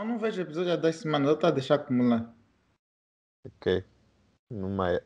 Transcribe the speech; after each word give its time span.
Não, 0.00 0.06
não 0.06 0.18
vejo 0.18 0.40
episódio 0.40 0.72
há 0.72 0.76
duas 0.76 0.96
semanas, 0.96 1.28
ele 1.28 1.34
está 1.36 1.48
a 1.48 1.50
deixar 1.50 1.74
acumular. 1.74 2.34
Ok. 3.46 3.84
Numa. 4.50 4.98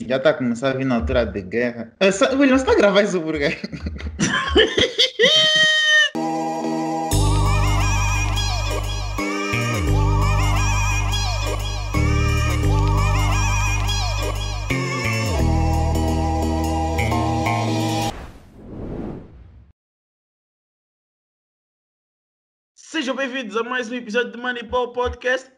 Já 0.00 0.18
está 0.18 0.30
a 0.30 0.34
começar 0.34 0.70
a 0.70 0.74
vir 0.76 0.84
na 0.84 0.94
altura 0.94 1.26
de 1.26 1.42
guerra. 1.42 1.96
Sa- 2.12 2.30
William, 2.36 2.56
você 2.56 2.62
está 2.62 2.72
a 2.74 2.76
gravar 2.76 3.02
isso 3.02 3.20
por 3.20 3.34
quê? 3.36 3.48
Sejam 22.98 23.14
bem-vindos 23.14 23.56
a 23.56 23.62
mais 23.62 23.88
um 23.88 23.94
episódio 23.94 24.32
do 24.32 24.38
Moneyball 24.38 24.92
Podcast. 24.92 25.48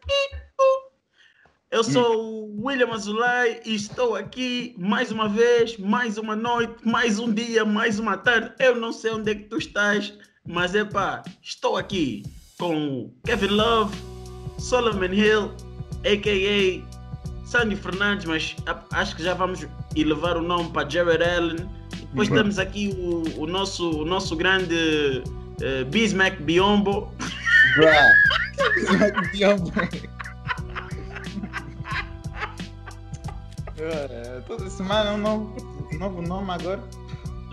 Eu 1.71 1.83
sou 1.83 2.21
o 2.23 2.67
William 2.67 2.91
Azulay 2.93 3.61
e 3.65 3.73
estou 3.73 4.15
aqui 4.15 4.75
mais 4.77 5.11
uma 5.11 5.27
vez, 5.27 5.75
mais 5.79 6.19
uma 6.19 6.35
noite, 6.35 6.75
mais 6.85 7.17
um 7.17 7.33
dia, 7.33 7.65
mais 7.65 7.97
uma 7.97 8.15
tarde. 8.15 8.51
Eu 8.59 8.75
não 8.75 8.93
sei 8.93 9.13
onde 9.13 9.31
é 9.31 9.33
que 9.33 9.45
tu 9.45 9.57
estás, 9.57 10.13
mas 10.45 10.75
é 10.75 10.85
pá, 10.85 11.23
estou 11.41 11.77
aqui 11.77 12.21
com 12.59 13.11
Kevin 13.25 13.47
Love, 13.47 13.97
Solomon 14.59 15.11
Hill, 15.11 15.51
a.k.a. 16.05 17.47
Sandy 17.47 17.75
Fernandes, 17.75 18.25
mas 18.25 18.55
acho 18.91 19.15
que 19.15 19.23
já 19.23 19.33
vamos 19.33 19.65
elevar 19.95 20.37
o 20.37 20.43
nome 20.43 20.69
para 20.69 20.87
Jared 20.87 21.23
Allen. 21.23 21.67
Depois 22.11 22.29
Uhum. 22.29 22.35
temos 22.35 22.59
aqui 22.59 22.93
o, 22.95 23.41
o 23.41 23.47
nosso, 23.47 23.89
o 24.01 24.05
nosso 24.05 24.35
grande 24.35 25.23
eh, 25.59 25.83
Bismack 25.85 26.39
Biombo. 26.43 27.11
Bruh. 27.75 29.31
Diabo. 29.33 29.71
Ah, 33.79 34.41
Toda 34.47 34.69
semana 34.69 35.13
um 35.13 35.17
novo, 35.17 35.55
novo 35.97 36.21
nome 36.21 36.51
agora. 36.51 36.83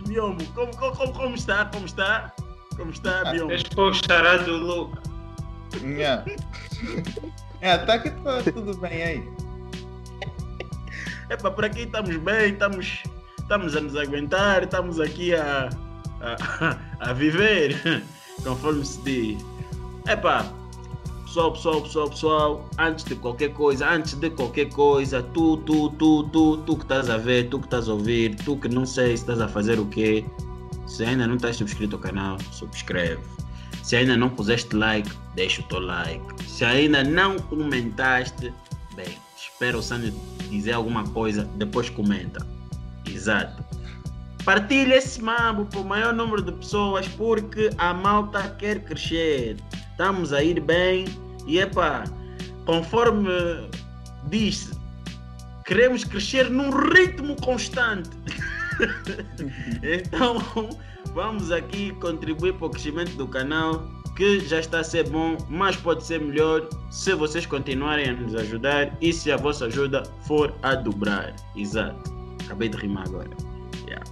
Biombo, 0.06 0.44
como, 0.54 0.76
como, 0.76 0.96
como, 0.96 1.12
como 1.12 1.34
está? 1.34 1.66
Como 1.66 1.86
está? 1.86 2.32
Como 2.76 2.90
está, 2.90 3.22
Ah, 3.26 3.32
Biombo? 3.32 3.54
Estará 3.90 4.36
do 4.38 4.56
louco. 4.56 4.98
Yeah. 5.82 6.24
É, 7.60 7.76
tá 7.76 7.98
que 7.98 8.08
tá 8.10 8.40
tudo 8.44 8.72
bem 8.78 9.02
aí. 9.02 9.28
Epa, 11.28 11.50
por 11.50 11.64
aqui 11.64 11.80
estamos 11.82 12.16
bem, 12.18 12.52
estamos, 12.52 13.02
estamos 13.36 13.74
a 13.74 13.80
nos 13.80 13.96
aguentar, 13.96 14.62
estamos 14.62 15.00
aqui 15.00 15.34
a, 15.34 15.68
a, 16.20 16.76
a 17.10 17.12
viver, 17.14 17.74
conforme 18.44 18.84
se 18.84 19.00
diz. 19.02 19.44
Epa, 20.08 20.50
pessoal, 21.26 21.52
pessoal, 21.52 21.82
pessoal, 21.82 22.08
pessoal, 22.08 22.70
antes 22.78 23.04
de 23.04 23.14
qualquer 23.14 23.52
coisa, 23.52 23.86
antes 23.90 24.14
de 24.14 24.30
qualquer 24.30 24.70
coisa, 24.70 25.22
tu, 25.22 25.58
tu, 25.58 25.90
tu, 25.90 26.22
tu, 26.32 26.56
tu 26.56 26.76
que 26.76 26.82
estás 26.82 27.10
a 27.10 27.18
ver, 27.18 27.50
tu 27.50 27.58
que 27.58 27.66
estás 27.66 27.90
a 27.90 27.92
ouvir, 27.92 28.34
tu 28.36 28.56
que 28.56 28.68
não 28.70 28.86
sei 28.86 29.08
se 29.08 29.24
estás 29.24 29.38
a 29.38 29.46
fazer 29.46 29.78
o 29.78 29.84
quê, 29.84 30.24
se 30.86 31.04
ainda 31.04 31.26
não 31.26 31.34
estás 31.36 31.56
subscrito 31.56 31.96
ao 31.96 32.00
canal, 32.00 32.38
subscreve. 32.52 33.20
Se 33.82 33.96
ainda 33.96 34.16
não 34.16 34.30
puseste 34.30 34.74
like, 34.74 35.10
deixa 35.34 35.60
o 35.60 35.64
teu 35.64 35.80
like. 35.80 36.42
Se 36.42 36.64
ainda 36.64 37.04
não 37.04 37.38
comentaste, 37.40 38.50
bem, 38.96 39.14
espera 39.36 39.76
o 39.76 39.82
Sandro 39.82 40.10
dizer 40.48 40.72
alguma 40.72 41.04
coisa, 41.04 41.44
depois 41.56 41.90
comenta. 41.90 42.46
Exato. 43.06 43.62
Partilha 44.42 44.94
esse 44.94 45.20
mambo 45.20 45.66
para 45.66 45.80
o 45.80 45.84
maior 45.84 46.14
número 46.14 46.40
de 46.40 46.52
pessoas 46.52 47.06
porque 47.08 47.68
a 47.76 47.92
malta 47.92 48.56
quer 48.58 48.82
crescer. 48.84 49.58
Estamos 49.98 50.32
a 50.32 50.40
ir 50.44 50.60
bem 50.60 51.06
e 51.44 51.58
epá, 51.58 52.04
conforme 52.66 53.28
disse, 54.28 54.70
queremos 55.66 56.04
crescer 56.04 56.48
num 56.48 56.70
ritmo 56.70 57.34
constante. 57.42 58.10
então, 59.82 60.38
vamos 61.12 61.50
aqui 61.50 61.90
contribuir 61.94 62.54
para 62.54 62.68
o 62.68 62.70
crescimento 62.70 63.16
do 63.16 63.26
canal, 63.26 63.90
que 64.16 64.38
já 64.38 64.60
está 64.60 64.78
a 64.78 64.84
ser 64.84 65.10
bom, 65.10 65.36
mas 65.48 65.74
pode 65.74 66.04
ser 66.04 66.20
melhor 66.20 66.68
se 66.92 67.12
vocês 67.16 67.44
continuarem 67.44 68.10
a 68.10 68.12
nos 68.12 68.36
ajudar 68.36 68.96
e 69.00 69.12
se 69.12 69.32
a 69.32 69.36
vossa 69.36 69.66
ajuda 69.66 70.04
for 70.28 70.54
a 70.62 70.76
dobrar. 70.76 71.34
Exato. 71.56 72.16
Acabei 72.44 72.68
de 72.68 72.76
rimar 72.76 73.04
agora. 73.08 73.30
Yeah. 73.84 74.04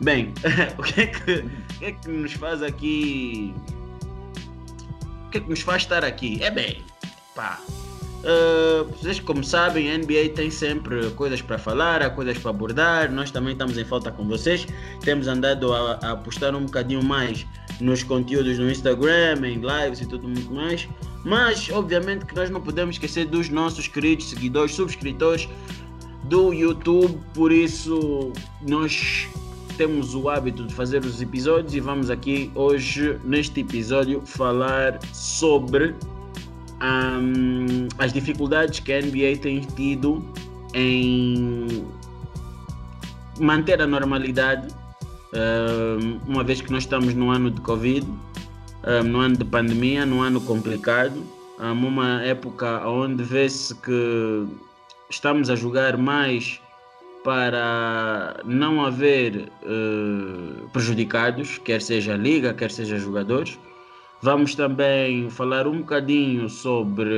Bem, 0.00 0.32
o 0.78 0.82
que, 0.82 1.02
é 1.02 1.06
que, 1.06 1.32
o 1.32 1.78
que 1.80 1.84
é 1.84 1.92
que 1.92 2.08
nos 2.08 2.32
faz 2.32 2.62
aqui? 2.62 3.54
O 5.28 5.30
que 5.30 5.36
é 5.36 5.40
que 5.42 5.50
nos 5.50 5.60
faz 5.60 5.82
estar 5.82 6.06
aqui? 6.06 6.42
É 6.42 6.50
bem, 6.50 6.82
pá. 7.34 7.60
Uh, 7.68 8.84
vocês, 8.94 9.20
como 9.20 9.44
sabem, 9.44 9.92
a 9.92 9.98
NBA 9.98 10.30
tem 10.34 10.50
sempre 10.50 11.10
coisas 11.10 11.42
para 11.42 11.58
falar, 11.58 12.00
há 12.00 12.08
coisas 12.08 12.38
para 12.38 12.50
abordar. 12.50 13.12
Nós 13.12 13.30
também 13.30 13.52
estamos 13.52 13.76
em 13.76 13.84
falta 13.84 14.10
com 14.10 14.26
vocês. 14.26 14.66
Temos 15.02 15.28
andado 15.28 15.70
a, 15.74 15.98
a 16.02 16.12
apostar 16.12 16.56
um 16.56 16.64
bocadinho 16.64 17.04
mais 17.04 17.46
nos 17.78 18.02
conteúdos 18.02 18.58
no 18.58 18.70
Instagram, 18.70 19.46
em 19.46 19.60
lives 19.60 20.00
e 20.00 20.06
tudo 20.06 20.26
muito 20.26 20.50
mais. 20.50 20.88
Mas, 21.26 21.68
obviamente, 21.68 22.24
que 22.24 22.34
nós 22.34 22.48
não 22.48 22.62
podemos 22.62 22.94
esquecer 22.94 23.26
dos 23.26 23.50
nossos 23.50 23.86
queridos 23.86 24.30
seguidores, 24.30 24.74
subscritores 24.74 25.46
do 26.24 26.54
YouTube. 26.54 27.20
Por 27.34 27.52
isso, 27.52 28.32
nós 28.66 29.28
temos 29.78 30.12
o 30.12 30.28
hábito 30.28 30.64
de 30.64 30.74
fazer 30.74 31.04
os 31.04 31.22
episódios 31.22 31.72
e 31.72 31.78
vamos 31.78 32.10
aqui 32.10 32.50
hoje, 32.56 33.16
neste 33.22 33.60
episódio, 33.60 34.20
falar 34.26 34.98
sobre 35.12 35.94
um, 36.82 37.86
as 37.96 38.12
dificuldades 38.12 38.80
que 38.80 38.92
a 38.92 39.00
NBA 39.00 39.36
tem 39.40 39.60
tido 39.60 40.24
em 40.74 41.86
manter 43.38 43.80
a 43.80 43.86
normalidade, 43.86 44.66
um, 45.32 46.18
uma 46.26 46.42
vez 46.42 46.60
que 46.60 46.72
nós 46.72 46.82
estamos 46.82 47.14
no 47.14 47.30
ano 47.30 47.48
de 47.48 47.60
Covid, 47.60 48.04
um, 48.04 49.02
no 49.04 49.20
ano 49.20 49.36
de 49.36 49.44
pandemia, 49.44 50.04
no 50.04 50.20
ano 50.20 50.40
complicado, 50.40 51.22
um, 51.60 51.86
uma 51.86 52.20
época 52.24 52.84
onde 52.84 53.22
vê-se 53.22 53.76
que 53.76 54.44
estamos 55.08 55.48
a 55.48 55.54
jogar 55.54 55.96
mais 55.96 56.60
para 57.24 58.40
não 58.44 58.84
haver 58.84 59.48
uh, 59.62 60.68
prejudicados, 60.70 61.58
quer 61.58 61.80
seja 61.80 62.14
a 62.14 62.16
liga, 62.16 62.54
quer 62.54 62.70
seja 62.70 62.98
jogadores. 62.98 63.58
Vamos 64.22 64.54
também 64.54 65.28
falar 65.30 65.66
um 65.66 65.78
bocadinho 65.78 66.48
sobre 66.48 67.12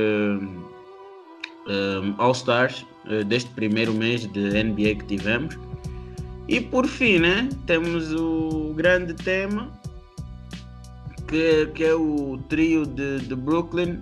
um, 1.67 2.15
All-Stars 2.17 2.85
uh, 3.05 3.23
deste 3.23 3.49
primeiro 3.51 3.93
mês 3.93 4.25
de 4.25 4.63
NBA 4.63 4.95
que 4.95 5.05
tivemos. 5.05 5.57
E 6.47 6.59
por 6.59 6.87
fim, 6.87 7.19
né, 7.19 7.47
temos 7.65 8.13
o 8.13 8.73
grande 8.75 9.13
tema 9.13 9.71
que, 11.27 11.67
que 11.67 11.83
é 11.83 11.95
o 11.95 12.37
trio 12.49 12.85
de, 12.85 13.19
de 13.19 13.35
Brooklyn, 13.35 13.99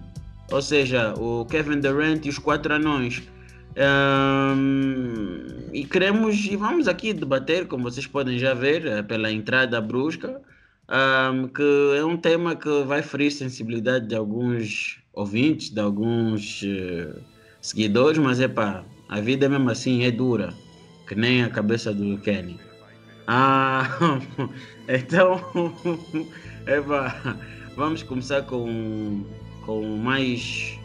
ou 0.52 0.62
seja, 0.62 1.14
o 1.14 1.46
Kevin 1.46 1.80
Durant 1.80 2.26
e 2.26 2.30
os 2.30 2.40
quatro 2.40 2.74
anões. 2.74 3.22
Um, 3.80 5.72
e 5.72 5.86
queremos 5.86 6.36
e 6.46 6.58
vamos 6.58 6.88
aqui 6.90 7.14
debater, 7.14 7.66
como 7.66 7.84
vocês 7.84 8.06
podem 8.06 8.38
já 8.38 8.54
ver, 8.54 8.86
eh, 8.86 9.02
pela 9.02 9.32
entrada 9.32 9.80
brusca, 9.80 10.42
um, 11.32 11.48
que 11.48 11.96
é 11.98 12.04
um 12.04 12.18
tema 12.18 12.58
que 12.58 12.84
vai 12.84 13.02
ferir 13.02 13.32
sensibilidade 13.32 14.08
de 14.08 14.16
alguns 14.16 15.00
ouvintes, 15.14 15.70
de 15.70 15.80
alguns 15.80 16.62
uh, 16.64 17.22
seguidores, 17.62 18.18
mas 18.18 18.42
é 18.42 18.50
pá, 18.50 18.84
a 19.08 19.22
vida 19.22 19.48
mesmo 19.48 19.70
assim 19.70 20.04
é 20.04 20.12
dura, 20.12 20.54
que 21.08 21.16
nem 21.16 21.44
a 21.44 21.50
cabeça 21.50 21.94
do 21.94 22.18
Kenny. 22.18 22.60
Ah, 23.28 24.20
então, 24.90 25.40
epa, 26.68 27.16
vamos 27.78 28.04
começar 28.04 28.42
com, 28.42 29.24
com 29.66 29.98
mais 29.98 30.79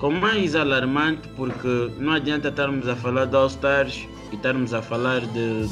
com 0.00 0.10
mais 0.10 0.56
alarmante 0.56 1.28
porque 1.36 1.92
não 1.98 2.14
adianta 2.14 2.48
estarmos 2.48 2.88
a 2.88 2.96
falar 2.96 3.26
de 3.26 3.36
All 3.36 3.48
Stars 3.48 4.08
e 4.32 4.34
estarmos 4.34 4.72
a 4.72 4.80
falar 4.80 5.20
de 5.20 5.68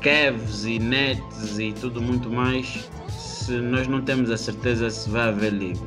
Cavs 0.00 0.64
e 0.64 0.78
Nets 0.78 1.58
e 1.58 1.72
tudo 1.72 2.00
muito 2.00 2.30
mais 2.30 2.88
se 3.10 3.54
nós 3.54 3.88
não 3.88 4.00
temos 4.00 4.30
a 4.30 4.36
certeza 4.36 4.88
se 4.88 5.10
vai 5.10 5.30
haver 5.30 5.52
liga. 5.52 5.80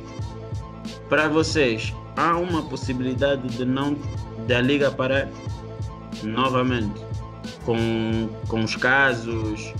Para 1.08 1.26
vocês, 1.26 1.94
há 2.16 2.36
uma 2.36 2.62
possibilidade 2.62 3.48
de 3.48 3.64
não 3.64 3.96
de 4.46 4.54
a 4.54 4.60
liga 4.60 4.90
parar 4.90 5.26
novamente 6.22 7.00
com, 7.64 8.28
com 8.46 8.60
os 8.62 8.76
casos 8.76 9.72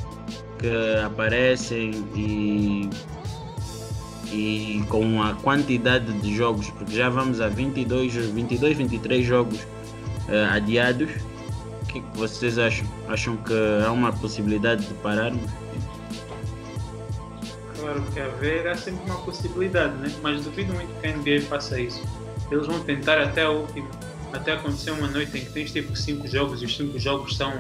que 0.58 1.04
aparecem 1.04 1.90
e 2.16 2.88
e 4.32 4.82
com 4.88 5.22
a 5.22 5.34
quantidade 5.34 6.12
de 6.20 6.36
jogos, 6.36 6.70
porque 6.70 6.94
já 6.94 7.08
vamos 7.08 7.40
a 7.40 7.48
22, 7.48 8.14
22 8.14 8.76
23 8.76 9.24
jogos 9.24 9.60
uh, 9.60 10.52
adiados. 10.52 11.10
O 11.82 11.86
que, 11.86 12.00
que 12.00 12.18
vocês 12.18 12.58
acham? 12.58 12.86
Acham 13.08 13.36
que 13.36 13.54
há 13.86 13.90
uma 13.90 14.12
possibilidade 14.12 14.84
de 14.86 14.94
pararmos? 14.94 15.50
Claro 17.78 18.02
que 18.12 18.20
haver, 18.20 18.68
há 18.68 18.76
sempre 18.76 19.00
uma 19.06 19.20
possibilidade, 19.22 19.94
né? 19.96 20.12
Mas 20.22 20.44
duvido 20.44 20.74
muito 20.74 20.88
que 21.00 21.06
a 21.06 21.16
NBA 21.16 21.46
faça 21.48 21.80
isso. 21.80 22.02
Eles 22.50 22.66
vão 22.66 22.80
tentar 22.80 23.18
até 23.18 23.44
a 23.44 23.50
última, 23.50 23.88
até 24.32 24.52
acontecer 24.52 24.90
uma 24.90 25.08
noite 25.08 25.38
em 25.38 25.44
que 25.44 25.50
tens 25.50 25.72
tipo 25.72 25.96
cinco 25.96 26.26
jogos 26.26 26.60
e 26.60 26.66
os 26.66 26.76
cinco 26.76 26.98
jogos 26.98 27.36
são 27.36 27.54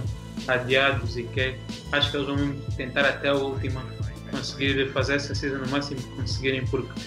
adiados 0.46 1.16
e 1.16 1.22
que 1.22 1.56
acho 1.92 2.10
que 2.10 2.16
eles 2.16 2.26
vão 2.26 2.54
tentar 2.76 3.04
até 3.04 3.28
a 3.28 3.34
última 3.34 3.82
conseguir 4.30 4.90
fazer 4.92 5.16
essa 5.16 5.34
season 5.34 5.58
no 5.58 5.68
máximo 5.68 6.00
que 6.00 6.08
conseguirem, 6.08 6.64
porque 6.66 7.00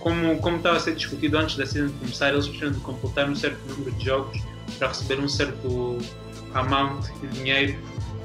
como, 0.00 0.38
como 0.38 0.56
estava 0.56 0.76
a 0.76 0.80
ser 0.80 0.94
discutido 0.94 1.38
antes 1.38 1.56
da 1.56 1.64
season 1.64 1.92
começar, 1.98 2.30
eles 2.30 2.46
precisam 2.48 2.72
de 2.72 2.80
completar 2.80 3.28
um 3.28 3.34
certo 3.34 3.58
número 3.68 3.92
de 3.92 4.04
jogos 4.04 4.40
para 4.78 4.88
receber 4.88 5.20
um 5.20 5.28
certo 5.28 5.98
amount 6.54 7.06
de 7.20 7.28
dinheiro. 7.28 7.78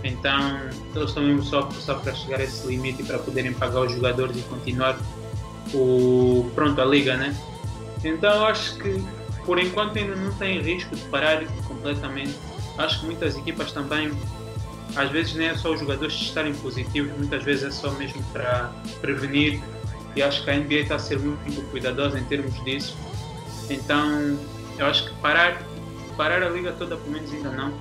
Então 0.03 0.59
eles 0.95 1.09
estão 1.09 1.23
mesmo 1.23 1.43
só, 1.43 1.69
só 1.71 1.95
para 1.95 2.13
chegar 2.13 2.39
a 2.39 2.43
esse 2.43 2.65
limite 2.67 3.01
e 3.01 3.05
para 3.05 3.19
poderem 3.19 3.53
pagar 3.53 3.81
os 3.81 3.91
jogadores 3.91 4.37
e 4.37 4.41
continuar 4.41 4.97
o, 5.73 6.49
pronto, 6.55 6.79
a 6.81 6.85
liga, 6.85 7.15
né? 7.17 7.35
Então 8.03 8.45
acho 8.45 8.77
que 8.77 9.03
por 9.45 9.59
enquanto 9.59 9.97
ainda 9.97 10.15
não 10.15 10.31
tem 10.33 10.61
risco 10.61 10.95
de 10.95 11.01
parar 11.03 11.43
completamente. 11.67 12.35
Acho 12.77 12.99
que 12.99 13.05
muitas 13.07 13.35
equipas 13.35 13.71
também, 13.71 14.11
às 14.95 15.09
vezes 15.11 15.35
nem 15.35 15.47
é 15.47 15.55
só 15.55 15.73
os 15.73 15.79
jogadores 15.79 16.13
estarem 16.13 16.53
positivos, 16.55 17.15
muitas 17.17 17.43
vezes 17.43 17.63
é 17.65 17.71
só 17.71 17.91
mesmo 17.91 18.23
para 18.33 18.71
prevenir. 19.01 19.61
E 20.15 20.23
acho 20.23 20.43
que 20.43 20.49
a 20.49 20.55
NBA 20.57 20.75
está 20.75 20.95
a 20.95 20.99
ser 20.99 21.19
muito 21.19 21.61
cuidadosa 21.69 22.19
em 22.19 22.23
termos 22.23 22.53
disso. 22.63 22.97
Então 23.69 24.37
eu 24.77 24.85
acho 24.85 25.09
que 25.09 25.15
parar, 25.21 25.61
parar 26.15 26.41
a 26.41 26.49
liga 26.49 26.71
toda 26.73 26.97
pelo 26.97 27.11
menos 27.11 27.31
ainda 27.31 27.51
não. 27.51 27.73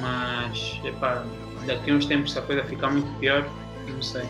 Mas 0.00 0.80
epá, 0.84 1.24
daqui 1.66 1.90
a 1.90 1.94
uns 1.94 2.06
tempos 2.06 2.32
se 2.32 2.38
a 2.38 2.42
coisa 2.42 2.64
ficar 2.64 2.90
muito 2.90 3.10
pior, 3.18 3.48
não 3.88 4.02
sei. 4.02 4.28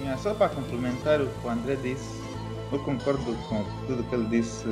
Yeah, 0.00 0.18
só 0.18 0.34
para 0.34 0.50
complementar 0.50 1.20
o 1.20 1.26
que 1.26 1.46
o 1.46 1.50
André 1.50 1.76
disse, 1.76 2.22
eu 2.70 2.78
concordo 2.80 3.34
com 3.48 3.64
tudo 3.86 4.02
que 4.04 4.14
ele 4.14 4.26
disse. 4.26 4.64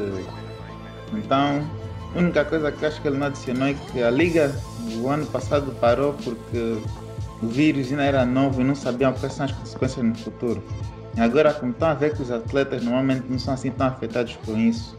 Então, 1.13 1.67
a 2.15 2.19
única 2.19 2.45
coisa 2.45 2.71
que 2.71 2.85
acho 2.85 3.01
que 3.01 3.09
ele 3.09 3.19
não 3.19 3.27
adicionou 3.29 3.69
é 3.69 3.75
que 3.75 4.03
a 4.03 4.11
liga 4.11 4.55
o 5.01 5.09
ano 5.09 5.27
passado 5.27 5.75
parou 5.81 6.15
porque 6.25 6.79
o 7.43 7.47
vírus 7.49 7.91
ainda 7.91 8.05
era 8.05 8.27
novo 8.27 8.61
e 8.61 8.65
não 8.65 8.75
sabiam 8.75 9.13
quais 9.15 9.33
são 9.33 9.47
as 9.47 9.53
consequências 9.53 10.05
no 10.05 10.15
futuro. 10.15 10.63
E 11.17 11.21
agora, 11.21 11.53
como 11.53 11.73
estão 11.73 11.89
a 11.89 11.95
ver 11.95 12.15
que 12.15 12.23
os 12.23 12.31
atletas 12.31 12.83
normalmente 12.83 13.27
não 13.29 13.39
são 13.39 13.55
assim 13.55 13.71
tão 13.71 13.87
afetados 13.89 14.37
com 14.45 14.57
isso, 14.57 14.99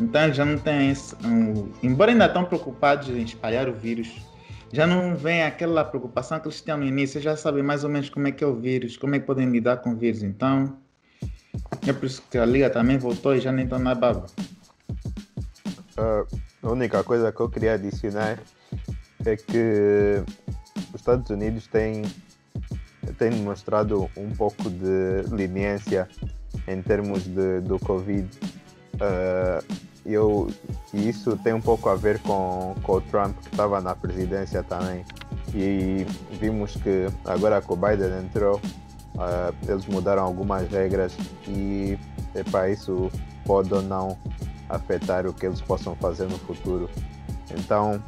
então 0.00 0.32
já 0.32 0.44
não 0.44 0.58
têm 0.58 0.90
esse. 0.90 1.14
Um, 1.24 1.70
embora 1.82 2.12
ainda 2.12 2.26
estão 2.26 2.44
preocupados 2.44 3.08
em 3.08 3.22
espalhar 3.22 3.68
o 3.68 3.72
vírus, 3.72 4.08
já 4.72 4.86
não 4.86 5.16
vem 5.16 5.42
aquela 5.42 5.84
preocupação 5.84 6.38
que 6.38 6.46
eles 6.46 6.60
tinham 6.60 6.78
no 6.78 6.84
início, 6.84 7.20
já 7.20 7.36
sabem 7.36 7.62
mais 7.62 7.84
ou 7.84 7.90
menos 7.90 8.10
como 8.10 8.28
é 8.28 8.32
que 8.32 8.44
é 8.44 8.46
o 8.46 8.54
vírus, 8.54 8.96
como 8.96 9.14
é 9.14 9.18
que 9.18 9.26
podem 9.26 9.48
lidar 9.48 9.78
com 9.78 9.90
o 9.90 9.96
vírus. 9.96 10.22
Então, 10.22 10.76
é 11.86 11.92
por 11.92 12.06
isso 12.06 12.22
que 12.30 12.36
a 12.36 12.44
liga 12.44 12.68
também 12.68 12.98
voltou 12.98 13.34
e 13.34 13.40
já 13.40 13.50
nem 13.50 13.64
estão 13.64 13.78
na 13.78 13.94
baba. 13.94 14.26
Uh, 15.98 16.38
a 16.62 16.70
única 16.70 17.02
coisa 17.04 17.32
que 17.32 17.40
eu 17.40 17.48
queria 17.48 17.74
adicionar 17.74 18.38
é 19.24 19.36
que 19.36 20.22
os 20.92 21.00
Estados 21.00 21.30
Unidos 21.30 21.66
têm, 21.66 22.02
têm 23.18 23.30
demonstrado 23.30 24.10
um 24.16 24.30
pouco 24.30 24.68
de 24.70 25.22
leniência 25.30 26.08
em 26.66 26.82
termos 26.82 27.24
de, 27.24 27.60
do 27.60 27.78
Covid. 27.78 28.28
Uh, 28.94 29.64
eu, 30.04 30.50
e 30.92 31.08
isso 31.08 31.36
tem 31.36 31.52
um 31.52 31.60
pouco 31.60 31.88
a 31.88 31.94
ver 31.94 32.18
com, 32.20 32.74
com 32.82 32.92
o 32.94 33.00
Trump, 33.02 33.36
que 33.38 33.48
estava 33.50 33.80
na 33.80 33.94
presidência 33.94 34.62
também. 34.62 35.04
E 35.54 36.06
vimos 36.40 36.74
que 36.76 37.06
agora 37.24 37.60
que 37.60 37.72
o 37.72 37.76
Biden 37.76 38.18
entrou, 38.24 38.56
uh, 38.56 39.54
eles 39.70 39.86
mudaram 39.86 40.22
algumas 40.22 40.68
regras 40.70 41.16
e 41.46 41.98
epa, 42.34 42.68
isso 42.68 43.10
pode 43.44 43.72
ou 43.72 43.82
não 43.82 44.18
afetar 44.68 45.26
o 45.26 45.32
que 45.32 45.46
eles 45.46 45.60
possam 45.60 45.94
fazer 45.96 46.26
no 46.26 46.38
futuro. 46.38 46.88
Então, 47.50 48.02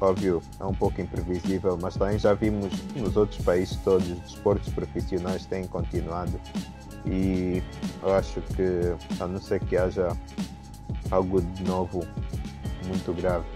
óbvio, 0.00 0.42
é 0.58 0.64
um 0.64 0.74
pouco 0.74 1.00
imprevisível, 1.00 1.78
mas 1.80 1.96
também 1.96 2.18
já 2.18 2.34
vimos 2.34 2.72
nos 2.94 3.16
outros 3.16 3.42
países 3.44 3.76
todos 3.84 4.08
os 4.10 4.18
desportos 4.20 4.72
profissionais 4.72 5.44
têm 5.46 5.66
continuado 5.66 6.40
e 7.06 7.62
eu 8.02 8.14
acho 8.14 8.40
que 8.42 8.94
a 9.22 9.26
não 9.26 9.40
ser 9.40 9.60
que 9.60 9.76
haja 9.76 10.16
algo 11.10 11.40
de 11.40 11.64
novo 11.64 12.06
muito 12.86 13.12
grave, 13.14 13.46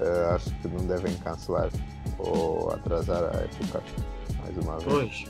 uh, 0.00 0.34
acho 0.34 0.50
que 0.56 0.68
não 0.68 0.86
devem 0.86 1.14
cancelar 1.16 1.70
ou 2.18 2.72
atrasar 2.72 3.22
a 3.24 3.40
época 3.40 3.82
mais 4.42 4.56
uma 4.58 4.78
vez. 4.78 4.84
Pois, 4.84 5.24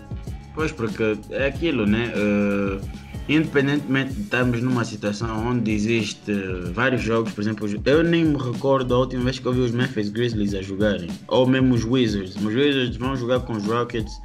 pois 0.54 0.72
porque 0.72 1.18
é 1.30 1.46
aquilo, 1.46 1.86
né? 1.86 2.12
Uh, 2.16 2.80
independentemente 3.28 4.14
de 4.14 4.22
estarmos 4.22 4.62
numa 4.62 4.84
situação 4.84 5.48
onde 5.48 5.70
existe 5.70 6.32
vários 6.72 7.02
jogos, 7.02 7.32
por 7.32 7.42
exemplo, 7.42 7.68
eu 7.84 8.02
nem 8.02 8.24
me 8.24 8.38
recordo 8.38 8.94
a 8.94 8.98
última 8.98 9.24
vez 9.24 9.38
que 9.38 9.46
eu 9.46 9.52
vi 9.52 9.60
os 9.60 9.72
Memphis 9.72 10.08
Grizzlies 10.08 10.54
a 10.54 10.62
jogarem, 10.62 11.10
ou 11.28 11.46
mesmo 11.46 11.74
os 11.74 11.84
Wizards. 11.84 12.36
Os 12.36 12.54
Wizards 12.54 12.96
vão 12.96 13.14
jogar 13.14 13.40
com 13.40 13.52
os 13.52 13.64
Rockets 13.64 14.18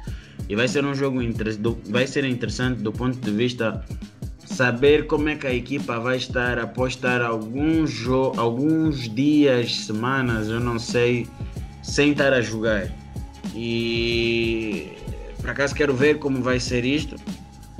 e 0.48 0.56
vai 0.56 0.66
ser 0.66 0.84
um 0.84 0.94
jogo 0.94 1.18
vai 1.90 2.06
ser 2.06 2.24
interessante 2.24 2.82
do 2.82 2.92
ponto 2.92 3.18
de 3.18 3.30
vista 3.30 3.84
saber 4.46 5.06
como 5.06 5.28
é 5.28 5.36
que 5.36 5.46
a 5.46 5.54
equipa 5.54 5.98
vai 5.98 6.16
estar 6.16 6.58
após 6.58 6.94
estar 6.94 7.20
alguns, 7.20 8.06
alguns 8.36 9.12
dias, 9.14 9.74
semanas, 9.84 10.48
eu 10.48 10.60
não 10.60 10.78
sei, 10.78 11.26
sem 11.82 12.12
estar 12.12 12.32
a 12.32 12.40
jogar. 12.40 12.90
E 13.54 14.88
por 15.40 15.50
acaso 15.50 15.74
quero 15.74 15.94
ver 15.94 16.18
como 16.18 16.40
vai 16.40 16.58
ser 16.58 16.84
isto. 16.84 17.16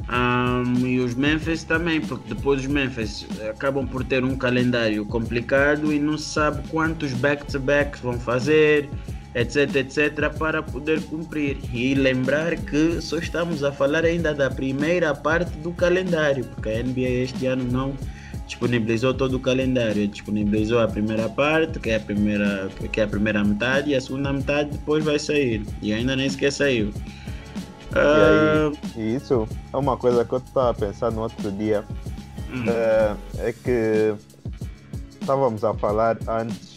Um, 0.06 0.86
e 0.86 1.00
os 1.00 1.14
Memphis 1.14 1.64
também, 1.64 2.00
porque 2.00 2.34
depois 2.34 2.60
os 2.60 2.66
Memphis 2.66 3.26
acabam 3.48 3.86
por 3.86 4.04
ter 4.04 4.22
um 4.22 4.36
calendário 4.36 5.04
complicado 5.06 5.92
e 5.92 5.98
não 5.98 6.18
se 6.18 6.28
sabe 6.30 6.66
quantos 6.68 7.12
back-to-backs 7.14 8.00
vão 8.00 8.18
fazer, 8.20 8.88
etc, 9.34 9.76
etc, 9.76 10.30
para 10.38 10.62
poder 10.62 11.00
cumprir. 11.04 11.56
E 11.72 11.94
lembrar 11.94 12.56
que 12.56 13.00
só 13.00 13.18
estamos 13.18 13.64
a 13.64 13.72
falar 13.72 14.04
ainda 14.04 14.34
da 14.34 14.50
primeira 14.50 15.14
parte 15.14 15.56
do 15.58 15.72
calendário, 15.72 16.44
porque 16.44 16.68
a 16.68 16.82
NBA 16.82 17.22
este 17.22 17.46
ano 17.46 17.64
não 17.64 17.94
disponibilizou 18.46 19.14
todo 19.14 19.38
o 19.38 19.40
calendário, 19.40 20.06
disponibilizou 20.06 20.80
a 20.80 20.86
primeira 20.86 21.30
parte, 21.30 21.80
que 21.80 21.88
é 21.88 21.96
a 21.96 22.00
primeira, 22.00 22.68
que 22.92 23.00
é 23.00 23.04
a 23.04 23.08
primeira 23.08 23.42
metade, 23.42 23.90
e 23.90 23.94
a 23.94 24.00
segunda 24.00 24.34
metade 24.34 24.70
depois 24.70 25.02
vai 25.02 25.18
sair. 25.18 25.62
E 25.80 25.94
ainda 25.94 26.14
nem 26.14 26.28
sequer 26.28 26.52
saiu. 26.52 26.92
E, 27.94 28.99
aí, 28.99 29.02
e 29.02 29.17
isso 29.17 29.46
é 29.73 29.76
uma 29.76 29.96
coisa 29.96 30.25
que 30.25 30.32
eu 30.32 30.38
estava 30.38 30.70
a 30.70 30.75
pensar 30.75 31.10
no 31.13 31.22
outro 31.22 31.51
dia. 31.53 31.84
Hum. 32.51 32.65
É, 32.69 33.17
é 33.48 33.53
que 33.53 34.15
estávamos 35.20 35.65
a 35.65 35.74
falar 35.74 36.19
antes 36.29 36.74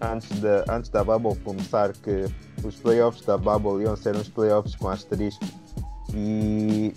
antes, 0.00 0.28
de, 0.40 0.64
antes 0.68 0.90
da 0.90 1.02
Bubble 1.02 1.36
começar 1.42 1.92
que 1.92 2.26
os 2.64 2.76
playoffs 2.76 3.24
da 3.24 3.36
Bubble 3.36 3.82
iam 3.82 3.96
ser 3.96 4.16
uns 4.16 4.28
playoffs 4.28 4.74
com 4.76 4.88
asterisco 4.88 5.44
e 6.14 6.94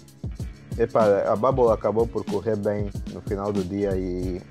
epa, 0.77 1.23
a 1.27 1.35
Bubble 1.35 1.71
acabou 1.71 2.07
por 2.07 2.23
correr 2.25 2.55
bem 2.55 2.89
no 3.13 3.21
final 3.21 3.51
do 3.51 3.63
dia 3.63 3.95
e 3.95 4.41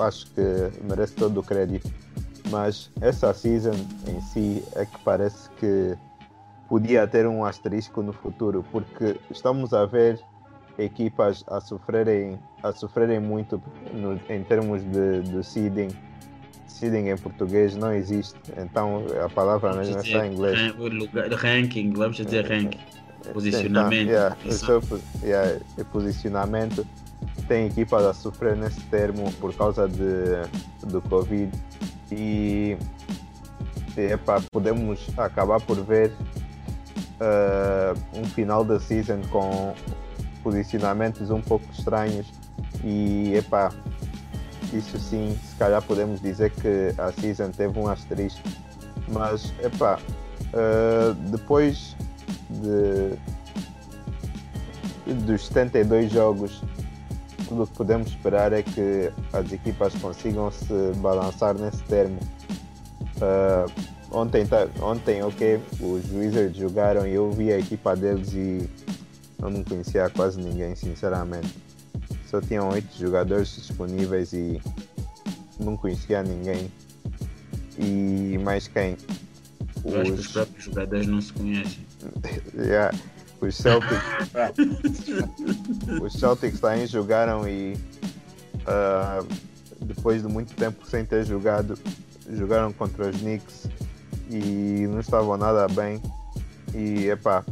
acho 0.00 0.26
que 0.32 0.42
merece 0.84 1.14
todo 1.14 1.40
o 1.40 1.42
crédito. 1.42 1.90
Mas 2.50 2.90
essa 3.00 3.32
season 3.34 3.74
em 4.06 4.20
si 4.20 4.64
é 4.74 4.84
que 4.86 4.98
parece 5.04 5.48
que 5.58 5.96
podia 6.68 7.06
ter 7.06 7.26
um 7.26 7.44
asterisco 7.44 8.02
no 8.02 8.12
futuro, 8.12 8.64
porque 8.70 9.18
estamos 9.30 9.72
a 9.72 9.86
ver 9.86 10.20
equipas 10.78 11.44
a 11.48 11.60
sofrerem, 11.60 12.38
a 12.62 12.72
sofrerem 12.72 13.18
muito 13.18 13.60
no, 13.92 14.14
em 14.28 14.44
termos 14.44 14.82
de, 14.84 15.22
de 15.22 15.44
seeding 15.44 15.88
seeding 16.78 17.08
em 17.08 17.16
português 17.16 17.74
não 17.74 17.92
existe, 17.92 18.38
então 18.56 19.04
a 19.24 19.28
palavra 19.28 19.72
vamos 19.72 19.88
mesmo 19.88 20.00
é 20.00 20.02
dizer, 20.02 20.18
só 20.18 20.24
em 20.24 20.32
inglês. 20.32 20.74
O 20.78 20.88
lugar, 20.88 21.28
ranking, 21.30 21.92
vamos 21.92 22.16
dizer 22.16 22.46
ranking. 22.46 22.78
Posicionamento. 23.32 24.02
Então, 24.02 24.14
yeah, 24.14 24.36
isso, 24.44 25.02
yeah, 25.24 25.60
posicionamento. 25.90 26.86
Tem 27.48 27.66
equipas 27.66 28.04
a 28.04 28.14
sofrer 28.14 28.56
nesse 28.56 28.80
termo 28.82 29.32
por 29.40 29.52
causa 29.54 29.88
de, 29.88 30.46
do 30.86 31.02
Covid 31.02 31.50
e 32.12 32.76
epa, 33.96 34.40
podemos 34.52 35.08
acabar 35.16 35.60
por 35.60 35.82
ver 35.84 36.12
uh, 37.20 37.98
um 38.18 38.24
final 38.24 38.64
da 38.64 38.78
season 38.80 39.20
com 39.30 39.74
posicionamentos 40.42 41.30
um 41.30 41.40
pouco 41.40 41.64
estranhos 41.72 42.26
e 42.82 43.34
epa, 43.34 43.70
isso 44.72 44.98
sim, 44.98 45.38
se 45.42 45.54
calhar 45.56 45.82
podemos 45.82 46.20
dizer 46.20 46.50
que 46.50 46.94
a 46.98 47.12
season 47.12 47.50
teve 47.50 47.78
um 47.78 47.88
asterisco. 47.88 48.48
Mas, 49.08 49.52
epá, 49.62 49.98
uh, 50.52 51.14
depois 51.30 51.96
de, 52.50 53.16
dos 55.24 55.46
72 55.46 56.12
jogos, 56.12 56.62
tudo 57.48 57.62
o 57.62 57.66
que 57.66 57.72
podemos 57.74 58.08
esperar 58.08 58.52
é 58.52 58.62
que 58.62 59.10
as 59.32 59.50
equipas 59.50 59.94
consigam 59.94 60.50
se 60.50 60.92
balançar 60.96 61.54
nesse 61.54 61.82
termo. 61.84 62.18
Uh, 63.16 63.97
ontem, 64.10 64.46
tá, 64.46 64.68
ontem, 64.80 65.22
ok, 65.22 65.60
os 65.80 66.10
Wizards 66.12 66.56
jogaram 66.56 67.06
e 67.06 67.14
eu 67.14 67.30
vi 67.30 67.52
a 67.52 67.58
equipa 67.58 67.94
deles 67.94 68.32
e 68.32 68.68
eu 69.40 69.50
não 69.50 69.62
conhecia 69.62 70.08
quase 70.10 70.40
ninguém, 70.40 70.74
sinceramente. 70.74 71.54
Só 72.26 72.40
tinham 72.40 72.68
oito 72.70 72.88
jogadores 72.98 73.54
disponíveis 73.54 74.32
e 74.32 74.60
não 75.58 75.76
conhecia 75.76 76.22
ninguém. 76.22 76.70
E 77.78 78.38
mais 78.38 78.68
quem? 78.68 78.96
Eu 79.84 80.00
acho 80.00 80.12
que 80.12 80.20
os 80.20 80.28
próprios 80.28 80.64
jogadores 80.64 81.06
não 81.06 81.20
se 81.20 81.32
conhecem. 81.32 81.86
Yeah, 82.54 82.96
os 83.40 83.54
Celtics. 83.56 83.98
os 86.02 86.12
Celtics 86.12 86.60
também 86.60 86.86
jogaram 86.86 87.48
e 87.48 87.74
uh, 88.66 89.26
depois 89.80 90.22
de 90.22 90.28
muito 90.28 90.54
tempo 90.54 90.84
sem 90.86 91.04
ter 91.04 91.24
jogado, 91.24 91.78
jogaram 92.28 92.72
contra 92.72 93.08
os 93.08 93.16
Knicks 93.16 93.68
e 94.30 94.86
não 94.86 95.00
estavam 95.00 95.36
nada 95.36 95.66
bem. 95.68 96.00
E 96.74 97.08
epá, 97.08 97.44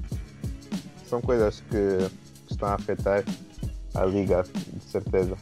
são 1.06 1.20
coisas 1.20 1.62
que 1.70 2.10
estão 2.50 2.68
a 2.68 2.74
afetar 2.74 3.24
a 3.94 4.04
liga, 4.04 4.42
de 4.42 4.84
certeza. 4.84 5.36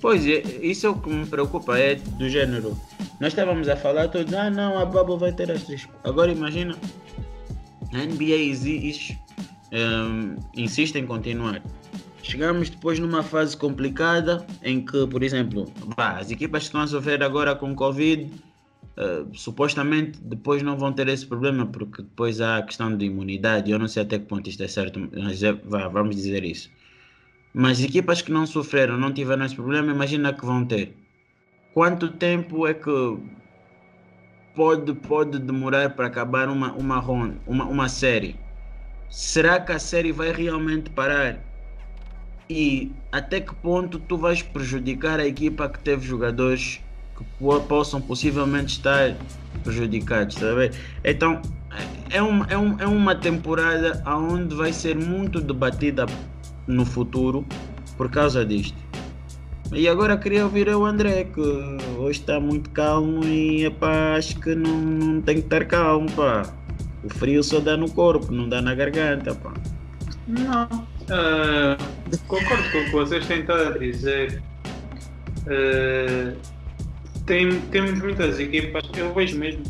Pois 0.00 0.26
é, 0.26 0.40
isso 0.62 0.86
é 0.86 0.90
o 0.90 0.94
que 0.94 1.10
me 1.10 1.26
preocupa, 1.26 1.78
é 1.78 1.94
do 1.94 2.28
género. 2.28 2.76
Nós 3.20 3.28
estávamos 3.32 3.68
a 3.68 3.76
falar 3.76 4.08
todos, 4.08 4.32
ah 4.32 4.50
não, 4.50 4.78
a 4.78 4.84
Bubble 4.84 5.18
vai 5.18 5.32
ter 5.32 5.50
asterisco. 5.50 5.92
Agora 6.04 6.32
imagina, 6.32 6.74
a 7.92 7.98
NBA 7.98 8.36
existe, 8.36 9.18
um, 9.72 10.36
insiste 10.56 10.96
em 10.96 11.06
continuar. 11.06 11.62
Chegamos 12.22 12.70
depois 12.70 12.98
numa 12.98 13.22
fase 13.22 13.56
complicada 13.56 14.46
em 14.62 14.84
que, 14.84 15.06
por 15.06 15.22
exemplo, 15.22 15.70
as 15.96 16.30
equipas 16.30 16.62
estão 16.64 16.80
a 16.80 16.86
sofrer 16.86 17.22
agora 17.22 17.54
com 17.54 17.74
Covid, 17.74 18.30
uh, 19.00 19.28
supostamente 19.34 20.20
depois 20.20 20.62
não 20.62 20.76
vão 20.76 20.92
ter 20.92 21.08
esse 21.08 21.26
problema, 21.26 21.66
porque 21.66 22.02
depois 22.02 22.40
há 22.40 22.58
a 22.58 22.62
questão 22.62 22.96
de 22.96 23.06
imunidade. 23.06 23.70
Eu 23.70 23.78
não 23.78 23.88
sei 23.88 24.02
até 24.02 24.18
que 24.18 24.26
ponto 24.26 24.48
isto 24.48 24.62
é 24.62 24.68
certo, 24.68 25.00
mas 25.12 25.42
é, 25.42 25.52
vá, 25.52 25.88
vamos 25.88 26.16
dizer 26.16 26.44
isso. 26.44 26.70
Mas 27.54 27.82
equipas 27.82 28.22
que 28.22 28.30
não 28.32 28.46
sofreram, 28.46 28.96
não 28.98 29.12
tiveram 29.12 29.44
esse 29.44 29.56
problema, 29.56 29.92
imagina 29.92 30.32
que 30.32 30.44
vão 30.44 30.64
ter. 30.64 30.94
Quanto 31.74 32.08
tempo 32.12 32.66
é 32.66 32.74
que 32.74 32.90
pode, 34.54 34.92
pode 34.94 35.38
demorar 35.38 35.90
para 35.96 36.06
acabar 36.06 36.48
uma, 36.48 36.72
uma, 36.74 37.00
uma, 37.46 37.64
uma 37.66 37.88
série? 37.88 38.38
Será 39.08 39.60
que 39.60 39.72
a 39.72 39.78
série 39.78 40.12
vai 40.12 40.32
realmente 40.32 40.90
parar? 40.90 41.44
E 42.48 42.92
até 43.12 43.40
que 43.40 43.54
ponto 43.54 43.98
tu 43.98 44.16
vais 44.18 44.42
prejudicar 44.42 45.20
a 45.20 45.26
equipa 45.26 45.68
que 45.68 45.78
teve 45.80 46.06
jogadores 46.06 46.84
que 47.38 47.66
possam 47.66 48.00
possivelmente 48.00 48.74
estar 48.74 49.14
prejudicados, 49.62 50.36
sabe? 50.36 50.70
Então 51.04 51.40
é 52.10 52.20
uma, 52.20 52.46
é, 52.46 52.58
um, 52.58 52.76
é 52.78 52.86
uma 52.86 53.14
temporada 53.14 54.02
onde 54.06 54.54
vai 54.54 54.72
ser 54.72 54.96
muito 54.96 55.40
debatida 55.40 56.06
no 56.66 56.84
futuro 56.84 57.46
por 57.96 58.10
causa 58.10 58.44
disto. 58.44 58.78
E 59.72 59.88
agora 59.88 60.16
queria 60.16 60.44
ouvir 60.44 60.68
o 60.68 60.84
André, 60.84 61.24
que 61.24 61.40
hoje 61.96 62.20
está 62.20 62.40
muito 62.40 62.70
calmo 62.70 63.24
e 63.24 63.66
epá, 63.66 64.16
acho 64.16 64.40
que 64.40 64.52
não, 64.52 64.76
não 64.76 65.22
tem 65.22 65.36
que 65.36 65.42
estar 65.42 65.64
calmo, 65.66 66.10
pá. 66.12 66.42
O 67.04 67.08
frio 67.08 67.42
só 67.42 67.60
dá 67.60 67.76
no 67.76 67.88
corpo, 67.90 68.32
não 68.32 68.48
dá 68.48 68.60
na 68.60 68.74
garganta, 68.74 69.32
pá. 69.34 69.52
Não, 70.26 70.64
uh, 70.64 72.18
concordo 72.26 72.70
com 72.72 72.78
o 72.78 72.84
que 72.84 72.90
vocês 72.90 73.26
tentaram 73.26 73.78
dizer. 73.78 74.42
Uh, 75.46 76.36
tem, 77.30 77.60
temos 77.70 77.96
muitas 78.00 78.40
equipas, 78.40 78.82
eu 78.96 79.14
vejo 79.14 79.38
mesmo 79.38 79.62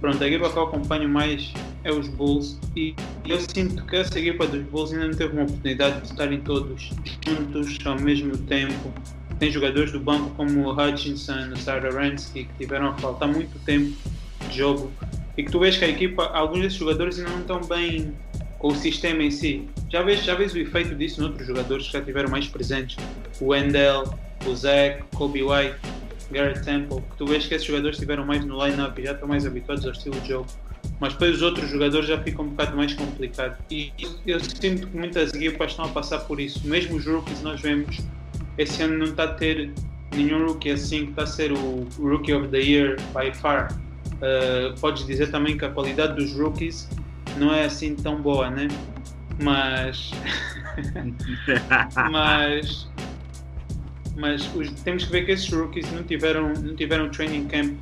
Pronto, 0.00 0.22
a 0.22 0.26
equipa 0.26 0.50
que 0.50 0.58
eu 0.58 0.64
acompanho 0.64 1.08
mais 1.08 1.52
é 1.84 1.92
os 1.92 2.08
Bulls 2.08 2.58
e 2.74 2.94
eu 3.24 3.40
sinto 3.40 3.82
que 3.86 3.96
essa 3.96 4.18
equipa 4.18 4.44
dos 4.44 4.62
Bulls 4.64 4.92
ainda 4.92 5.06
não 5.06 5.14
teve 5.14 5.32
uma 5.32 5.44
oportunidade 5.44 6.00
de 6.00 6.08
estarem 6.08 6.40
todos 6.40 6.90
juntos 7.24 7.78
ao 7.86 7.98
mesmo 7.98 8.36
tempo. 8.36 8.92
Tem 9.38 9.50
jogadores 9.50 9.92
do 9.92 10.00
banco 10.00 10.30
como 10.30 10.66
o 10.66 10.72
Hutchinson, 10.72 11.52
o 11.52 11.56
Saransky 11.56 12.44
que 12.44 12.58
tiveram 12.58 12.88
a 12.88 12.94
faltar 12.94 13.28
muito 13.28 13.56
tempo 13.60 13.96
de 14.50 14.58
jogo 14.58 14.92
e 15.36 15.44
que 15.44 15.50
tu 15.50 15.60
vês 15.60 15.78
que 15.78 15.84
a 15.84 15.88
equipa, 15.88 16.24
alguns 16.24 16.60
desses 16.60 16.78
jogadores 16.78 17.18
ainda 17.18 17.30
não 17.30 17.40
estão 17.40 17.60
bem 17.62 18.12
com 18.58 18.68
o 18.68 18.74
sistema 18.74 19.22
em 19.22 19.30
si. 19.30 19.66
Já 19.90 20.02
vês, 20.02 20.24
já 20.24 20.34
vês 20.34 20.52
o 20.52 20.58
efeito 20.58 20.94
disso 20.94 21.22
noutros 21.22 21.46
jogadores 21.46 21.86
que 21.86 21.92
já 21.92 22.02
tiveram 22.02 22.28
mais 22.28 22.48
presentes. 22.48 22.96
O 23.40 23.46
Wendell, 23.46 24.12
o 24.44 24.54
Zach, 24.54 25.02
Kobe 25.14 25.42
White 25.42 25.95
Garrett 26.30 26.62
Temple, 26.62 27.02
que 27.10 27.16
tu 27.16 27.26
vês 27.26 27.46
que 27.46 27.54
esses 27.54 27.66
jogadores 27.66 27.96
estiveram 27.96 28.24
mais 28.24 28.44
no 28.44 28.64
line-up 28.64 29.00
e 29.00 29.04
já 29.04 29.12
estão 29.12 29.28
mais 29.28 29.46
habituados 29.46 29.84
ao 29.84 29.92
estilo 29.92 30.20
de 30.20 30.28
jogo. 30.28 30.46
Mas 31.00 31.12
depois 31.12 31.36
os 31.36 31.42
outros 31.42 31.68
jogadores 31.68 32.06
já 32.06 32.18
ficam 32.22 32.44
um 32.44 32.48
bocado 32.48 32.76
mais 32.76 32.94
complicado. 32.94 33.56
E 33.70 33.92
eu 34.26 34.40
sinto 34.40 34.86
que 34.86 34.96
muitas 34.96 35.32
equipas 35.34 35.72
estão 35.72 35.84
a 35.84 35.88
passar 35.88 36.20
por 36.20 36.40
isso. 36.40 36.66
Mesmo 36.66 36.96
os 36.96 37.06
rookies 37.06 37.42
nós 37.42 37.60
vemos, 37.60 38.00
esse 38.56 38.82
ano 38.82 38.98
não 38.98 39.06
está 39.06 39.24
a 39.24 39.34
ter 39.34 39.72
nenhum 40.14 40.46
rookie 40.46 40.70
assim 40.70 41.06
que 41.06 41.10
está 41.10 41.22
a 41.24 41.26
ser 41.26 41.52
o 41.52 41.86
Rookie 41.98 42.32
of 42.32 42.48
the 42.48 42.60
Year 42.60 42.96
by 43.12 43.34
far. 43.34 43.72
Uh, 44.16 44.78
podes 44.80 45.06
dizer 45.06 45.30
também 45.30 45.58
que 45.58 45.64
a 45.64 45.70
qualidade 45.70 46.14
dos 46.14 46.32
rookies 46.38 46.88
não 47.36 47.52
é 47.52 47.64
assim 47.64 47.94
tão 47.94 48.20
boa, 48.20 48.48
né? 48.48 48.68
Mas. 49.42 50.12
mas 52.10 52.88
mas 54.16 54.48
os, 54.54 54.70
temos 54.82 55.04
que 55.04 55.12
ver 55.12 55.26
que 55.26 55.32
esses 55.32 55.50
rookies 55.50 55.90
não 55.92 56.02
tiveram, 56.02 56.52
não 56.54 56.74
tiveram 56.74 57.08
training 57.10 57.46
camp, 57.46 57.74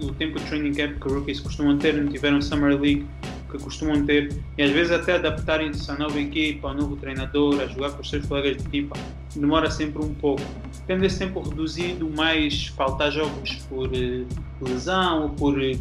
o 0.00 0.12
tempo 0.12 0.38
de 0.38 0.44
training 0.46 0.72
camp 0.72 1.00
que 1.00 1.08
rookies 1.08 1.40
costumam 1.40 1.78
ter, 1.78 1.94
não 1.94 2.10
tiveram 2.10 2.40
Summer 2.42 2.80
League 2.80 3.06
que 3.50 3.62
costumam 3.62 4.04
ter, 4.04 4.36
e 4.58 4.62
às 4.62 4.70
vezes 4.70 4.90
até 4.90 5.14
adaptarem-se 5.14 5.88
à 5.90 5.94
nova 5.94 6.18
equipa, 6.18 6.68
ao 6.68 6.74
novo 6.74 6.96
treinador, 6.96 7.60
a 7.60 7.66
jogar 7.66 7.90
com 7.92 8.02
os 8.02 8.10
seus 8.10 8.26
colegas 8.26 8.56
de 8.56 8.66
equipa, 8.66 8.96
demora 9.36 9.70
sempre 9.70 10.02
um 10.02 10.12
pouco. 10.14 10.42
Tendo 10.86 11.04
esse 11.04 11.20
tempo 11.20 11.40
reduzido, 11.40 12.10
mais 12.10 12.66
faltar 12.68 13.12
jogos 13.12 13.54
por 13.68 13.88
uh, 13.88 14.26
lesão 14.60 15.22
ou 15.22 15.28
por 15.30 15.56
uh, 15.56 15.78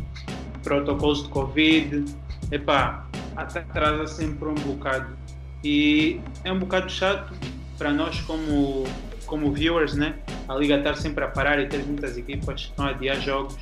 protocolos 0.62 1.24
de 1.24 1.30
Covid, 1.30 2.06
epá, 2.52 3.08
até 3.36 3.60
atrasa 3.60 4.08
sempre 4.08 4.50
um 4.50 4.56
bocado. 4.56 5.18
E 5.64 6.20
é 6.44 6.52
um 6.52 6.60
bocado 6.60 6.92
chato 6.92 7.34
para 7.78 7.92
nós 7.92 8.22
como 8.22 8.86
como 9.34 9.52
viewers, 9.52 9.96
né? 9.96 10.14
A 10.48 10.54
liga 10.54 10.78
estar 10.78 10.96
sempre 10.96 11.24
a 11.24 11.28
parar 11.28 11.60
e 11.60 11.66
ter 11.66 11.84
muitas 11.84 12.16
equipas 12.16 12.66
que 12.66 12.70
estão 12.70 12.86
a 12.86 12.90
adiar 12.90 13.20
jogos, 13.20 13.58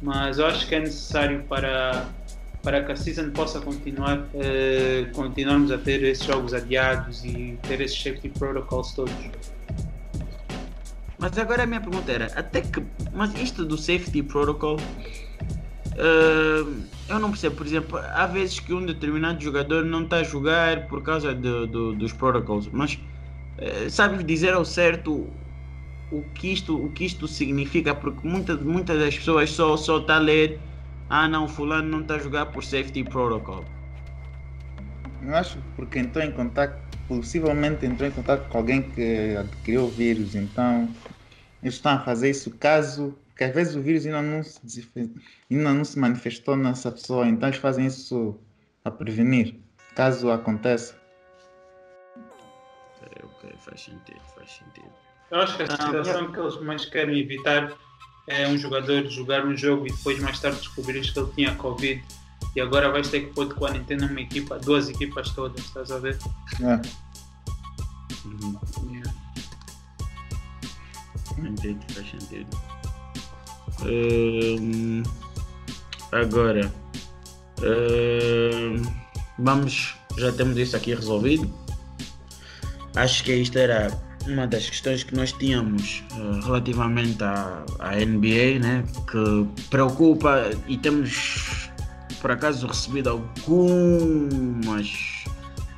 mas 0.00 0.38
eu 0.38 0.46
acho 0.46 0.68
que 0.68 0.76
é 0.76 0.78
necessário 0.78 1.42
para 1.48 2.06
para 2.62 2.84
que 2.84 2.92
a 2.92 2.96
season 2.96 3.30
possa 3.30 3.60
continuar, 3.60 4.24
eh, 4.34 5.06
continuarmos 5.14 5.70
a 5.70 5.78
ter 5.78 6.02
esses 6.02 6.24
jogos 6.24 6.52
adiados 6.52 7.24
e 7.24 7.56
ter 7.62 7.80
esses 7.80 8.00
safety 8.00 8.28
protocols 8.28 8.92
todos. 8.92 9.14
Mas 11.18 11.38
agora 11.38 11.62
a 11.62 11.66
minha 11.66 11.80
pergunta 11.80 12.10
era, 12.10 12.26
até 12.34 12.60
que, 12.60 12.82
mas 13.12 13.32
isto 13.34 13.64
do 13.64 13.78
safety 13.78 14.20
protocol, 14.22 14.76
uh, 14.76 16.82
eu 17.08 17.18
não 17.20 17.30
percebo, 17.30 17.54
por 17.54 17.66
exemplo, 17.66 17.98
há 17.98 18.26
vezes 18.26 18.58
que 18.58 18.74
um 18.74 18.84
determinado 18.84 19.42
jogador 19.42 19.84
não 19.84 20.02
está 20.02 20.16
a 20.16 20.24
jogar 20.24 20.88
por 20.88 21.02
causa 21.02 21.32
de, 21.32 21.66
dos 21.68 22.12
protocols, 22.12 22.68
mas 22.72 22.98
eh, 23.58 23.88
sabes 23.88 24.24
dizer 24.24 24.54
ao 24.54 24.64
certo 24.64 25.28
o 26.10 26.22
que 26.34 26.52
isto, 26.52 26.84
o 26.84 26.90
que 26.92 27.04
isto 27.04 27.26
significa? 27.26 27.94
Porque 27.94 28.26
muitas, 28.26 28.60
muitas 28.60 28.98
das 28.98 29.16
pessoas 29.16 29.50
só 29.50 29.76
só 29.76 30.00
tá 30.00 30.16
a 30.16 30.18
ler 30.18 30.60
ah 31.08 31.28
não, 31.28 31.48
fulano 31.48 31.88
não 31.88 32.00
está 32.00 32.16
a 32.16 32.18
jogar 32.18 32.46
por 32.46 32.64
safety 32.64 33.04
protocol. 33.04 33.64
Eu 35.22 35.34
acho 35.34 35.58
porque 35.74 35.98
entrou 35.98 36.24
em 36.24 36.30
contato, 36.30 36.78
possivelmente 37.08 37.86
entrou 37.86 38.08
em 38.08 38.12
contato 38.12 38.48
com 38.48 38.58
alguém 38.58 38.82
que 38.82 39.36
adquiriu 39.36 39.84
o 39.84 39.88
vírus, 39.88 40.34
então 40.34 40.88
eles 41.62 41.74
estão 41.74 41.92
a 41.92 42.00
fazer 42.00 42.30
isso 42.30 42.50
caso, 42.58 43.16
porque 43.28 43.44
às 43.44 43.54
vezes 43.54 43.74
o 43.74 43.80
vírus 43.80 44.06
ainda 44.06 44.22
não 44.22 44.42
se, 44.42 44.88
ainda 45.50 45.74
não 45.74 45.84
se 45.84 45.98
manifestou 45.98 46.56
nessa 46.56 46.92
pessoa, 46.92 47.26
então 47.26 47.48
eles 47.48 47.58
fazem 47.58 47.86
isso 47.86 48.38
a 48.84 48.90
prevenir, 48.90 49.56
caso 49.94 50.30
aconteça 50.30 50.94
faz 53.76 53.82
sentido, 53.82 54.20
faz 54.34 54.50
sentido. 54.50 54.92
Eu 55.30 55.40
acho 55.40 55.56
que 55.56 55.62
a 55.64 55.66
situação 55.66 56.24
ah, 56.24 56.32
que 56.32 56.40
eles 56.40 56.60
mais 56.60 56.84
querem 56.86 57.18
evitar 57.18 57.72
é 58.26 58.48
um 58.48 58.56
jogador 58.56 59.06
jogar 59.08 59.44
um 59.44 59.56
jogo 59.56 59.86
e 59.86 59.90
depois 59.90 60.18
mais 60.18 60.40
tarde 60.40 60.58
descobrir 60.58 61.00
que 61.00 61.18
ele 61.18 61.32
tinha 61.34 61.54
Covid 61.56 62.02
e 62.54 62.60
agora 62.60 62.90
vais 62.90 63.08
ter 63.08 63.20
que 63.20 63.34
pôr 63.34 63.48
de 63.48 63.54
quarentena 63.54 64.06
uma 64.06 64.20
equipa, 64.20 64.58
duas 64.58 64.88
equipas 64.88 65.30
todas, 65.30 65.60
estás 65.60 65.90
a 65.90 65.98
ver? 65.98 66.18
É. 66.60 66.80
Uhum. 68.26 68.58
Yeah. 68.90 69.14
Entendi, 71.38 71.86
faz 71.92 72.10
sentido. 72.10 72.48
Um, 73.84 75.02
agora, 76.12 76.72
um, 77.60 78.82
vamos, 79.38 79.94
já 80.16 80.32
temos 80.32 80.56
isso 80.56 80.74
aqui 80.76 80.94
resolvido 80.94 81.65
Acho 82.96 83.24
que 83.24 83.34
isto 83.34 83.58
era 83.58 83.88
uma 84.26 84.46
das 84.46 84.68
questões 84.68 85.04
que 85.04 85.14
nós 85.14 85.32
tínhamos 85.32 86.02
uh, 86.12 86.40
relativamente 86.44 87.22
à, 87.22 87.64
à, 87.78 87.94
NBA, 87.94 88.58
né? 88.60 88.84
que 89.10 89.46
preocupa 89.68 90.50
e 90.66 90.76
temos 90.78 91.70
por 92.20 92.30
acaso 92.30 92.66
recebido 92.66 93.10
algumas 93.10 94.90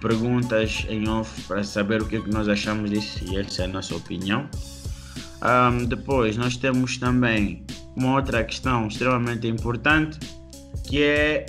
perguntas 0.01 0.87
em 0.89 1.09
off 1.09 1.43
para 1.43 1.65
saber 1.65 2.01
o 2.03 2.07
que, 2.07 2.17
é 2.17 2.21
que 2.21 2.31
nós 2.31 2.49
achamos 2.49 2.91
disso 2.91 3.19
e 3.25 3.37
essa 3.37 3.63
é 3.63 3.65
a 3.65 3.69
nossa 3.69 3.95
opinião. 3.97 4.49
Um, 5.43 5.85
depois 5.85 6.37
nós 6.37 6.57
temos 6.57 6.97
também 6.99 7.65
uma 7.97 8.15
outra 8.15 8.45
questão 8.45 8.87
extremamente 8.87 9.47
importante 9.47 10.19
que 10.85 11.03
é 11.03 11.47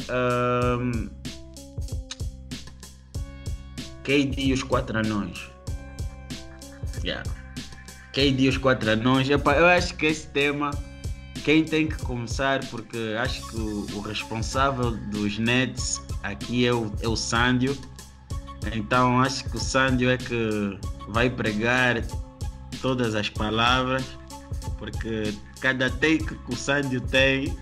um, 0.79 1.09
KD 4.03 4.41
e 4.41 4.53
os 4.53 4.63
quatro 4.63 4.97
anões. 4.97 5.48
Yeah. 7.03 7.23
E 8.15 8.49
os 8.49 8.57
quatro 8.57 8.91
anões. 8.91 9.29
Eu 9.29 9.39
acho 9.67 9.95
que 9.95 10.07
esse 10.07 10.27
tema 10.27 10.71
quem 11.43 11.63
tem 11.63 11.87
que 11.87 11.97
começar, 12.03 12.63
porque 12.65 13.15
acho 13.19 13.47
que 13.47 13.55
o, 13.57 13.87
o 13.95 14.01
responsável 14.01 14.91
dos 14.91 15.37
Nets 15.37 16.01
aqui 16.23 16.65
é 16.65 16.73
o, 16.73 16.91
é 17.01 17.07
o 17.07 17.15
Sandio. 17.15 17.77
Então 18.73 19.21
acho 19.21 19.45
que 19.45 19.55
o 19.55 19.59
Sandio 19.59 20.09
é 20.09 20.17
que 20.17 20.79
vai 21.07 21.29
pregar 21.29 22.03
todas 22.81 23.15
as 23.15 23.29
palavras, 23.29 24.03
porque 24.77 25.33
cada 25.61 25.89
take 25.89 26.23
que 26.23 26.53
o 26.53 26.55
Sandio 26.55 27.01
tem 27.01 27.55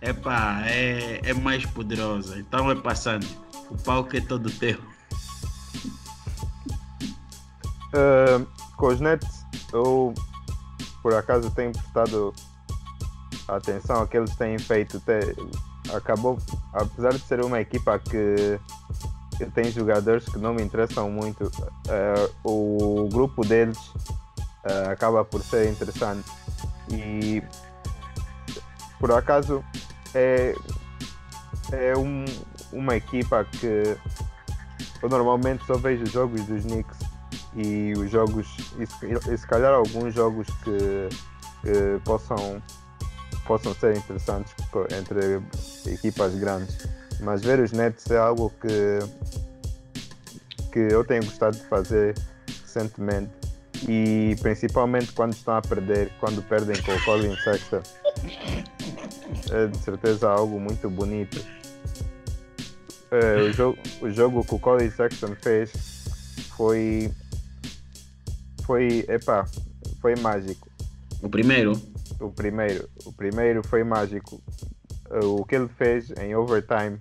epá, 0.00 0.62
é, 0.66 1.20
é 1.22 1.34
mais 1.34 1.64
poderosa. 1.66 2.38
Então 2.38 2.70
é 2.70 2.74
passando. 2.74 3.26
O 3.70 3.76
palco 3.76 4.16
é 4.16 4.20
todo 4.20 4.50
teu. 4.50 4.78
Uh, 7.94 8.44
com 8.76 8.88
os 8.88 9.00
Nets, 9.00 9.46
eu 9.72 10.12
por 11.00 11.14
acaso 11.14 11.48
tenho 11.50 11.70
prestado 11.70 12.34
atenção 13.46 13.96
ao 13.96 14.06
que 14.06 14.16
eles 14.16 14.34
têm 14.34 14.58
feito. 14.58 15.00
acabou, 15.94 16.38
apesar 16.72 17.10
de 17.12 17.20
ser 17.20 17.44
uma 17.44 17.60
equipa 17.60 17.98
que, 17.98 18.58
que 19.36 19.46
tem 19.46 19.70
jogadores 19.70 20.24
que 20.24 20.38
não 20.38 20.54
me 20.54 20.62
interessam 20.62 21.08
muito, 21.08 21.44
uh, 21.44 22.34
o 22.42 23.08
grupo 23.10 23.46
deles 23.46 23.78
uh, 23.78 24.90
acaba 24.90 25.24
por 25.24 25.40
ser 25.42 25.70
interessante. 25.70 26.28
E 26.90 27.42
por 28.98 29.12
acaso 29.12 29.64
é, 30.14 30.54
é 31.70 31.96
um, 31.96 32.24
uma 32.72 32.96
equipa 32.96 33.44
que 33.44 33.96
eu 35.00 35.08
normalmente 35.08 35.64
só 35.66 35.74
vejo 35.74 36.06
jogos 36.06 36.42
dos 36.46 36.64
Knicks 36.64 37.13
e 37.54 37.92
os 37.96 38.10
jogos, 38.10 38.46
e 38.78 39.36
se, 39.36 39.46
calhar 39.46 39.72
alguns 39.72 40.14
jogos 40.14 40.46
que, 40.64 41.08
que 41.62 42.00
possam, 42.04 42.62
possam 43.46 43.74
ser 43.74 43.96
interessantes 43.96 44.54
entre 44.98 45.40
equipas 45.92 46.34
grandes. 46.34 46.88
Mas 47.20 47.42
ver 47.42 47.60
os 47.60 47.72
Nets 47.72 48.10
é 48.10 48.18
algo 48.18 48.52
que, 48.60 48.98
que 50.72 50.78
eu 50.78 51.04
tenho 51.04 51.24
gostado 51.24 51.56
de 51.56 51.64
fazer 51.64 52.14
recentemente 52.62 53.30
e 53.88 54.36
principalmente 54.40 55.12
quando 55.12 55.34
estão 55.34 55.56
a 55.56 55.62
perder, 55.62 56.10
quando 56.18 56.42
perdem 56.42 56.80
com 56.82 56.92
o 56.92 57.04
Colin 57.04 57.36
Sexton 57.36 57.82
é 59.52 59.66
de 59.66 59.78
certeza 59.78 60.28
algo 60.28 60.58
muito 60.58 60.88
bonito. 60.88 61.44
É, 63.10 63.42
o, 63.42 63.52
jogo, 63.52 63.78
o 64.00 64.10
jogo 64.10 64.44
que 64.44 64.54
o 64.54 64.58
Colin 64.58 64.90
Sexton 64.90 65.34
fez 65.40 65.72
foi. 66.56 67.10
Foi. 68.64 69.04
Epá, 69.08 69.46
foi 70.00 70.14
mágico. 70.16 70.68
O 71.22 71.28
primeiro? 71.28 71.72
O 72.20 72.30
primeiro. 72.30 72.88
O 73.04 73.12
primeiro 73.12 73.66
foi 73.66 73.84
mágico. 73.84 74.42
O 75.22 75.44
que 75.44 75.54
ele 75.54 75.68
fez 75.68 76.10
em 76.12 76.34
overtime. 76.34 76.98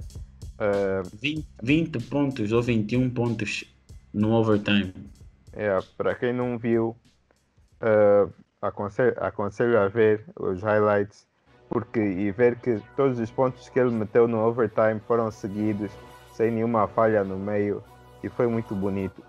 Uh, 0.53 1.09
20, 1.19 1.47
20 1.61 1.99
pontos 2.07 2.51
ou 2.51 2.61
21 2.61 3.09
pontos 3.09 3.65
no 4.13 4.31
overtime. 4.33 4.93
É, 5.51 5.77
para 5.97 6.15
quem 6.15 6.31
não 6.31 6.57
viu, 6.57 6.95
uh, 7.81 8.31
aconselho, 8.61 9.15
aconselho 9.17 9.79
a 9.79 9.87
ver 9.87 10.23
os 10.39 10.61
highlights 10.61 11.25
porque 11.69 11.99
e 11.99 12.31
ver 12.31 12.55
que 12.57 12.79
todos 12.95 13.19
os 13.19 13.31
pontos 13.31 13.67
que 13.67 13.79
ele 13.79 13.89
meteu 13.89 14.27
no 14.27 14.39
overtime 14.45 14.99
foram 15.07 15.31
seguidos 15.31 15.91
sem 16.33 16.51
nenhuma 16.51 16.87
falha 16.87 17.23
no 17.23 17.37
meio 17.37 17.83
e 18.23 18.29
foi 18.29 18.45
muito 18.47 18.75
bonito. 18.75 19.23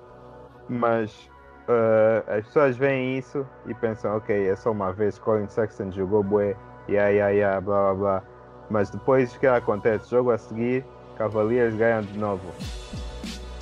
Mas 0.69 1.31
uh, 1.69 2.31
as 2.31 2.47
pessoas 2.47 2.77
veem 2.77 3.19
isso 3.19 3.47
e 3.67 3.75
pensam, 3.75 4.17
ok, 4.17 4.49
é 4.49 4.57
só 4.57 4.73
uma 4.73 4.93
vez, 4.93 5.19
Colin 5.19 5.49
Sexton 5.49 5.91
jogou 5.91 6.23
bué, 6.23 6.57
yeah, 6.89 7.09
yeah, 7.11 7.31
yeah, 7.31 7.61
blá 7.61 7.83
blá 7.83 7.95
blá. 7.95 8.23
Mas 8.71 8.91
depois 8.91 9.35
o 9.35 9.41
que 9.41 9.47
acontece? 9.47 10.11
Jogo 10.11 10.31
a 10.31 10.39
seguir, 10.39 10.85
Cavaliers 11.17 11.75
ganham 11.75 12.03
de 12.03 12.19
novo. 12.19 12.43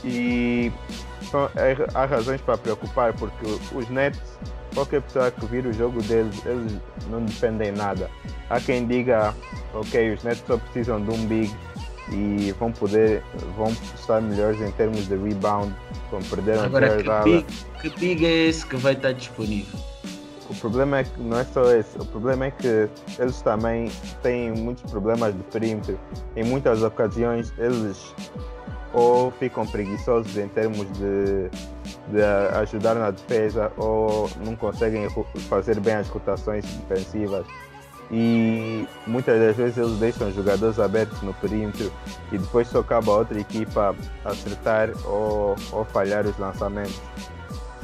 E 0.05 0.73
é, 1.57 1.77
há 1.95 2.05
razões 2.05 2.41
para 2.41 2.59
preocupar 2.59 3.13
porque 3.15 3.47
os 3.75 3.89
Nets 3.89 4.39
qualquer 4.75 5.03
pessoa 5.03 5.31
que 5.31 5.47
vira 5.47 5.69
o 5.69 5.73
jogo 5.73 6.03
deles, 6.03 6.45
eles 6.47 6.81
não 7.09 7.25
dependem 7.25 7.73
nada. 7.73 8.11
Há 8.51 8.61
quem 8.61 8.87
diga, 8.87 9.35
ok, 9.75 10.15
os 10.15 10.23
Nets 10.25 10.43
só 10.47 10.57
precisam 10.57 11.03
de 11.03 11.11
um 11.11 11.27
big 11.27 11.55
e 12.11 12.53
vão 12.59 12.73
poder, 12.73 13.23
vão 13.57 13.69
estar 13.95 14.21
melhores 14.21 14.61
em 14.61 14.71
termos 14.73 15.07
de 15.07 15.17
rebound, 15.17 15.75
vão 16.11 16.21
perder 16.23 16.59
Agora, 16.59 16.97
que 16.97 17.31
big, 17.31 17.47
que 17.81 18.01
big 18.01 18.27
é 18.27 18.49
esse 18.49 18.67
que 18.67 18.77
vai 18.77 18.95
estar 18.95 19.13
disponível? 19.13 19.79
O 20.51 20.55
problema 20.57 20.99
é 20.99 21.05
que 21.05 21.21
não 21.21 21.39
é 21.39 21.45
só 21.45 21.73
esse, 21.73 21.97
o 21.99 22.05
problema 22.05 22.47
é 22.47 22.51
que 22.51 22.89
eles 23.19 23.41
também 23.41 23.91
têm 24.23 24.51
muitos 24.53 24.91
problemas 24.91 25.35
de 25.35 25.43
perímetro. 25.45 25.99
Em 26.37 26.45
muitas 26.45 26.83
ocasiões 26.83 27.53
eles 27.57 28.15
ou 28.93 29.31
ficam 29.31 29.67
preguiçosos 29.67 30.37
em 30.37 30.49
termos 30.49 30.87
de, 30.99 31.49
de 32.09 32.23
ajudar 32.61 32.95
na 32.97 33.11
defesa 33.11 33.73
ou 33.79 34.29
não 34.45 34.55
conseguem 34.55 35.09
fazer 35.49 35.81
bem 35.81 35.95
as 35.95 36.09
rotações 36.09 36.65
defensivas 36.65 37.47
e 38.13 38.87
muitas 39.07 39.41
das 39.41 39.57
vezes 39.57 39.79
eles 39.79 39.99
deixam 39.99 40.31
jogadores 40.33 40.79
abertos 40.79 41.21
no 41.23 41.33
perímetro 41.35 41.91
e 42.31 42.39
depois 42.39 42.69
só 42.69 42.81
acaba 42.81 43.13
a 43.13 43.17
outra 43.17 43.41
equipa 43.41 43.97
acertar 44.25 44.91
ou, 45.07 45.57
ou 45.73 45.85
falhar 45.87 46.27
os 46.27 46.37
lançamentos. 46.39 47.01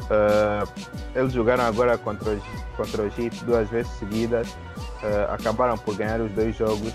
Uh, 0.02 0.68
eles 1.14 1.32
jogaram 1.32 1.64
agora 1.64 1.96
contra 1.96 2.30
os, 2.30 2.42
contra 2.76 3.02
o 3.02 3.06
Heat 3.06 3.44
duas 3.44 3.68
vezes 3.68 3.90
seguidas, 3.92 4.48
uh, 4.48 5.32
acabaram 5.32 5.76
por 5.78 5.96
ganhar 5.96 6.20
os 6.20 6.30
dois 6.32 6.56
jogos 6.56 6.92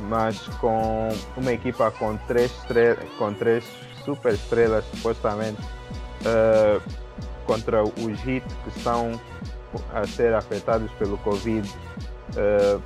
mas 0.00 0.38
com 0.60 1.08
uma 1.36 1.52
equipa 1.52 1.90
com 1.90 2.16
três, 2.28 2.52
com 3.18 3.32
três 3.34 3.64
super 4.04 4.34
estrelas, 4.34 4.84
supostamente, 4.94 5.60
uh, 6.22 6.82
contra 7.46 7.82
os 7.82 8.26
Heat 8.26 8.44
que 8.64 8.78
estão 8.78 9.20
a 9.92 10.06
ser 10.06 10.34
afetados 10.34 10.90
pelo 10.92 11.18
Covid. 11.18 11.68
Uh, 12.34 12.82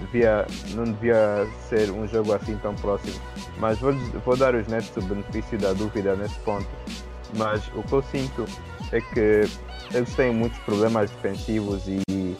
devia, 0.00 0.46
não 0.74 0.84
devia 0.84 1.46
ser 1.68 1.90
um 1.90 2.06
jogo 2.06 2.32
assim 2.32 2.56
tão 2.58 2.74
próximo. 2.76 3.20
Mas 3.58 3.78
vou, 3.78 3.92
vou 4.24 4.36
dar 4.36 4.54
os 4.54 4.66
Nets 4.66 4.96
o 4.96 5.02
benefício 5.02 5.58
da 5.58 5.72
dúvida 5.72 6.16
nesse 6.16 6.38
ponto. 6.40 6.66
Mas 7.36 7.66
o 7.74 7.82
que 7.82 7.92
eu 7.92 8.02
sinto 8.02 8.44
é 8.92 9.00
que 9.00 9.42
eles 9.94 10.14
têm 10.14 10.32
muitos 10.32 10.58
problemas 10.60 11.10
defensivos 11.10 11.86
e 11.86 12.36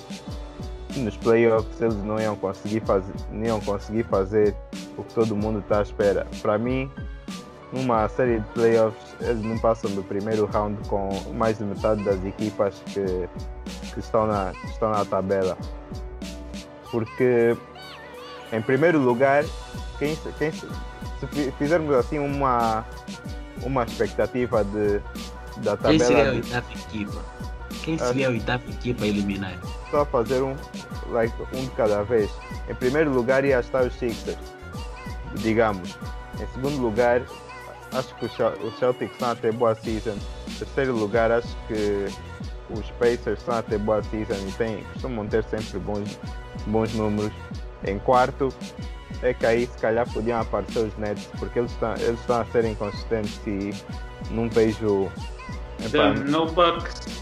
nos 0.96 1.16
playoffs 1.16 1.80
eles 1.80 1.96
não 1.96 2.18
iam 2.20 2.36
conseguir 2.36 2.80
fazer, 2.80 3.12
não 3.30 3.46
iam 3.46 3.60
conseguir 3.60 4.04
fazer 4.04 4.54
o 4.96 5.04
que 5.04 5.14
todo 5.14 5.36
mundo 5.36 5.60
está 5.60 5.80
à 5.80 5.82
espera. 5.82 6.26
Para 6.42 6.58
mim, 6.58 6.90
numa 7.72 8.08
série 8.08 8.40
de 8.40 8.46
playoffs, 8.48 9.14
eles 9.20 9.42
não 9.42 9.58
passam 9.58 9.90
do 9.90 10.02
primeiro 10.02 10.46
round 10.46 10.76
com 10.88 11.10
mais 11.34 11.58
de 11.58 11.64
metade 11.64 12.02
das 12.04 12.22
equipas 12.24 12.82
que, 12.86 13.28
que 13.92 14.00
estão, 14.00 14.26
na, 14.26 14.52
estão 14.64 14.90
na 14.90 15.04
tabela. 15.04 15.56
Porque, 16.90 17.56
em 18.52 18.62
primeiro 18.62 18.98
lugar, 18.98 19.44
quem, 19.98 20.16
quem, 20.38 20.52
se 20.52 21.52
fizermos 21.58 21.94
assim 21.94 22.18
uma, 22.18 22.84
uma 23.62 23.84
expectativa 23.84 24.64
de, 24.64 25.00
da 25.58 25.76
tabela. 25.76 25.98
Quem 25.98 25.98
seria 25.98 26.28
a 26.28 26.32
oitava 26.32 26.72
equipa? 26.72 27.24
Quem 27.82 27.98
seria 27.98 28.28
a 28.28 28.30
oitava 28.30 28.62
equipa 28.70 29.04
a 29.04 29.06
eliminar? 29.06 29.58
Só 29.90 30.04
fazer 30.04 30.42
um, 30.42 30.54
like, 31.10 31.34
um 31.54 31.64
de 31.64 31.70
cada 31.70 32.02
vez. 32.02 32.30
Em 32.68 32.74
primeiro 32.74 33.10
lugar 33.10 33.44
ia 33.44 33.60
estar 33.60 33.84
os 33.84 33.94
Sixers, 33.94 34.38
digamos. 35.36 35.98
Em 36.40 36.46
segundo 36.54 36.80
lugar, 36.80 37.22
acho 37.92 38.14
que 38.16 38.26
os 38.26 38.78
Celtics 38.78 39.12
estão 39.12 39.30
a 39.30 39.34
ter 39.34 39.52
boa 39.52 39.74
season. 39.74 40.16
Em 40.48 40.54
terceiro 40.54 40.94
lugar, 40.94 41.32
acho 41.32 41.56
que 41.66 42.06
os 42.70 42.90
Pacers 42.92 43.38
estão 43.38 43.56
a 43.56 43.62
ter 43.62 43.78
boa 43.78 44.02
season 44.04 44.34
e 44.46 44.52
tem, 44.52 44.84
costumam 44.92 45.26
ter 45.26 45.44
sempre 45.44 45.78
bons, 45.78 46.18
bons 46.66 46.92
números. 46.94 47.32
Em 47.84 47.98
quarto, 47.98 48.52
é 49.22 49.32
que 49.32 49.46
aí 49.46 49.66
se 49.66 49.78
calhar 49.78 50.08
podiam 50.12 50.40
aparecer 50.40 50.80
os 50.80 50.96
Nets, 50.98 51.28
porque 51.38 51.60
eles 51.60 51.70
estão, 51.70 51.94
eles 51.94 52.20
estão 52.20 52.40
a 52.40 52.44
ser 52.46 52.64
inconsistentes 52.64 53.40
e 53.46 53.70
não 54.30 54.48
vejo. 54.48 55.10
Epá, 55.80 56.12
no 56.12 56.46
Bucks 56.46 57.18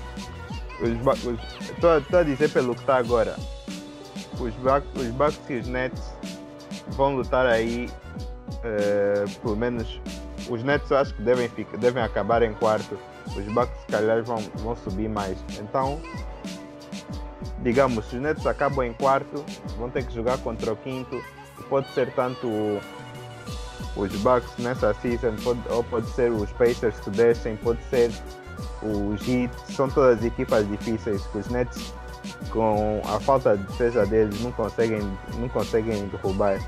Estou 0.83 2.19
a 2.19 2.23
dizer 2.23 2.51
pelo 2.51 2.75
que 2.75 2.81
está 2.81 2.97
agora. 2.97 3.37
Os 4.39 4.55
Bucks, 4.55 4.91
os 4.95 5.09
Bucks 5.09 5.41
e 5.49 5.55
os 5.55 5.67
Nets 5.67 6.13
vão 6.89 7.17
lutar 7.17 7.47
aí 7.47 7.89
uh, 8.51 9.41
pelo 9.41 9.57
menos 9.57 10.01
os 10.49 10.63
Nets 10.63 10.91
eu 10.91 10.99
acho 10.99 11.15
que 11.15 11.23
devem, 11.23 11.49
ficar, 11.49 11.79
devem 11.79 12.03
acabar 12.03 12.43
em 12.43 12.53
quarto. 12.55 12.99
Os 13.37 13.45
Bucks, 13.53 13.79
se 13.81 13.87
calhar, 13.87 14.23
vão, 14.23 14.39
vão 14.57 14.77
subir 14.77 15.09
mais. 15.09 15.37
Então, 15.61 16.01
digamos, 17.63 18.07
se 18.07 18.17
os 18.17 18.23
Nets 18.23 18.47
acabam 18.47 18.85
em 18.85 18.93
quarto, 18.93 19.45
vão 19.79 19.91
ter 19.91 20.05
que 20.05 20.15
jogar 20.15 20.39
contra 20.39 20.73
o 20.73 20.77
quinto. 20.77 21.21
Pode 21.69 21.89
ser 21.93 22.13
tanto 22.13 22.49
os 23.97 24.13
Bucks 24.17 24.57
nessa 24.59 24.95
season, 24.95 25.35
pode, 25.43 25.61
ou 25.71 25.83
pode 25.85 26.09
ser 26.11 26.31
os 26.31 26.51
Pacers 26.53 26.99
que 27.01 27.11
descem, 27.11 27.57
pode 27.57 27.83
ser 27.85 28.11
os 28.83 29.27
Heat. 29.27 29.53
São 29.73 29.89
todas 29.89 30.25
equipas 30.25 30.69
difíceis 30.69 31.23
que 31.27 31.39
os 31.39 31.49
Nets, 31.49 31.93
com 32.51 33.01
a 33.05 33.19
falta 33.21 33.57
de 33.57 33.65
defesa 33.65 34.07
deles, 34.07 34.41
não 34.41 34.53
conseguem, 34.53 35.01
não 35.39 35.49
conseguem 35.49 36.07
derrubar. 36.09 36.61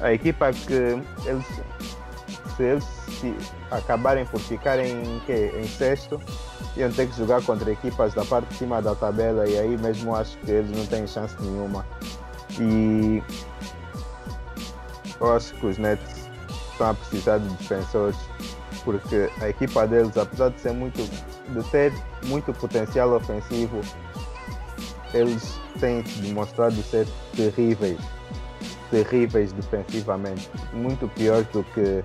A 0.00 0.12
equipa 0.12 0.52
que 0.52 1.00
eles 1.24 1.46
se 2.56 2.62
eles 2.62 2.84
se 3.20 3.34
acabarem 3.70 4.24
por 4.26 4.40
ficarem 4.40 4.90
em, 4.92 5.60
em 5.60 5.66
sexto, 5.66 6.20
iam 6.76 6.90
ter 6.90 7.08
que 7.08 7.16
jogar 7.16 7.42
contra 7.42 7.70
equipas 7.70 8.14
da 8.14 8.24
parte 8.24 8.48
de 8.48 8.54
cima 8.56 8.80
da 8.80 8.94
tabela 8.94 9.48
e 9.48 9.58
aí 9.58 9.76
mesmo 9.76 10.14
acho 10.14 10.36
que 10.38 10.50
eles 10.50 10.70
não 10.70 10.86
têm 10.86 11.06
chance 11.06 11.36
nenhuma. 11.40 11.86
E 12.58 13.22
eu 15.20 15.32
acho 15.34 15.54
que 15.54 15.66
os 15.66 15.78
Nets 15.78 16.28
estão 16.72 16.90
a 16.90 16.94
precisar 16.94 17.38
de 17.38 17.48
defensores 17.48 18.16
porque 18.84 19.30
a 19.40 19.48
equipa 19.48 19.86
deles, 19.86 20.16
apesar 20.16 20.50
de 20.50 20.60
ser 20.60 20.72
muito 20.72 21.02
de 21.48 21.62
ter 21.70 21.92
muito 22.24 22.52
potencial 22.52 23.12
ofensivo, 23.12 23.80
eles 25.12 25.58
têm 25.78 26.02
demonstrado 26.02 26.74
ser 26.82 27.06
terríveis 27.34 27.98
terríveis 28.94 29.52
defensivamente, 29.52 30.48
muito 30.72 31.08
piores 31.08 31.46
do 31.48 31.64
que, 31.64 32.04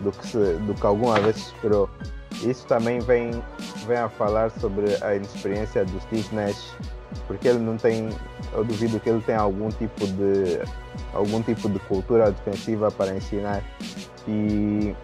do 0.00 0.12
que, 0.12 0.26
se, 0.26 0.54
do 0.54 0.74
que 0.74 0.86
alguma 0.86 1.20
vez 1.20 1.36
se 1.36 1.52
esperou. 1.52 1.88
Isso 2.42 2.66
também 2.66 3.00
vem, 3.00 3.30
vem 3.86 3.96
a 3.96 4.08
falar 4.08 4.50
sobre 4.50 4.94
a 5.02 5.14
inexperiência 5.14 5.84
do 5.84 6.00
Steve 6.02 6.34
Nash, 6.34 6.74
porque 7.26 7.48
ele 7.48 7.60
não 7.60 7.76
tem, 7.76 8.10
eu 8.52 8.64
duvido 8.64 9.00
que 9.00 9.08
ele 9.08 9.22
tenha 9.22 9.40
algum 9.40 9.70
tipo 9.70 10.06
de 10.06 10.60
algum 11.14 11.42
tipo 11.42 11.68
de 11.68 11.78
cultura 11.80 12.30
defensiva 12.30 12.90
para 12.90 13.16
ensinar. 13.16 13.62
E 14.28 14.94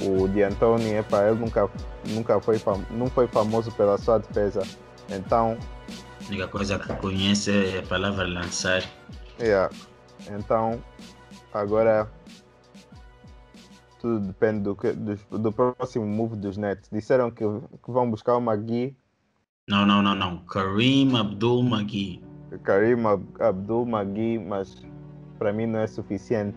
o 0.00 0.28
D'Antoni, 0.28 0.94
epa, 0.94 1.24
ele 1.28 1.40
nunca, 1.40 1.68
nunca 2.06 2.40
foi, 2.40 2.60
não 2.90 3.08
foi 3.08 3.26
famoso 3.26 3.72
pela 3.72 3.98
sua 3.98 4.18
defesa. 4.18 4.62
Então. 5.10 5.56
A 6.22 6.28
única 6.28 6.48
coisa 6.48 6.78
que 6.78 6.94
conhece 6.96 7.50
é 7.50 7.78
a 7.78 7.82
palavra 7.82 8.26
lançar. 8.26 8.82
Yeah. 9.40 9.72
Então, 10.30 10.82
agora 11.52 12.08
tudo 14.08 14.26
depende 14.26 14.60
do, 14.60 14.74
que, 14.74 14.92
do, 14.92 15.38
do, 15.38 15.52
próximo 15.52 16.06
move 16.06 16.34
dos 16.36 16.56
Nets. 16.56 16.88
Disseram 16.90 17.30
que, 17.30 17.44
que 17.44 17.90
vão 17.90 18.10
buscar 18.10 18.36
o 18.36 18.40
Magui. 18.40 18.96
Não, 19.68 19.84
não, 19.84 20.02
não, 20.02 20.14
não. 20.14 20.38
Karim 20.46 21.14
Abdul 21.14 21.62
Magui. 21.62 22.22
Karim 22.62 23.06
Ab 23.06 23.22
Abdul 23.38 23.84
Magui, 23.84 24.38
mas 24.38 24.82
para 25.38 25.52
mim 25.52 25.66
não 25.66 25.80
é 25.80 25.86
suficiente. 25.86 26.56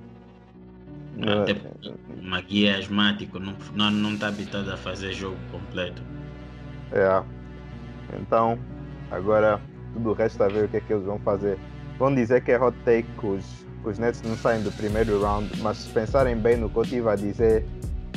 Não, 1.18 1.42
até 1.42 1.54
o 1.54 2.24
Magui 2.24 2.68
é 2.68 2.78
asmático, 2.78 3.38
não 3.38 3.52
está 3.52 3.74
não, 3.76 3.92
não 3.92 4.18
tá 4.18 4.30
habitado 4.30 4.72
a 4.72 4.78
fazer 4.78 5.12
jogo 5.12 5.36
completo. 5.52 6.02
É. 6.94 7.24
Então, 8.18 8.58
agora 9.12 9.60
tudo 9.94 10.12
o 10.12 10.14
resto 10.14 10.42
a 10.42 10.48
ver 10.48 10.66
o 10.66 10.68
que 10.70 10.78
é 10.78 10.80
que 10.80 10.94
eles 10.94 11.06
vão 11.06 11.20
fazer. 11.20 11.60
Vão 12.00 12.16
dizer 12.16 12.42
que 12.44 12.52
é 12.54 12.60
hot 12.60 12.78
take 12.86 13.08
os, 13.22 13.68
os 13.84 13.98
Nets 13.98 14.22
não 14.22 14.38
saem 14.38 14.62
do 14.64 14.72
primeiro 14.72 15.22
round, 15.22 15.50
mas 15.62 15.78
se 15.78 15.90
pensarem 15.90 16.36
bem 16.36 16.58
no 16.58 16.70
que 16.70 16.78
eu 16.78 16.84
estive 16.84 17.10
a 17.10 17.16
dizer, 17.16 17.66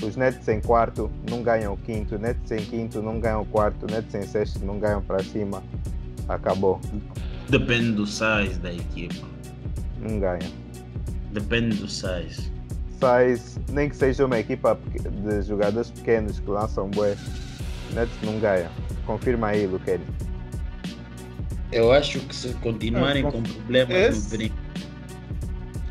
os 0.03 0.16
Nets 0.16 0.46
em 0.48 0.61
quarto 0.61 1.11
não 1.29 1.42
ganham 1.42 1.72
o 1.72 1.77
quinto, 1.77 2.18
Nets 2.18 2.50
em 2.50 2.64
quinto 2.64 3.00
não 3.00 3.18
ganham 3.18 3.42
o 3.42 3.46
quarto, 3.46 3.87
Nets 3.87 4.14
em 4.14 4.22
sexto 4.22 4.64
não 4.64 4.79
ganham 4.79 5.03
para 5.03 5.22
cima. 5.22 5.62
Acabou. 6.29 6.81
Depende 7.48 7.92
do 7.92 8.07
size 8.07 8.59
da 8.61 8.72
equipa. 8.72 9.27
Não 10.00 10.18
ganha. 10.18 10.50
Depende 11.33 11.77
do 11.77 11.88
size. 11.88 12.53
Size, 13.00 13.59
nem 13.70 13.88
que 13.88 13.96
seja 13.96 14.24
uma 14.24 14.38
equipa 14.38 14.79
de 15.24 15.42
jogadores 15.42 15.90
pequenos 15.90 16.38
que 16.38 16.48
lançam 16.48 16.88
bué, 16.88 17.16
Nets 17.92 18.14
não 18.22 18.38
ganha. 18.38 18.70
Confirma 19.07 19.48
aí, 19.48 19.66
Luqueni. 19.66 20.05
Eu 21.72 21.92
acho 21.92 22.20
que 22.20 22.35
se 22.35 22.55
continuarem 22.55 23.24
com 23.24 23.42
problemas 23.42 24.16
esse, 24.16 24.22
no 24.22 24.38
brinco. 24.38 24.63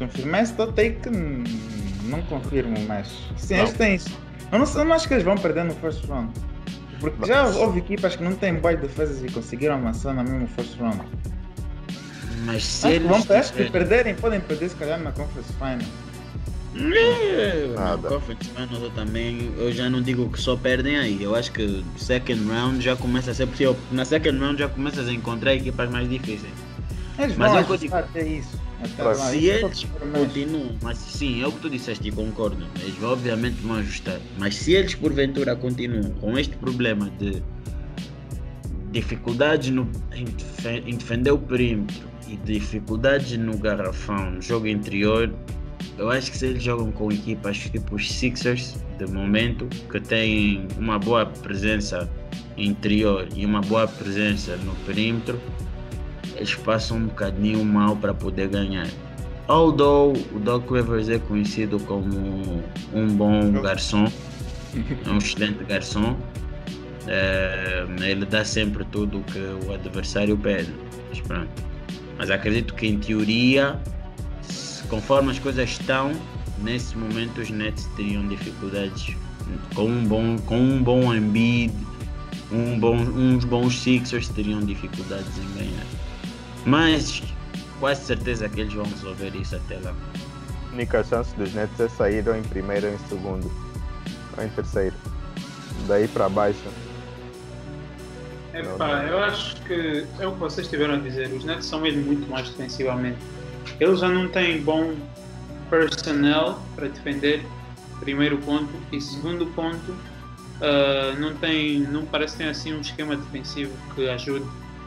Confirmar 0.07 0.43
esse 0.43 0.53
take 0.53 1.09
não 2.03 2.21
confirmo 2.23 2.79
mais. 2.87 3.07
Sim, 3.37 3.55
eles 3.55 3.73
têm. 3.73 3.99
Eu 4.51 4.59
não, 4.59 4.65
eu 4.65 4.85
não 4.85 4.93
acho 4.93 5.07
que 5.07 5.13
eles 5.13 5.23
vão 5.23 5.35
perder 5.35 5.63
no 5.63 5.73
first 5.75 6.05
round. 6.05 6.31
Porque 6.99 7.25
já 7.25 7.47
houve 7.47 7.79
equipas 7.79 8.15
que 8.15 8.23
não 8.23 8.33
têm 8.35 8.55
boas 8.55 8.79
defesas 8.79 9.23
e 9.23 9.27
conseguiram 9.27 9.75
amassar 9.75 10.13
na 10.13 10.23
mesma 10.23 10.47
first 10.47 10.77
round. 10.79 11.01
Mas 12.45 12.63
se 12.63 12.87
acho 12.87 12.95
eles. 12.95 13.07
Vão, 13.07 13.37
acho 13.37 13.53
que 13.53 13.69
perderem, 13.69 14.15
podem 14.15 14.39
perder 14.39 14.69
se 14.69 14.75
calhar 14.75 14.99
na 14.99 15.11
Conference 15.11 15.51
Final. 15.53 15.87
Nada. 17.75 18.09
Conference 18.09 18.49
Finals 18.49 18.83
eu 18.83 18.89
também, 18.91 19.53
eu 19.57 19.71
já 19.71 19.89
não 19.89 20.01
digo 20.01 20.29
que 20.29 20.39
só 20.39 20.55
perdem 20.55 20.97
aí. 20.97 21.21
Eu 21.21 21.35
acho 21.35 21.51
que 21.51 21.83
second 21.97 22.49
round 22.49 22.83
já 22.83 22.95
começa 22.95 23.31
a 23.31 23.33
ser 23.33 23.47
possível. 23.47 23.77
Na 23.91 24.05
second 24.05 24.37
round 24.39 24.59
já 24.59 24.67
começas 24.67 25.07
a 25.07 25.13
encontrar 25.13 25.53
equipas 25.53 25.89
mais 25.89 26.09
difíceis. 26.09 26.53
Eles 27.19 27.37
mas 27.37 27.67
vão 27.67 27.77
digo, 27.77 27.95
até 27.95 28.25
isso. 28.25 28.62
Até 28.83 29.13
se 29.13 29.45
eles 29.45 29.87
continuam, 30.13 30.75
mas 30.81 30.97
sim, 30.97 31.41
é 31.41 31.47
o 31.47 31.51
que 31.51 31.59
tu 31.59 31.69
disseste 31.69 32.09
e 32.09 32.11
concordo. 32.11 32.65
Eles 32.81 33.01
obviamente 33.01 33.55
vão 33.61 33.77
ajustar. 33.77 34.19
Mas 34.37 34.55
se 34.55 34.73
eles 34.73 34.93
porventura 34.95 35.55
continuam 35.55 36.11
com 36.19 36.37
este 36.37 36.55
problema 36.57 37.09
de 37.17 37.41
dificuldades 38.91 39.69
no, 39.69 39.89
em, 40.13 40.25
em 40.85 40.95
defender 40.95 41.31
o 41.31 41.37
perímetro 41.37 42.07
e 42.27 42.37
dificuldades 42.37 43.37
no 43.37 43.57
garrafão, 43.57 44.31
no 44.31 44.41
jogo 44.41 44.67
interior, 44.67 45.33
eu 45.97 46.09
acho 46.09 46.31
que 46.31 46.37
se 46.37 46.47
eles 46.47 46.63
jogam 46.63 46.91
com 46.91 47.11
equipas 47.11 47.57
tipo 47.57 47.95
os 47.95 48.11
Sixers, 48.11 48.75
de 48.97 49.05
momento, 49.11 49.67
que 49.89 49.99
têm 49.99 50.67
uma 50.77 50.99
boa 50.99 51.25
presença 51.25 52.09
interior 52.57 53.27
e 53.35 53.45
uma 53.45 53.61
boa 53.61 53.87
presença 53.87 54.55
no 54.57 54.75
perímetro, 54.85 55.39
eles 56.35 56.55
passam 56.55 56.97
um 56.97 57.05
bocadinho 57.05 57.63
mal 57.63 57.95
para 57.95 58.13
poder 58.13 58.49
ganhar. 58.49 58.87
Although 59.47 60.13
o 60.33 60.39
Doc 60.39 60.69
Rivers 60.71 61.09
é 61.09 61.19
conhecido 61.19 61.79
como 61.81 62.63
um 62.93 63.07
bom 63.07 63.51
garçom, 63.61 64.05
é 65.05 65.09
um 65.09 65.17
excelente 65.17 65.63
garçom, 65.65 66.17
é, 67.07 67.85
ele 67.99 68.25
dá 68.25 68.45
sempre 68.45 68.85
tudo 68.85 69.19
o 69.19 69.23
que 69.23 69.39
o 69.67 69.73
adversário 69.73 70.37
pede. 70.37 70.73
Mas, 71.09 71.19
pronto. 71.21 71.63
Mas 72.17 72.31
acredito 72.31 72.73
que 72.73 72.87
em 72.87 72.97
teoria 72.99 73.79
conforme 74.93 75.31
as 75.31 75.39
coisas 75.39 75.71
estão, 75.71 76.11
nesse 76.59 76.95
momento 76.95 77.41
os 77.41 77.49
Nets 77.49 77.85
teriam 77.95 78.27
dificuldades 78.27 79.15
com 79.73 79.85
um 79.85 80.05
bom, 80.05 80.37
com 80.45 80.59
um 80.59 80.83
bom 80.83 81.11
Embiid, 81.11 81.73
um 82.51 82.79
bom, 82.79 82.95
uns 82.95 83.43
bons 83.43 83.79
Sixers 83.79 84.29
teriam 84.29 84.59
dificuldades 84.61 85.35
em 85.37 85.57
ganhar. 85.57 85.85
Mas 86.65 87.21
quase 87.79 88.05
certeza 88.05 88.47
que 88.47 88.61
eles 88.61 88.73
vão 88.73 88.85
resolver 88.85 89.35
isso 89.35 89.55
até 89.55 89.77
lá. 89.79 89.93
A 90.69 90.73
única 90.73 91.03
chance 91.03 91.35
dos 91.35 91.53
Nets 91.53 91.79
é 91.79 91.89
sair 91.89 92.27
ou 92.27 92.35
em 92.35 92.43
primeiro 92.43 92.87
ou 92.87 92.93
em 92.93 92.97
segundo, 93.09 93.51
ou 94.37 94.43
em 94.43 94.49
terceiro. 94.49 94.95
Daí 95.87 96.07
para 96.07 96.29
baixo. 96.29 96.59
Epá, 98.53 99.03
eu 99.03 99.17
acho 99.19 99.55
que 99.63 100.05
é 100.19 100.27
o 100.27 100.33
que 100.33 100.39
vocês 100.39 100.67
tiveram 100.67 100.95
a 100.95 100.97
dizer. 100.97 101.31
Os 101.31 101.43
Nets 101.43 101.65
são 101.65 101.81
mesmo 101.81 102.03
muito 102.03 102.29
mais 102.29 102.49
defensivamente 102.49 103.17
eles 103.79 103.99
já 103.99 104.09
não 104.09 104.27
têm 104.27 104.61
bom 104.61 104.93
personnel 105.69 106.59
para 106.75 106.87
defender, 106.87 107.45
primeiro 107.99 108.37
ponto. 108.39 108.71
E 108.91 109.01
segundo 109.01 109.47
ponto, 109.47 109.91
uh, 109.91 111.19
não, 111.19 111.35
tem, 111.35 111.79
não 111.79 112.05
parece 112.05 112.37
ter 112.37 112.47
assim 112.47 112.73
um 112.73 112.81
esquema 112.81 113.15
defensivo 113.15 113.73
que 113.95 114.07
ajude 114.09 114.45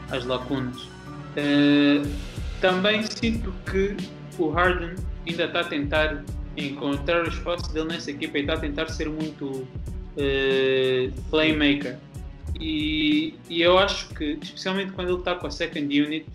as 0.09 0.25
lacunas. 0.25 0.87
Uh, 1.37 2.07
também 2.59 3.03
sinto 3.03 3.53
que 3.69 3.95
o 4.39 4.49
Harden 4.49 4.95
ainda 5.27 5.45
está 5.45 5.59
a 5.59 5.63
tentar 5.63 6.23
encontrar 6.55 7.25
o 7.25 7.29
espaço 7.29 7.71
dele 7.71 7.89
nessa 7.89 8.09
equipa 8.09 8.39
e 8.39 8.41
está 8.41 8.53
a 8.53 8.59
tentar 8.59 8.87
ser 8.87 9.07
muito 9.09 9.45
uh, 9.45 11.21
playmaker. 11.29 11.97
E, 12.59 13.35
e, 13.49 13.61
eu 13.61 13.77
acho 13.77 14.09
que, 14.15 14.39
especialmente 14.41 14.91
quando 14.93 15.09
ele 15.09 15.19
está 15.19 15.35
com 15.35 15.45
a 15.45 15.51
second 15.51 16.01
unit, 16.01 16.25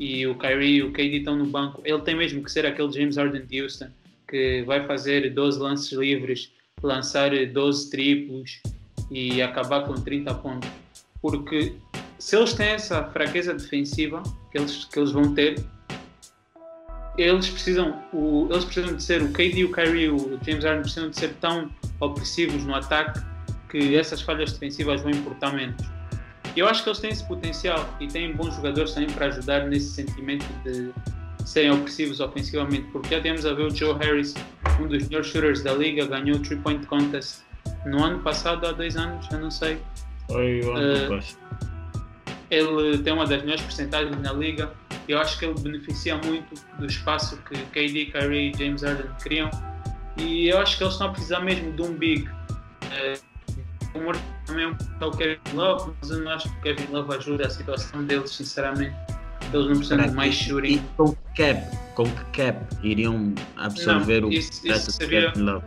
e 0.00 0.26
o 0.26 0.34
Kyrie 0.36 0.76
e 0.76 0.82
o 0.82 0.92
KD 0.92 1.18
estão 1.18 1.36
no 1.36 1.44
banco, 1.44 1.82
ele 1.84 2.00
tem 2.02 2.16
mesmo 2.16 2.42
que 2.42 2.50
ser 2.50 2.64
aquele 2.64 2.90
James 2.92 3.16
Harden 3.16 3.44
de 3.44 3.60
Houston 3.60 3.88
que 4.28 4.62
vai 4.62 4.86
fazer 4.86 5.32
12 5.34 5.58
lances 5.58 5.92
livres, 5.92 6.52
lançar 6.82 7.30
12 7.30 7.90
triplos 7.90 8.60
e 9.10 9.42
acabar 9.42 9.84
com 9.84 9.94
30 9.94 10.34
pontos. 10.34 10.70
Porque 11.20 11.74
se 12.18 12.36
eles 12.36 12.52
têm 12.52 12.68
essa 12.70 13.04
fraqueza 13.04 13.54
defensiva 13.54 14.22
que 14.50 14.58
eles, 14.58 14.84
que 14.84 14.98
eles 14.98 15.12
vão 15.12 15.34
ter, 15.34 15.64
eles 17.16 17.48
precisam, 17.48 18.02
o, 18.12 18.48
eles 18.50 18.64
precisam 18.64 18.94
de 18.94 19.02
ser, 19.02 19.22
o 19.22 19.32
KD, 19.32 19.64
o 19.64 19.72
Kyrie 19.72 20.08
o 20.08 20.38
James 20.44 20.64
Harden 20.64 20.82
precisam 20.82 21.10
de 21.10 21.18
ser 21.18 21.34
tão 21.40 21.70
opressivos 22.00 22.64
no 22.64 22.74
ataque 22.74 23.20
que 23.68 23.96
essas 23.96 24.22
falhas 24.22 24.52
defensivas 24.52 25.02
vão 25.02 25.10
importar 25.10 25.52
menos. 25.52 25.80
Eu 26.56 26.66
acho 26.66 26.82
que 26.82 26.88
eles 26.88 26.98
têm 26.98 27.10
esse 27.10 27.26
potencial 27.26 27.88
e 28.00 28.08
têm 28.08 28.32
bons 28.32 28.54
jogadores 28.54 28.92
também 28.94 29.10
para 29.10 29.26
ajudar 29.26 29.66
nesse 29.66 29.90
sentimento 29.90 30.46
de 30.64 30.90
serem 31.44 31.70
opressivos 31.70 32.20
ofensivamente, 32.20 32.88
porque 32.92 33.14
já 33.14 33.20
temos 33.20 33.46
a 33.46 33.52
ver 33.52 33.66
o 33.66 33.70
Joe 33.70 33.96
Harris, 33.98 34.34
um 34.80 34.86
dos 34.86 35.04
melhores 35.04 35.28
shooters 35.28 35.62
da 35.62 35.72
liga, 35.72 36.06
ganhou 36.06 36.36
o 36.36 36.40
3-point 36.40 36.86
contest 36.86 37.40
no 37.86 38.02
ano 38.02 38.18
passado, 38.20 38.66
há 38.66 38.72
dois 38.72 38.96
anos, 38.96 39.26
eu 39.30 39.38
não 39.38 39.50
sei. 39.50 39.78
Foi 40.26 40.60
o 40.60 40.72
ano 40.72 41.16
uh, 41.16 41.20
Ele 42.50 42.98
tem 42.98 43.12
uma 43.12 43.26
das 43.26 43.42
melhores 43.42 43.62
porcentagens 43.62 44.16
na 44.20 44.32
liga. 44.32 44.72
Eu 45.06 45.18
acho 45.18 45.38
que 45.38 45.44
ele 45.44 45.58
beneficia 45.60 46.16
muito 46.16 46.54
do 46.78 46.86
espaço 46.86 47.38
que 47.48 47.56
KD, 47.56 48.06
Kyrie 48.06 48.52
e 48.52 48.58
James 48.58 48.82
Harden 48.82 49.10
criam. 49.20 49.50
E 50.16 50.48
eu 50.48 50.58
acho 50.58 50.76
que 50.76 50.82
eles 50.82 50.94
estão 50.94 51.08
a 51.08 51.10
precisar 51.10 51.40
mesmo 51.40 51.72
de 51.72 51.82
um 51.82 51.94
big. 51.94 52.28
Uh, 52.28 53.28
o 53.94 54.46
também 54.46 54.64
é 55.00 55.04
o 55.04 55.10
Kevin 55.10 55.38
Love, 55.54 55.92
mas 56.00 56.10
eu 56.10 56.20
não 56.22 56.32
acho 56.32 56.48
que 56.50 56.58
o 56.58 56.62
Kevin 56.62 56.92
Love 56.92 57.14
ajuda 57.14 57.46
a 57.46 57.50
situação 57.50 58.04
deles, 58.04 58.30
sinceramente. 58.30 58.94
Eles 59.52 59.66
não 59.66 59.76
precisam 59.76 59.98
de 59.98 60.10
mais 60.10 60.34
shooting. 60.34 60.82
Com 60.96 61.12
que 61.12 61.54
cap, 61.54 61.76
com 61.94 62.04
que 62.04 62.24
cap 62.42 62.76
iriam 62.82 63.34
absorver 63.56 64.20
não, 64.20 64.28
o 64.28 64.32
isso, 64.32 64.66
isso 64.66 64.92
seria, 64.92 65.30
Kevin 65.32 65.44
Love? 65.44 65.64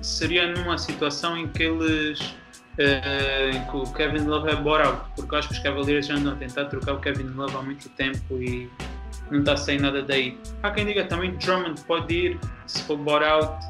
Seria 0.00 0.52
numa 0.54 0.78
situação 0.78 1.36
em 1.36 1.48
que 1.48 1.64
eles 1.64 2.34
em 2.78 3.64
que 3.70 3.76
o 3.76 3.84
Kevin 3.92 4.24
Love 4.24 4.50
é 4.50 4.56
bora 4.56 4.88
out, 4.88 5.00
porque 5.16 5.36
acho 5.36 5.48
que 5.48 5.54
os 5.54 5.60
Cavaliers 5.60 6.06
já 6.06 6.14
andam 6.14 6.32
a 6.32 6.36
tentar 6.36 6.64
trocar 6.66 6.94
o 6.94 7.00
Kevin 7.00 7.28
Love 7.34 7.56
há 7.56 7.62
muito 7.62 7.88
tempo 7.90 8.34
e 8.40 8.68
não 9.30 9.40
está 9.40 9.56
sem 9.56 9.78
nada 9.78 10.02
daí. 10.02 10.38
Há 10.62 10.70
quem 10.70 10.86
diga 10.86 11.04
também 11.04 11.36
que 11.36 11.46
Drummond 11.46 11.80
pode 11.82 12.14
ir 12.14 12.40
se 12.66 12.82
for 12.82 12.96
bora 12.96 13.28
out. 13.28 13.64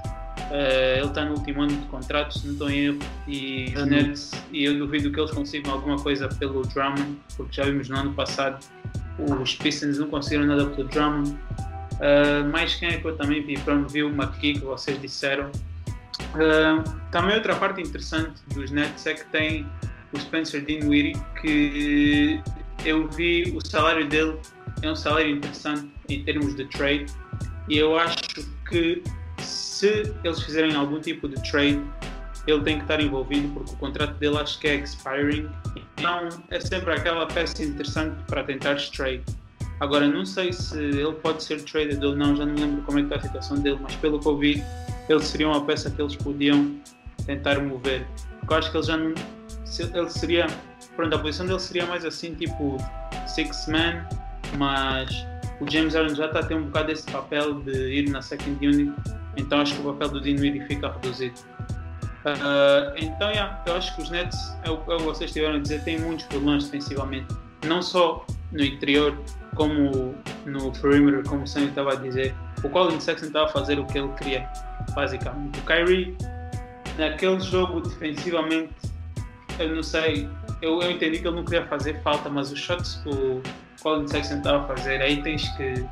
Uh, 0.51 0.99
ele 0.99 1.07
está 1.07 1.25
no 1.25 1.35
último 1.35 1.63
ano 1.63 1.73
de 1.73 1.87
contrato, 1.87 2.39
se 2.39 2.47
não 2.47 2.53
estou 2.53 2.71
em 2.71 2.87
erro, 2.87 2.99
e 3.27 3.73
os 3.75 3.87
Nets, 3.87 4.31
e 4.53 4.65
eu 4.65 4.77
duvido 4.77 5.11
que 5.11 5.19
eles 5.19 5.31
consigam 5.31 5.73
alguma 5.73 5.97
coisa 5.97 6.29
pelo 6.29 6.63
Drummond, 6.63 7.17
porque 7.37 7.55
já 7.55 7.65
vimos 7.65 7.89
no 7.89 7.97
ano 7.97 8.13
passado 8.13 8.59
os 9.19 9.55
Pistons 9.55 9.99
não 9.99 10.09
conseguiram 10.09 10.47
nada 10.47 10.67
pelo 10.67 10.89
Drummond. 10.89 11.31
Uh, 11.31 12.51
mais 12.51 12.75
quem 12.75 12.89
é 12.89 12.97
que 12.99 13.05
eu 13.07 13.17
também 13.17 13.43
vi? 13.43 13.59
Pronto, 13.59 13.93
vi 13.93 14.03
o 14.03 14.09
McKee 14.09 14.55
que 14.55 14.65
vocês 14.65 15.01
disseram. 15.01 15.51
Uh, 16.35 16.83
também 17.11 17.37
outra 17.37 17.57
parte 17.57 17.81
interessante 17.81 18.41
dos 18.55 18.71
Nets 18.71 19.07
é 19.07 19.15
que 19.15 19.25
tem 19.27 19.67
o 20.13 20.19
Spencer 20.19 20.65
Dinwiddie, 20.65 21.21
que 21.41 22.41
eu 22.85 23.09
vi 23.09 23.53
o 23.57 23.67
salário 23.67 24.07
dele 24.09 24.39
é 24.83 24.91
um 24.91 24.97
salário 24.97 25.31
interessante 25.31 25.91
em 26.09 26.23
termos 26.25 26.55
de 26.55 26.67
trade 26.67 27.07
e 27.69 27.79
eu 27.79 27.99
acho 27.99 28.19
que 28.69 29.03
se 29.39 30.15
eles 30.23 30.43
fizerem 30.43 30.75
algum 30.75 31.01
tipo 31.01 31.29
de 31.29 31.37
trade 31.51 31.83
ele 32.47 32.63
tem 32.63 32.77
que 32.77 32.83
estar 32.83 33.01
envolvido 33.01 33.49
porque 33.55 33.73
o 33.73 33.77
contrato 33.77 34.15
dele 34.19 34.37
acho 34.37 34.59
que 34.61 34.69
é 34.69 34.75
expiring. 34.77 35.49
Então 35.77 36.29
é 36.51 36.61
sempre 36.61 36.93
aquela 36.93 37.27
peça 37.27 37.63
interessante 37.63 38.17
para 38.27 38.45
tentar 38.45 38.77
trade. 38.95 39.23
Agora 39.81 40.07
não 40.07 40.25
sei 40.25 40.53
se 40.53 40.79
ele 40.79 41.13
pode 41.15 41.43
ser 41.43 41.63
traded 41.63 42.05
ou 42.05 42.15
não, 42.15 42.37
já 42.37 42.47
não 42.47 42.55
lembro 42.55 42.83
como 42.83 42.99
é 42.99 43.03
que 43.03 43.09
está 43.09 43.17
a 43.17 43.23
situação 43.23 43.59
dele, 43.59 43.79
mas 43.83 43.95
pelo 43.97 44.21
que 44.21 44.27
eu 44.27 44.39
vi, 44.39 44.63
ele 45.09 45.23
seria 45.23 45.49
uma 45.49 45.65
peça 45.65 45.91
que 45.91 46.01
eles 46.01 46.17
podiam 46.17 46.75
tentar 47.27 47.61
mover. 47.61 48.07
Porque 48.41 48.55
eu 48.55 48.59
acho 48.59 48.71
que 48.71 48.77
ele 48.77 48.87
já 48.87 48.97
não. 48.97 49.15
Ele 49.95 50.11
seria. 50.11 50.47
Pronto, 50.97 51.15
a 51.15 51.19
posição 51.19 51.47
dele 51.47 51.61
seria 51.61 51.87
mais 51.87 52.05
assim, 52.05 52.35
tipo 52.35 52.77
six 53.27 53.67
man, 53.67 54.07
mas 54.57 55.27
o 55.61 55.71
James 55.71 55.95
Harden 55.95 56.15
já 56.15 56.27
está 56.27 56.41
a 56.41 56.43
ter 56.45 56.55
um 56.55 56.65
bocado 56.65 56.93
esse 56.93 57.11
papel 57.11 57.61
de 57.63 57.73
ir 57.73 58.11
na 58.11 58.23
second 58.23 58.65
unit, 58.65 58.93
então 59.37 59.61
acho 59.61 59.75
que 59.75 59.81
o 59.81 59.93
papel 59.93 60.09
do 60.11 60.21
Dinwiddie 60.21 60.65
fica 60.67 60.93
reduzido. 60.93 61.35
Uh, 62.25 62.95
então, 62.97 63.31
yeah, 63.31 63.63
eu 63.67 63.77
acho 63.77 63.95
que 63.97 64.03
os 64.03 64.11
Nets, 64.11 64.57
é 64.63 64.71
o 64.71 64.79
que 64.79 65.03
vocês 65.03 65.33
tiveram 65.33 65.57
a 65.57 65.59
dizer, 65.59 65.83
têm 65.85 65.99
muitos 65.99 66.25
problemas 66.27 66.65
defensivamente. 66.65 67.27
Não 67.67 67.83
só 67.83 68.25
no 68.53 68.63
interior, 68.63 69.19
como 69.55 70.15
no 70.47 70.73
perimeter, 70.73 71.23
como 71.25 71.43
o 71.43 71.47
Sam 71.47 71.65
estava 71.65 71.93
a 71.93 71.97
dizer. 71.97 72.35
O 72.63 72.69
Colin 72.69 72.99
Sexton 72.99 73.27
estava 73.27 73.47
a 73.47 73.49
fazer 73.49 73.79
o 73.79 73.87
que 73.87 73.99
ele 73.99 74.09
queria, 74.15 74.49
basicamente. 74.93 75.59
O 75.59 75.63
Kyrie, 75.63 76.17
naquele 76.99 77.41
jogo 77.41 77.81
defensivamente, 77.81 78.73
eu 79.59 79.77
não 79.77 79.83
sei, 79.83 80.29
eu, 80.61 80.81
eu 80.83 80.91
entendi 80.91 81.21
que 81.21 81.27
ele 81.27 81.37
não 81.37 81.45
queria 81.45 81.67
fazer 81.67 82.01
falta, 82.03 82.29
mas 82.29 82.51
os 82.53 82.59
shots 82.59 83.01
que 83.03 83.09
o 83.09 83.43
Colin 83.83 84.09
Sexton 84.09 84.39
estava 84.39 84.65
a 84.65 84.77
fazer, 84.77 85.01
aí 85.01 85.23
tens 85.23 85.49
que, 85.57 85.85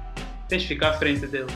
tens 0.48 0.62
que 0.62 0.68
ficar 0.68 0.90
à 0.90 0.92
frente 0.94 1.26
dele. 1.26 1.52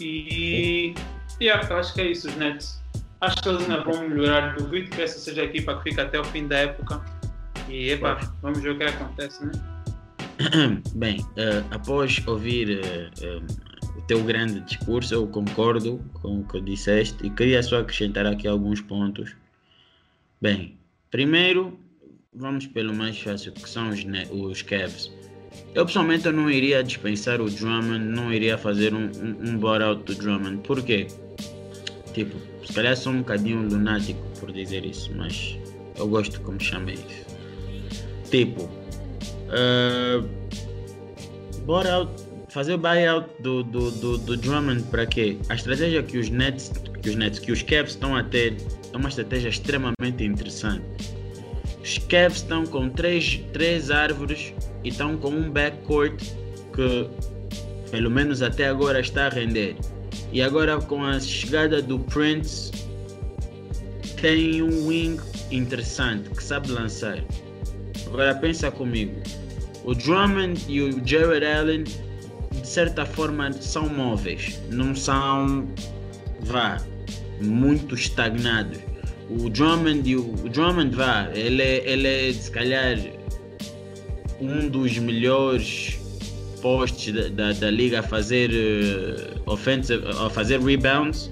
E 0.00 0.94
yeah, 1.40 1.74
acho 1.76 1.94
que 1.94 2.00
é 2.00 2.06
isso, 2.08 2.28
os 2.28 2.36
Nets 2.36 2.80
Acho 3.20 3.36
que 3.42 3.48
eles 3.48 3.62
ainda 3.62 3.82
vão 3.82 4.08
melhorar. 4.08 4.54
Duvido 4.56 4.90
que 4.90 5.02
essa 5.02 5.18
seja 5.18 5.42
a 5.42 5.44
equipa 5.44 5.76
que 5.78 5.90
fica 5.90 6.02
até 6.02 6.20
o 6.20 6.24
fim 6.24 6.46
da 6.46 6.58
época. 6.58 7.02
E 7.68 7.90
epa, 7.90 8.18
vamos 8.42 8.60
ver 8.60 8.70
o 8.70 8.78
que 8.78 8.84
acontece, 8.84 9.44
né? 9.44 9.52
Bem, 10.94 11.20
uh, 11.20 11.64
após 11.70 12.22
ouvir 12.26 12.78
uh, 12.78 13.65
teu 14.06 14.22
grande 14.22 14.60
discurso, 14.60 15.14
eu 15.14 15.26
concordo 15.26 16.00
com 16.14 16.40
o 16.40 16.44
que 16.44 16.60
disseste 16.60 17.26
e 17.26 17.30
queria 17.30 17.62
só 17.62 17.80
acrescentar 17.80 18.26
aqui 18.26 18.46
alguns 18.46 18.80
pontos. 18.80 19.34
Bem, 20.40 20.78
primeiro, 21.10 21.78
vamos 22.32 22.66
pelo 22.66 22.94
mais 22.94 23.18
fácil, 23.18 23.52
que 23.52 23.68
são 23.68 23.88
os, 23.90 24.04
os 24.30 24.62
Cavs. 24.62 25.10
Eu 25.74 25.86
pessoalmente 25.86 26.26
eu 26.26 26.32
não 26.32 26.50
iria 26.50 26.82
dispensar 26.84 27.40
o 27.40 27.50
Drummond, 27.50 28.04
não 28.04 28.32
iria 28.32 28.56
fazer 28.58 28.94
um, 28.94 29.10
um, 29.10 29.58
um 29.58 29.66
out 29.82 30.04
do 30.04 30.14
Drummond. 30.14 30.58
Por 30.58 30.82
quê? 30.82 31.06
Tipo, 32.12 32.36
se 32.64 32.72
calhar 32.72 32.96
sou 32.96 33.12
um 33.12 33.18
bocadinho 33.18 33.68
lunático 33.68 34.20
por 34.38 34.52
dizer 34.52 34.84
isso, 34.84 35.12
mas 35.16 35.58
eu 35.96 36.06
gosto 36.08 36.40
como 36.42 36.60
chama 36.60 36.92
isso. 36.92 37.26
Tipo, 38.30 38.62
uh, 38.62 40.28
bora 41.64 42.08
fazer 42.56 42.72
o 42.72 42.78
buyout 42.78 43.28
do, 43.40 43.62
do, 43.62 43.90
do, 43.90 44.16
do 44.16 44.34
Drummond 44.34 44.82
para 44.84 45.04
quê? 45.04 45.36
A 45.50 45.54
estratégia 45.54 46.02
que 46.02 46.16
os 46.16 46.30
Nets, 46.30 46.72
que 47.02 47.10
os 47.10 47.14
Nets, 47.14 47.38
que 47.38 47.52
os 47.52 47.60
Cavs 47.60 47.90
estão 47.90 48.16
a 48.16 48.24
ter 48.24 48.56
é 48.94 48.96
uma 48.96 49.10
estratégia 49.10 49.50
extremamente 49.50 50.24
interessante. 50.24 50.82
Os 51.82 51.98
Cavs 51.98 52.38
estão 52.38 52.64
com 52.64 52.88
três, 52.88 53.42
três 53.52 53.90
árvores 53.90 54.54
e 54.82 54.88
estão 54.88 55.18
com 55.18 55.28
um 55.28 55.50
backcourt 55.50 56.18
que 56.74 57.10
pelo 57.90 58.10
menos 58.10 58.40
até 58.40 58.68
agora 58.68 59.00
está 59.00 59.26
a 59.26 59.28
render. 59.28 59.76
E 60.32 60.40
agora 60.40 60.80
com 60.80 61.04
a 61.04 61.20
chegada 61.20 61.82
do 61.82 61.98
Prince 61.98 62.72
tem 64.18 64.62
um 64.62 64.86
wing 64.86 65.20
interessante 65.50 66.30
que 66.30 66.42
sabe 66.42 66.70
lançar. 66.72 67.22
Agora 68.06 68.34
pensa 68.34 68.70
comigo. 68.70 69.20
O 69.84 69.94
Drummond 69.94 70.64
e 70.66 70.80
o 70.80 71.06
Jared 71.06 71.44
Allen 71.44 71.84
de 72.66 72.72
certa 72.72 73.06
forma 73.06 73.52
são 73.52 73.88
móveis, 73.88 74.60
não 74.72 74.92
são 74.92 75.68
vá 76.40 76.78
muito 77.40 77.94
estagnados. 77.94 78.78
O 79.30 79.48
Drummond, 79.48 80.16
o, 80.16 80.48
Drummond 80.48 80.96
vá, 80.96 81.30
ele, 81.32 81.62
é, 81.62 81.88
ele 81.88 82.08
é 82.08 82.32
se 82.32 82.50
calhar 82.50 82.98
um 84.40 84.68
dos 84.68 84.98
melhores 84.98 85.96
postes 86.60 87.14
da, 87.14 87.28
da, 87.28 87.52
da 87.52 87.70
liga 87.70 88.00
a 88.00 88.02
fazer 88.02 88.50
uh, 88.50 89.42
offensive, 89.52 90.04
a 90.08 90.28
fazer 90.28 90.60
rebounds. 90.60 91.30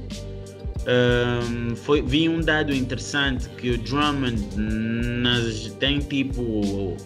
Um, 0.87 1.75
foi, 1.75 2.01
vi 2.01 2.29
um 2.29 2.41
dado 2.41 2.73
interessante 2.73 3.49
que 3.57 3.71
o 3.71 3.79
Drummond 3.79 4.41
nas, 4.57 5.73
tem 5.81 5.99
tipo 5.99 6.97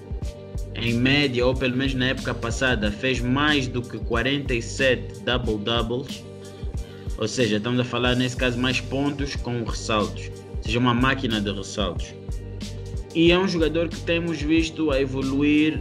em 0.80 0.94
média, 0.94 1.46
ou 1.46 1.54
pelo 1.54 1.76
menos 1.76 1.94
na 1.94 2.06
época 2.06 2.32
passada, 2.32 2.90
fez 2.90 3.20
mais 3.20 3.66
do 3.66 3.82
que 3.82 3.98
47 3.98 5.20
double 5.24 5.58
doubles. 5.58 6.24
Ou 7.18 7.26
seja, 7.26 7.56
estamos 7.56 7.80
a 7.80 7.84
falar 7.84 8.14
nesse 8.14 8.36
caso 8.36 8.56
mais 8.58 8.80
pontos 8.80 9.34
com 9.36 9.64
ressaltos. 9.64 10.30
Ou 10.56 10.62
seja, 10.62 10.78
uma 10.78 10.94
máquina 10.94 11.40
de 11.40 11.50
ressaltos. 11.50 12.14
E 13.14 13.32
é 13.32 13.38
um 13.38 13.48
jogador 13.48 13.88
que 13.88 14.00
temos 14.02 14.40
visto 14.40 14.90
a 14.90 15.00
evoluir 15.00 15.80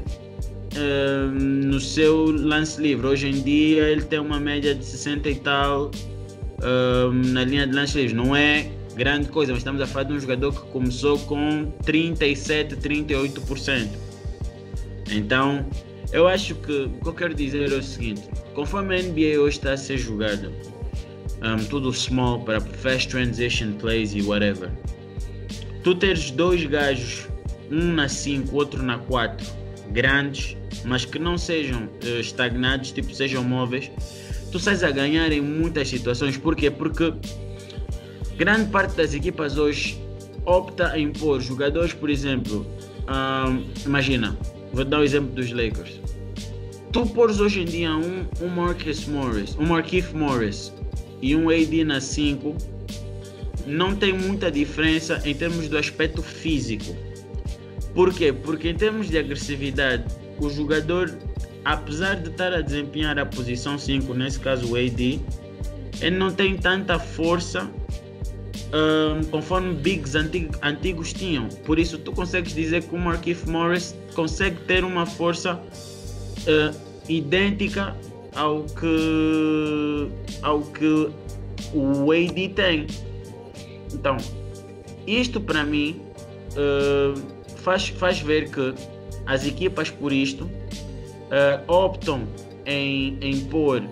no 1.31 1.79
seu 1.79 2.31
lance 2.31 2.81
livre. 2.81 3.07
Hoje 3.07 3.27
em 3.27 3.41
dia 3.41 3.83
ele 3.83 4.01
tem 4.01 4.19
uma 4.19 4.39
média 4.39 4.73
de 4.73 4.83
60 4.83 5.29
e 5.29 5.35
tal 5.35 5.91
na 7.13 7.43
linha 7.43 7.67
de 7.67 7.73
lance 7.73 7.97
livre. 7.97 8.15
Não 8.15 8.35
é 8.35 8.71
grande 8.95 9.27
coisa, 9.27 9.51
mas 9.51 9.59
estamos 9.59 9.79
a 9.79 9.85
falar 9.85 10.05
de 10.05 10.13
um 10.13 10.19
jogador 10.19 10.51
que 10.51 10.71
começou 10.71 11.19
com 11.19 11.71
37, 11.85 12.77
38%. 12.77 14.06
Então, 15.11 15.65
eu 16.11 16.27
acho 16.27 16.55
que 16.55 16.71
o 16.71 16.89
que 16.89 17.07
eu 17.07 17.13
quero 17.13 17.33
dizer 17.33 17.71
é 17.71 17.75
o 17.75 17.83
seguinte: 17.83 18.23
conforme 18.53 18.95
a 18.95 19.01
NBA 19.01 19.39
hoje 19.39 19.57
está 19.57 19.73
a 19.73 19.77
ser 19.77 19.97
jogada, 19.97 20.51
um, 21.41 21.63
tudo 21.65 21.91
small 21.93 22.41
para 22.41 22.59
fast 22.59 23.09
transition 23.09 23.73
plays 23.73 24.13
e 24.13 24.21
whatever, 24.21 24.71
tu 25.83 25.95
teres 25.95 26.31
dois 26.31 26.65
gajos, 26.65 27.27
um 27.71 27.93
na 27.93 28.07
5, 28.07 28.55
outro 28.55 28.81
na 28.81 28.97
4, 28.99 29.45
grandes, 29.91 30.57
mas 30.85 31.05
que 31.05 31.19
não 31.19 31.37
sejam 31.37 31.85
uh, 31.85 32.19
estagnados, 32.19 32.91
tipo 32.91 33.13
sejam 33.13 33.43
móveis, 33.43 33.91
tu 34.51 34.59
sais 34.59 34.83
a 34.83 34.91
ganhar 34.91 35.31
em 35.31 35.41
muitas 35.41 35.89
situações. 35.89 36.37
Porquê? 36.37 36.71
Porque 36.71 37.13
grande 38.37 38.69
parte 38.69 38.95
das 38.95 39.13
equipas 39.13 39.57
hoje 39.57 40.01
opta 40.45 40.97
em 40.97 41.11
pôr 41.11 41.41
jogadores, 41.41 41.93
por 41.93 42.09
exemplo, 42.09 42.65
um, 43.07 43.63
imagina, 43.85 44.37
vou 44.73 44.85
dar 44.85 44.99
o 44.99 45.03
exemplo 45.03 45.31
dos 45.31 45.51
Lakers. 45.51 45.99
Tu 46.91 47.05
pôres 47.07 47.39
hoje 47.39 47.61
em 47.61 47.65
dia 47.65 47.91
um, 47.91 48.25
um 48.41 48.47
Marcus 48.47 49.05
Morris, 49.05 49.55
um 49.57 49.65
Marquise 49.65 50.15
Morris 50.15 50.73
e 51.21 51.35
um 51.35 51.49
AD 51.49 51.83
na 51.83 51.99
5, 51.99 52.55
não 53.65 53.95
tem 53.95 54.13
muita 54.13 54.49
diferença 54.49 55.21
em 55.25 55.35
termos 55.35 55.67
do 55.67 55.77
aspecto 55.77 56.21
físico. 56.21 56.95
Por 57.93 58.13
quê? 58.13 58.31
Porque 58.31 58.69
em 58.69 58.75
termos 58.75 59.09
de 59.09 59.17
agressividade, 59.17 60.05
o 60.39 60.49
jogador, 60.49 61.13
apesar 61.65 62.15
de 62.15 62.29
estar 62.29 62.53
a 62.53 62.61
desempenhar 62.61 63.19
a 63.19 63.25
posição 63.25 63.77
5, 63.77 64.13
nesse 64.13 64.39
caso 64.39 64.71
o 64.71 64.75
AD, 64.75 65.19
ele 65.99 66.17
não 66.17 66.31
tem 66.31 66.55
tanta 66.55 66.97
força 66.97 67.69
um, 68.73 69.23
conforme 69.25 69.73
Bigs 69.75 70.15
antigos, 70.15 70.57
antigos 70.61 71.13
tinham. 71.13 71.47
Por 71.65 71.79
isso, 71.79 71.97
tu 71.97 72.11
consegues 72.11 72.53
dizer 72.53 72.83
que 72.83 72.95
o 72.95 72.97
Marquise 72.97 73.49
Morris 73.49 73.95
consegue 74.13 74.57
ter 74.61 74.83
uma 74.83 75.05
força 75.05 75.55
uh, 75.55 76.75
idêntica 77.07 77.95
ao 78.35 78.63
que, 78.63 80.09
ao 80.41 80.61
que 80.61 81.09
o 81.73 82.11
AD 82.11 82.49
tem. 82.49 82.87
Então, 83.93 84.17
isto 85.05 85.39
para 85.39 85.63
mim 85.63 86.01
uh, 86.53 87.19
faz, 87.57 87.87
faz 87.87 88.19
ver 88.19 88.49
que 88.49 88.73
as 89.25 89.45
equipas, 89.45 89.89
por 89.89 90.11
isto, 90.11 90.43
uh, 90.45 91.71
optam 91.71 92.27
em, 92.65 93.17
em 93.21 93.39
pôr 93.45 93.83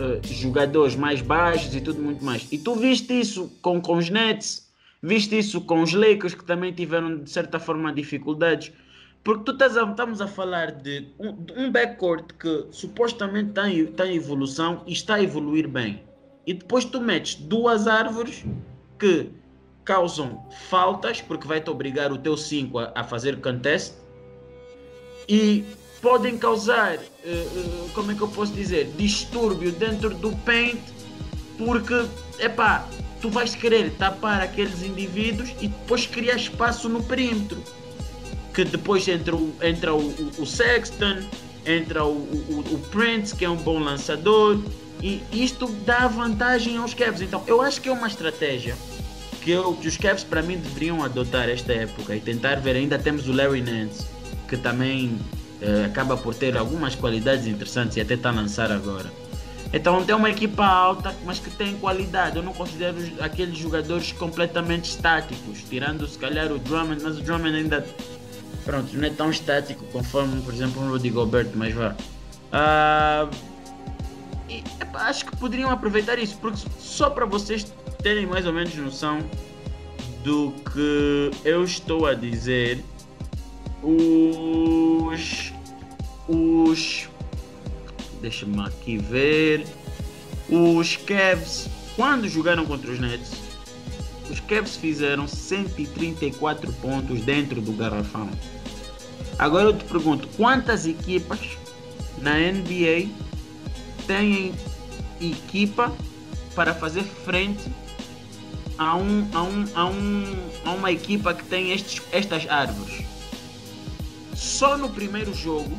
uh, 0.00 0.20
jogadores 0.22 0.96
mais 0.96 1.20
baixos 1.20 1.74
e 1.74 1.80
tudo 1.80 2.00
muito 2.00 2.24
mais. 2.24 2.46
E 2.50 2.58
tu 2.58 2.74
viste 2.74 3.18
isso 3.18 3.50
com, 3.62 3.80
com 3.80 3.96
os 3.96 4.10
Nets, 4.10 4.68
viste 5.02 5.38
isso 5.38 5.60
com 5.60 5.82
os 5.82 5.92
Lakers, 5.92 6.34
que 6.34 6.44
também 6.44 6.72
tiveram 6.72 7.18
de 7.18 7.30
certa 7.30 7.58
forma 7.58 7.92
dificuldades. 7.92 8.72
Porque 9.24 9.44
tu 9.44 9.52
estás 9.52 9.76
a, 9.76 9.82
estamos 9.82 10.20
a 10.20 10.26
falar 10.26 10.70
de 10.72 11.08
um, 11.18 11.32
de 11.32 11.52
um 11.52 11.70
backcourt 11.70 12.32
que 12.38 12.66
supostamente 12.70 13.50
está 13.50 13.68
em, 13.68 13.84
está 13.84 14.06
em 14.06 14.16
evolução 14.16 14.82
e 14.86 14.92
está 14.92 15.16
a 15.16 15.22
evoluir 15.22 15.68
bem. 15.68 16.02
E 16.46 16.54
depois 16.54 16.84
tu 16.84 17.00
metes 17.00 17.34
duas 17.34 17.86
árvores 17.86 18.44
que 18.98 19.30
causam 19.84 20.46
faltas, 20.68 21.20
porque 21.20 21.46
vai 21.46 21.60
te 21.60 21.70
obrigar 21.70 22.12
o 22.12 22.18
teu 22.18 22.36
5 22.36 22.78
a, 22.78 22.92
a 22.94 23.04
fazer 23.04 23.40
contest, 23.40 23.94
e 25.28 25.62
podem 26.00 26.38
causar, 26.38 26.96
uh, 26.96 26.98
uh, 26.98 27.90
como 27.94 28.12
é 28.12 28.14
que 28.14 28.20
eu 28.20 28.28
posso 28.28 28.52
dizer, 28.52 28.92
distúrbio 28.96 29.72
dentro 29.72 30.10
do 30.10 30.32
paint, 30.38 30.80
porque, 31.56 32.06
epá, 32.38 32.86
tu 33.20 33.30
vais 33.30 33.54
querer 33.54 33.90
tapar 33.92 34.40
aqueles 34.40 34.82
indivíduos 34.82 35.50
e 35.60 35.68
depois 35.68 36.06
criar 36.06 36.36
espaço 36.36 36.88
no 36.88 37.02
perímetro. 37.02 37.62
Que 38.54 38.64
depois 38.64 39.06
entra 39.06 39.36
o, 39.36 39.52
entra 39.62 39.94
o, 39.94 40.00
o, 40.00 40.42
o 40.42 40.46
Sexton, 40.46 41.22
entra 41.66 42.04
o, 42.04 42.12
o, 42.12 42.64
o 42.72 42.78
Prince, 42.90 43.34
que 43.34 43.44
é 43.44 43.50
um 43.50 43.56
bom 43.56 43.78
lançador, 43.78 44.62
e 45.02 45.22
isto 45.32 45.68
dá 45.84 46.08
vantagem 46.08 46.76
aos 46.76 46.94
Cavs. 46.94 47.20
Então, 47.20 47.42
eu 47.46 47.62
acho 47.62 47.80
que 47.80 47.88
é 47.88 47.92
uma 47.92 48.08
estratégia 48.08 48.76
que, 49.42 49.50
eu, 49.50 49.74
que 49.74 49.86
os 49.86 49.96
Cavs, 49.96 50.24
para 50.24 50.42
mim, 50.42 50.56
deveriam 50.56 51.04
adotar 51.04 51.48
esta 51.48 51.72
época 51.72 52.16
e 52.16 52.20
tentar 52.20 52.56
ver. 52.56 52.74
Ainda 52.74 52.98
temos 52.98 53.28
o 53.28 53.32
Larry 53.32 53.62
Nance, 53.62 54.06
que 54.48 54.56
também 54.56 55.18
eh, 55.60 55.84
acaba 55.86 56.16
por 56.16 56.34
ter 56.34 56.56
algumas 56.56 56.94
qualidades 56.94 57.46
interessantes 57.46 57.96
e 57.96 58.00
até 58.00 58.14
está 58.14 58.28
a 58.30 58.32
lançar 58.32 58.70
agora. 58.70 59.10
Então 59.72 60.02
tem 60.04 60.14
uma 60.14 60.30
equipa 60.30 60.64
alta, 60.64 61.14
mas 61.24 61.38
que 61.38 61.50
tem 61.50 61.76
qualidade. 61.78 62.36
Eu 62.36 62.42
não 62.42 62.54
considero 62.54 62.96
aqueles 63.20 63.58
jogadores 63.58 64.12
completamente 64.12 64.90
estáticos, 64.90 65.62
tirando 65.68 66.06
se 66.06 66.18
calhar 66.18 66.50
o 66.50 66.58
Drummond, 66.58 67.02
mas 67.02 67.18
o 67.18 67.20
Drummond 67.20 67.56
ainda 67.56 67.86
pronto, 68.64 68.94
não 68.96 69.06
é 69.06 69.10
tão 69.10 69.30
estático 69.30 69.84
conforme, 69.86 70.42
por 70.42 70.52
exemplo, 70.52 70.82
o 70.82 70.90
Rudy 70.90 71.10
Gobert, 71.10 71.48
mas 71.54 71.74
vá. 71.74 71.94
Uh, 72.52 73.30
e, 74.48 74.62
epa, 74.80 75.00
acho 75.00 75.24
que 75.24 75.36
poderiam 75.36 75.70
aproveitar 75.70 76.18
isso, 76.18 76.36
porque 76.38 76.58
só 76.78 77.08
para 77.10 77.26
vocês 77.26 77.72
terem 78.02 78.26
mais 78.26 78.46
ou 78.46 78.52
menos 78.52 78.74
noção 78.74 79.20
do 80.22 80.52
que 80.72 81.30
eu 81.44 81.64
estou 81.64 82.06
a 82.06 82.14
dizer, 82.14 82.84
os. 83.82 85.52
Os. 86.28 87.08
Deixa-me 88.20 88.60
aqui 88.60 88.96
ver. 88.98 89.66
Os 90.48 90.96
Cavs, 90.96 91.68
quando 91.94 92.28
jogaram 92.28 92.64
contra 92.64 92.90
os 92.90 92.98
Nets, 92.98 93.32
os 94.30 94.40
Cavs 94.40 94.76
fizeram 94.76 95.28
134 95.28 96.72
pontos 96.74 97.20
dentro 97.20 97.60
do 97.60 97.72
garrafão. 97.72 98.28
Agora 99.38 99.66
eu 99.66 99.76
te 99.76 99.84
pergunto, 99.84 100.26
quantas 100.36 100.86
equipas 100.86 101.38
na 102.20 102.34
NBA 102.38 103.08
têm 104.06 104.52
equipa 105.20 105.94
para 106.54 106.74
fazer 106.74 107.04
frente 107.04 107.70
a, 108.76 108.96
um, 108.96 109.28
a, 109.32 109.42
um, 109.42 109.64
a, 109.74 109.86
um, 109.86 110.36
a 110.64 110.70
uma 110.72 110.90
equipa 110.90 111.34
que 111.34 111.44
tem 111.44 111.72
estes, 111.72 112.02
estas 112.10 112.48
árvores? 112.48 113.07
Só 114.38 114.78
no 114.78 114.88
primeiro 114.88 115.34
jogo, 115.34 115.76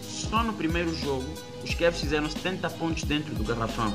só 0.00 0.42
no 0.42 0.54
primeiro 0.54 0.94
jogo, 0.96 1.26
os 1.62 1.74
Cavs 1.74 2.00
fizeram 2.00 2.28
70 2.28 2.70
pontos 2.70 3.04
dentro 3.04 3.34
do 3.34 3.44
garrafão. 3.44 3.92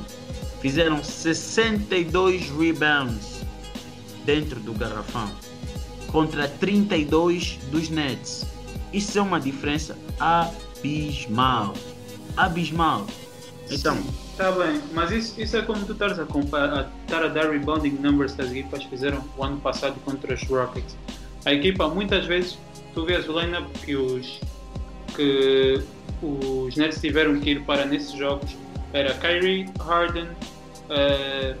Fizeram 0.60 1.02
62 1.02 2.48
rebounds 2.50 3.40
dentro 4.24 4.60
do 4.60 4.72
garrafão 4.72 5.28
contra 6.06 6.46
32 6.46 7.58
dos 7.72 7.88
Nets. 7.88 8.46
Isso 8.92 9.18
é 9.18 9.22
uma 9.22 9.40
diferença 9.40 9.98
abismal. 10.20 11.74
Abismal. 12.36 13.08
Então, 13.68 13.98
Está 14.30 14.52
bem, 14.52 14.80
mas 14.92 15.10
isso, 15.10 15.40
isso 15.40 15.56
é 15.56 15.62
como 15.62 15.84
tu 15.84 15.92
estás 15.92 16.18
a, 16.20 16.24
comparar, 16.24 16.88
a, 17.10 17.16
a 17.16 17.28
dar 17.28 17.50
rebounding 17.50 17.98
numbers 18.00 18.34
que 18.34 18.42
as 18.42 18.50
equipas 18.50 18.84
fizeram 18.84 19.24
o 19.36 19.42
ano 19.42 19.56
passado 19.58 19.96
contra 20.04 20.34
os 20.34 20.42
Rockets. 20.44 20.96
A 21.44 21.52
equipa 21.52 21.88
muitas 21.88 22.26
vezes 22.26 22.58
tu 22.94 23.04
vês 23.04 23.28
o 23.28 23.38
lineup 23.38 23.66
que 23.84 23.96
os, 23.96 24.40
que 25.14 25.82
os 26.22 26.76
Nets 26.76 27.00
tiveram 27.00 27.40
que 27.40 27.50
ir 27.50 27.64
para 27.64 27.84
nesses 27.84 28.12
jogos 28.12 28.56
era 28.92 29.12
Kyrie, 29.14 29.66
Harden, 29.80 30.28
uh, 30.28 31.58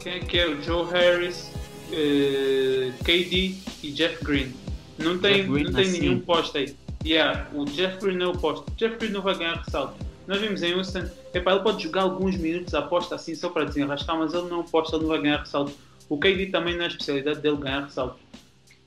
quem 0.00 0.12
é 0.14 0.18
que 0.20 0.38
é 0.38 0.46
o 0.46 0.62
Joe 0.62 0.86
Harris, 0.88 1.50
uh, 1.90 1.92
eh, 1.92 2.92
KD 3.04 3.54
e 3.82 3.90
Jeff 3.90 4.24
Green. 4.24 4.52
Não 4.96 5.18
tem, 5.18 5.50
Green 5.50 5.64
não 5.64 5.72
tem 5.72 5.82
assim. 5.82 6.00
nenhum 6.00 6.20
posto 6.20 6.56
aí. 6.56 6.76
Yeah, 7.04 7.48
o 7.52 7.64
Jeff 7.64 7.98
Green 7.98 8.22
é 8.22 8.26
o 8.26 8.32
posto. 8.32 8.70
Jeff 8.76 8.96
Green 8.98 9.10
não 9.10 9.20
vai 9.20 9.36
ganhar 9.36 9.56
ressalto. 9.56 9.96
Nós 10.28 10.40
vimos 10.40 10.62
em 10.62 10.74
Houston, 10.74 11.08
epá, 11.34 11.52
ele 11.52 11.60
pode 11.60 11.82
jogar 11.82 12.02
alguns 12.02 12.36
minutos 12.36 12.72
a 12.74 12.82
posta 12.82 13.16
assim 13.16 13.34
só 13.34 13.48
para 13.48 13.64
desenrascar, 13.64 14.16
mas 14.16 14.32
ele 14.32 14.48
não 14.48 14.62
posta, 14.62 14.96
ele 14.96 15.02
não 15.02 15.10
vai 15.10 15.22
ganhar 15.22 15.40
ressalto. 15.40 15.72
O 16.08 16.18
KD 16.18 16.46
também 16.46 16.74
não 16.74 16.82
é 16.82 16.84
a 16.84 16.88
especialidade 16.88 17.40
dele 17.40 17.56
ganhar 17.56 17.84
ressalto. 17.84 18.18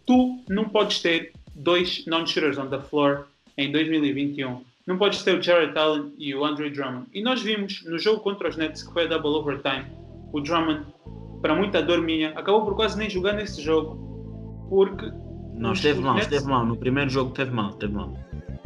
Tu 0.06 0.40
não 0.48 0.70
podes 0.70 1.02
ter 1.02 1.34
dois 1.60 2.04
non-shooters 2.08 2.58
on 2.58 2.67
the 2.67 2.80
floor 2.80 3.26
em 3.58 3.72
2021. 3.72 4.62
Não 4.88 4.98
podes 4.98 5.22
ter 5.24 5.38
o 5.38 5.41
Jared 5.41 5.78
Allen 5.78 6.13
e 6.17 6.34
o 6.34 6.43
Andre 6.43 6.69
Drummond. 6.69 7.06
E 7.13 7.22
nós 7.22 7.41
vimos 7.41 7.84
no 7.86 8.00
jogo 8.00 8.22
contra 8.22 8.50
os 8.50 8.58
Nets, 8.58 8.82
que 8.82 8.91
foi 8.91 9.06
a 9.06 9.08
double 9.08 9.32
overtime, 9.32 9.86
o 10.34 10.39
Drummond, 10.39 10.86
para 11.41 11.54
muita 11.56 11.82
dor 11.82 12.02
minha, 12.02 12.30
acabou 12.30 12.63
por 12.63 12.76
quase 12.76 12.98
nem 12.98 13.10
jogar 13.10 13.34
nesse 13.34 13.62
jogo. 13.62 14.67
Porque. 14.69 15.12
Não, 15.54 15.74
esteve 15.74 16.00
mal, 16.00 16.17
esteve 16.17 16.45
mal. 16.45 16.65
No 16.65 16.78
primeiro 16.78 17.10
jogo 17.10 17.32
teve 17.32 17.52
mal, 17.52 17.74
teve 17.74 17.93
mal. 17.93 18.13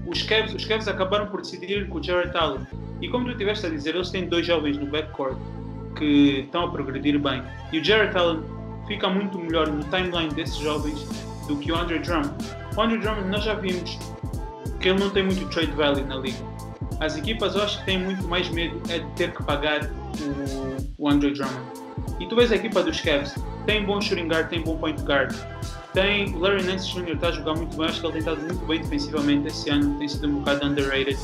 Os 0.06 0.21
Cavs, 0.21 0.53
os 0.53 0.65
Cavs 0.65 0.88
acabaram 0.88 1.27
por 1.27 1.41
decidir 1.41 1.88
com 1.89 1.97
o 1.97 2.03
Jared 2.03 2.36
Allen. 2.38 2.65
E 3.01 3.10
como 3.10 3.25
tu 3.25 3.32
estiveste 3.32 3.65
a 3.65 3.69
dizer, 3.69 3.95
eles 3.95 4.10
têm 4.10 4.27
dois 4.27 4.46
jovens 4.46 4.77
no 4.77 4.85
backcourt 4.85 5.37
que 5.98 6.41
estão 6.41 6.65
a 6.65 6.71
progredir 6.71 7.19
bem. 7.19 7.41
E 7.71 7.79
o 7.79 7.83
Jared 7.83 8.15
Allen 8.17 8.41
fica 8.87 9.10
muito 9.10 9.37
melhor 9.37 9.67
no 9.67 9.83
timeline 9.85 10.33
desses 10.33 10.58
jovens 10.58 11.04
do 11.48 11.58
que 11.58 11.71
o 11.71 11.75
Andre 11.75 12.00
Drummond. 12.00 12.62
O 12.76 12.82
Andre 12.82 12.98
Drummond 12.98 13.30
nós 13.30 13.44
já 13.44 13.54
vimos 13.54 14.00
que 14.80 14.90
ele 14.90 15.00
não 15.00 15.10
tem 15.10 15.24
muito 15.24 15.48
trade 15.50 15.71
value 15.71 16.06
na 16.06 16.15
liga. 16.15 16.38
As 17.00 17.15
equipas 17.15 17.56
eu 17.56 17.63
acho 17.63 17.80
que 17.80 17.86
têm 17.86 18.00
muito 18.00 18.28
mais 18.28 18.50
medo 18.50 18.82
é 18.90 19.00
de 19.00 19.10
ter 19.12 19.32
que 19.32 19.44
pagar 19.44 19.86
o, 19.86 21.04
o 21.04 21.10
Andre 21.10 21.32
Drummond. 21.34 21.84
E 22.19 22.28
tu 22.28 22.36
vês 22.36 22.52
a 22.52 22.56
equipa 22.56 22.82
dos 22.82 23.00
Cavs, 23.00 23.36
tem 23.65 23.86
bom 23.86 24.02
shooting 24.02 24.28
guard, 24.28 24.50
tem 24.50 24.62
bom 24.62 24.78
point 24.78 25.02
guard. 25.04 25.36
Tem 25.94 26.36
Larry 26.36 26.63
Nance 26.63 26.92
Jr. 26.92 27.13
está 27.13 27.28
a 27.28 27.32
jogar 27.32 27.54
muito 27.54 27.78
bem, 27.78 27.86
acho 27.86 28.00
que 28.00 28.08
ele 28.08 28.13
tem 28.13 28.19
estado 28.19 28.42
muito 28.42 28.65
bem 28.65 28.82
defensivamente 28.82 29.48
esse 29.48 29.69
ano, 29.69 29.98
tem 30.00 30.08
sido 30.08 30.28
um 30.28 30.40
bocado 30.40 30.65
underrated, 30.65 31.19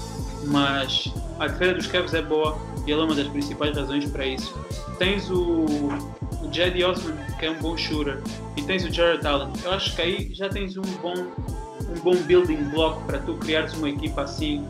mas 0.45 1.11
a 1.39 1.47
defesa 1.47 1.73
dos 1.73 1.87
Cavs 1.87 2.13
é 2.13 2.21
boa 2.21 2.57
e 2.89 2.91
ele 2.91 3.01
é 3.01 3.03
uma 3.03 3.13
das 3.13 3.27
principais 3.27 3.77
razões 3.77 4.09
para 4.09 4.25
isso. 4.25 4.57
Tens 4.97 5.29
o, 5.29 5.65
o 5.65 6.49
Jedi 6.51 6.83
Osman, 6.83 7.15
que 7.37 7.45
é 7.45 7.51
um 7.51 7.59
bom 7.59 7.77
shooter, 7.77 8.19
e 8.57 8.63
tens 8.63 8.83
o 8.83 8.91
Jared 8.91 9.25
Allen. 9.25 9.53
Eu 9.63 9.73
acho 9.73 9.95
que 9.95 10.01
aí 10.01 10.33
já 10.33 10.49
tens 10.49 10.75
um 10.75 10.81
bom, 10.99 11.13
um 11.13 11.99
bom 12.03 12.15
building 12.23 12.63
block 12.71 13.03
para 13.05 13.19
tu 13.19 13.35
criares 13.35 13.75
uma 13.75 13.91
equipa 13.91 14.23
assim 14.23 14.65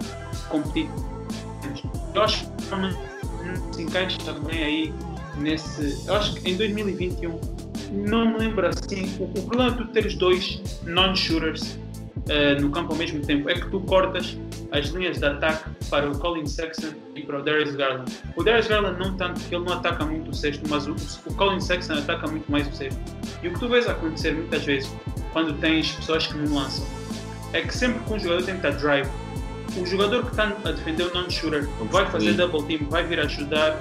competitiva. 0.49 0.91
Eu 2.13 2.21
acho 2.23 2.43
que 2.43 3.75
se 3.75 3.83
encaixa 3.83 4.17
também 4.25 4.63
aí 4.63 4.93
nesse. 5.37 6.03
Eu 6.05 6.15
acho 6.15 6.35
que 6.35 6.51
em 6.51 6.57
2021 6.57 7.39
não 8.05 8.33
me 8.33 8.39
lembro 8.39 8.67
assim. 8.67 9.15
O, 9.17 9.23
o 9.23 9.43
problema 9.43 9.71
de 9.71 9.77
tu 9.77 9.87
teres 9.93 10.15
dois 10.15 10.61
non-shooters 10.83 11.79
uh, 12.17 12.61
no 12.61 12.69
campo 12.69 12.91
ao 12.91 12.97
mesmo 12.97 13.21
tempo 13.21 13.49
é 13.49 13.53
que 13.53 13.69
tu 13.69 13.79
cortas 13.79 14.37
as 14.71 14.87
linhas 14.87 15.19
de 15.19 15.25
ataque 15.25 15.69
para 15.89 16.09
o 16.09 16.17
Colin 16.17 16.45
Sexton 16.45 16.93
e 17.15 17.21
para 17.21 17.39
o 17.39 17.43
Darius 17.43 17.75
Garland. 17.75 18.11
O 18.35 18.43
Darius 18.43 18.67
Garland 18.67 18.99
não 18.99 19.15
tanto, 19.17 19.39
porque 19.39 19.55
ele 19.55 19.65
não 19.65 19.73
ataca 19.73 20.05
muito 20.05 20.31
o 20.31 20.33
sexto, 20.33 20.63
mas 20.69 20.87
o, 20.87 20.95
o 21.25 21.33
Colin 21.35 21.59
Sexton 21.59 21.93
ataca 21.93 22.27
muito 22.27 22.51
mais 22.51 22.67
o 22.67 22.75
sexto. 22.75 22.99
E 23.41 23.47
o 23.47 23.53
que 23.53 23.59
tu 23.59 23.67
vês 23.67 23.87
acontecer 23.87 24.33
muitas 24.33 24.63
vezes, 24.63 24.93
quando 25.33 25.53
tens 25.59 25.91
pessoas 25.93 26.27
que 26.27 26.37
não 26.37 26.55
lançam, 26.55 26.85
é 27.53 27.61
que 27.61 27.75
sempre 27.75 27.99
que 28.03 28.13
um 28.13 28.19
jogador 28.19 28.45
tenta 28.45 28.71
drive, 28.71 29.09
o 29.77 29.85
jogador 29.85 30.23
que 30.23 30.31
está 30.31 30.55
a 30.65 30.71
defender 30.71 31.03
o 31.03 31.13
non-shooter 31.13 31.67
vai 31.89 32.05
fazer 32.07 32.33
double 32.33 32.63
team, 32.63 32.89
vai 32.89 33.03
vir 33.03 33.19
ajudar 33.19 33.79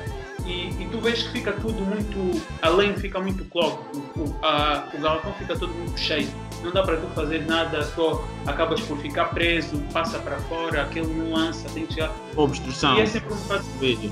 e, 0.49 0.83
e, 0.83 0.89
tu 0.91 0.99
vês 0.99 1.23
que 1.23 1.33
fica 1.33 1.53
tudo 1.53 1.85
muito. 1.85 2.43
Além 2.63 2.95
fica 2.97 3.21
muito 3.21 3.45
clog, 3.45 3.79
o, 4.17 4.35
a, 4.43 4.89
o 5.25 5.33
fica 5.35 5.57
todo 5.57 5.73
muito 5.75 5.99
cheio. 6.01 6.29
Não 6.63 6.73
dá 6.73 6.83
para 6.83 6.97
tu 6.97 7.07
fazer 7.09 7.45
nada, 7.47 7.83
só 7.83 8.27
acabas 8.47 8.81
por 8.81 8.99
ficar 8.99 9.27
preso, 9.27 9.79
passa 9.93 10.19
para 10.19 10.39
fora, 10.41 10.83
aquele 10.83 11.07
não 11.07 11.33
lança, 11.33 11.69
tem 11.69 11.87
que 11.87 11.95
chegar. 11.95 12.11
Obstrução. 12.35 12.97
E 12.97 13.03
é 13.03 13.07
sempre 13.07 13.33
um 13.33 13.37
bocado. 13.37 13.65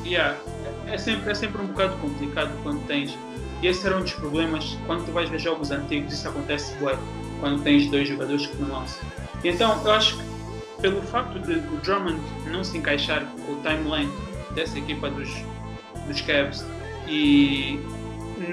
Yeah, 0.05 0.39
é, 0.87 0.99
sempre, 0.99 1.33
é 1.33 1.35
sempre 1.35 1.63
um 1.63 1.67
bocado 1.67 1.97
complicado 1.97 2.53
quando 2.63 2.87
tens. 2.87 3.17
E 3.63 3.67
esse 3.67 3.87
era 3.87 3.97
um 3.97 4.03
dos 4.03 4.13
problemas 4.13 4.77
quando 4.87 5.07
tu 5.07 5.13
vais 5.13 5.31
ver 5.31 5.41
jogos 5.41 5.71
antigos, 5.71 6.13
isso 6.13 6.29
acontece 6.29 6.75
bué, 6.77 6.97
quando 7.41 7.63
tens 7.63 7.91
dois 7.91 8.07
jogadores 8.07 8.47
que 8.47 8.57
não 8.59 8.79
lançam. 8.79 9.01
Então 9.43 9.83
eu 9.83 9.93
acho 9.93 10.19
que 10.19 10.83
pelo 10.83 11.01
facto 11.01 11.39
de 11.41 11.55
o 11.55 11.77
Drummond 11.83 12.21
não 12.51 12.63
se 12.63 12.77
encaixar 12.77 13.25
com 13.25 13.53
o 13.53 13.57
timeline 13.63 14.13
dessa 14.55 14.79
equipa 14.79 15.09
dos, 15.11 15.31
dos 16.07 16.21
Cavs 16.23 16.65
e 17.09 17.79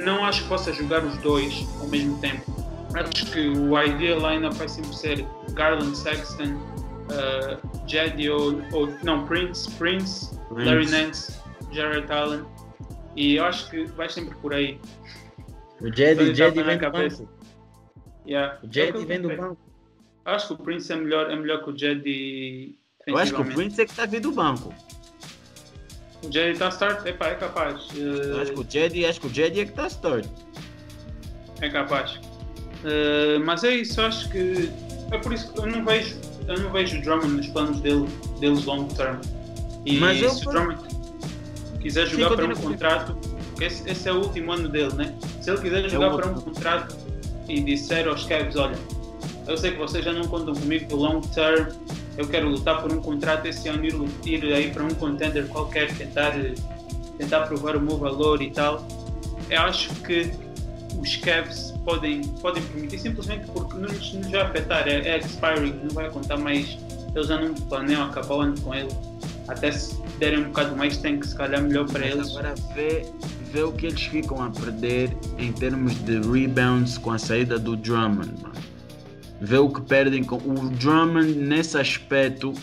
não 0.04 0.24
acho 0.26 0.44
que 0.44 0.50
possa 0.50 0.74
jogar 0.74 1.04
os 1.04 1.18
dois 1.18 1.68
ao 1.80 1.88
mesmo 1.88 2.18
tempo. 2.20 2.52
Acho 2.94 3.32
que 3.32 3.50
o 3.50 3.82
ideal 3.82 4.20
lineup 4.32 4.54
vai 4.54 4.70
sempre 4.70 4.96
ser 4.96 5.26
Garland, 5.54 5.98
Sexton, 5.98 6.54
uh, 6.54 7.88
Jedi 7.88 8.30
ou, 8.30 8.62
ou, 8.72 8.94
não, 9.04 9.26
Prince, 9.26 9.70
Prince, 9.72 10.38
Prince. 10.48 10.70
Larry 10.70 10.90
Nance, 10.92 11.34
Jared 11.72 12.12
Allen 12.12 12.46
e 13.16 13.36
eu 13.36 13.46
acho 13.46 13.70
que 13.70 13.86
vai 13.86 14.10
sempre 14.10 14.36
por 14.36 14.54
aí. 14.54 14.80
O 15.82 15.94
Jedi, 15.94 16.34
Jedi 16.34 16.64
vem 16.64 16.78
do 16.78 16.92
banco. 16.92 17.30
Yeah. 18.26 18.60
O 18.64 18.72
Jedi 18.72 19.06
vem 19.06 19.22
do 19.22 19.36
banco. 19.36 19.58
Acho 20.26 20.48
que 20.48 20.54
o 20.54 20.58
Prince 20.58 20.92
é 20.92 20.96
melhor, 20.96 21.30
é 21.30 21.36
melhor 21.36 21.64
que 21.64 21.70
o 21.70 21.78
Jedi. 21.78 22.78
Eu 23.06 23.18
acho 23.18 23.34
que 23.34 23.42
o 23.42 23.46
Prince 23.46 23.82
é 23.82 23.86
que 23.86 23.92
está 23.92 24.06
vindo 24.06 24.30
do 24.30 24.32
banco. 24.32 24.74
O 26.24 26.32
Jedi 26.32 26.52
está 26.52 26.70
start, 26.70 27.06
Epa, 27.06 27.28
é 27.28 27.36
capaz. 27.36 27.88
Uh... 27.92 28.42
Acho 28.42 28.54
que 28.54 28.60
o 28.60 28.66
Jedi, 28.68 29.06
acho 29.06 29.22
que 29.22 29.28
o 29.28 29.34
Jedi 29.34 29.60
é 29.60 29.66
que 29.66 29.72
está 29.72 29.88
start. 29.88 30.26
É 31.62 31.70
capaz. 31.70 32.12
Uh, 32.84 33.40
mas 33.46 33.64
é 33.64 33.76
isso, 33.76 34.02
acho 34.02 34.30
que 34.30 34.70
é 35.12 35.18
por 35.18 35.34
isso 35.34 35.52
que 35.54 35.60
eu 35.60 35.66
não 35.68 35.86
vejo, 35.86 36.16
eu 36.48 36.60
não 36.60 36.72
vejo 36.72 36.98
o 36.98 37.02
Drummond 37.02 37.34
nos 37.36 37.48
planos 37.48 37.80
dele, 37.82 38.08
deles 38.40 38.66
long 38.66 38.88
term. 38.88 39.20
E 39.86 40.00
mas 40.00 40.18
se 40.18 40.26
eu... 40.26 40.32
o 40.32 40.54
Drummond 40.54 40.82
quiser 41.82 42.08
jogar 42.08 42.30
Sim, 42.30 42.36
para 42.36 42.46
um 42.46 42.56
contrato, 42.56 43.18
esse, 43.62 43.90
esse, 43.90 44.10
é 44.10 44.14
o 44.14 44.18
último 44.18 44.52
ano 44.52 44.70
dele, 44.70 44.94
né? 44.96 45.16
Se 45.42 45.52
ele 45.52 45.62
quiser 45.62 45.86
é 45.86 45.90
jogar 45.90 46.14
é 46.14 46.16
para 46.16 46.28
um 46.28 46.34
contrato 46.36 46.96
e 47.48 47.62
disser 47.62 48.08
aos 48.08 48.26
Cavs, 48.26 48.56
olha, 48.56 48.78
eu 49.48 49.58
sei 49.58 49.72
que 49.72 49.78
vocês 49.78 50.04
já 50.04 50.14
não 50.14 50.24
contam 50.24 50.54
comigo 50.56 50.88
do 50.88 50.96
long 50.96 51.22
term, 51.22 51.68
eu 52.18 52.28
quero 52.28 52.48
lutar 52.48 52.82
por 52.82 52.92
um 52.92 53.02
contrato 53.02 53.48
esse 53.48 53.68
ano, 53.68 53.86
ir, 53.86 53.96
ir 54.26 54.54
aí 54.54 54.72
para 54.72 54.84
um 54.84 54.90
contender 54.90 55.48
qualquer, 55.48 55.92
tentar, 55.96 56.34
tentar 57.18 57.42
provar 57.48 57.76
o 57.76 57.82
meu 57.82 57.98
valor 57.98 58.42
e 58.42 58.52
tal. 58.52 58.86
Eu 59.50 59.62
acho 59.62 59.94
que 60.02 60.32
os 61.00 61.16
Cavs 61.18 61.74
podem, 61.84 62.22
podem 62.40 62.62
permitir 62.64 63.00
simplesmente 63.00 63.46
porque 63.52 63.74
não 63.76 63.90
nos, 63.90 64.14
nos 64.14 64.30
vai 64.30 64.42
afetar, 64.42 64.88
é, 64.88 65.00
é 65.08 65.18
expiring, 65.18 65.74
não 65.84 65.90
vai 65.90 66.10
contar 66.10 66.38
mais, 66.38 66.78
eles 67.16 67.28
já 67.28 67.40
não 67.40 67.54
planeiam 67.54 68.04
acabar 68.04 68.36
o 68.36 68.42
ano 68.42 68.60
com 68.62 68.74
ele. 68.74 68.90
Até 69.48 69.72
se 69.72 70.02
derem 70.20 70.40
um 70.40 70.44
bocado 70.46 70.76
mais 70.76 70.98
tempo, 70.98 71.26
se 71.26 71.36
calhar 71.36 71.62
melhor 71.62 71.86
para 71.88 72.00
Mas 72.00 72.14
eles. 72.14 72.30
Agora 72.30 72.56
vê, 72.76 73.06
vê 73.52 73.64
o 73.64 73.72
que 73.72 73.88
eles 73.88 74.02
ficam 74.04 74.42
a 74.42 74.50
perder 74.50 75.18
em 75.38 75.52
termos 75.52 75.94
de 76.06 76.22
rebounds 76.22 76.98
com 76.98 77.12
a 77.12 77.18
saída 77.18 77.60
do 77.60 77.76
Drummond, 77.76 78.32
mano 78.42 78.73
vê 79.44 79.58
o 79.58 79.70
que 79.70 79.82
perdem 79.82 80.24
com 80.24 80.38
o 80.38 80.70
Drummond 80.70 81.34
nesse 81.34 81.78
aspecto 81.78 82.54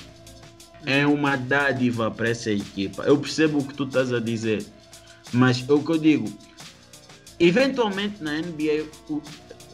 é 0.87 1.07
uma 1.07 1.37
dádiva 1.37 2.11
para 2.11 2.31
essa 2.31 2.51
equipa. 2.51 3.03
Eu 3.03 3.19
percebo 3.19 3.59
o 3.59 3.65
que 3.65 3.75
tu 3.75 3.85
estás 3.85 4.11
a 4.15 4.19
dizer, 4.19 4.65
mas 5.31 5.63
é 5.69 5.73
o 5.73 5.83
que 5.83 5.91
eu 5.91 5.99
digo. 5.99 6.33
Eventualmente 7.39 8.23
na 8.23 8.33
NBA 8.39 8.87
o, 9.11 9.21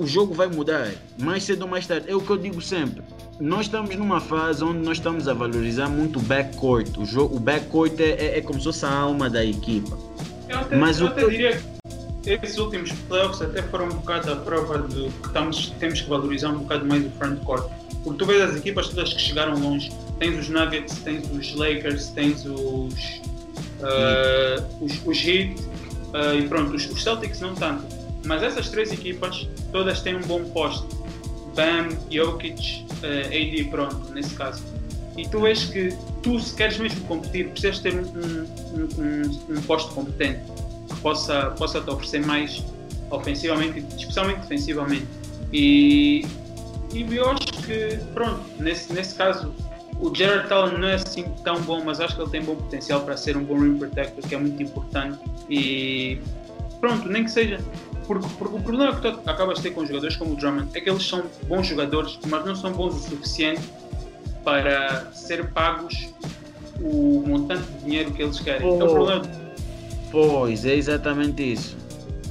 o 0.01 0.07
jogo 0.07 0.35
vai 0.35 0.49
mudar, 0.49 0.91
mais 1.17 1.45
cedo 1.45 1.63
ou 1.63 1.69
mais 1.69 1.87
tarde. 1.87 2.11
É 2.11 2.15
o 2.15 2.21
que 2.21 2.31
eu 2.31 2.37
digo 2.37 2.61
sempre. 2.61 3.05
Nós 3.39 3.67
estamos 3.67 3.95
numa 3.95 4.21
fase 4.21 4.65
onde 4.65 4.81
nós 4.81 4.97
estamos 4.97 5.29
a 5.29 5.35
valorizar 5.35 5.89
muito 5.89 6.19
o 6.19 6.23
backcourt. 6.23 6.97
O, 6.99 7.05
jogo, 7.05 7.37
o 7.37 7.39
backcourt 7.39 8.01
é, 8.01 8.11
é, 8.11 8.39
é 8.39 8.41
como 8.41 8.59
se 8.59 8.65
fosse 8.65 8.85
a 8.85 8.93
alma 8.93 9.31
da 9.31 9.45
equipa. 9.45 9.97
Eu 10.49 10.59
até, 10.59 10.77
mas 10.77 10.99
eu 10.99 11.07
o 11.07 11.09
até 11.11 11.29
diria 11.29 11.76
esses 12.27 12.59
últimos 12.59 12.91
playoffs 13.09 13.41
até 13.41 13.63
foram 13.63 13.87
um 13.87 13.91
bocado 13.91 14.33
a 14.33 14.37
prova 14.37 14.79
de 14.81 15.09
que 15.09 15.27
estamos, 15.27 15.71
temos 15.79 16.01
que 16.01 16.09
valorizar 16.09 16.51
um 16.51 16.59
bocado 16.59 16.85
mais 16.85 17.05
o 17.05 17.11
frontcourt. 17.11 17.71
Porque 18.03 18.19
tu 18.19 18.27
vês 18.27 18.43
as 18.43 18.57
equipas 18.57 18.89
todas 18.89 19.13
que 19.13 19.21
chegaram 19.21 19.59
longe. 19.59 19.93
Tens 20.19 20.39
os 20.39 20.49
Nuggets, 20.49 20.99
tens 20.99 21.31
os 21.31 21.55
Lakers, 21.55 22.09
tens 22.09 22.45
os, 22.45 22.95
uh, 23.81 24.85
os, 24.85 25.07
os 25.07 25.25
Heat 25.25 25.61
uh, 25.61 26.39
e 26.39 26.49
pronto, 26.49 26.75
os, 26.75 26.89
os, 26.91 27.03
Celtics 27.03 27.41
não 27.41 27.55
tanto. 27.55 27.85
Mas 28.25 28.43
essas 28.43 28.69
três 28.71 28.93
equipas 28.93 29.49
todas 29.73 30.01
têm 30.03 30.17
um 30.17 30.23
bom 30.23 30.45
poste. 30.45 30.87
Bam, 31.55 31.89
Jokic, 32.11 32.85
uh, 33.03 33.27
AD 33.27 33.69
pronto, 33.71 34.13
nesse 34.13 34.35
caso. 34.35 34.63
E 35.17 35.27
tu 35.29 35.41
vês 35.41 35.65
que 35.65 35.97
tu 36.23 36.39
se 36.39 36.55
queres 36.55 36.77
mesmo 36.79 37.01
competir, 37.07 37.49
precisas 37.49 37.79
ter 37.79 37.95
um, 37.95 38.03
um, 38.03 38.89
um, 38.99 39.57
um 39.57 39.63
poste 39.63 39.93
competente 39.95 40.41
possa, 41.03 41.51
possa 41.59 41.81
te 41.81 41.91
oferecer 41.91 42.25
mais 42.25 42.63
ofensivamente, 43.11 43.85
especialmente 43.97 44.41
defensivamente. 44.41 45.07
E, 45.53 46.27
e 46.93 47.17
eu 47.17 47.31
acho 47.31 47.47
que, 47.65 47.99
pronto, 48.13 48.41
nesse, 48.59 48.93
nesse 48.93 49.15
caso, 49.15 49.55
o 50.01 50.15
Jared 50.15 50.53
Allen 50.53 50.79
não 50.79 50.89
é 50.89 50.95
assim 50.95 51.25
tão 51.45 51.61
bom, 51.63 51.83
mas 51.85 52.01
acho 52.01 52.17
que 52.17 52.23
ele 52.23 52.31
tem 52.31 52.43
bom 52.43 52.57
potencial 52.57 53.01
para 53.01 53.17
ser 53.17 53.37
um 53.37 53.45
bom 53.45 53.59
rim 53.59 53.79
protector, 53.79 54.27
que 54.27 54.35
é 54.35 54.39
muito 54.39 54.63
importante. 54.63 55.19
E 55.49 56.21
pronto, 56.81 57.09
nem 57.09 57.25
que 57.25 57.31
seja. 57.31 57.61
Porque, 58.07 58.27
porque 58.39 58.57
o 58.57 58.61
problema 58.61 58.95
que 58.95 59.01
tu 59.01 59.21
acabas 59.29 59.57
de 59.57 59.65
ter 59.65 59.71
com 59.71 59.85
jogadores 59.85 60.17
como 60.17 60.35
o 60.35 60.37
Drummond 60.37 60.69
é 60.75 60.81
que 60.81 60.89
eles 60.89 61.03
são 61.03 61.25
bons 61.49 61.67
jogadores, 61.67 62.19
mas 62.27 62.45
não 62.45 62.55
são 62.55 62.73
bons 62.73 62.95
o 62.95 62.99
suficiente 62.99 63.63
para 64.45 65.11
ser 65.13 65.49
pagos 65.51 66.15
o 66.81 67.25
montante 67.27 67.63
de 67.63 67.85
dinheiro 67.85 68.13
que 68.13 68.23
eles 68.23 68.39
querem. 68.39 68.67
Oh. 68.69 68.81
É 68.81 68.85
o 68.85 68.93
problema 68.93 69.46
Pois, 70.11 70.65
é 70.65 70.75
exatamente 70.75 71.53
isso. 71.53 71.77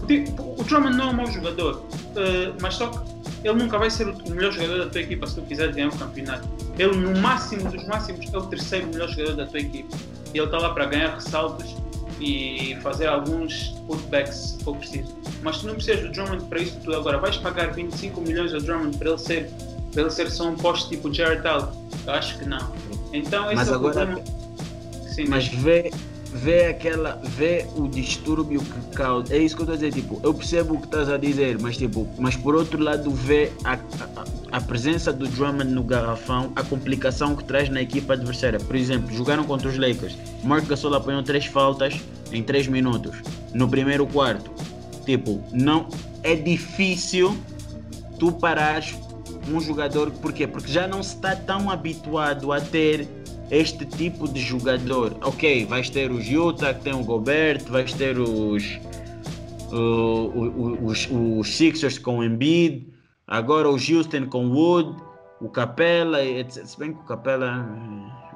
Tipo, 0.07 0.55
o 0.59 0.63
Drummond 0.63 0.97
não 0.97 1.05
é 1.05 1.11
um 1.11 1.13
mau 1.13 1.31
jogador, 1.31 1.77
uh, 1.77 2.55
mas 2.61 2.75
só 2.75 2.89
que 2.89 3.15
ele 3.43 3.57
nunca 3.57 3.77
vai 3.77 3.89
ser 3.89 4.07
o 4.07 4.29
melhor 4.29 4.51
jogador 4.51 4.85
da 4.85 4.89
tua 4.89 5.01
equipa 5.01 5.27
se 5.27 5.35
tu 5.35 5.41
quiser 5.43 5.71
ganhar 5.71 5.87
um 5.87 5.97
campeonato. 5.97 6.47
Ele, 6.77 6.95
no 6.95 7.19
máximo 7.19 7.69
dos 7.69 7.85
máximos, 7.87 8.31
é 8.33 8.37
o 8.37 8.41
terceiro 8.43 8.87
melhor 8.87 9.09
jogador 9.09 9.35
da 9.35 9.45
tua 9.45 9.59
equipa. 9.59 9.95
E 10.33 10.37
ele 10.37 10.45
está 10.45 10.57
lá 10.57 10.73
para 10.73 10.85
ganhar 10.85 11.15
ressaltos 11.15 11.75
e 12.19 12.77
fazer 12.81 13.07
alguns 13.07 13.69
putbacks 13.87 14.35
se 14.35 14.63
for 14.63 14.75
preciso. 14.77 15.15
Mas 15.41 15.59
tu 15.59 15.67
não 15.67 15.75
precisas 15.75 16.01
do 16.01 16.11
Drummond 16.11 16.45
para 16.45 16.59
isso 16.59 16.79
tudo 16.79 16.95
agora. 16.95 17.17
Vais 17.17 17.37
pagar 17.37 17.73
25 17.73 18.21
milhões 18.21 18.53
ao 18.53 18.61
Drummond 18.61 18.97
para 18.97 19.09
ele 19.09 19.17
ser, 19.17 19.49
para 19.91 20.01
ele 20.01 20.11
ser 20.11 20.29
só 20.31 20.49
um 20.49 20.55
poste 20.55 20.89
tipo 20.89 21.13
Jared 21.13 21.45
Allen? 21.47 21.69
Eu 22.05 22.13
acho 22.13 22.37
que 22.39 22.45
não. 22.45 22.71
Então 23.13 23.45
esse 23.45 23.55
mas 23.55 23.67
é 23.67 23.71
o 23.71 23.75
agora, 23.75 24.07
problema. 24.07 24.23
Sim, 25.13 25.25
mas 25.27 25.47
vê, 25.47 25.91
vê 26.35 26.65
aquela, 26.65 27.19
vê 27.23 27.65
o 27.75 27.87
distúrbio 27.87 28.59
que 28.59 28.95
causa. 28.95 29.33
É 29.33 29.37
isso 29.37 29.55
que 29.55 29.61
eu 29.61 29.63
estou 29.63 29.73
a 29.73 29.77
dizer, 29.77 29.93
tipo, 29.93 30.19
eu 30.21 30.33
percebo 30.33 30.75
o 30.75 30.79
que 30.79 30.85
estás 30.85 31.09
a 31.09 31.17
dizer, 31.17 31.57
mas 31.59 31.77
tipo, 31.77 32.07
mas 32.17 32.35
por 32.35 32.55
outro 32.55 32.81
lado 32.81 33.09
vê 33.11 33.51
a, 33.63 33.73
a, 33.73 33.77
a 34.57 34.61
presença 34.61 35.13
do 35.13 35.27
Drummond 35.27 35.71
no 35.71 35.83
garrafão, 35.83 36.51
a 36.55 36.63
complicação 36.63 37.35
que 37.35 37.43
traz 37.45 37.69
na 37.69 37.81
equipa 37.81 38.13
adversária. 38.13 38.59
Por 38.59 38.75
exemplo, 38.75 39.15
jogaram 39.15 39.45
contra 39.45 39.69
os 39.69 39.77
Lakers, 39.77 40.17
Mark 40.43 40.67
Gasol 40.67 40.93
apanhou 40.93 41.23
três 41.23 41.45
faltas 41.45 41.99
em 42.31 42.43
três 42.43 42.67
minutos 42.67 43.15
no 43.53 43.69
primeiro 43.69 44.05
quarto. 44.05 44.51
Tipo, 45.05 45.41
não 45.53 45.87
é 46.21 46.35
difícil 46.35 47.37
tu 48.19 48.31
parares 48.31 48.95
um 49.49 49.61
jogador, 49.61 50.11
por 50.11 50.33
quê? 50.33 50.47
Porque 50.47 50.71
já 50.71 50.87
não 50.87 51.01
se 51.01 51.15
está 51.15 51.35
tão 51.35 51.69
habituado 51.69 52.51
a 52.51 52.59
ter 52.59 53.07
este 53.51 53.85
tipo 53.85 54.27
de 54.27 54.39
jogador. 54.39 55.15
Ok, 55.21 55.65
vais 55.65 55.89
ter 55.89 56.11
os 56.11 56.27
Utah 56.27 56.73
que 56.73 56.81
tem 56.81 56.93
o 56.93 57.03
Gobert, 57.03 57.63
vais 57.67 57.93
ter 57.93 58.17
os, 58.17 58.79
uh, 59.71 60.85
os, 60.85 61.07
os 61.11 61.55
Sixers 61.55 61.97
com 61.97 62.19
o 62.19 62.23
Embiid, 62.23 62.87
agora 63.27 63.69
o 63.69 63.73
Houston 63.73 64.27
com 64.29 64.49
Wood, 64.49 64.95
o 65.41 65.49
Capela, 65.49 66.23
etc. 66.23 66.65
Se 66.65 66.79
bem 66.79 66.93
que 66.93 66.99
o 66.99 67.03
Capela. 67.03 67.67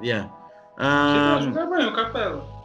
Yeah. 0.02 0.30
Um, 0.78 1.42
jogar 1.44 1.66
bem 1.66 1.86
o 1.86 1.92
Capela. 1.92 2.59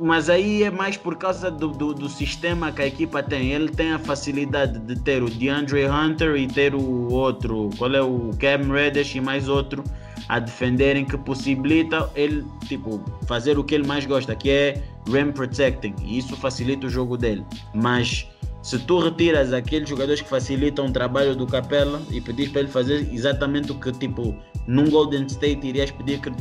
Mas 0.00 0.28
aí 0.28 0.62
é 0.62 0.70
mais 0.70 0.96
por 0.96 1.16
causa 1.16 1.50
do, 1.50 1.68
do, 1.68 1.94
do, 1.94 2.08
sistema 2.08 2.72
que 2.72 2.82
a 2.82 2.86
equipa 2.86 3.22
tem. 3.22 3.52
Ele 3.52 3.68
tem 3.68 3.92
a 3.92 3.98
facilidade 3.98 4.78
de 4.78 4.98
ter 5.00 5.22
o 5.22 5.30
DeAndre 5.30 5.86
Hunter 5.86 6.36
e 6.36 6.46
ter 6.46 6.74
o 6.74 7.12
outro, 7.12 7.70
qual 7.78 7.94
é 7.94 8.02
o 8.02 8.30
Cam 8.38 8.72
Reddish 8.72 9.14
e 9.14 9.20
mais 9.20 9.48
outro 9.48 9.84
a 10.28 10.38
defenderem 10.38 11.04
que 11.04 11.16
possibilita 11.18 12.10
ele 12.14 12.44
tipo 12.68 13.02
fazer 13.26 13.58
o 13.58 13.64
que 13.64 13.74
ele 13.74 13.86
mais 13.86 14.06
gosta, 14.06 14.34
que 14.34 14.50
é 14.50 14.82
rim 15.08 15.32
protecting. 15.32 15.94
E 16.02 16.18
isso 16.18 16.36
facilita 16.36 16.86
o 16.86 16.90
jogo 16.90 17.16
dele. 17.16 17.44
Mas 17.74 18.28
se 18.62 18.78
tu 18.78 19.00
retiras 19.00 19.52
aqueles 19.52 19.88
jogadores 19.88 20.20
que 20.20 20.28
facilitam 20.28 20.86
o 20.86 20.92
trabalho 20.92 21.34
do 21.34 21.46
Capela 21.46 22.00
e 22.10 22.20
pedires 22.20 22.52
para 22.52 22.60
ele 22.62 22.70
fazer 22.70 23.08
exatamente 23.12 23.72
o 23.72 23.74
que 23.74 23.90
tipo 23.92 24.34
num 24.66 24.88
Golden 24.88 25.26
State 25.26 25.66
irias 25.66 25.90
pedir 25.90 26.20
que 26.20 26.32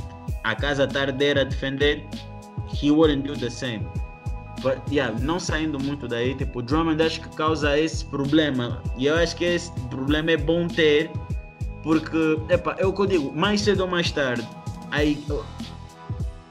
a 0.43 0.56
casa 0.56 0.88
tardeira 0.88 1.41
a 1.41 1.43
defender, 1.43 2.08
he 2.68 2.91
wouldn't 2.91 3.28
do 3.28 3.36
the 3.36 3.49
same. 3.49 3.86
But, 4.62 4.80
yeah, 4.91 5.18
não 5.20 5.39
saindo 5.39 5.80
muito 5.80 6.07
daí, 6.07 6.36
tipo, 6.36 6.59
o 6.59 6.62
Drummond 6.62 7.01
acho 7.01 7.22
que 7.22 7.30
causa 7.36 7.78
esse 7.80 8.05
problema. 8.05 8.82
E 8.97 9.07
eu 9.07 9.16
acho 9.16 9.36
que 9.36 9.45
esse 9.45 9.72
problema 9.89 10.32
é 10.32 10.38
bom 10.38 10.68
ter, 10.68 11.09
porque, 11.82 12.38
epa, 12.49 12.76
é 12.78 12.86
o 12.86 12.93
que 12.93 13.01
eu 13.01 13.05
digo, 13.07 13.34
mais 13.36 13.62
cedo 13.62 13.82
ou 13.82 13.88
mais 13.88 14.12
tarde, 14.12 14.47
aí, 14.91 15.18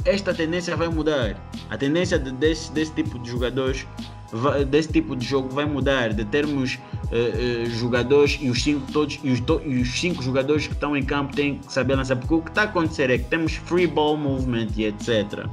esta 0.05 0.35
tendência 0.35 0.77
vai 0.77 0.89
mudar. 0.89 1.37
A 1.71 1.79
tendência 1.79 2.19
de, 2.19 2.33
desse, 2.33 2.73
desse 2.73 2.93
tipo 2.95 3.17
de 3.21 3.31
jogadores 3.31 3.87
desse 4.69 4.93
tipo 4.93 5.17
de 5.17 5.27
jogo 5.27 5.49
vai 5.49 5.65
mudar, 5.65 6.13
de 6.13 6.25
termos 6.25 6.75
uh, 6.75 7.67
uh, 7.67 7.71
jogadores 7.71 8.39
e 8.41 8.49
os 8.49 8.63
cinco 8.63 8.91
todos 8.93 9.19
e 9.23 9.31
os, 9.31 9.41
to, 9.41 9.61
e 9.65 9.81
os, 9.81 9.89
cinco 9.89 10.23
jogadores 10.23 10.67
que 10.67 10.73
estão 10.73 10.97
em 10.97 11.03
campo 11.03 11.35
têm 11.35 11.59
que 11.59 11.73
saber 11.73 11.97
lançar, 11.97 12.17
porque 12.17 12.35
o 12.35 12.41
que 12.41 12.51
está 12.51 12.63
a 12.63 12.65
acontecer 12.65 13.11
é 13.11 13.19
que 13.19 13.25
temos 13.25 13.55
free 13.55 13.87
ball 13.87 14.17
movement 14.17 14.69
e 14.77 14.85
etc. 14.85 15.47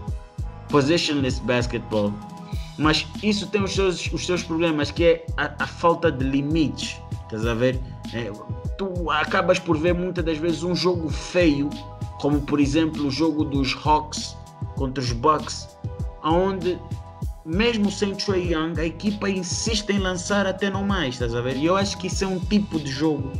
Positionless 0.69 1.39
basketball. 1.41 2.13
Mas 2.77 3.07
isso 3.23 3.47
tem 3.47 3.63
os 3.63 3.73
seus, 3.73 4.11
os 4.11 4.25
seus 4.25 4.43
problemas, 4.43 4.91
que 4.91 5.03
é 5.03 5.25
a, 5.37 5.51
a 5.63 5.67
falta 5.67 6.11
de 6.11 6.23
limites. 6.23 7.01
Estás 7.23 7.45
a 7.45 7.53
ver? 7.53 7.79
É, 8.13 8.31
tu 8.77 9.09
acabas 9.09 9.59
por 9.59 9.77
ver 9.77 9.93
muitas 9.93 10.23
das 10.23 10.37
vezes 10.37 10.63
um 10.63 10.75
jogo 10.75 11.09
feio, 11.09 11.69
como 12.21 12.41
por 12.41 12.59
exemplo 12.59 13.07
o 13.07 13.11
jogo 13.11 13.43
dos 13.43 13.75
Hawks 13.83 14.37
contra 14.75 15.03
os 15.03 15.11
Bucks, 15.11 15.67
onde 16.23 16.79
mesmo 17.47 17.89
sem 17.89 18.13
Trey 18.13 18.53
Young, 18.53 18.79
a 18.79 18.85
equipa 18.85 19.29
insiste 19.29 19.89
em 19.89 19.99
lançar 19.99 20.45
até 20.45 20.69
não 20.69 20.83
mais, 20.83 21.15
estás 21.15 21.33
a 21.33 21.41
ver? 21.41 21.55
E 21.55 21.65
eu 21.65 21.77
acho 21.77 21.97
que 21.97 22.07
isso 22.07 22.23
é 22.25 22.27
um 22.27 22.39
tipo 22.39 22.77
de 22.77 22.91
jogo 22.91 23.31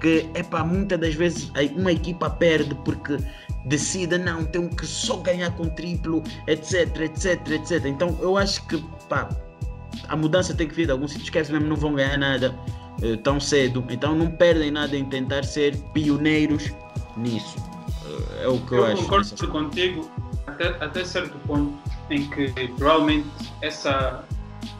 que, 0.00 0.28
é 0.34 0.42
pá, 0.42 0.62
muitas 0.62 1.00
das 1.00 1.14
vezes 1.14 1.50
uma 1.74 1.90
equipa 1.90 2.28
perde 2.28 2.74
porque 2.84 3.16
decide, 3.64 4.18
não, 4.18 4.44
tem 4.44 4.68
que 4.68 4.86
só 4.86 5.16
ganhar 5.18 5.50
com 5.52 5.68
triplo, 5.68 6.22
etc, 6.46 7.00
etc, 7.00 7.50
etc. 7.50 7.84
Então 7.86 8.16
eu 8.20 8.36
acho 8.36 8.66
que, 8.66 8.82
pá, 9.08 9.28
a 10.08 10.16
mudança 10.16 10.54
tem 10.54 10.68
que 10.68 10.74
vir 10.74 10.86
de 10.86 10.92
alguns 10.92 11.12
sítios 11.12 11.30
que 11.30 11.38
mesmo 11.38 11.60
não 11.60 11.76
vão 11.76 11.94
ganhar 11.94 12.18
nada 12.18 12.54
uh, 13.02 13.16
tão 13.18 13.40
cedo. 13.40 13.84
Então 13.88 14.14
não 14.14 14.30
perdem 14.30 14.70
nada 14.70 14.96
em 14.96 15.04
tentar 15.04 15.44
ser 15.44 15.76
pioneiros 15.92 16.70
nisso. 17.16 17.56
Uh, 18.04 18.42
é 18.42 18.48
o 18.48 18.58
que 18.60 18.72
eu, 18.72 18.78
eu 18.78 18.84
acho. 18.84 18.94
Eu 18.94 19.02
concordo 19.02 19.48
contigo 19.48 20.10
até, 20.46 20.68
até 20.84 21.04
certo 21.04 21.36
ponto 21.46 21.72
em 22.10 22.28
que 22.28 22.48
provavelmente 22.76 23.28
essa 23.62 24.24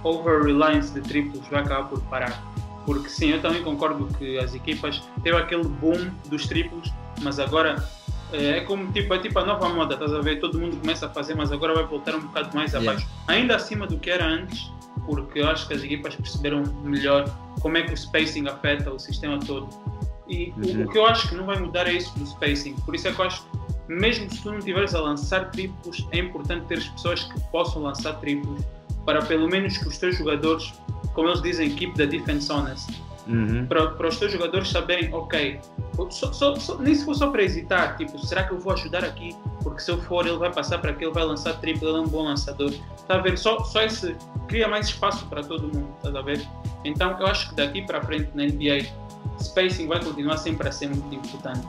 over-reliance 0.03 0.93
de 0.93 1.01
triplos 1.01 1.47
vai 1.49 1.63
acabar 1.63 1.89
por 1.89 2.01
parar. 2.03 2.43
Porque 2.85 3.09
sim, 3.09 3.31
eu 3.31 3.41
também 3.41 3.63
concordo 3.63 4.07
que 4.19 4.39
as 4.39 4.55
equipas 4.55 5.03
teve 5.23 5.37
aquele 5.37 5.65
boom 5.65 6.11
dos 6.29 6.47
triplos, 6.47 6.93
mas 7.23 7.39
agora 7.39 7.83
é 8.35 8.61
como 8.61 8.93
tipo, 8.93 9.13
é 9.15 9.19
tipo 9.19 9.39
a 9.39 9.45
nova 9.45 9.69
moda, 9.69 9.95
estás 9.95 10.13
a 10.13 10.21
ver? 10.21 10.41
Todo 10.41 10.59
mundo 10.59 10.77
começa 10.77 11.07
a 11.07 11.09
fazer, 11.09 11.35
mas 11.35 11.53
agora 11.53 11.75
vai 11.75 11.85
voltar 11.85 12.15
um 12.15 12.21
bocado 12.21 12.55
mais 12.55 12.73
yeah. 12.73 12.91
abaixo. 12.91 13.09
Ainda 13.29 13.57
acima 13.57 13.87
do 13.87 13.99
que 13.99 14.11
era 14.11 14.27
antes, 14.27 14.71
porque 15.07 15.41
eu 15.41 15.49
acho 15.49 15.67
que 15.67 15.75
as 15.75 15.83
equipas 15.83 16.15
perceberam 16.17 16.63
melhor 16.83 17.25
como 17.61 17.77
é 17.77 17.83
que 17.83 17.93
o 17.93 17.97
spacing 17.97 18.47
afeta 18.47 18.91
o 18.91 18.99
sistema 18.99 19.39
todo. 19.39 19.69
E 20.29 20.53
uhum. 20.57 20.85
o, 20.85 20.91
que 20.91 20.99
eu 20.99 21.07
acho 21.07 21.29
que 21.29 21.35
não 21.35 21.45
vai 21.45 21.59
mudar 21.59 21.87
é 21.87 21.93
isso 21.93 22.17
do 22.19 22.27
spacing. 22.27 22.75
Por 22.85 22.95
isso 22.95 23.09
é 23.09 23.13
que 23.13 23.21
eu 23.21 23.25
acho 23.27 23.43
que 23.43 23.65
mesmo 23.89 24.31
se 24.31 24.43
tu 24.43 24.51
não 24.51 24.59
estiveres 24.59 24.95
a 24.95 25.01
lançar 25.01 25.51
triplos, 25.51 26.07
é 26.11 26.19
importante 26.19 26.67
ter 26.67 26.83
pessoas 26.93 27.25
que 27.25 27.41
possam 27.51 27.83
lançar 27.83 28.15
triplos 28.15 28.63
para 29.05 29.21
pelo 29.23 29.49
menos 29.49 29.77
que 29.77 29.87
os 29.87 29.99
teus 29.99 30.17
jogadores, 30.17 30.73
como 31.13 31.29
eles 31.29 31.43
dizem, 31.43 31.71
keep 31.71 31.95
the 31.95 32.07
defense 32.07 32.51
honest. 32.51 32.89
Uhum. 33.27 33.67
Para, 33.67 34.09
os 34.09 34.19
teus 34.19 34.33
jogadores 34.33 34.69
saberem, 34.71 35.13
ok, 35.13 35.61
só, 36.11 36.33
só, 36.33 36.55
só, 36.57 36.79
nem 36.79 36.95
se 36.95 37.05
for 37.05 37.15
só 37.15 37.31
para 37.31 37.43
hesitar, 37.43 37.97
tipo, 37.97 38.19
será 38.19 38.45
que 38.45 38.53
eu 38.53 38.59
vou 38.59 38.73
ajudar 38.75 39.03
aqui? 39.03 39.35
Porque 39.63 39.81
se 39.81 39.91
eu 39.91 39.99
for, 40.03 40.27
ele 40.27 40.37
vai 40.37 40.53
passar 40.53 40.79
para 40.79 40.91
aqui, 40.91 41.05
ele 41.05 41.13
vai 41.13 41.25
lançar 41.25 41.55
triplo, 41.55 41.89
ele 41.89 41.99
é 41.99 42.01
um 42.01 42.09
bom 42.09 42.25
lançador. 42.25 42.73
Está 42.97 43.15
a 43.15 43.19
ver? 43.19 43.39
Só, 43.39 43.59
só 43.61 43.83
esse 43.83 44.15
cria 44.47 44.69
mais 44.69 44.89
espaço 44.89 45.27
para 45.27 45.43
todo 45.43 45.63
mundo, 45.63 45.89
está 46.05 46.19
a 46.19 46.23
ver? 46.23 46.47
Então 46.85 47.19
eu 47.19 47.27
acho 47.27 47.49
que 47.49 47.55
daqui 47.55 47.83
para 47.83 48.03
frente 48.03 48.31
na 48.35 48.45
NBA, 48.45 48.87
spacing 49.41 49.87
vai 49.87 50.03
continuar 50.05 50.37
sempre 50.37 50.69
a 50.69 50.73
ser 50.73 50.89
muito 50.89 51.15
importante 51.15 51.67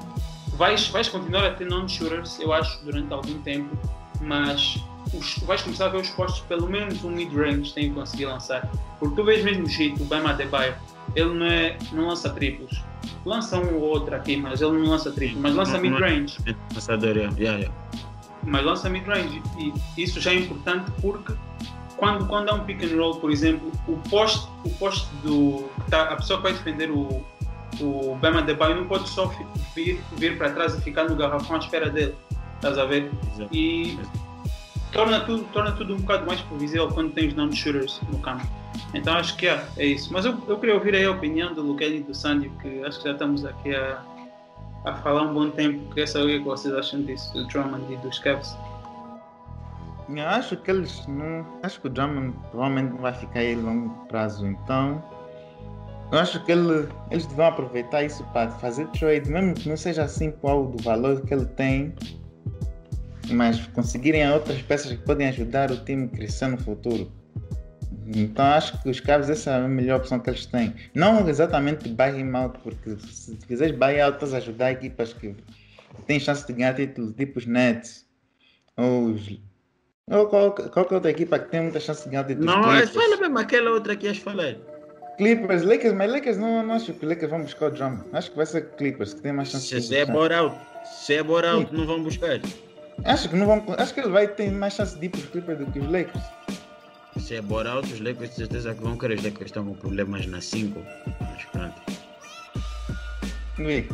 vais, 0.55 0.87
vais 0.87 1.09
continuar 1.09 1.45
a 1.45 1.51
ter 1.51 1.65
non-shooters, 1.67 2.39
eu 2.39 2.53
acho, 2.53 2.83
durante 2.83 3.13
algum 3.13 3.39
tempo, 3.41 3.77
mas 4.21 4.83
os, 5.17 5.37
vais 5.39 5.61
começar 5.61 5.85
a 5.85 5.89
ver 5.89 6.01
os 6.01 6.09
postos, 6.09 6.41
pelo 6.41 6.67
menos 6.67 7.03
um 7.03 7.11
mid-range, 7.11 7.73
têm 7.73 7.89
que 7.89 7.95
conseguir 7.95 8.25
lançar. 8.25 8.69
Porque 8.99 9.15
tu 9.15 9.23
vês 9.23 9.43
mesmo 9.43 9.63
o 9.63 9.69
jeito, 9.69 10.01
o 10.01 10.05
Bama 10.05 10.31
Adebayo, 10.31 10.75
ele 11.15 11.33
não, 11.33 11.45
é, 11.45 11.77
não 11.91 12.07
lança 12.07 12.29
triplos. 12.29 12.83
Lança 13.25 13.57
um 13.57 13.75
ou 13.75 13.81
outro 13.81 14.15
aqui, 14.15 14.37
mas 14.37 14.61
ele 14.61 14.77
não 14.77 14.89
lança 14.89 15.11
triplos, 15.11 15.41
mas 15.41 15.55
lança 15.55 15.77
mid-range. 15.77 16.37
Lançador, 16.73 17.17
yeah, 17.17 17.35
yeah. 17.39 17.71
Mas 18.43 18.63
lança 18.63 18.89
mid-range. 18.89 19.41
E 19.57 19.73
isso 20.01 20.19
já 20.19 20.31
é 20.31 20.35
importante 20.35 20.91
porque 21.01 21.33
quando, 21.97 22.27
quando 22.27 22.49
há 22.49 22.53
um 22.53 22.65
pick 22.65 22.83
and 22.83 22.97
roll, 22.97 23.15
por 23.15 23.31
exemplo, 23.31 23.71
o 23.87 23.97
poste, 24.09 24.47
o 24.63 24.69
poste 24.71 25.07
do. 25.23 25.69
Tá, 25.89 26.03
a 26.03 26.15
pessoa 26.15 26.37
que 26.37 26.43
vai 26.43 26.53
defender 26.53 26.91
o, 26.91 27.25
o 27.81 28.15
Bema 28.21 28.41
Debaio 28.41 28.75
não 28.75 28.85
pode 28.85 29.07
só 29.09 29.31
vir, 29.73 29.99
vir 30.17 30.37
para 30.37 30.51
trás 30.51 30.75
e 30.75 30.81
ficar 30.81 31.05
no 31.05 31.15
garrafão 31.15 31.55
à 31.55 31.59
espera 31.59 31.89
dele. 31.89 32.15
Estás 32.55 32.77
a 32.77 32.85
ver? 32.85 33.11
Exato. 33.33 33.55
E 33.55 33.97
torna 34.95 35.19
tudo, 35.19 35.43
torna 35.51 35.71
tudo 35.73 35.93
um 35.93 35.97
bocado 35.97 36.25
mais 36.25 36.41
previsível 36.41 36.87
quando 36.87 37.13
tens 37.13 37.33
non-shooters 37.35 38.01
no 38.11 38.17
campo. 38.19 38.47
Então 38.93 39.13
acho 39.15 39.35
que 39.35 39.47
é, 39.47 39.63
é 39.77 39.85
isso. 39.85 40.11
Mas 40.11 40.25
eu, 40.25 40.41
eu 40.47 40.57
queria 40.57 40.75
ouvir 40.75 40.95
aí 40.95 41.05
a 41.05 41.11
opinião 41.11 41.53
do 41.53 41.61
Luquelli 41.61 41.97
e 41.97 42.03
do 42.03 42.15
Sandy, 42.15 42.49
que 42.61 42.83
acho 42.83 42.99
que 42.99 43.05
já 43.05 43.11
estamos 43.11 43.45
aqui 43.45 43.75
a, 43.75 44.01
a 44.85 44.95
falar 44.95 45.23
um 45.23 45.33
bom 45.33 45.49
tempo. 45.49 45.87
Queria 45.89 46.07
saber 46.07 46.37
o 46.37 46.39
que 46.39 46.45
vocês 46.45 46.73
acham 46.73 47.01
disso, 47.03 47.31
do 47.33 47.45
Drummond 47.47 47.93
e 47.93 47.97
dos 47.97 48.19
Cavs. 48.19 48.57
Eu 50.07 50.27
acho 50.27 50.55
que 50.57 50.71
eles 50.71 51.05
não. 51.07 51.45
Acho 51.61 51.81
que 51.81 51.87
o 51.87 51.89
Drummond 51.89 52.33
provavelmente 52.51 52.93
não 52.93 53.01
vai 53.01 53.13
ficar 53.13 53.39
aí 53.39 53.53
a 53.53 53.57
longo 53.57 53.89
prazo, 54.05 54.47
então 54.47 55.03
eu 56.11 56.19
acho 56.19 56.41
que 56.45 56.51
ele, 56.51 56.87
eles 57.09 57.25
deviam 57.25 57.47
aproveitar 57.47 58.03
isso 58.03 58.23
para 58.25 58.51
fazer 58.51 58.87
trade, 58.89 59.29
mesmo 59.29 59.55
que 59.55 59.67
não 59.67 59.75
seja 59.75 60.03
assim 60.03 60.31
qual 60.31 60.67
do 60.67 60.81
valor 60.83 61.21
que 61.21 61.33
ele 61.33 61.45
tem, 61.45 61.93
mas 63.31 63.65
conseguirem 63.67 64.29
outras 64.31 64.61
peças 64.61 64.91
que 64.91 65.03
podem 65.03 65.27
ajudar 65.27 65.71
o 65.71 65.77
time 65.83 66.05
a 66.05 66.15
crescer 66.15 66.47
no 66.47 66.57
futuro. 66.57 67.11
Então 68.07 68.45
acho 68.45 68.81
que 68.81 68.89
os 68.89 68.99
Cavs 68.99 69.29
essa 69.29 69.51
é 69.51 69.65
a 69.65 69.67
melhor 69.67 69.99
opção 69.99 70.19
que 70.19 70.29
eles 70.29 70.45
têm. 70.45 70.73
Não 70.93 71.27
exatamente 71.27 71.89
buy 71.89 72.19
him 72.19 72.35
out, 72.35 72.59
porque 72.59 72.95
se 72.99 73.35
fizeres 73.47 73.75
buy 73.75 73.99
out 73.99 74.15
estás 74.15 74.33
a 74.33 74.37
ajudar 74.37 74.71
equipas 74.71 75.13
que 75.13 75.35
têm 76.05 76.19
chance 76.19 76.45
de 76.45 76.53
ganhar 76.53 76.75
títulos, 76.75 77.13
tipo 77.15 77.39
os 77.39 77.45
Nets 77.45 78.05
ou 78.77 79.07
os 79.07 79.39
ou 80.07 80.27
qual, 80.27 80.51
qualquer 80.53 80.95
outra 80.95 81.09
equipa 81.09 81.39
que 81.39 81.49
tem 81.49 81.61
muita 81.61 81.79
chance 81.79 82.03
de 82.03 82.11
ganhar 82.11 82.25
títulos. 82.25 82.45
Não, 82.45 82.63
fala 82.63 83.17
mesmo 83.17 83.39
aquela 83.39 83.71
outra 83.71 83.95
que 83.95 84.05
ias 84.05 84.19
falar. 84.19 84.55
Clippers, 85.17 85.63
Lakers, 85.63 85.93
mas 85.93 86.11
Lakers 86.11 86.37
não, 86.37 86.61
não 86.61 86.75
acho 86.75 86.93
que 86.93 87.05
Lakers 87.05 87.31
vão 87.31 87.41
buscar 87.41 87.67
o 87.67 87.71
Drum. 87.71 87.99
Acho 88.13 88.29
que 88.29 88.37
vai 88.37 88.45
ser 88.45 88.69
Clippers, 88.75 89.13
que 89.13 89.21
tem 89.21 89.31
mais 89.31 89.49
chance 89.49 89.67
se 89.67 89.75
de 89.75 89.81
Se 89.81 89.95
é 89.95 90.05
Boral, 90.05 90.55
se 90.83 91.15
é 91.15 91.23
Boral, 91.23 91.65
não 91.71 91.87
vão 91.87 92.03
buscar. 92.03 92.39
Acho 93.03 93.29
que 93.29 93.35
não 93.35 93.45
vão. 93.45 93.65
Acho 93.77 93.93
que 93.93 93.99
ele 93.99 94.09
vai 94.09 94.27
ter 94.27 94.51
mais 94.51 94.73
chance 94.73 94.97
de 94.97 95.05
ir 95.05 95.09
para 95.09 95.19
os 95.19 95.25
Clippers 95.27 95.59
do 95.59 95.65
que 95.67 95.79
os 95.79 95.85
Lakers. 95.85 96.23
Se 97.17 97.35
é 97.35 97.41
Boral, 97.41 97.79
os 97.79 97.99
Lakers 97.99 98.31
de 98.31 98.35
certeza 98.35 98.73
que 98.73 98.81
vão 98.81 98.97
querer. 98.97 99.17
Os 99.17 99.23
Lakers 99.23 99.45
estão 99.45 99.65
com 99.65 99.73
problemas 99.75 100.25
na 100.27 100.41
5. 100.41 100.83
Mas 101.19 101.45
pronto. 101.45 102.05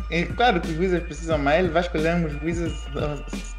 É 0.10 0.26
claro 0.26 0.60
que 0.60 0.72
os 0.72 0.78
Wizards 0.78 1.06
precisam 1.06 1.38
mais, 1.38 1.60
ele 1.60 1.70
vai 1.70 1.84
escolher 1.84 2.16
uns 2.16 2.41
Wizards 2.41 2.84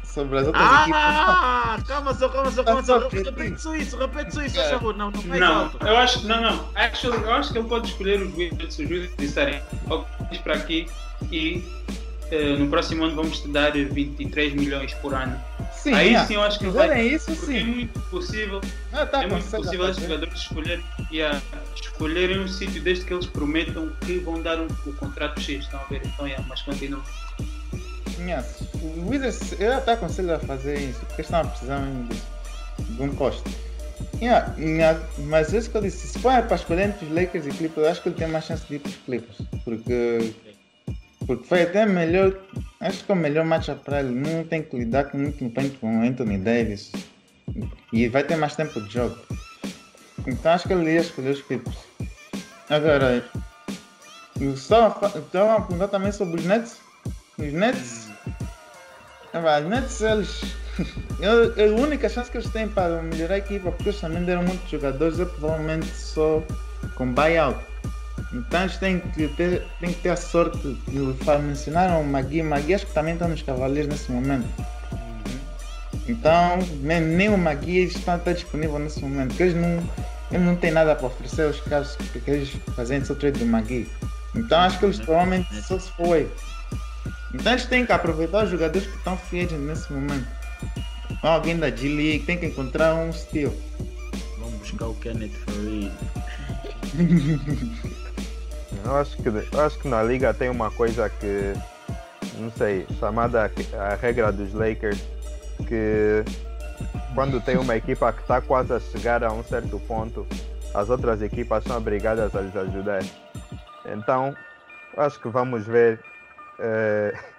sobre 0.03 0.37
as 0.37 0.47
outras 0.47 0.65
ah, 0.67 0.81
equipes. 0.81 0.99
Ah, 1.01 1.77
calma 1.87 2.13
só, 2.13 2.29
calma 2.29 2.51
só, 2.51 2.63
calma 2.63 2.83
só. 2.83 3.07
Repete 3.07 3.61
só 3.61 3.75
isso, 3.75 3.97
repete 3.97 4.35
só 4.35 4.41
isso, 4.41 4.55
por 4.55 4.69
favor. 4.69 4.97
Não, 4.97 5.11
não 5.11 5.21
vai 5.21 5.39
Não, 5.39 5.63
alto. 5.63 5.87
eu 5.87 5.97
acho, 5.97 6.27
não, 6.27 6.41
não. 6.41 6.69
Actually, 6.75 7.23
eu 7.23 7.33
acho 7.33 7.53
que 7.53 7.59
ele 7.59 7.69
pode 7.69 7.87
escolher 7.87 8.21
os 8.21 8.35
Wizards, 8.35 8.79
os 8.79 8.89
Wizards 8.89 9.15
disserem, 9.17 9.61
ok, 9.89 10.39
para 10.39 10.55
aqui 10.55 10.87
e 11.31 11.63
no 12.57 12.67
próximo 12.69 13.03
ano 13.03 13.15
vamos 13.15 13.41
te 13.41 13.47
dar 13.49 13.71
23 13.71 14.53
milhões 14.53 14.93
por 14.95 15.13
ano. 15.13 15.39
Sim, 15.73 15.93
Aí 15.93 16.15
é. 16.15 16.25
sim 16.25 16.35
eu 16.35 16.41
acho 16.41 16.59
que 16.59 16.67
vai. 16.67 16.89
É 16.89 17.03
isso, 17.03 17.35
sim. 17.35 17.57
É 17.57 17.63
muito 17.63 17.99
possível. 18.09 18.61
Ah, 18.91 19.05
tá, 19.05 19.23
é 19.23 19.27
muito 19.27 19.49
possível 19.49 19.85
os 19.85 19.97
jogadores 19.97 20.33
escolher, 20.33 20.81
yeah, 21.11 21.41
escolherem 21.75 22.39
um 22.39 22.47
sítio 22.47 22.81
desde 22.81 23.03
que 23.03 23.13
eles 23.13 23.25
prometam 23.25 23.89
que 24.05 24.19
vão 24.19 24.41
dar 24.41 24.59
um, 24.59 24.67
o 24.85 24.93
contrato 24.93 25.41
X. 25.41 25.65
Estão 25.65 25.79
a 25.79 25.83
ver? 25.83 26.01
Então, 26.05 26.25
yeah, 26.25 26.45
mas 26.47 26.61
continua. 26.61 27.03
Yes. 28.19 28.63
O 28.81 29.09
Wizards, 29.09 29.59
eu 29.59 29.73
até 29.73 29.93
aconselho 29.93 30.33
a 30.33 30.39
fazer 30.39 30.79
isso, 30.79 30.99
porque 31.07 31.21
estão 31.21 31.41
a 31.41 31.45
precisar 31.45 31.81
bom 32.91 33.09
posto. 33.09 33.49
Yeah, 34.21 34.55
yeah, 34.57 34.99
mas 35.17 35.51
isso 35.51 35.69
que 35.69 35.77
eu 35.77 35.81
disse, 35.81 36.07
se 36.07 36.19
for 36.19 36.41
para 36.43 36.55
escolher 36.55 36.89
entre 36.89 37.05
os 37.05 37.11
Lakers 37.11 37.45
e 37.47 37.49
Clippers, 37.49 37.85
eu 37.85 37.91
acho 37.91 38.01
que 38.01 38.09
ele 38.09 38.15
tem 38.15 38.27
mais 38.27 38.45
chance 38.45 38.65
de 38.65 38.75
ir 38.75 38.79
para 38.79 38.89
os 38.89 38.95
Clippers. 38.97 39.37
Porque, 39.65 40.33
porque 41.25 41.45
foi 41.45 41.63
até 41.63 41.85
melhor, 41.85 42.33
acho 42.79 43.03
que 43.03 43.11
é 43.11 43.15
o 43.15 43.17
melhor 43.17 43.45
matchup 43.45 43.83
para 43.83 43.99
ele. 43.99 44.13
Não 44.13 44.43
tem 44.43 44.61
que 44.61 44.77
lidar 44.77 45.05
com 45.05 45.17
muito 45.17 45.49
tempo 45.49 45.79
com 45.79 46.01
Anthony 46.01 46.37
Davis. 46.37 46.91
E 47.91 48.07
vai 48.07 48.23
ter 48.23 48.35
mais 48.35 48.55
tempo 48.55 48.81
de 48.81 48.93
jogo. 48.93 49.17
Então 50.25 50.51
acho 50.51 50.67
que 50.67 50.73
ele 50.73 50.93
ia 50.93 51.01
escolher 51.01 51.31
os 51.31 51.41
Clippers. 51.41 51.77
Agora, 52.69 53.23
estava 54.39 54.87
a 54.87 55.61
perguntar 55.61 55.87
também 55.89 56.11
sobre 56.11 56.39
os 56.39 56.45
Nets. 56.45 56.79
Os 57.37 57.53
Nets. 57.53 58.09
Os 59.33 59.69
Nets, 59.69 60.01
eles 60.01 60.55
eu, 61.19 61.53
a 61.53 61.81
única 61.81 62.09
chance 62.09 62.31
que 62.31 62.37
eles 62.37 62.49
têm 62.49 62.67
para 62.67 63.01
melhorar 63.01 63.35
a 63.35 63.37
equipa, 63.37 63.71
porque 63.71 63.89
eles 63.89 63.99
também 63.99 64.23
deram 64.23 64.43
muitos 64.43 64.69
jogadores, 64.69 65.19
é 65.19 65.25
provavelmente 65.25 65.87
só 65.87 66.43
com 66.95 67.11
buyout. 67.13 67.72
Então 68.33 68.61
eles 68.61 68.77
têm 68.77 68.99
que 68.99 69.27
ter, 69.29 69.61
têm 69.79 69.93
que 69.93 70.01
ter 70.01 70.09
a 70.09 70.15
sorte 70.15 70.57
de 70.87 70.99
mencionar 71.43 71.99
o 71.99 72.03
Magui. 72.03 72.41
Magui 72.41 72.73
acho 72.73 72.87
que 72.87 72.93
também 72.93 73.13
está 73.13 73.27
nos 73.27 73.43
Cavaleiros 73.43 73.87
nesse 73.87 74.11
momento. 74.11 74.47
Então 76.07 76.57
nem, 76.81 76.99
nem 76.99 77.29
o 77.29 77.37
Magui 77.37 77.83
está, 77.83 78.17
está 78.17 78.33
disponível 78.33 78.79
nesse 78.79 79.01
momento, 79.01 79.29
porque 79.29 79.43
eles 79.43 79.55
não, 79.55 79.83
eles 80.31 80.45
não 80.45 80.55
têm 80.55 80.71
nada 80.71 80.95
para 80.95 81.07
oferecer 81.07 81.43
aos 81.43 81.61
casos 81.61 81.95
que 81.95 82.29
eles 82.29 82.49
fazem 82.75 83.05
seu 83.05 83.15
trade 83.15 83.39
do 83.39 83.45
Magui. 83.45 83.87
Então 84.35 84.59
acho 84.59 84.79
que 84.79 84.85
eles 84.85 84.99
provavelmente 84.99 85.61
só 85.61 85.77
se 85.77 85.91
foi. 85.91 86.29
Então 87.35 87.51
eles 87.53 87.65
têm 87.65 87.85
que 87.85 87.91
aproveitar 87.91 88.45
os 88.45 88.49
jogadores 88.49 88.87
que 88.87 88.97
estão 88.97 89.15
fiéis 89.15 89.51
nesse 89.51 89.93
momento. 89.93 90.27
Alguém 91.21 91.57
da 91.57 91.69
G-League 91.69 92.25
tem 92.25 92.37
que 92.37 92.47
encontrar 92.47 92.95
um 92.95 93.13
steal. 93.13 93.53
Vamos 94.39 94.59
buscar 94.59 94.87
o 94.87 94.95
Kenneth 94.95 95.31
Farid. 95.45 95.91
eu, 98.85 98.95
acho 98.95 99.17
que, 99.17 99.27
eu 99.27 99.61
acho 99.61 99.79
que 99.79 99.87
na 99.87 100.03
liga 100.03 100.33
tem 100.33 100.49
uma 100.49 100.71
coisa 100.71 101.09
que, 101.09 101.53
não 102.37 102.51
sei, 102.51 102.85
chamada 102.99 103.49
a 103.79 103.95
regra 103.95 104.31
dos 104.31 104.53
Lakers, 104.53 105.01
que 105.67 106.23
quando 107.13 107.39
tem 107.41 107.57
uma 107.57 107.75
equipa 107.75 108.11
que 108.11 108.21
está 108.21 108.41
quase 108.41 108.73
a 108.73 108.79
chegar 108.79 109.23
a 109.23 109.31
um 109.31 109.43
certo 109.43 109.79
ponto, 109.81 110.25
as 110.73 110.89
outras 110.89 111.21
equipas 111.21 111.63
são 111.63 111.77
obrigadas 111.77 112.35
a 112.35 112.41
lhes 112.41 112.55
ajudar. 112.55 113.03
Então, 113.85 114.35
acho 114.97 115.19
que 115.19 115.29
vamos 115.29 115.65
ver. 115.65 115.99
Eh, 116.59 117.13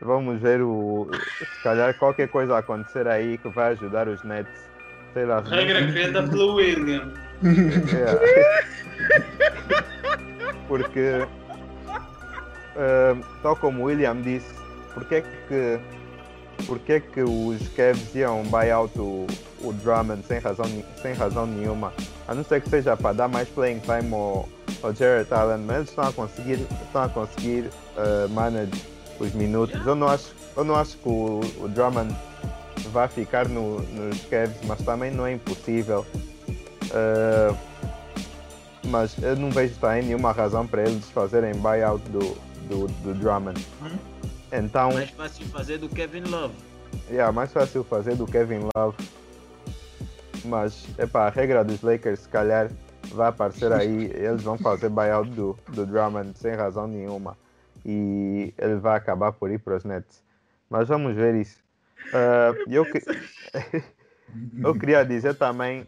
Vamos 0.00 0.40
ver 0.40 0.60
o. 0.60 1.08
Se 1.38 1.62
calhar 1.62 1.96
qualquer 1.98 2.28
coisa 2.28 2.58
acontecer 2.58 3.06
aí 3.06 3.38
que 3.38 3.48
vai 3.48 3.70
ajudar 3.72 4.08
os 4.08 4.22
Nets. 4.24 4.68
Sei 5.12 5.24
lá. 5.24 5.40
Regra 5.40 5.86
criada 5.86 6.28
pelo 6.28 6.54
William. 6.54 7.12
É. 7.94 8.64
Porque. 10.68 11.26
Uh, 12.76 13.24
tal 13.42 13.54
como 13.56 13.82
o 13.82 13.84
William 13.84 14.20
disse, 14.20 14.52
porque 14.92 15.16
é 15.16 15.20
que. 15.20 15.80
Porque 16.66 16.92
é 16.94 17.00
que 17.00 17.20
os 17.22 17.68
Cavs 17.70 18.14
iam 18.14 18.42
buyout 18.44 18.96
o, 18.98 19.26
o 19.60 19.72
Drummond 19.72 20.24
sem 20.24 20.38
razão, 20.38 20.64
sem 21.02 21.12
razão 21.12 21.46
nenhuma? 21.46 21.92
A 22.26 22.34
não 22.34 22.44
ser 22.44 22.62
que 22.62 22.70
seja 22.70 22.96
para 22.96 23.12
dar 23.12 23.28
mais 23.28 23.48
playing 23.48 23.80
time 23.80 24.14
ao, 24.14 24.48
ao 24.82 24.94
Jared 24.94 25.32
Allen, 25.34 25.58
mas 25.66 25.76
eles 25.76 25.88
estão 25.90 26.04
a 26.04 26.12
conseguir, 26.12 26.66
estão 26.84 27.02
a 27.02 27.08
conseguir 27.08 27.70
uh, 27.96 28.28
manage 28.30 28.70
os 29.18 29.32
minutos. 29.32 29.84
Eu 29.84 29.94
não 29.94 30.08
acho, 30.08 30.34
eu 30.56 30.64
não 30.64 30.76
acho 30.76 30.96
que 30.96 31.08
o, 31.08 31.40
o 31.60 31.68
Drummond 31.68 32.14
vai 32.92 33.08
ficar 33.08 33.48
no, 33.48 33.80
nos 33.80 34.24
Cavs, 34.26 34.56
mas 34.66 34.80
também 34.82 35.10
não 35.10 35.26
é 35.26 35.32
impossível. 35.32 36.06
Uh, 36.84 37.56
mas 38.86 39.16
eu 39.22 39.36
não 39.36 39.50
vejo 39.50 39.74
também 39.78 40.04
nenhuma 40.04 40.32
razão 40.32 40.66
para 40.66 40.82
eles 40.82 41.08
fazerem 41.10 41.54
buyout 41.54 42.02
do, 42.10 42.34
do, 42.68 42.86
do 43.02 43.14
Drummond. 43.14 43.64
Hum? 43.82 43.96
Então, 44.52 44.92
mais 44.92 45.10
fácil 45.10 45.46
fazer 45.46 45.78
do 45.78 45.88
Kevin 45.88 46.22
Love. 46.22 46.54
Yeah, 47.10 47.32
mais 47.32 47.52
fácil 47.52 47.82
fazer 47.84 48.14
do 48.14 48.26
Kevin 48.26 48.68
Love. 48.76 48.96
Mas 50.44 50.84
epa, 50.98 51.26
a 51.26 51.30
regra 51.30 51.64
dos 51.64 51.82
Lakers 51.82 52.20
se 52.20 52.28
calhar 52.28 52.70
vai 53.12 53.28
aparecer 53.28 53.72
aí, 53.72 54.10
eles 54.14 54.42
vão 54.42 54.58
fazer 54.58 54.88
buyout 54.88 55.30
do, 55.30 55.58
do 55.68 55.86
Drummond 55.86 56.38
sem 56.38 56.54
razão 56.54 56.86
nenhuma 56.86 57.36
e 57.84 58.54
ele 58.56 58.76
vai 58.76 58.96
acabar 58.96 59.32
por 59.32 59.50
ir 59.50 59.58
para 59.58 59.76
os 59.76 59.84
Nets. 59.84 60.22
Mas 60.70 60.88
vamos 60.88 61.14
ver 61.14 61.34
isso. 61.34 61.62
Uh, 62.08 62.70
eu, 62.70 62.84
que... 62.84 63.02
eu 64.62 64.74
queria 64.74 65.04
dizer 65.04 65.34
também 65.34 65.86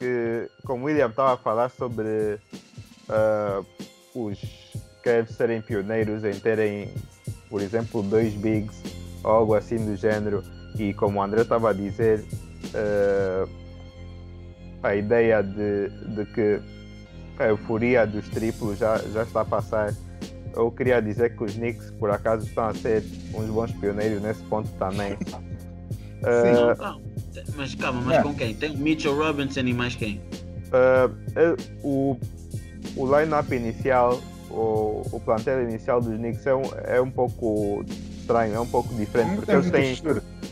que, 0.00 0.50
como 0.64 0.84
o 0.84 0.86
William 0.86 1.08
estava 1.08 1.34
a 1.34 1.36
falar 1.36 1.68
sobre 1.68 2.40
uh, 3.08 3.64
os 4.14 4.40
Cavs 5.04 5.36
serem 5.36 5.62
pioneiros 5.62 6.24
em 6.24 6.32
terem, 6.40 6.92
por 7.48 7.60
exemplo, 7.60 8.02
dois 8.02 8.34
bigs 8.34 8.82
ou 9.22 9.30
algo 9.30 9.54
assim 9.54 9.76
do 9.76 9.94
género, 9.94 10.42
e 10.76 10.92
como 10.94 11.20
o 11.20 11.22
André 11.22 11.42
estava 11.42 11.70
a 11.70 11.72
dizer, 11.74 12.24
uh, 12.74 13.48
a 14.82 14.96
ideia 14.96 15.42
de, 15.42 15.90
de 16.16 16.24
que 16.32 16.60
a 17.38 17.48
euforia 17.48 18.06
dos 18.06 18.28
triplos 18.30 18.78
já, 18.78 18.96
já 18.96 19.22
está 19.22 19.42
a 19.42 19.44
passar 19.44 19.94
eu 20.54 20.70
queria 20.70 21.00
dizer 21.00 21.36
que 21.36 21.44
os 21.44 21.54
Knicks, 21.54 21.90
por 21.92 22.10
acaso, 22.10 22.46
estão 22.46 22.64
a 22.64 22.74
ser 22.74 23.04
uns 23.34 23.48
bons 23.48 23.72
pioneiros 23.72 24.20
nesse 24.20 24.42
ponto 24.44 24.68
também. 24.72 25.16
uh, 26.22 26.76
calma. 26.76 27.00
Mas 27.56 27.74
calma, 27.74 28.00
mas 28.00 28.18
é. 28.18 28.22
com 28.22 28.34
quem? 28.34 28.54
Tem 28.54 28.76
Mitchell 28.76 29.16
Robinson 29.16 29.60
e 29.60 29.72
mais 29.72 29.94
quem? 29.94 30.20
Uh, 30.72 31.56
o 31.82 32.18
o 32.96 33.18
line-up 33.18 33.54
inicial, 33.54 34.20
o, 34.50 35.02
o 35.12 35.20
plantel 35.20 35.62
inicial 35.62 36.00
dos 36.00 36.16
Knicks 36.16 36.46
é 36.46 36.54
um, 36.54 36.62
é 36.84 37.00
um 37.00 37.10
pouco 37.10 37.84
estranho, 38.18 38.54
é 38.54 38.60
um 38.60 38.66
pouco 38.66 38.92
diferente, 38.94 39.36
porque 39.36 39.50
eles 39.50 39.70
têm, 39.70 39.96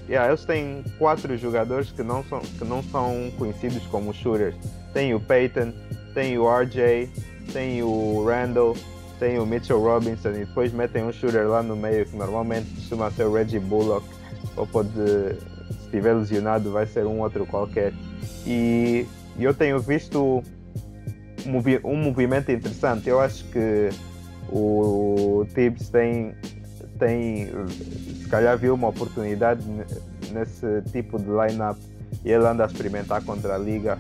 yeah, 0.09 0.29
eles 0.29 0.45
têm 0.45 0.85
quatro 0.99 1.37
jogadores 1.37 1.91
que 1.93 2.03
não, 2.03 2.25
são, 2.25 2.41
que 2.41 2.65
não 2.65 2.83
são 2.83 3.31
conhecidos 3.39 3.85
como 3.87 4.13
shooters. 4.13 4.55
Tem 4.93 5.15
o 5.15 5.21
Peyton, 5.21 5.73
tem 6.15 6.39
o 6.39 6.49
RJ, 6.49 7.11
tem 7.53 7.83
o 7.83 8.25
Randall, 8.25 8.77
tem 9.19 9.39
o 9.39 9.47
Mitchell 9.47 9.81
Robinson 9.81 10.31
e 10.31 10.45
depois 10.45 10.73
metem 10.73 11.05
um 11.05 11.13
shooter 11.13 11.49
lá 11.49 11.63
no 11.63 11.77
meio 11.77 12.07
que 12.07 12.17
normalmente 12.17 12.71
costuma 12.75 13.11
ser 13.11 13.25
o 13.25 13.33
Reggie 13.33 13.59
Bullock 13.59 14.07
ou 14.57 14.67
pode, 14.67 14.91
se 15.73 15.85
estiver 15.85 16.15
lesionado, 16.15 16.73
vai 16.73 16.87
ser 16.87 17.07
um 17.07 17.21
outro 17.21 17.47
qualquer. 17.47 17.93
E 18.47 19.07
eu 19.39 19.55
tenho 19.55 19.79
visto 19.81 20.43
um 21.85 21.97
movimento 21.97 22.51
interessante. 22.51 23.09
Eu 23.09 23.21
acho 23.21 23.45
que 23.47 23.91
o 24.51 25.47
Tibbs 25.55 25.89
tem, 25.91 26.35
tem 26.99 27.49
se 28.23 28.29
calhar 28.29 28.57
viu 28.59 28.75
uma 28.75 28.89
oportunidade 28.89 29.63
nesse 30.33 30.83
tipo 30.91 31.19
de 31.19 31.29
line-up 31.29 31.79
e 32.25 32.31
ele 32.31 32.47
anda 32.47 32.65
a 32.65 32.67
experimentar 32.67 33.23
contra 33.25 33.55
a 33.55 33.59
liga 33.59 33.99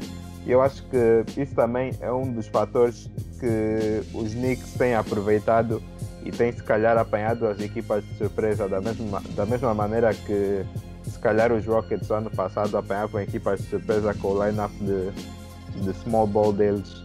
eu 0.48 0.62
acho 0.62 0.82
que 0.84 1.40
isso 1.40 1.54
também 1.54 1.92
é 2.00 2.10
um 2.10 2.32
dos 2.32 2.46
fatores 2.48 3.10
que 3.38 4.02
os 4.14 4.32
Knicks 4.32 4.72
têm 4.72 4.94
aproveitado 4.94 5.82
e 6.24 6.30
têm 6.30 6.50
se 6.50 6.62
calhar 6.62 6.96
apanhado 6.96 7.46
as 7.46 7.60
equipas 7.60 8.02
de 8.02 8.16
surpresa 8.16 8.66
da 8.66 8.80
mesma, 8.80 9.22
da 9.36 9.44
mesma 9.44 9.74
maneira 9.74 10.12
que 10.14 10.64
se 11.08 11.18
calhar 11.18 11.52
os 11.52 11.64
Rockets 11.66 12.10
ano 12.10 12.30
passado 12.30 12.76
apanhavam 12.76 13.20
equipas 13.20 13.60
de 13.60 13.66
surpresa 13.68 14.14
com 14.14 14.28
o 14.28 14.44
line-up 14.44 14.74
de, 14.76 15.82
de 15.82 15.92
small 16.00 16.26
ball 16.26 16.52
deles. 16.52 17.04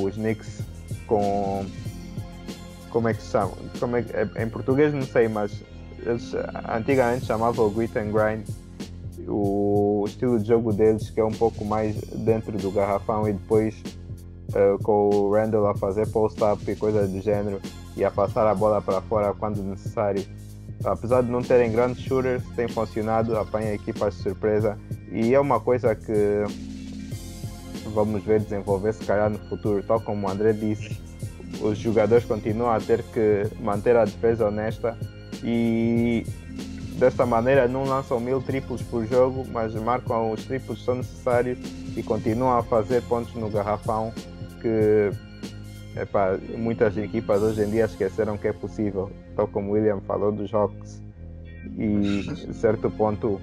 Os 0.00 0.14
Knicks 0.14 0.62
com 1.06 1.66
como 2.90 3.08
é 3.08 3.14
que 3.14 3.22
se 3.22 3.30
chama? 3.30 3.52
Como 3.78 3.96
é, 3.96 4.04
em 4.36 4.48
português 4.48 4.94
não 4.94 5.02
sei, 5.02 5.28
mas 5.28 5.62
eles 5.98 6.32
antigamente 6.68 7.26
chamavam 7.26 7.66
o 7.66 7.70
grit 7.70 7.98
and 7.98 8.12
grind 8.12 8.46
o 9.28 10.04
estilo 10.06 10.38
de 10.38 10.48
jogo 10.48 10.72
deles 10.72 11.10
que 11.10 11.20
é 11.20 11.24
um 11.24 11.32
pouco 11.32 11.64
mais 11.64 11.96
dentro 11.96 12.52
do 12.58 12.70
garrafão 12.70 13.28
e 13.28 13.32
depois 13.32 13.74
uh, 14.50 14.82
com 14.82 15.08
o 15.08 15.32
Randall 15.32 15.66
a 15.68 15.74
fazer 15.74 16.06
post-up 16.08 16.70
e 16.70 16.76
coisas 16.76 17.10
do 17.10 17.20
gênero 17.20 17.60
e 17.96 18.04
a 18.04 18.10
passar 18.10 18.46
a 18.46 18.54
bola 18.54 18.82
para 18.82 19.00
fora 19.00 19.32
quando 19.34 19.62
necessário. 19.62 20.24
Apesar 20.82 21.22
de 21.22 21.30
não 21.30 21.42
terem 21.42 21.70
grandes 21.70 22.02
shooters, 22.02 22.42
tem 22.56 22.68
funcionado, 22.68 23.36
apanha 23.36 23.74
equipas 23.74 24.16
de 24.16 24.22
surpresa. 24.22 24.78
E 25.10 25.34
é 25.34 25.40
uma 25.40 25.60
coisa 25.60 25.94
que 25.94 26.44
vamos 27.92 28.22
ver 28.24 28.40
desenvolver 28.40 28.92
se 28.92 29.04
calhar 29.04 29.30
no 29.30 29.38
futuro, 29.38 29.82
tal 29.82 30.00
como 30.00 30.26
o 30.26 30.30
André 30.30 30.52
disse, 30.52 30.98
os 31.60 31.78
jogadores 31.78 32.24
continuam 32.24 32.70
a 32.70 32.80
ter 32.80 33.02
que 33.02 33.46
manter 33.60 33.96
a 33.96 34.04
defesa 34.04 34.48
honesta 34.48 34.96
e 35.42 36.26
Desta 36.98 37.26
maneira, 37.26 37.66
não 37.66 37.84
lançam 37.84 38.20
mil 38.20 38.40
triplos 38.40 38.80
por 38.82 39.04
jogo, 39.04 39.44
mas 39.50 39.74
marcam 39.74 40.30
os 40.30 40.44
triplos 40.44 40.78
que 40.78 40.84
são 40.84 40.94
necessários 40.94 41.58
e 41.96 42.02
continuam 42.04 42.56
a 42.56 42.62
fazer 42.62 43.02
pontos 43.02 43.34
no 43.34 43.50
garrafão 43.50 44.12
que 44.62 45.10
epá, 45.96 46.38
muitas 46.56 46.96
equipas 46.96 47.42
hoje 47.42 47.62
em 47.62 47.70
dia 47.70 47.84
esqueceram 47.84 48.36
que 48.36 48.48
é 48.48 48.52
possível. 48.52 49.10
Tal 49.36 49.48
como 49.48 49.70
o 49.70 49.72
William 49.72 50.00
falou 50.00 50.32
dos 50.32 50.52
Hawks. 50.52 51.02
E, 51.78 52.26
a 52.50 52.52
certo 52.52 52.90
ponto, 52.90 53.40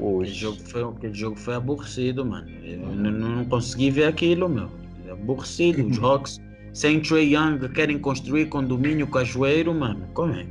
Aquele 0.00 0.22
Os, 0.22 0.28
jogo, 0.30 0.58
foi, 0.60 0.82
aquele 0.82 1.14
jogo 1.14 1.36
foi 1.36 1.54
aborrecido, 1.54 2.24
mano. 2.24 2.48
Eu 2.64 2.78
não, 2.78 3.10
não 3.10 3.44
consegui 3.44 3.90
ver 3.90 4.04
aquilo, 4.04 4.48
meu. 4.48 4.68
Aborrecido. 5.10 5.86
Os 5.86 5.98
Hawks 6.02 6.40
sem 6.72 7.00
Trey 7.00 7.34
Young 7.34 7.68
querem 7.74 7.98
construir 7.98 8.46
condomínio 8.46 9.06
cajueiro, 9.06 9.74
mano. 9.74 10.06
Como 10.14 10.32
é? 10.32 10.46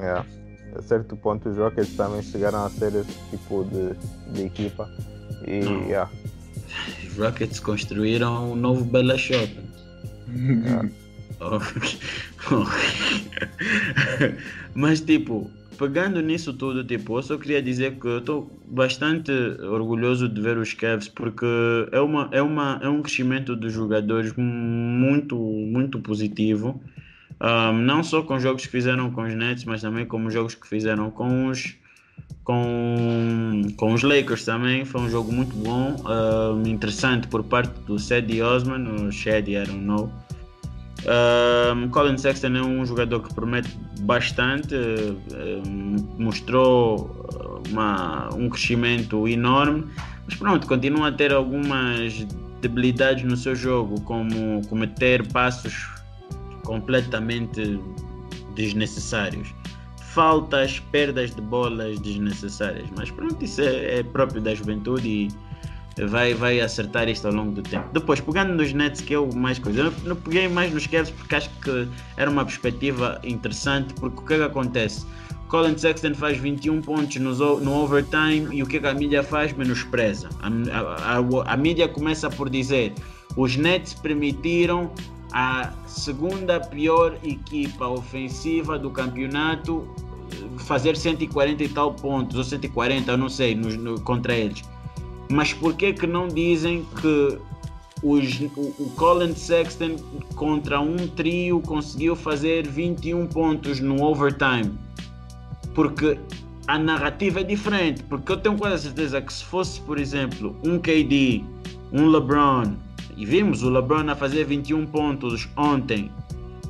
é, 0.00 0.24
a 0.74 0.82
certo 0.82 1.16
ponto 1.16 1.48
os 1.48 1.56
Rockets 1.56 1.94
também 1.96 2.22
chegaram 2.22 2.64
a 2.64 2.70
ser 2.70 2.94
esse 2.94 3.18
tipo 3.30 3.64
de, 3.64 4.32
de 4.32 4.46
equipa. 4.46 4.90
E 5.46 5.60
yeah, 5.88 6.10
Os 7.06 7.18
Rockets 7.18 7.60
construíram 7.60 8.52
um 8.52 8.56
novo 8.56 8.84
Bella 8.84 9.18
Shop. 9.18 9.65
Mas 14.74 15.00
tipo, 15.00 15.50
pegando 15.78 16.20
nisso 16.20 16.52
tudo, 16.52 16.84
tipo, 16.84 17.18
eu 17.18 17.22
só 17.22 17.36
queria 17.36 17.62
dizer 17.62 17.98
que 17.98 18.06
eu 18.06 18.18
estou 18.18 18.50
bastante 18.66 19.30
orgulhoso 19.62 20.28
de 20.28 20.40
ver 20.40 20.58
os 20.58 20.72
Cavs 20.72 21.08
porque 21.08 21.46
é, 21.92 22.00
uma, 22.00 22.28
é, 22.32 22.42
uma, 22.42 22.80
é 22.82 22.88
um 22.88 23.02
crescimento 23.02 23.54
dos 23.54 23.72
jogadores 23.72 24.32
muito, 24.36 25.36
muito 25.36 26.00
positivo. 26.00 26.80
Um, 27.38 27.82
não 27.82 28.02
só 28.02 28.22
com 28.22 28.40
jogos 28.40 28.64
que 28.64 28.72
fizeram 28.72 29.10
com 29.10 29.22
os 29.22 29.34
Nets, 29.34 29.64
mas 29.64 29.82
também 29.82 30.06
como 30.06 30.30
jogos 30.30 30.54
que 30.54 30.66
fizeram 30.66 31.10
com 31.10 31.48
os 31.48 31.74
com, 32.42 33.62
com 33.76 33.92
os 33.92 34.02
Lakers 34.02 34.44
também. 34.44 34.84
Foi 34.84 35.02
um 35.02 35.10
jogo 35.10 35.32
muito 35.32 35.54
bom, 35.56 35.96
um, 36.06 36.66
interessante 36.66 37.28
por 37.28 37.44
parte 37.44 37.78
do 37.80 37.98
Cedi 37.98 38.40
Osman, 38.40 38.88
ou 38.88 39.12
Shady, 39.12 39.56
I 39.56 39.66
don't 39.66 39.84
know. 39.84 40.10
Um, 41.04 41.88
Colin 41.90 42.16
Sexton 42.16 42.56
é 42.56 42.62
um 42.62 42.84
jogador 42.84 43.20
que 43.20 43.34
promete 43.34 43.78
bastante, 44.00 44.74
um, 45.66 45.96
mostrou 46.18 47.10
uma, 47.70 48.32
um 48.34 48.48
crescimento 48.48 49.28
enorme, 49.28 49.86
mas 50.24 50.34
pronto, 50.34 50.66
continua 50.66 51.08
a 51.08 51.12
ter 51.12 51.32
algumas 51.32 52.26
debilidades 52.60 53.24
no 53.24 53.36
seu 53.36 53.54
jogo, 53.54 54.00
como 54.02 54.66
cometer 54.68 55.26
passos 55.28 55.88
completamente 56.64 57.78
desnecessários. 58.54 59.54
Faltas, 60.00 60.80
perdas 60.90 61.34
de 61.34 61.42
bolas 61.42 62.00
desnecessárias, 62.00 62.88
mas 62.96 63.10
pronto, 63.10 63.44
isso 63.44 63.60
é, 63.60 63.98
é 63.98 64.02
próprio 64.02 64.40
da 64.40 64.54
juventude 64.54 65.06
e 65.06 65.28
vai, 66.04 66.34
vai 66.34 66.60
acertar 66.60 67.08
isto 67.08 67.26
ao 67.26 67.32
longo 67.32 67.52
do 67.52 67.62
tempo. 67.62 67.88
Depois, 67.92 68.20
pegando 68.20 68.54
nos 68.54 68.72
Nets, 68.72 69.00
que 69.00 69.14
é 69.14 69.18
o 69.18 69.34
mais 69.34 69.58
coisa, 69.58 69.80
eu 69.80 69.92
não 70.04 70.16
peguei 70.16 70.48
mais 70.48 70.72
nos 70.72 70.86
Cavs 70.86 71.10
porque 71.10 71.34
acho 71.34 71.50
que 71.60 71.88
era 72.16 72.30
uma 72.30 72.44
perspectiva 72.44 73.20
interessante, 73.24 73.94
porque 73.94 74.20
o 74.20 74.26
que 74.26 74.34
é 74.34 74.36
que 74.38 74.42
acontece? 74.44 75.06
Colin 75.48 75.78
Sexton 75.78 76.14
faz 76.14 76.36
21 76.38 76.82
pontos 76.82 77.16
no, 77.16 77.60
no 77.60 77.74
overtime 77.82 78.48
e 78.52 78.62
o 78.62 78.66
que, 78.66 78.78
é 78.78 78.80
que 78.80 78.86
a 78.86 78.94
mídia 78.94 79.22
faz? 79.22 79.52
Menospreza. 79.52 80.28
A, 80.40 80.48
a, 80.48 81.18
a, 81.18 81.52
a 81.52 81.56
mídia 81.56 81.88
começa 81.88 82.28
por 82.28 82.50
dizer 82.50 82.92
os 83.36 83.56
Nets 83.56 83.94
permitiram 83.94 84.90
a 85.32 85.72
segunda 85.86 86.58
pior 86.60 87.16
equipa 87.22 87.86
ofensiva 87.86 88.78
do 88.78 88.90
campeonato 88.90 89.88
fazer 90.58 90.96
140 90.96 91.62
e 91.62 91.68
tal 91.68 91.94
pontos, 91.94 92.36
ou 92.36 92.44
140, 92.44 93.10
eu 93.10 93.16
não 93.16 93.28
sei, 93.28 93.54
no, 93.54 93.68
no, 93.76 94.00
contra 94.00 94.34
eles. 94.34 94.62
Mas 95.28 95.52
por 95.52 95.74
que 95.74 95.92
que 95.92 96.06
não 96.06 96.28
dizem 96.28 96.86
que 97.00 97.38
os, 98.02 98.40
o, 98.56 98.74
o 98.78 98.92
Colin 98.96 99.34
Sexton 99.34 99.96
contra 100.34 100.80
um 100.80 101.08
trio 101.08 101.60
conseguiu 101.60 102.14
fazer 102.14 102.66
21 102.66 103.26
pontos 103.26 103.80
no 103.80 104.02
overtime? 104.02 104.72
Porque 105.74 106.18
a 106.66 106.78
narrativa 106.78 107.40
é 107.40 107.44
diferente. 107.44 108.02
Porque 108.04 108.32
eu 108.32 108.36
tenho 108.36 108.56
quase 108.56 108.84
certeza 108.84 109.20
que 109.20 109.32
se 109.32 109.44
fosse, 109.44 109.80
por 109.80 109.98
exemplo, 109.98 110.56
um 110.64 110.78
KD, 110.78 111.44
um 111.92 112.08
LeBron, 112.08 112.74
e 113.16 113.24
vimos 113.24 113.62
o 113.62 113.70
LeBron 113.70 114.10
a 114.10 114.14
fazer 114.14 114.44
21 114.44 114.86
pontos 114.86 115.48
ontem, 115.56 116.10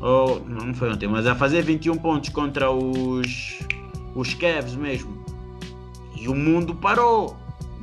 ou 0.00 0.44
não 0.46 0.72
foi 0.74 0.90
ontem, 0.90 1.08
mas 1.08 1.26
a 1.26 1.34
fazer 1.34 1.62
21 1.62 1.96
pontos 1.96 2.28
contra 2.30 2.70
os, 2.70 3.58
os 4.14 4.34
Cavs 4.34 4.76
mesmo, 4.76 5.16
e 6.14 6.28
o 6.28 6.34
mundo 6.34 6.74
parou 6.74 7.36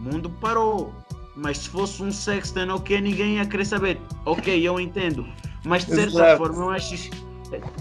mundo 0.03 0.29
parou. 0.29 0.93
Mas 1.35 1.59
se 1.59 1.69
fosse 1.69 2.03
um 2.03 2.11
Sexton, 2.11 2.69
ok, 2.69 3.01
ninguém 3.01 3.37
ia 3.37 3.45
querer 3.45 3.65
saber. 3.65 3.99
Ok, 4.25 4.61
eu 4.61 4.79
entendo. 4.79 5.25
Mas 5.65 5.85
de 5.85 5.95
certa 5.95 6.19
Exato. 6.19 6.37
forma, 6.37 6.63
eu 6.63 6.69
acho. 6.69 7.09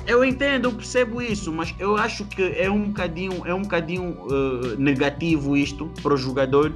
Eu 0.07 0.25
entendo, 0.25 0.69
eu 0.69 0.73
percebo 0.73 1.21
isso, 1.21 1.51
mas 1.51 1.75
eu 1.79 1.97
acho 1.97 2.25
que 2.27 2.43
é 2.43 2.71
um 2.71 2.89
bocadinho, 2.89 3.47
é 3.47 3.55
um 3.55 3.63
bocadinho 3.63 4.11
uh, 4.27 4.77
negativo 4.79 5.57
isto 5.57 5.91
para 6.03 6.13
o 6.13 6.17
jogador, 6.17 6.75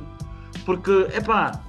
porque, 0.65 1.07
epá, 1.15 1.63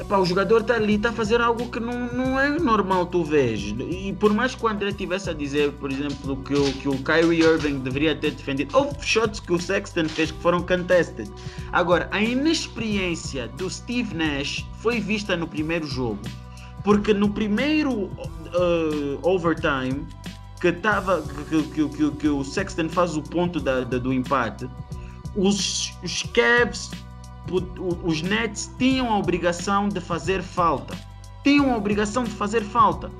epá 0.00 0.18
o 0.18 0.24
jogador 0.24 0.62
está 0.62 0.74
ali, 0.74 0.94
está 0.94 1.10
a 1.10 1.12
fazer 1.12 1.40
algo 1.40 1.70
que 1.70 1.78
não, 1.78 2.06
não 2.12 2.40
é 2.40 2.48
normal 2.58 3.06
tu 3.06 3.22
vês. 3.22 3.60
E 3.78 4.12
por 4.18 4.32
mais 4.32 4.54
que 4.54 4.64
o 4.64 4.68
André 4.68 4.92
tivesse 4.92 5.28
a 5.28 5.32
dizer, 5.34 5.72
por 5.72 5.92
exemplo, 5.92 6.36
que 6.38 6.54
o, 6.54 6.72
que 6.72 6.88
o 6.88 6.96
Kyrie 7.02 7.42
Irving 7.42 7.78
deveria 7.80 8.16
ter 8.16 8.30
defendido, 8.32 8.76
houve 8.76 8.96
shots 9.00 9.40
que 9.40 9.52
o 9.52 9.58
Sexton 9.60 10.08
fez 10.08 10.30
que 10.30 10.40
foram 10.40 10.62
contested. 10.62 11.30
Agora, 11.72 12.08
a 12.10 12.20
inexperiência 12.20 13.46
do 13.48 13.68
Steve 13.68 14.14
Nash 14.14 14.66
foi 14.78 15.00
vista 15.00 15.36
no 15.36 15.46
primeiro 15.46 15.86
jogo, 15.86 16.18
porque 16.82 17.12
no 17.12 17.28
primeiro 17.28 17.92
uh, 17.92 19.18
overtime 19.22 20.06
que, 20.60 20.72
tava, 20.72 21.22
que, 21.48 21.62
que, 21.62 21.88
que, 21.88 22.10
que 22.12 22.28
o 22.28 22.42
Sexton 22.42 22.88
faz 22.88 23.16
o 23.16 23.22
ponto 23.22 23.60
da, 23.60 23.80
da- 23.80 23.98
do 23.98 24.12
empate, 24.12 24.68
os, 25.36 25.92
os 26.02 26.22
Cavs, 26.34 26.90
os 28.04 28.22
Nets 28.22 28.70
tinham 28.78 29.12
a 29.12 29.18
obrigação 29.18 29.88
de 29.88 30.00
fazer 30.00 30.42
falta. 30.42 30.96
Tinham 31.42 31.72
a 31.72 31.76
obrigação 31.76 32.24
de 32.24 32.30
fazer 32.30 32.62
falta. 32.62 33.10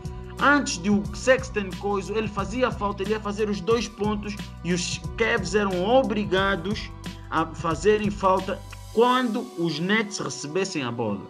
Antes 0.41 0.79
de 0.83 0.89
o 0.91 1.05
Sexton 1.15 1.71
coisa, 1.79 2.17
ele 2.17 2.29
fazia 2.29 2.71
falta, 2.71 3.03
ele 3.03 3.13
ia 3.13 3.21
fazer 3.21 3.51
os 3.51 3.61
dois 3.61 3.87
pontos 3.89 4.35
e 4.65 4.73
os 4.73 4.99
Cavs 5.17 5.55
eram 5.55 5.85
obrigados 5.85 6.91
a 7.31 7.47
fazerem 7.47 8.11
falta 8.11 8.59
quando 8.95 9.47
os 9.59 9.79
Nets 9.79 10.19
recebessem 10.19 10.83
a 10.83 10.91
bola. 10.91 11.21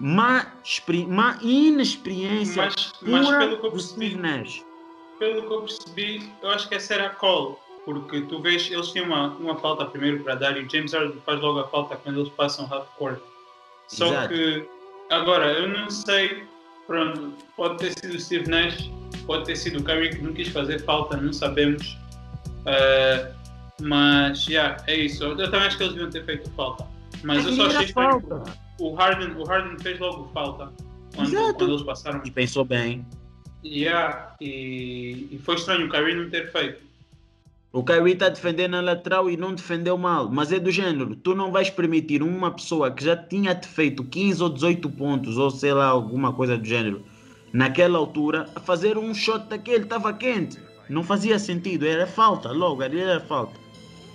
Má, 0.00 0.46
má 1.08 1.38
inexperiência 1.42 2.66
Mas, 2.66 2.92
mas 3.02 3.26
pura 3.26 3.38
pelo 3.38 3.58
que 3.58 3.66
eu 3.66 3.70
percebi, 3.72 4.16
pelo 5.18 5.42
que 5.42 5.52
eu 5.52 5.60
percebi, 5.62 6.32
eu 6.42 6.50
acho 6.50 6.68
que 6.68 6.74
essa 6.76 6.94
era 6.94 7.06
a 7.06 7.10
call. 7.10 7.60
Porque 7.88 8.20
tu 8.20 8.38
vês, 8.42 8.70
eles 8.70 8.88
tinham 8.88 9.06
uma, 9.06 9.28
uma 9.36 9.56
falta 9.56 9.86
primeiro 9.86 10.22
para 10.22 10.34
dar 10.34 10.54
e 10.58 10.62
o 10.62 10.70
James 10.70 10.92
Harden 10.92 11.18
faz 11.24 11.40
logo 11.40 11.60
a 11.60 11.68
falta 11.68 11.96
quando 11.96 12.20
eles 12.20 12.28
passam 12.34 12.68
half 12.70 12.86
court. 12.98 13.18
Só 13.86 14.08
Exato. 14.08 14.28
que, 14.28 14.68
agora, 15.08 15.52
eu 15.52 15.70
não 15.70 15.88
sei, 15.88 16.44
pronto, 16.86 17.32
pode 17.56 17.78
ter 17.78 17.98
sido 17.98 18.14
o 18.14 18.20
Steve 18.20 18.46
Nash, 18.46 18.90
pode 19.24 19.46
ter 19.46 19.56
sido 19.56 19.78
o 19.78 19.82
Kyrie 19.82 20.10
que 20.10 20.20
não 20.20 20.34
quis 20.34 20.48
fazer 20.48 20.84
falta, 20.84 21.16
não 21.16 21.32
sabemos. 21.32 21.96
Ah, 22.66 23.32
mas, 23.80 24.46
yeah, 24.46 24.84
é 24.86 24.94
isso. 24.94 25.24
Eu 25.24 25.50
também 25.50 25.60
acho 25.60 25.78
que 25.78 25.84
eles 25.84 25.94
deviam 25.94 26.10
ter 26.10 26.26
feito 26.26 26.50
falta. 26.50 26.86
Mas 27.22 27.46
eu 27.46 27.54
só 27.54 27.68
achei 27.68 27.88
falta. 27.88 28.42
O 28.78 28.92
Harden, 28.92 29.34
o 29.34 29.44
Harden 29.44 29.78
fez 29.78 29.98
logo 29.98 30.30
falta 30.34 30.70
quando, 31.16 31.32
Exato. 31.32 31.54
quando 31.54 31.72
eles 31.72 31.82
passaram. 31.84 32.20
E 32.22 32.30
pensou 32.30 32.66
bem. 32.66 33.06
Yeah, 33.64 34.36
e, 34.42 35.28
e 35.30 35.38
foi 35.42 35.54
estranho 35.54 35.86
o 35.86 35.90
Kyrie 35.90 36.14
não 36.14 36.28
ter 36.28 36.52
feito. 36.52 36.87
O 37.70 37.84
Kyrie 37.84 38.14
está 38.14 38.30
defendendo 38.30 38.76
a 38.76 38.80
lateral 38.80 39.28
e 39.28 39.36
não 39.36 39.54
defendeu 39.54 39.98
mal, 39.98 40.30
mas 40.30 40.50
é 40.50 40.58
do 40.58 40.70
género. 40.70 41.14
Tu 41.14 41.34
não 41.34 41.52
vais 41.52 41.68
permitir 41.68 42.22
uma 42.22 42.50
pessoa 42.50 42.90
que 42.90 43.04
já 43.04 43.14
tinha 43.14 43.54
te 43.54 43.68
feito 43.68 44.02
15 44.02 44.42
ou 44.42 44.48
18 44.48 44.88
pontos, 44.88 45.36
ou 45.36 45.50
sei 45.50 45.74
lá, 45.74 45.84
alguma 45.84 46.32
coisa 46.32 46.56
do 46.56 46.64
género, 46.64 47.04
naquela 47.52 47.98
altura, 47.98 48.48
a 48.56 48.60
fazer 48.60 48.96
um 48.96 49.12
shot 49.12 49.48
daquele, 49.48 49.84
estava 49.84 50.14
quente. 50.14 50.58
Não 50.88 51.02
fazia 51.02 51.38
sentido, 51.38 51.86
era 51.86 52.06
falta, 52.06 52.50
logo, 52.52 52.82
era 52.82 53.20
falta. 53.20 53.60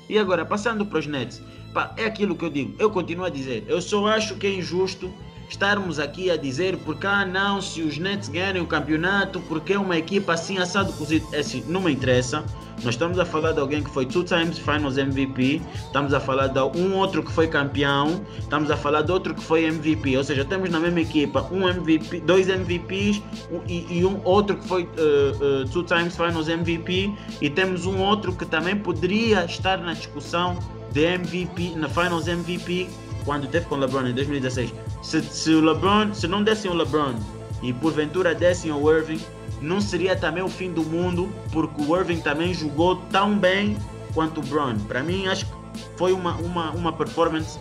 E 0.10 0.18
agora, 0.18 0.44
passando 0.44 0.84
para 0.84 0.98
os 0.98 1.06
Nets, 1.06 1.40
pá, 1.76 1.94
é 1.96 2.06
aquilo 2.06 2.36
que 2.36 2.46
eu 2.46 2.50
digo, 2.50 2.76
eu 2.80 2.90
continuo 2.90 3.26
a 3.26 3.30
dizer, 3.30 3.66
eu 3.68 3.80
só 3.80 4.08
acho 4.08 4.36
que 4.36 4.48
é 4.48 4.56
injusto 4.56 5.14
estarmos 5.54 6.00
aqui 6.00 6.32
a 6.32 6.36
dizer 6.38 6.78
porque, 6.78 7.06
ah 7.06 7.24
não, 7.26 7.62
se 7.62 7.82
os 7.82 7.98
Nets 7.98 8.28
ganharem 8.28 8.62
o 8.62 8.66
campeonato, 8.66 9.40
porque 9.42 9.74
é 9.74 9.80
uma 9.80 9.96
equipa 9.98 10.34
assim, 10.34 10.58
assado, 10.58 10.92
cozido, 10.94 11.28
é 11.32 11.40
assim, 11.40 11.64
não 11.68 11.82
me 11.82 11.92
interessa. 11.92 12.44
Nós 12.84 12.96
estamos 12.96 13.18
a 13.20 13.24
falar 13.24 13.52
de 13.54 13.60
alguém 13.60 13.82
que 13.84 13.90
foi 13.90 14.06
two 14.06 14.24
times 14.24 14.58
Finals 14.58 14.98
MVP, 14.98 15.62
estamos 15.86 16.12
a 16.14 16.20
falar 16.20 16.48
de 16.48 16.60
um 16.60 16.96
outro 16.96 17.22
que 17.24 17.32
foi 17.32 17.48
campeão, 17.48 18.20
estamos 18.40 18.70
a 18.72 18.76
falar 18.76 19.04
de 19.04 19.12
outro 19.12 19.34
que 19.36 19.44
foi 19.44 19.66
MVP, 19.66 20.18
ou 20.18 20.24
seja, 20.24 20.44
temos 20.44 20.70
na 20.72 20.80
mesma 20.80 21.00
equipa 21.02 21.48
um 21.52 21.70
MVP, 21.70 22.22
dois 22.22 22.50
MVPs 22.50 23.22
um- 23.52 23.62
e, 23.68 24.00
e 24.00 24.06
um 24.06 24.20
outro 24.26 24.58
que 24.58 24.68
foi 24.68 24.84
uh, 24.84 25.62
uh, 25.62 25.70
two 25.70 25.84
times 25.84 26.18
Finals 26.18 26.50
MVP 26.50 27.14
e 27.42 27.50
temos 27.50 27.86
um 27.86 28.00
outro 28.02 28.34
que 28.34 28.46
também 28.46 28.76
poderia 28.76 29.46
estar 29.46 29.78
na 29.78 29.94
discussão 29.94 30.58
de 30.92 31.02
MVP, 31.06 31.76
na 31.76 31.88
Finals 31.88 32.28
MVP, 32.28 32.90
quando 33.24 33.48
teve 33.48 33.66
com 33.68 33.76
LeBron 33.76 34.08
em 34.08 34.14
2016. 34.14 34.74
Se, 35.04 35.22
se 35.22 35.54
o 35.54 35.62
LeBron, 35.62 36.14
se 36.14 36.28
não 36.28 36.44
dessem 36.44 36.72
o 36.72 36.74
LeBron 36.74 37.14
e 37.62 37.72
porventura 37.74 38.34
dessem 38.34 38.72
o 38.72 38.92
Irving, 38.92 39.20
não 39.62 39.80
seria 39.80 40.16
também 40.16 40.42
o 40.42 40.50
fim 40.50 40.72
do 40.72 40.84
mundo, 40.84 41.32
porque 41.52 41.82
o 41.82 41.96
Irving 41.98 42.20
também 42.20 42.54
jogou 42.54 42.96
tão 43.12 43.38
bem 43.38 43.78
quanto 44.14 44.40
o 44.40 44.44
Bron. 44.44 44.76
Para 44.88 45.04
mim, 45.04 45.28
acho 45.28 45.46
que 45.46 45.52
foi 45.98 46.14
uma, 46.14 46.36
uma, 46.36 46.72
uma 46.72 46.94
performance 46.94 47.60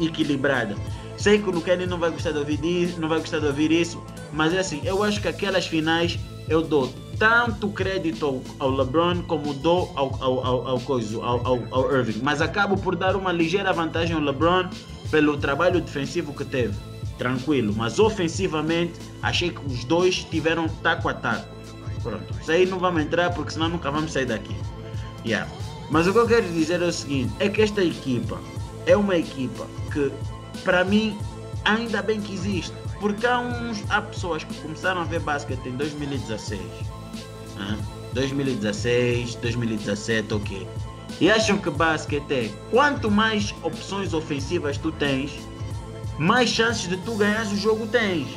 equilibrada. 0.00 0.76
Sei 1.16 1.38
que 1.40 1.48
o 1.48 1.60
Kenny 1.60 1.86
não 1.86 1.98
vai 1.98 2.10
gostar 2.10 2.32
de 2.32 2.38
ouvir 2.38 2.62
isso, 2.64 3.00
não 3.00 3.08
vai 3.08 3.18
gostar 3.18 3.38
de 3.38 3.46
ouvir 3.46 3.70
isso, 3.70 4.02
mas 4.32 4.52
é 4.52 4.58
assim, 4.58 4.80
eu 4.84 5.02
acho 5.02 5.20
que 5.20 5.28
aquelas 5.28 5.66
finais 5.66 6.18
eu 6.48 6.62
dou 6.62 6.92
tanto 7.18 7.68
crédito 7.70 8.42
ao, 8.58 8.70
LeBron 8.70 9.22
como 9.22 9.54
dou 9.54 9.90
ao, 9.96 10.14
ao, 10.22 10.46
ao, 10.46 10.68
ao, 10.68 11.46
ao, 11.46 11.60
ao 11.70 11.96
Irving. 11.96 12.20
Mas 12.22 12.42
acabo 12.42 12.76
por 12.76 12.94
dar 12.94 13.16
uma 13.16 13.32
ligeira 13.32 13.72
vantagem 13.72 14.14
ao 14.14 14.20
LeBron 14.20 14.68
pelo 15.10 15.36
trabalho 15.36 15.80
defensivo 15.80 16.32
que 16.32 16.44
teve. 16.44 16.74
Tranquilo, 17.18 17.74
mas 17.76 17.98
ofensivamente 17.98 19.00
achei 19.22 19.50
que 19.50 19.64
os 19.66 19.84
dois 19.84 20.24
tiveram 20.24 20.68
taco 20.68 21.08
a 21.08 21.14
taco. 21.14 21.48
Pronto, 22.02 22.34
isso 22.40 22.50
aí 22.50 22.66
não 22.66 22.78
vamos 22.78 23.02
entrar 23.02 23.32
porque 23.32 23.52
senão 23.52 23.68
nunca 23.68 23.90
vamos 23.90 24.12
sair 24.12 24.26
daqui. 24.26 24.54
Yeah. 25.24 25.50
Mas 25.90 26.06
o 26.06 26.12
que 26.12 26.18
eu 26.18 26.26
quero 26.26 26.46
dizer 26.52 26.82
é 26.82 26.86
o 26.86 26.92
seguinte: 26.92 27.32
é 27.40 27.48
que 27.48 27.62
esta 27.62 27.82
equipa 27.82 28.38
é 28.86 28.96
uma 28.96 29.16
equipa 29.16 29.66
que, 29.92 30.12
para 30.62 30.84
mim, 30.84 31.18
ainda 31.64 32.02
bem 32.02 32.20
que 32.20 32.34
existe. 32.34 32.72
Porque 33.00 33.26
há, 33.26 33.38
uns, 33.38 33.82
há 33.90 34.00
pessoas 34.00 34.44
que 34.44 34.54
começaram 34.60 35.02
a 35.02 35.04
ver 35.04 35.20
basquete 35.20 35.66
em 35.66 35.76
2016, 35.76 36.60
né? 37.56 37.78
2016, 38.14 39.34
2017, 39.36 40.32
ok. 40.32 40.66
E 41.20 41.30
acham 41.30 41.56
que 41.56 41.70
basquete 41.70 42.30
é 42.32 42.50
quanto 42.70 43.10
mais 43.10 43.54
opções 43.62 44.12
ofensivas 44.12 44.76
tu 44.76 44.92
tens, 44.92 45.32
mais 46.18 46.50
chances 46.50 46.88
de 46.88 46.96
tu 46.98 47.14
ganhar 47.14 47.46
o 47.46 47.56
jogo 47.56 47.86
tens. 47.86 48.28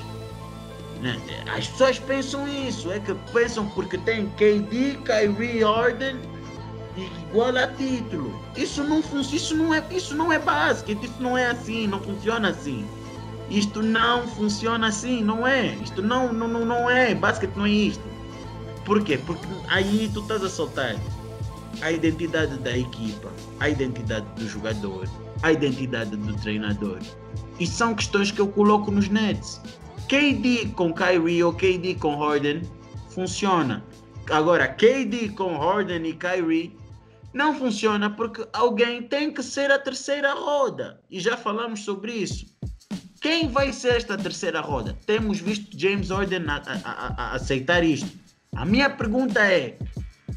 Né? 1.01 1.19
As 1.55 1.67
pessoas 1.67 1.99
pensam 1.99 2.47
isso, 2.47 2.91
é 2.91 2.99
que 2.99 3.13
pensam 3.33 3.67
porque 3.69 3.97
tem 3.97 4.29
KD, 4.29 4.99
Kyrie, 5.03 5.63
Harden 5.63 6.17
igual 7.29 7.55
a 7.57 7.67
título. 7.67 8.33
Isso 8.55 8.83
não 8.83 9.01
funciona, 9.01 9.35
isso 9.35 9.55
não 9.55 9.73
é, 9.73 9.83
isso 9.91 10.15
não 10.15 10.33
é 10.33 10.39
basquete, 10.39 11.03
isso 11.03 11.21
não 11.21 11.37
é 11.37 11.47
assim, 11.47 11.87
não 11.87 11.99
funciona 11.99 12.49
assim. 12.49 12.85
Isto 13.49 13.81
não 13.81 14.27
funciona 14.27 14.87
assim, 14.87 15.23
não 15.23 15.45
é? 15.45 15.73
Isto 15.83 16.01
não, 16.01 16.31
não, 16.31 16.47
não, 16.47 16.65
não 16.65 16.89
é, 16.89 17.15
basquete 17.15 17.55
não 17.55 17.65
é 17.65 17.69
isto. 17.69 18.03
Por 18.85 19.03
quê? 19.03 19.17
Porque 19.17 19.45
aí 19.67 20.09
tu 20.13 20.21
estás 20.21 20.43
a 20.43 20.49
soltar 20.49 20.95
a 21.81 21.91
identidade 21.91 22.57
da 22.59 22.77
equipa, 22.77 23.31
a 23.59 23.69
identidade 23.69 24.25
do 24.35 24.47
jogador, 24.47 25.07
a 25.43 25.51
identidade 25.51 26.15
do 26.15 26.33
treinador. 26.37 26.99
E 27.59 27.67
são 27.67 27.95
questões 27.95 28.31
que 28.31 28.39
eu 28.39 28.47
coloco 28.47 28.91
nos 28.91 29.09
nets. 29.09 29.61
KD 30.07 30.69
com 30.75 30.93
Kyrie 30.93 31.43
ou 31.43 31.53
KD 31.53 31.95
com 31.95 32.15
Harden 32.17 32.61
funciona. 33.09 33.83
Agora, 34.29 34.67
KD 34.67 35.29
com 35.29 35.57
Harden 35.57 36.05
e 36.07 36.13
Kyrie 36.13 36.77
não 37.33 37.55
funciona 37.55 38.09
porque 38.09 38.47
alguém 38.53 39.03
tem 39.03 39.31
que 39.31 39.43
ser 39.43 39.71
a 39.71 39.79
terceira 39.79 40.33
roda. 40.33 40.99
E 41.09 41.19
já 41.19 41.37
falamos 41.37 41.81
sobre 41.81 42.13
isso. 42.13 42.45
Quem 43.21 43.49
vai 43.49 43.73
ser 43.73 43.97
esta 43.97 44.17
terceira 44.17 44.61
roda? 44.61 44.97
Temos 45.05 45.39
visto 45.39 45.77
James 45.77 46.09
Harden 46.09 46.45
a, 46.47 46.61
a, 46.83 47.23
a 47.23 47.35
aceitar 47.35 47.83
isto. 47.83 48.09
A 48.55 48.65
minha 48.65 48.89
pergunta 48.89 49.39
é: 49.41 49.77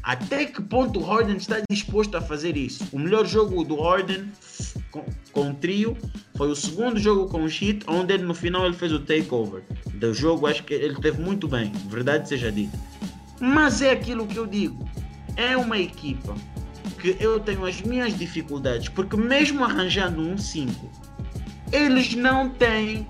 até 0.03 0.43
que 0.45 0.61
ponto 0.61 0.99
o 0.99 1.03
Harden 1.03 1.37
está 1.37 1.61
disposto 1.69 2.15
a 2.15 2.21
fazer 2.21 2.57
isso? 2.57 2.85
O 2.91 2.99
melhor 2.99 3.25
jogo 3.25 3.63
do 3.63 3.77
Harden 3.81 4.29
com, 4.91 5.05
com 5.31 5.51
o 5.51 5.53
trio 5.53 5.97
foi 6.35 6.49
o 6.51 6.55
segundo 6.55 6.99
jogo 6.99 7.29
com 7.29 7.45
o 7.45 7.47
Heat, 7.47 7.85
onde 7.87 8.13
ele, 8.13 8.23
no 8.23 8.33
final 8.33 8.65
ele 8.65 8.75
fez 8.75 8.91
o 8.91 8.99
takeover 8.99 9.63
do 9.93 10.13
jogo. 10.13 10.45
Acho 10.45 10.61
que 10.65 10.73
ele 10.73 10.95
teve 10.95 11.21
muito 11.21 11.47
bem, 11.47 11.71
verdade 11.87 12.27
seja 12.27 12.51
dita. 12.51 12.77
Mas 13.39 13.81
é 13.81 13.91
aquilo 13.91 14.27
que 14.27 14.35
eu 14.35 14.45
digo: 14.45 14.85
é 15.37 15.55
uma 15.55 15.77
equipa 15.77 16.35
que 16.99 17.15
eu 17.19 17.39
tenho 17.39 17.65
as 17.65 17.81
minhas 17.81 18.17
dificuldades, 18.17 18.89
porque 18.89 19.15
mesmo 19.15 19.63
arranjando 19.63 20.21
um 20.21 20.37
5, 20.37 20.91
eles 21.71 22.13
não 22.13 22.49
têm 22.49 23.07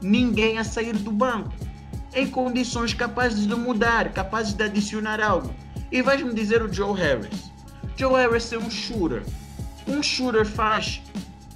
ninguém 0.00 0.58
a 0.58 0.64
sair 0.64 0.96
do 0.96 1.10
banco 1.10 1.52
em 2.14 2.26
condições 2.26 2.94
capazes 2.94 3.46
de 3.46 3.54
mudar, 3.56 4.12
capazes 4.12 4.54
de 4.54 4.62
adicionar 4.62 5.20
algo. 5.20 5.52
E 5.96 6.02
vais-me 6.02 6.34
dizer 6.34 6.62
o 6.62 6.70
Joe 6.70 6.94
Harris. 6.94 7.50
Joe 7.96 8.12
Harris 8.12 8.52
é 8.52 8.58
um 8.58 8.70
shooter. 8.70 9.22
Um 9.88 10.02
shooter 10.02 10.44
faz 10.44 11.00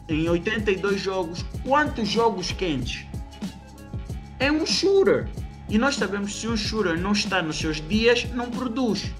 em 0.08 0.30
82 0.30 0.98
jogos 0.98 1.44
quantos 1.62 2.08
jogos 2.08 2.50
quentes? 2.50 3.04
É 4.38 4.50
um 4.50 4.64
shooter. 4.64 5.28
E 5.68 5.76
nós 5.76 5.96
sabemos 5.96 6.32
que 6.32 6.38
se 6.38 6.48
um 6.48 6.56
shooter 6.56 6.98
não 6.98 7.12
está 7.12 7.42
nos 7.42 7.58
seus 7.58 7.86
dias, 7.86 8.24
não 8.32 8.50
produz. 8.50 9.12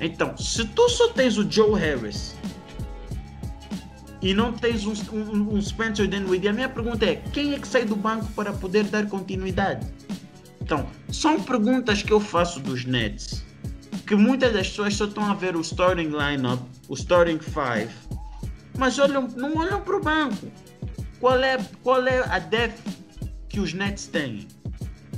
Então, 0.00 0.34
se 0.38 0.64
tu 0.64 0.88
só 0.88 1.08
tens 1.12 1.36
o 1.36 1.46
Joe 1.50 1.78
Harris 1.78 2.34
e 4.22 4.32
não 4.32 4.54
tens 4.54 4.86
um, 4.86 4.94
um, 5.12 5.56
um 5.56 5.60
Spencer 5.60 6.08
Dinwiddie, 6.08 6.48
a 6.48 6.54
minha 6.54 6.70
pergunta 6.70 7.04
é: 7.04 7.16
quem 7.34 7.52
é 7.52 7.58
que 7.58 7.68
sai 7.68 7.84
do 7.84 7.94
banco 7.94 8.32
para 8.32 8.54
poder 8.54 8.84
dar 8.84 9.06
continuidade? 9.08 9.86
Então, 10.62 10.86
são 11.12 11.38
perguntas 11.38 12.02
que 12.02 12.14
eu 12.14 12.18
faço 12.18 12.60
dos 12.60 12.86
Nets 12.86 13.46
que 14.06 14.14
muitas 14.14 14.52
das 14.52 14.68
pessoas 14.68 14.94
só 14.94 15.04
estão 15.04 15.24
a 15.24 15.34
ver 15.34 15.56
o 15.56 15.60
starting 15.60 16.10
lineup, 16.10 16.60
o 16.88 16.94
starting 16.94 17.38
five, 17.38 17.90
mas 18.76 18.98
olham, 18.98 19.28
não 19.36 19.56
olham 19.56 19.80
para 19.80 19.96
o 19.96 20.02
banco. 20.02 20.46
Qual 21.20 21.42
é, 21.42 21.58
qual 21.82 22.06
é 22.06 22.20
a 22.20 22.38
depth 22.38 22.80
que 23.48 23.58
os 23.60 23.72
Nets 23.72 24.06
têm? 24.06 24.46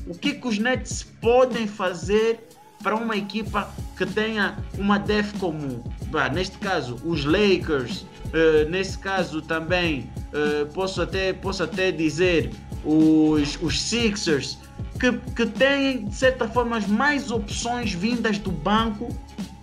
O 0.07 0.15
que, 0.15 0.35
que 0.35 0.49
os 0.49 0.59
Nets 0.59 1.03
podem 1.21 1.67
fazer 1.67 2.41
para 2.83 2.97
uma 2.97 3.17
equipa 3.17 3.71
que 3.97 4.07
tenha 4.07 4.57
uma 4.79 4.99
def 4.99 5.33
comum. 5.39 5.83
Bah, 6.07 6.29
neste 6.29 6.59
caso, 6.59 6.97
os 7.05 7.25
Lakers, 7.25 8.03
uh, 8.03 8.69
nesse 8.69 8.99
caso 8.99 9.43
também 9.43 10.11
uh, 10.33 10.67
posso, 10.73 11.03
até, 11.03 11.33
posso 11.33 11.63
até 11.63 11.93
dizer 11.93 12.51
os, 12.85 13.59
os 13.61 13.81
Sixers, 13.81 14.59
que, 15.01 15.13
que 15.35 15.47
têm 15.47 16.05
de 16.05 16.15
certa 16.15 16.47
forma 16.47 16.79
mais 16.81 17.31
opções 17.31 17.95
vindas 17.95 18.39
do 18.39 18.53
banco 18.53 19.09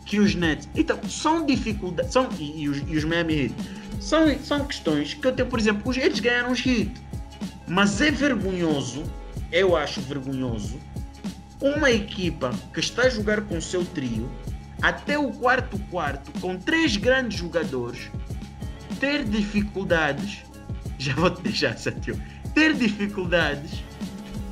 que 0.04 0.20
os 0.20 0.34
Nets. 0.34 0.68
Então, 0.76 1.00
são 1.08 1.46
dificuldades, 1.46 2.12
são, 2.12 2.28
e, 2.40 2.64
e, 2.64 2.70
os, 2.70 2.78
e 2.88 2.98
os 2.98 3.04
Miami 3.04 3.44
Heat, 3.44 3.56
são, 4.02 4.40
são 4.40 4.66
questões 4.66 5.14
que 5.14 5.28
eu 5.28 5.32
tenho, 5.32 5.48
por 5.48 5.60
exemplo, 5.60 5.94
eles 5.96 6.20
ganharam 6.20 6.52
os 6.52 6.66
Heat, 6.66 6.92
mas 7.68 8.02
é 8.02 8.10
vergonhoso, 8.10 9.04
eu 9.52 9.76
acho 9.76 10.02
vergonhoso, 10.02 10.80
uma 11.62 11.92
equipa 11.92 12.52
que 12.74 12.80
está 12.80 13.04
a 13.04 13.10
jogar 13.10 13.42
com 13.42 13.58
o 13.58 13.62
seu 13.62 13.86
trio 13.86 14.30
até 14.82 15.18
o 15.18 15.32
quarto 15.32 15.78
quarto 15.90 16.32
com 16.40 16.56
três 16.56 16.98
grandes 16.98 17.40
jogadores 17.40 18.12
ter 19.00 19.24
dificuldades 19.24 20.44
já 21.00 21.14
vou 21.16 21.32
te 21.32 21.42
deixar 21.42 21.76
Satio 21.76 22.22
ter 22.54 22.76
dificuldades 22.76 23.84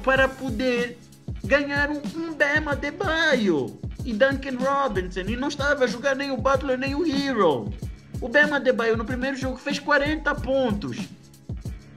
para 0.06 0.28
poder 0.28 1.00
ganhar 1.44 1.90
um, 1.90 2.00
um 2.16 2.34
Bema 2.36 2.76
de 2.76 2.92
Baio 2.92 3.76
e 4.06 4.14
Duncan 4.14 4.56
Robinson. 4.60 5.22
E 5.22 5.36
não 5.36 5.48
estava 5.48 5.84
a 5.84 5.88
jogar 5.88 6.16
nem 6.16 6.30
o 6.30 6.38
Butler 6.38 6.78
nem 6.78 6.94
o 6.94 7.04
Hero. 7.04 7.74
O 8.22 8.30
Bema 8.30 8.60
de 8.60 8.72
Baio 8.72 8.96
no 8.96 9.04
primeiro 9.04 9.36
jogo 9.36 9.58
fez 9.58 9.80
40 9.80 10.36
pontos. 10.36 11.00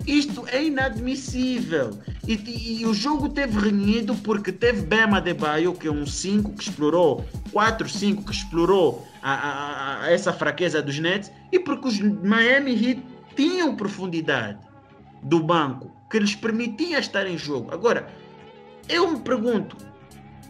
Isto 0.06 0.48
é 0.48 0.64
inadmissível. 0.64 1.98
E, 2.26 2.80
e, 2.80 2.86
o 2.86 2.94
jogo 2.94 3.28
teve 3.28 3.60
renhido 3.60 4.14
porque 4.16 4.52
teve 4.52 4.80
Bema 4.80 5.20
Baio, 5.20 5.74
que 5.74 5.86
é 5.86 5.90
um 5.90 6.06
5 6.06 6.54
que 6.54 6.62
explorou, 6.62 7.26
4-5 7.52 8.24
que 8.24 8.32
explorou 8.32 9.06
a, 9.22 9.34
a, 9.34 10.02
a, 10.04 10.10
essa 10.10 10.32
fraqueza 10.32 10.80
dos 10.80 10.98
Nets, 10.98 11.30
e 11.52 11.58
porque 11.58 11.88
os 11.88 12.00
Miami 12.00 12.72
Heat 12.72 13.02
tinham 13.36 13.76
profundidade 13.76 14.58
do 15.22 15.40
banco 15.40 15.90
que 16.10 16.18
lhes 16.18 16.34
permitia 16.34 16.98
estar 16.98 17.26
em 17.26 17.36
jogo. 17.36 17.72
Agora, 17.72 18.08
eu 18.88 19.10
me 19.10 19.20
pergunto, 19.20 19.76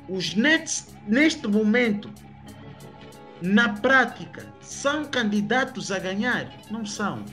os 0.08 0.34
Nets 0.34 0.94
neste 1.06 1.46
momento, 1.48 2.10
na 3.42 3.70
prática, 3.70 4.46
são 4.60 5.04
candidatos 5.04 5.90
a 5.90 5.98
ganhar? 5.98 6.52
Não 6.70 6.84
são 6.84 7.24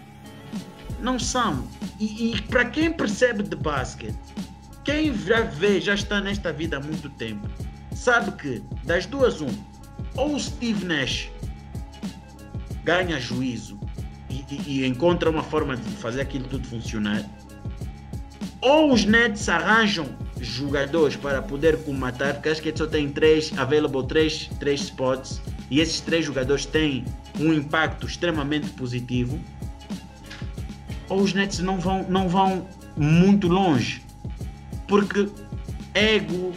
não 0.99 1.19
são. 1.19 1.67
E, 1.99 2.33
e 2.33 2.41
para 2.43 2.65
quem 2.65 2.91
percebe 2.91 3.43
de 3.43 3.55
basquete, 3.55 4.17
quem 4.83 5.15
já 5.15 5.41
vê, 5.41 5.79
já 5.79 5.93
está 5.93 6.19
nesta 6.21 6.51
vida 6.51 6.77
há 6.77 6.79
muito 6.79 7.09
tempo, 7.11 7.47
sabe 7.93 8.31
que 8.33 8.63
das 8.83 9.05
duas, 9.05 9.41
um, 9.41 9.49
ou 10.15 10.35
o 10.35 10.39
Steve 10.39 10.85
Nash 10.85 11.29
ganha 12.83 13.19
juízo 13.19 13.74
e, 14.49 14.81
e, 14.81 14.85
encontra 14.85 15.29
uma 15.29 15.43
forma 15.43 15.75
de 15.75 15.89
fazer 15.97 16.21
aquilo 16.21 16.45
tudo 16.47 16.67
funcionar, 16.67 17.23
ou 18.61 18.91
os 18.91 19.05
Nets 19.05 19.47
arranjam 19.47 20.07
jogadores 20.39 21.15
para 21.15 21.41
poder 21.41 21.77
comatar, 21.83 22.33
porque 22.33 22.49
acho 22.49 22.61
que 22.61 22.75
só 22.75 22.87
tem 22.87 23.09
três, 23.09 23.57
available 23.57 24.05
três, 24.07 24.49
três 24.59 24.81
spots, 24.81 25.41
e 25.69 25.79
esses 25.79 26.01
três 26.01 26.25
jogadores 26.25 26.65
têm 26.65 27.05
um 27.39 27.53
impacto 27.53 28.05
extremamente 28.05 28.69
positivo 28.71 29.39
ou 31.09 31.21
os 31.21 31.33
Nets 31.33 31.59
não 31.59 31.79
vão, 31.79 32.03
não 32.09 32.27
vão 32.27 32.67
muito 32.95 33.47
longe. 33.47 34.01
Porque 34.87 35.29
ego, 35.93 36.53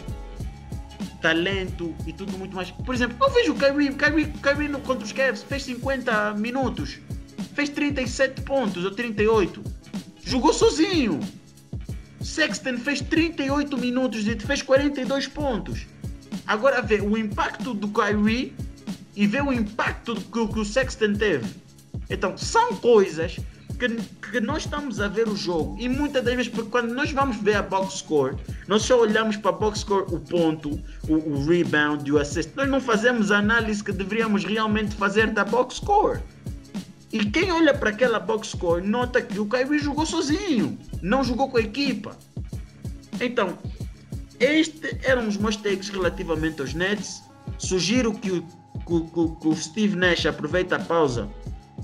talento 1.21 1.93
e 2.05 2.13
tudo 2.13 2.37
muito 2.37 2.55
mais. 2.55 2.71
Por 2.71 2.93
exemplo, 2.93 3.17
eu 3.21 3.31
vejo 3.31 3.53
o 3.53 3.55
Kyrie, 3.55 3.93
Kyrie, 3.93 4.27
Kyrie 4.27 4.69
contra 4.81 5.05
os 5.05 5.11
Cavs 5.11 5.43
fez 5.43 5.63
50 5.63 6.33
minutos. 6.35 6.99
Fez 7.39 7.69
37 7.69 8.41
pontos 8.41 8.85
ou 8.85 8.91
38. 8.91 9.63
Jogou 10.23 10.53
sozinho. 10.53 11.19
Sexton 12.21 12.77
fez 12.77 13.01
38 13.01 13.77
minutos 13.77 14.27
e 14.27 14.37
fez 14.39 14.61
42 14.61 15.27
pontos. 15.27 15.87
Agora 16.45 16.81
vê 16.81 16.99
o 17.01 17.17
impacto 17.17 17.73
do 17.73 17.87
Kyrie 17.87 18.53
e 19.15 19.27
vê 19.27 19.41
o 19.41 19.51
impacto 19.51 20.15
que, 20.15 20.47
que 20.47 20.59
o 20.59 20.65
Sexton 20.65 21.13
teve. 21.13 21.47
Então, 22.09 22.37
são 22.37 22.75
coisas 22.75 23.37
que, 23.79 23.87
que, 24.31 24.41
nós 24.41 24.63
estamos 24.63 24.99
a 24.99 25.07
ver 25.07 25.27
o 25.27 25.35
jogo 25.35 25.77
e 25.79 25.87
muitas 25.87 26.23
das 26.23 26.35
vezes, 26.35 26.51
porque 26.51 26.69
quando 26.69 26.93
nós 26.93 27.11
vamos 27.11 27.37
ver 27.37 27.55
a 27.55 27.61
box 27.61 27.99
score, 27.99 28.35
nós 28.67 28.81
só 28.81 28.99
olhamos 28.99 29.37
para 29.37 29.51
a 29.51 29.53
box 29.53 29.79
score 29.79 30.05
o 30.13 30.19
ponto, 30.19 30.79
o, 31.07 31.13
o 31.13 31.45
rebound 31.45 32.07
e 32.07 32.11
o 32.11 32.17
assist. 32.17 32.51
Nós 32.55 32.69
não 32.69 32.81
fazemos 32.81 33.31
a 33.31 33.37
análise 33.37 33.83
que 33.83 33.91
deveríamos 33.91 34.43
realmente 34.43 34.95
fazer 34.95 35.27
da 35.27 35.45
box 35.45 35.75
score. 35.75 36.19
E 37.11 37.25
quem 37.25 37.51
olha 37.51 37.73
para 37.73 37.89
aquela 37.89 38.19
box 38.19 38.49
score 38.49 38.85
nota 38.85 39.21
que 39.21 39.39
o 39.39 39.45
Kyrie 39.45 39.79
jogou 39.79 40.05
sozinho, 40.05 40.77
não 41.01 41.23
jogou 41.23 41.49
com 41.49 41.57
a 41.57 41.61
equipa. 41.61 42.15
Então, 43.19 43.57
estes 44.39 44.97
eram 45.03 45.27
os 45.27 45.35
meus 45.35 45.55
takes 45.55 45.89
relativamente 45.89 46.61
aos 46.61 46.73
Nets. 46.73 47.23
Sugiro 47.57 48.13
que 48.13 48.31
o, 48.31 48.41
que, 48.41 49.41
que 49.41 49.47
o 49.47 49.55
Steve 49.55 49.95
Nash 49.95 50.25
aproveite 50.25 50.73
a 50.73 50.79
pausa 50.79 51.27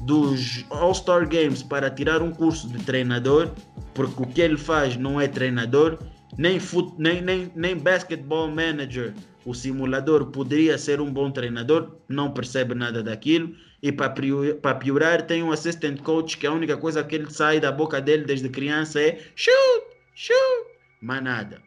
dos 0.04 0.64
All-Star 0.70 1.28
Games 1.28 1.64
para 1.64 1.90
tirar 1.90 2.22
um 2.22 2.32
curso 2.32 2.68
de 2.70 2.78
treinador, 2.84 3.52
porque 3.94 4.22
o 4.22 4.28
que 4.28 4.42
ele 4.42 4.58
faz 4.58 4.96
não 4.96 5.20
é 5.20 5.28
treinador, 5.28 5.98
nem, 6.38 6.60
foot, 6.60 6.94
nem, 6.98 7.22
nem, 7.22 7.52
nem 7.56 7.76
basketball 7.76 8.50
manager. 8.50 9.14
O 9.46 9.54
simulador 9.54 10.28
poderia 10.28 10.78
ser 10.78 11.02
um 11.02 11.12
bom 11.12 11.32
treinador, 11.32 11.98
não 12.08 12.32
percebe 12.32 12.74
nada 12.74 13.04
daquilo. 13.04 13.56
E 13.86 13.92
para 13.92 14.74
piorar, 14.74 15.22
tem 15.28 15.44
um 15.44 15.52
assistant 15.52 16.02
coach 16.02 16.40
que 16.40 16.48
a 16.48 16.52
única 16.52 16.76
coisa 16.76 17.04
que 17.04 17.14
ele 17.14 17.30
sai 17.30 17.60
da 17.60 17.72
boca 17.72 18.02
dele 18.02 18.24
desde 18.26 18.50
criança 18.50 19.00
é 19.00 19.20
shoot, 19.36 19.86
shoot, 20.16 20.72
mas 21.00 21.22
nada. 21.22 21.62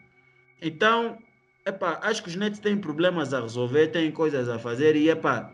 Então, 0.60 1.16
epá, 1.64 2.00
acho 2.02 2.20
que 2.24 2.28
os 2.28 2.34
Nets 2.34 2.58
têm 2.58 2.76
problemas 2.76 3.32
a 3.32 3.40
resolver, 3.40 3.86
têm 3.92 4.10
coisas 4.10 4.48
a 4.48 4.58
fazer 4.58 4.96
e 4.96 5.08
epá, 5.08 5.52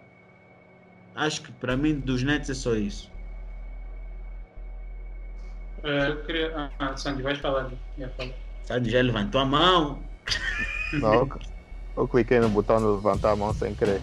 acho 1.15 1.43
que 1.43 1.53
para 1.53 1.77
mim 1.77 2.01
dos 2.01 2.23
Nets 2.23 2.49
é 2.49 2.55
só 2.55 2.75
isso. 2.75 3.13
Uh, 5.83 5.89
eu 5.89 6.25
queria. 6.25 6.71
Ah, 6.79 6.97
Sandy, 6.97 7.23
vais 7.23 7.39
falar. 7.41 7.71
Sandy 8.63 8.89
já 8.91 9.03
levantou 9.03 9.39
a 9.39 9.45
mão. 9.45 10.03
Não, 10.95 11.29
eu 11.95 12.09
cliquei 12.09 12.41
no 12.41 12.49
botão 12.49 12.79
de 12.79 12.87
levantar 12.87 13.33
a 13.33 13.37
mão 13.37 13.53
sem 13.53 13.75
querer. 13.75 14.01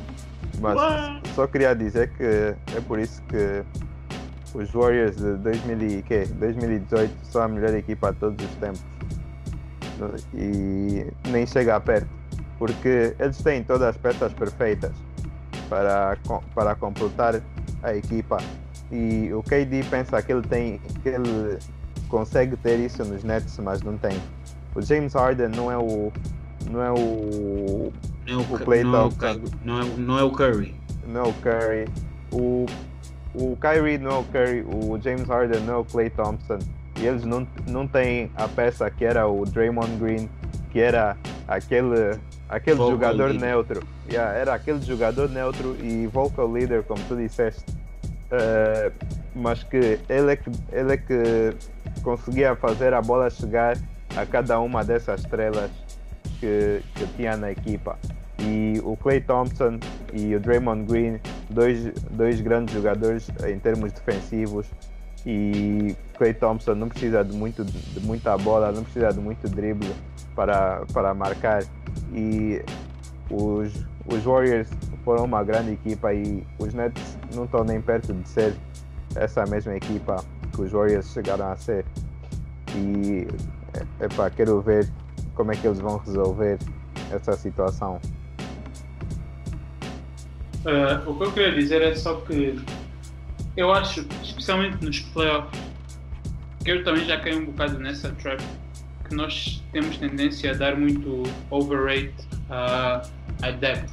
Mas 0.60 0.78
Ué. 0.78 1.22
só 1.36 1.48
queria 1.48 1.76
dizer 1.76 2.12
que 2.14 2.56
é 2.76 2.82
por 2.88 3.00
isso 3.00 3.22
que 3.24 3.64
os 4.54 4.70
Warriors 4.72 5.16
de 5.16 5.36
2000 5.38 6.04
que, 6.04 6.26
2018 6.26 7.14
são 7.24 7.44
a 7.44 7.48
melhor 7.48 7.74
equipa 7.74 8.12
de 8.12 8.20
todos 8.20 8.46
os 8.46 8.56
tempos. 8.56 8.82
E 10.34 11.06
nem 11.30 11.46
chega 11.46 11.80
perto. 11.80 12.10
Porque 12.58 13.16
eles 13.20 13.38
têm 13.42 13.64
todas 13.64 13.90
as 13.90 13.98
peças 13.98 14.34
perfeitas 14.34 14.92
para, 15.70 16.18
para 16.54 16.76
completar 16.76 17.42
a 17.82 17.96
equipa. 17.96 18.38
E 18.92 19.32
o 19.34 19.42
KD 19.42 19.84
pensa 19.90 20.22
que 20.22 20.32
ele 20.32 20.42
tem 20.42 20.80
que 21.02 21.10
ele 21.10 21.58
consegue 22.10 22.58
ter 22.58 22.78
isso 22.80 23.04
nos 23.06 23.24
Nets, 23.24 23.58
mas 23.60 23.82
não 23.82 23.98
tem. 23.98 24.20
O 24.76 24.82
James 24.82 25.14
Harden 25.14 25.50
não 25.50 25.72
é 25.72 25.78
o 25.78 26.12
não 26.70 26.84
é 26.84 26.92
o 26.92 27.92
não 28.28 28.34
é 28.34 28.38
o, 28.38 28.42
o 28.42 28.60
Clay 28.60 28.84
não, 28.84 29.08
é 29.08 29.40
não, 29.64 29.82
é, 29.82 29.86
não 29.98 30.20
é 30.20 30.24
o 30.24 30.32
Curry. 30.32 30.76
Não 31.08 31.22
é 31.22 31.28
o 31.28 31.34
Curry. 31.34 31.88
O, 32.32 32.66
o 33.34 33.58
Kyrie 33.58 33.98
não 33.98 34.12
é 34.12 34.20
o 34.20 34.24
Curry, 34.24 34.62
o 34.62 35.00
James 35.02 35.28
Harden 35.28 35.62
não 35.62 35.74
é 35.74 35.78
o 35.78 35.86
Clay 35.86 36.10
Thompson. 36.10 36.60
E 37.00 37.06
eles 37.06 37.24
não, 37.26 37.48
não 37.68 37.88
têm 37.88 38.30
a 38.36 38.48
peça 38.48 38.90
que 38.90 39.06
era 39.06 39.28
o 39.28 39.46
Draymond 39.46 39.98
Green, 39.98 40.30
que 40.72 40.80
era 40.80 41.18
aquele, 41.48 42.18
aquele 42.48 42.78
jogador 42.78 43.30
leader. 43.30 43.42
neutro. 43.42 43.84
Yeah, 44.10 44.34
era 44.38 44.54
aquele 44.54 44.82
jogador 44.82 45.30
neutro 45.30 45.76
e 45.82 46.06
vocal 46.08 46.52
leader, 46.52 46.84
como 46.84 47.02
tu 47.08 47.16
disseste. 47.16 47.66
Uh, 48.32 48.92
mas 49.36 49.64
que 49.64 50.00
ele 50.10 50.32
é 50.32 50.36
que, 50.36 50.52
ele 50.72 50.94
é 50.94 50.98
que 50.98 51.56
conseguia 52.02 52.56
fazer 52.56 52.94
a 52.94 53.02
bola 53.02 53.30
chegar 53.30 53.78
a 54.16 54.26
cada 54.26 54.60
uma 54.60 54.84
dessas 54.84 55.22
estrelas 55.22 55.70
que, 56.42 56.82
que 56.96 57.06
tinha 57.16 57.38
na 57.38 57.52
equipa. 57.52 57.98
E 58.40 58.82
o 58.84 58.98
Clay 58.98 59.22
Thompson 59.22 59.80
e 60.12 60.36
o 60.36 60.40
Draymond 60.40 60.92
Green, 60.92 61.20
dois, 61.52 61.94
dois 62.10 62.42
grandes 62.42 62.74
jogadores 62.74 63.30
em 63.48 63.60
termos 63.60 63.94
defensivos. 63.94 64.68
E 65.24 65.96
Clay 66.18 66.34
Thompson 66.34 66.74
não 66.74 66.90
precisa 66.90 67.24
de, 67.24 67.32
muito, 67.34 67.64
de 67.64 68.00
muita 68.00 68.36
bola, 68.40 68.72
não 68.72 68.84
precisa 68.84 69.14
de 69.14 69.20
muito 69.20 69.48
drible 69.48 69.94
para, 70.36 70.84
para 70.92 71.14
marcar. 71.14 71.64
E 72.12 72.64
os, 73.30 73.72
os 74.08 74.24
Warriors 74.24 74.68
foram 75.06 75.26
uma 75.26 75.44
grande 75.44 75.74
equipa 75.74 76.12
e 76.12 76.44
os 76.58 76.74
Nets 76.74 77.18
não 77.36 77.46
estão 77.46 77.64
nem 77.64 77.80
perto 77.80 78.12
de 78.14 78.28
ser 78.28 78.56
essa 79.16 79.46
mesma 79.46 79.76
equipa 79.76 80.24
que 80.56 80.62
os 80.64 80.72
Warriors 80.72 81.12
chegaram 81.14 81.52
a 81.52 81.56
ser. 81.56 81.86
E 82.76 83.28
epá, 84.04 84.32
quero 84.32 84.60
ver 84.62 84.90
como 85.36 85.52
é 85.52 85.56
que 85.56 85.66
eles 85.66 85.80
vão 85.80 85.98
resolver 85.98 86.58
essa 87.12 87.34
situação. 87.34 88.00
Uh, 90.66 91.10
o 91.10 91.18
que 91.18 91.24
eu 91.24 91.32
queria 91.32 91.56
dizer 91.56 91.82
é 91.82 91.96
só 91.96 92.16
que 92.22 92.60
eu 93.58 93.72
acho, 93.74 94.06
especialmente 94.24 94.84
nos 94.84 95.00
playoffs, 95.00 95.60
que 96.64 96.72
eu 96.72 96.84
também 96.84 97.06
já 97.06 97.20
caí 97.20 97.36
um 97.36 97.46
bocado 97.46 97.80
nessa 97.80 98.12
trap, 98.12 98.42
que 99.08 99.16
nós 99.16 99.64
temos 99.72 99.98
tendência 99.98 100.52
a 100.52 100.54
dar 100.54 100.78
muito 100.78 101.24
overrate 101.50 102.14
uh, 102.50 103.08
a 103.42 103.52
depth. 103.52 103.90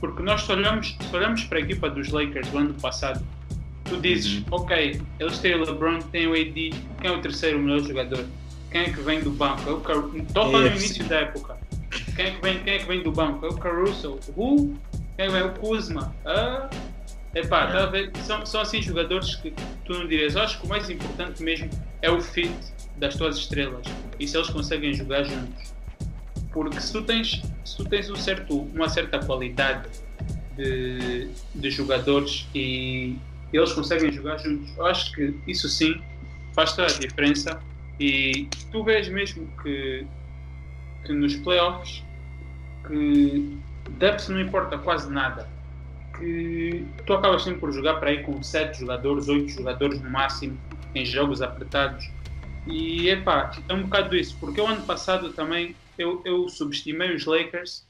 Porque 0.00 0.22
nós 0.22 0.42
só 0.42 0.54
olhamos, 0.54 0.96
só 1.10 1.18
olhamos 1.18 1.44
para 1.44 1.58
a 1.58 1.60
equipa 1.60 1.90
dos 1.90 2.08
Lakers 2.08 2.48
do 2.48 2.58
ano 2.58 2.74
passado, 2.74 3.24
tu 3.84 4.00
dizes, 4.00 4.38
uhum. 4.38 4.44
ok, 4.52 5.00
eles 5.18 5.38
têm 5.38 5.54
o 5.54 5.64
LeBron, 5.64 5.98
têm 5.98 6.26
o 6.26 6.32
AD, 6.32 6.70
quem 7.00 7.10
é 7.10 7.10
o 7.10 7.20
terceiro 7.20 7.58
melhor 7.58 7.80
jogador? 7.80 8.24
Quem 8.70 8.82
é 8.82 8.92
que 8.92 9.00
vem 9.00 9.20
do 9.20 9.30
banco? 9.30 9.68
É 9.68 9.72
o 9.72 9.80
Car... 9.80 9.96
Estou 9.96 10.50
falando 10.50 10.70
no 10.70 10.76
início 10.76 11.04
da 11.08 11.16
época. 11.16 11.56
Quem 12.14 12.26
é, 12.26 12.30
que 12.32 12.42
vem, 12.42 12.62
quem 12.62 12.74
é 12.74 12.78
que 12.78 12.86
vem 12.86 13.02
do 13.02 13.10
banco? 13.10 13.46
É 13.46 13.48
o 13.48 13.56
Caruso? 13.56 14.18
O 14.36 14.74
Quem 15.16 15.26
é 15.26 15.28
vem? 15.28 15.42
O 15.42 15.52
Kuzma? 15.54 16.14
Ah, 16.24 16.68
epá, 17.34 17.66
tá 17.68 17.84
a 17.84 17.86
ver? 17.86 18.10
São, 18.24 18.44
são 18.44 18.60
assim 18.60 18.82
jogadores 18.82 19.36
que 19.36 19.52
tu 19.84 19.94
não 19.94 20.06
dirias. 20.06 20.34
Eu 20.34 20.42
acho 20.42 20.60
que 20.60 20.66
o 20.66 20.68
mais 20.68 20.90
importante 20.90 21.42
mesmo 21.42 21.70
é 22.02 22.10
o 22.10 22.20
fit 22.20 22.52
das 22.96 23.16
tuas 23.16 23.38
estrelas 23.38 23.86
e 24.18 24.28
se 24.28 24.36
eles 24.36 24.50
conseguem 24.50 24.92
jogar 24.92 25.24
juntos. 25.24 25.72
Porque 26.52 26.80
se 26.80 26.92
tu 26.92 27.02
tens, 27.02 27.42
se 27.64 27.76
tu 27.76 27.84
tens 27.84 28.10
um 28.10 28.16
certo, 28.16 28.60
uma 28.74 28.88
certa 28.88 29.18
qualidade 29.20 29.88
de, 30.56 31.28
de 31.54 31.70
jogadores 31.70 32.46
e 32.54 33.16
eles 33.52 33.72
conseguem 33.72 34.12
jogar 34.12 34.38
juntos, 34.38 34.76
eu 34.76 34.86
acho 34.86 35.12
que 35.12 35.34
isso 35.46 35.68
sim 35.68 36.00
faz 36.54 36.72
toda 36.72 36.92
a 36.92 36.98
diferença 36.98 37.60
e 37.98 38.48
tu 38.70 38.84
vês 38.84 39.08
mesmo 39.08 39.48
que, 39.62 40.06
que 41.04 41.12
nos 41.12 41.36
playoffs 41.36 42.04
que 42.86 43.58
depth 43.98 44.28
não 44.28 44.40
importa 44.40 44.78
quase 44.78 45.10
nada. 45.10 45.48
Que 46.16 46.84
tu 47.06 47.12
acabas 47.12 47.42
sempre 47.42 47.60
por 47.60 47.72
jogar 47.72 47.94
para 47.94 48.10
aí 48.10 48.22
com 48.22 48.42
7 48.42 48.80
jogadores, 48.80 49.28
8 49.28 49.48
jogadores 49.50 50.00
no 50.00 50.10
máximo, 50.10 50.58
em 50.94 51.04
jogos 51.04 51.42
apertados. 51.42 52.10
E 52.66 53.08
epá, 53.08 53.50
é 53.68 53.74
um 53.74 53.82
bocado 53.82 54.16
isso, 54.16 54.36
porque 54.38 54.60
o 54.60 54.66
ano 54.66 54.84
passado 54.84 55.32
também 55.32 55.74
eu, 55.96 56.22
eu 56.24 56.48
subestimei 56.48 57.14
os 57.14 57.24
Lakers 57.24 57.86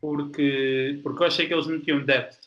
porque, 0.00 1.00
porque 1.02 1.22
eu 1.22 1.26
achei 1.26 1.46
que 1.46 1.54
eles 1.54 1.66
não 1.66 1.80
tinham 1.80 2.04
depth 2.04 2.38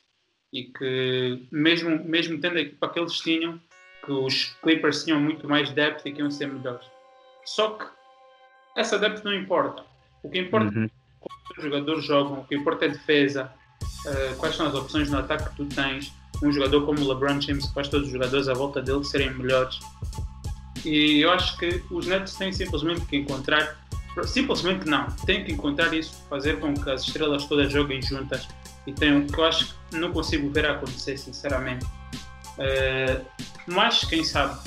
e 0.54 0.66
que 0.66 1.48
mesmo, 1.52 2.04
mesmo 2.04 2.40
tendo 2.40 2.58
a 2.58 2.62
equipa 2.62 2.90
que 2.90 3.00
eles 3.00 3.18
tinham, 3.20 3.60
que 4.06 4.12
os 4.12 4.46
Clippers 4.62 5.04
tinham 5.04 5.20
muito 5.20 5.48
mais 5.48 5.72
depth 5.72 6.06
e 6.06 6.12
que 6.12 6.20
iam 6.20 6.32
ser 6.32 6.48
melhores. 6.48 6.86
Só 7.46 7.72
que 7.72 7.86
essa 8.76 8.98
depth 8.98 9.24
não 9.24 9.34
importa. 9.34 9.84
O 10.24 10.30
que 10.30 10.40
importa 10.40 10.78
uhum. 10.78 10.86
é 10.86 10.90
como 11.20 11.58
os 11.58 11.64
jogadores 11.64 12.06
jogam, 12.06 12.40
o 12.40 12.46
que 12.46 12.56
importa 12.56 12.86
é 12.86 12.90
a 12.90 12.92
defesa, 12.92 13.52
uh, 14.06 14.36
quais 14.38 14.56
são 14.56 14.68
as 14.68 14.74
opções 14.74 15.10
no 15.10 15.20
ataque 15.20 15.50
que 15.50 15.56
tu 15.56 15.66
tens. 15.66 16.14
Um 16.44 16.52
jogador 16.52 16.86
como 16.86 17.00
o 17.00 17.08
LeBron 17.08 17.40
James 17.40 17.68
faz 17.68 17.88
todos 17.88 18.08
os 18.08 18.14
jogadores 18.14 18.48
à 18.48 18.54
volta 18.54 18.82
dele 18.82 19.04
serem 19.04 19.32
melhores. 19.34 19.80
E 20.84 21.22
eu 21.22 21.32
acho 21.32 21.58
que 21.58 21.84
os 21.92 22.08
Nets 22.08 22.36
têm 22.36 22.52
simplesmente 22.52 23.02
que 23.02 23.18
encontrar, 23.18 23.78
simplesmente 24.26 24.88
não, 24.88 25.06
têm 25.26 25.44
que 25.44 25.52
encontrar 25.52 25.94
isso, 25.94 26.24
fazer 26.28 26.60
com 26.60 26.74
que 26.74 26.90
as 26.90 27.04
estrelas 27.04 27.46
todas 27.46 27.72
joguem 27.72 28.02
juntas. 28.02 28.48
E 28.88 28.94
tem 28.94 29.28
que 29.28 29.40
eu 29.40 29.46
acho 29.46 29.76
que 29.92 29.98
não 29.98 30.12
consigo 30.12 30.50
ver 30.50 30.66
acontecer, 30.66 31.18
sinceramente. 31.18 31.86
Uh, 32.58 33.24
mas 33.68 34.04
quem 34.04 34.24
sabe 34.24 34.60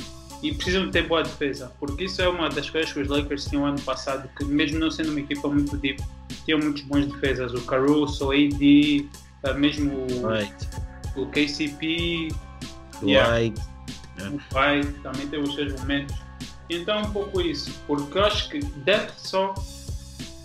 e 0.45 0.53
precisam 0.53 0.84
de 0.84 0.92
ter 0.92 1.09
boa 1.09 1.22
defesa, 1.22 1.72
porque 1.80 2.05
isso 2.05 2.20
é 2.20 2.28
uma 2.28 2.51
das 2.51 2.68
coisas 2.68 2.92
que 2.92 3.01
os 3.01 3.09
Lakers 3.09 3.47
tinham 3.47 3.64
ano 3.64 3.80
passado, 3.80 4.28
que 4.36 4.45
mesmo 4.45 4.78
não 4.78 4.90
sendo 4.90 5.11
uma 5.11 5.20
equipa 5.20 5.49
muito 5.49 5.74
deep, 5.78 6.03
tinham 6.45 6.59
muitos 6.59 6.82
bons 6.82 7.07
defesas, 7.07 7.55
o 7.55 7.62
Caruso, 7.62 8.26
o 8.26 8.30
AD, 8.30 9.09
uh, 9.42 9.55
mesmo 9.59 10.07
right. 10.28 10.55
o, 11.16 11.24
KCP, 11.28 12.28
Dwight. 13.01 13.07
Yeah. 13.07 13.53
O 14.30 14.38
pai 14.53 14.82
também 15.03 15.26
teve 15.28 15.42
os 15.42 15.55
seus 15.55 15.72
momentos. 15.80 16.14
Então 16.68 16.99
é 16.99 17.03
um 17.03 17.11
pouco 17.11 17.40
isso, 17.40 17.72
porque 17.86 18.18
eu 18.18 18.24
acho 18.24 18.51
que 18.51 18.59
depth 18.59 19.14
só 19.16 19.55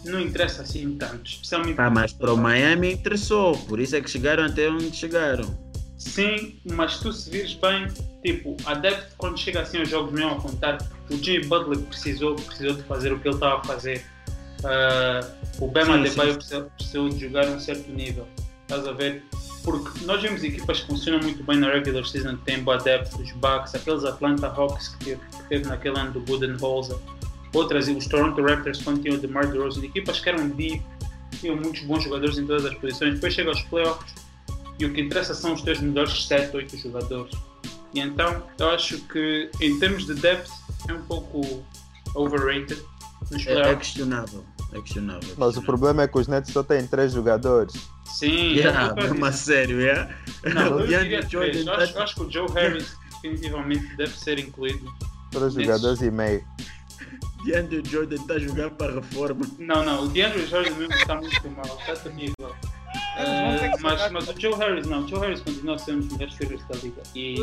não 0.06 0.22
interessa 0.22 0.62
assim 0.62 0.96
tanto, 0.96 1.30
especialmente 1.30 1.76
Tá, 1.76 1.90
mas 1.90 2.14
para 2.14 2.34
o 2.34 2.38
Miami 2.38 2.94
interessou, 2.94 3.58
por 3.58 3.82
isso 3.82 3.98
é 3.98 4.02
que 4.02 4.10
chegaram 4.10 4.46
até 4.46 4.70
onde 4.70 4.96
chegaram. 4.96 5.69
Sim, 6.00 6.58
mas 6.64 6.98
tu 7.00 7.12
se 7.12 7.30
vires 7.30 7.54
bem, 7.56 7.88
tipo, 8.24 8.56
a 8.66 8.74
depth 8.74 9.16
quando 9.18 9.38
chega 9.38 9.62
assim 9.62 9.80
aos 9.80 9.90
jogos 9.90 10.14
mesmo 10.14 10.32
a 10.32 10.42
contar, 10.42 10.78
o 11.12 11.18
Jimmy 11.18 11.46
Butler 11.46 11.78
precisou, 11.80 12.36
precisou 12.36 12.74
de 12.74 12.84
fazer 12.84 13.12
o 13.12 13.20
que 13.20 13.28
ele 13.28 13.36
estava 13.36 13.60
a 13.60 13.64
fazer. 13.66 14.06
Ah, 14.64 15.20
o 15.60 15.68
Sim, 15.68 15.92
Adebayo 15.92 16.36
precisou, 16.36 16.64
precisou 16.78 17.10
de 17.10 17.20
jogar 17.20 17.46
a 17.48 17.52
um 17.52 17.60
certo 17.60 17.92
nível. 17.92 18.26
Estás 18.62 18.88
a 18.88 18.94
ver? 18.94 19.24
Porque 19.62 20.06
nós 20.06 20.22
vemos 20.22 20.42
equipas 20.42 20.80
que 20.80 20.88
funcionam 20.88 21.20
muito 21.22 21.44
bem 21.44 21.58
na 21.58 21.70
regular 21.70 22.06
season, 22.06 22.38
que 22.38 22.46
têm 22.46 22.64
boa 22.64 22.78
depth, 22.78 23.20
os 23.20 23.32
Bucks, 23.34 23.76
aqueles 23.76 24.06
Atlanta 24.06 24.48
Hawks 24.48 24.88
que 24.88 25.06
teve, 25.06 25.22
que 25.22 25.50
teve 25.50 25.68
naquele 25.68 26.00
ano 26.00 26.12
do 26.14 26.22
Budenholzer, 26.22 26.98
outras, 27.54 27.90
os 27.90 28.08
Toronto 28.08 28.42
Raptors 28.42 28.82
quando 28.82 29.02
tinham 29.02 29.18
o 29.18 29.20
DeMar 29.20 29.52
DeRozan, 29.52 29.84
equipas 29.84 30.22
que 30.22 30.30
eram 30.30 30.48
deep, 30.48 30.82
tinham 31.42 31.58
muitos 31.58 31.82
bons 31.82 32.04
jogadores 32.04 32.38
em 32.38 32.48
todas 32.48 32.66
as 32.66 32.74
posições, 32.76 33.16
depois 33.16 33.34
chega 33.34 33.50
aos 33.50 33.62
playoffs 33.64 34.19
e 34.80 34.86
o 34.86 34.94
que 34.94 35.02
interessa 35.02 35.34
são 35.34 35.54
os 35.54 35.62
teus 35.62 35.80
melhores 35.80 36.26
7, 36.28 36.56
8 36.56 36.78
jogadores. 36.78 37.36
E 37.94 38.00
então, 38.00 38.44
eu 38.60 38.70
acho 38.70 38.98
que 39.08 39.50
em 39.62 39.78
termos 39.80 40.06
de 40.06 40.14
depth 40.16 40.50
é 40.88 40.94
um 40.94 41.02
pouco 41.04 41.66
overrated 42.16 42.80
É, 43.48 43.54
é 43.72 43.76
questionável. 43.76 44.44
É 44.74 44.80
questionável. 44.82 45.34
Mas 45.38 45.58
o 45.58 45.62
problema 45.64 46.04
é 46.04 46.08
que 46.08 46.18
os 46.18 46.28
Nets 46.28 46.52
só 46.54 46.62
têm 46.64 46.86
três 46.88 47.12
jogadores. 47.14 47.74
Sim, 48.06 48.54
Yeah, 48.54 48.90
eu 48.90 48.96
tô 48.96 49.02
a 49.02 49.04
mesmo 49.10 49.26
a 49.26 49.30
dizer. 49.30 49.44
sério, 49.44 49.82
yeah? 49.82 50.16
Não, 50.54 50.78
O 50.78 50.80
eu 50.82 50.88
diria 50.88 51.24
três. 51.26 51.58
Eu 51.58 51.66
tá- 51.66 51.78
acho, 51.78 52.00
acho 52.00 52.16
que 52.16 52.22
o 52.24 52.32
Joe 52.32 52.48
Harris 52.54 52.96
definitivamente 53.22 53.96
deve 53.98 54.18
ser 54.18 54.40
incluído. 54.40 54.86
Três 55.32 55.56
Nesses. 55.56 55.66
jogadores 55.66 56.02
e 56.02 56.12
meio. 56.12 56.44
DeAndre 57.46 57.82
Jordan 57.90 58.16
está 58.16 58.34
a 58.36 58.40
jogar 58.40 58.70
para 58.72 58.92
a 58.92 58.96
reforma. 58.96 59.42
Não, 59.58 59.84
não, 59.86 60.04
o 60.04 60.08
DeAndre 60.10 60.46
Jordan 60.46 60.72
mesmo 60.76 60.94
está 60.94 61.16
muito 61.16 61.50
mal, 61.52 61.78
está 61.80 61.96
terrível. 61.96 62.56
Que 63.20 63.84
mas, 63.84 64.00
jogar- 64.00 64.12
mas 64.12 64.28
o 64.30 64.40
Joe 64.40 64.56
Harris 64.56 64.88
não, 64.88 65.04
o 65.04 65.08
Joe 65.08 65.20
Harris 65.20 65.42
continua 65.42 65.76
a 65.76 65.78
ser 65.78 65.94
um 65.96 66.00
dos 66.00 66.12
melhores 66.14 66.34
figuras 66.36 66.64
da 66.68 66.76
liga. 66.78 67.02
E, 67.16 67.36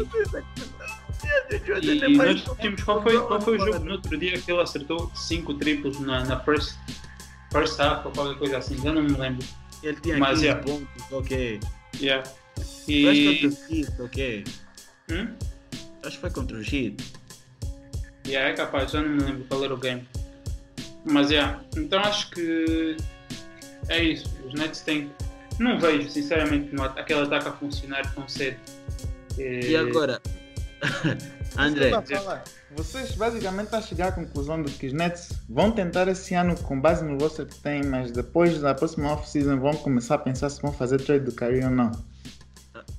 Jordan 1.67 1.95
e 1.95 2.05
é 2.05 2.09
mais 2.09 2.45
nós 2.45 2.57
tínhamos, 2.59 2.83
qual 2.83 3.03
foi, 3.03 3.21
qual 3.21 3.41
foi 3.41 3.57
o 3.59 3.65
jogo 3.65 3.85
no 3.85 3.93
outro 3.93 4.17
dia 4.19 4.41
que 4.41 4.51
ele 4.51 4.61
acertou 4.63 5.11
5 5.15 5.55
triplos 5.55 6.01
na, 6.01 6.25
na 6.25 6.41
first, 6.41 6.77
first 7.53 7.79
half 7.81 8.07
ou 8.07 8.13
qualquer 8.13 8.39
coisa 8.39 8.59
assim, 8.59 8.77
eu 8.85 8.93
não 8.93 9.03
me 9.03 9.13
lembro. 9.13 9.47
Ele 9.83 10.01
tinha 10.01 10.19
Mas, 10.19 10.31
15 10.41 10.45
yeah. 10.47 10.63
pontos, 10.65 11.13
ok. 11.13 11.61
Yeah. 12.01 12.31
Eu 12.59 12.63
acho 12.63 12.85
que 12.87 12.93
E, 12.93 13.41
contra 13.41 13.49
o 13.49 13.75
Heat, 13.77 14.01
ok. 14.01 14.45
hum? 15.11 15.29
Acho 16.05 16.11
que 16.17 16.21
foi 16.21 16.31
contra 16.31 16.57
o 16.57 16.61
Heat. 16.61 16.95
Yeah, 18.27 18.51
é 18.51 18.53
capaz, 18.55 18.91
já 18.91 19.03
não 19.03 19.09
me 19.11 19.23
lembro 19.23 19.45
qual 19.45 19.63
era 19.65 19.75
o 19.75 19.77
game. 19.77 20.07
Mas 21.05 21.31
yeah, 21.31 21.63
então 21.77 22.01
acho 22.01 22.31
que 22.31 22.97
é 23.89 24.03
isso. 24.03 24.29
Os 24.45 24.55
Nets 24.55 24.81
têm. 24.81 25.11
Não 25.59 25.79
vejo, 25.79 26.09
sinceramente, 26.11 26.75
no 26.75 26.83
at- 26.85 26.99
aquele 26.99 27.21
ataque 27.23 27.49
a 27.49 27.53
funcionar 27.53 28.15
tão 28.15 28.29
cedo. 28.29 28.57
Eh, 29.39 29.61
E 29.71 29.77
agora? 29.77 30.21
André. 31.57 31.91
Vocês 32.77 33.13
basicamente 33.13 33.65
estão 33.67 33.79
a 33.79 33.83
chegar 33.83 34.09
à 34.09 34.13
conclusão 34.13 34.63
de 34.63 34.71
que 34.73 34.87
os 34.89 34.93
Nets 34.93 35.31
vão 35.49 35.71
tentar 35.71 36.07
esse 36.09 36.35
ano 36.35 36.55
com 36.57 36.79
base 36.79 37.03
no 37.05 37.17
roster 37.19 37.47
que 37.47 37.55
têm, 37.61 37.83
mas 37.85 38.11
depois 38.11 38.61
da 38.61 38.75
próxima 38.75 39.13
off-season 39.13 39.59
vão 39.59 39.73
começar 39.73 40.17
a 40.17 40.19
pensar 40.19 40.51
se 40.51 40.61
vão 40.61 40.73
fazer 40.73 41.01
trade 41.01 41.25
do 41.25 41.33
Kyrie 41.33 41.65
ou 41.65 41.71
não. 41.71 41.91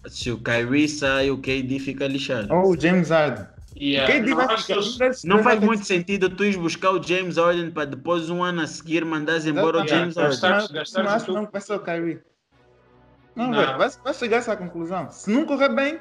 se 0.07 0.31
o 0.31 0.37
Kyrie 0.39 0.87
sai, 0.89 1.29
o 1.29 1.37
KD 1.37 1.79
fica 1.79 2.07
lixado. 2.07 2.51
Ou 2.51 2.71
o 2.71 2.79
James 2.79 3.09
Harden. 3.11 3.45
yeah, 3.79 4.11
KD 4.11 4.29
não, 4.31 4.37
vai 4.37 4.57
ficar- 4.57 4.73
eles- 4.75 5.23
Não 5.23 5.43
faz 5.43 5.59
muito 5.59 5.85
sentido 5.85 6.29
tu 6.29 6.43
ires 6.45 6.55
buscar 6.55 6.91
o 6.91 7.03
James 7.03 7.37
Harden 7.37 7.69
para 7.69 7.85
depois 7.85 8.29
um 8.29 8.41
ano 8.43 8.61
a 8.61 8.67
seguir 8.67 9.05
mandares 9.05 9.45
embora 9.45 9.83
o. 9.83 9.87
James 9.87 10.15
Harden. 10.15 10.31
gastares- 10.31 10.67
Não, 10.69 10.73
gastares 10.75 11.09
não 11.09 11.15
acho 11.15 11.31
não 11.33 11.45
que 11.45 11.51
vai 11.51 11.61
ser 11.61 11.73
o 11.73 11.79
Kyrie. 11.79 12.19
Não, 13.37 13.51
Não. 13.51 13.77
vai, 13.77 13.89
vai 14.03 14.13
chegar 14.13 14.37
a 14.37 14.39
essa 14.39 14.57
conclusão. 14.57 15.07
Se 15.11 15.29
não 15.29 15.45
correr 15.45 15.69
bem, 15.69 15.99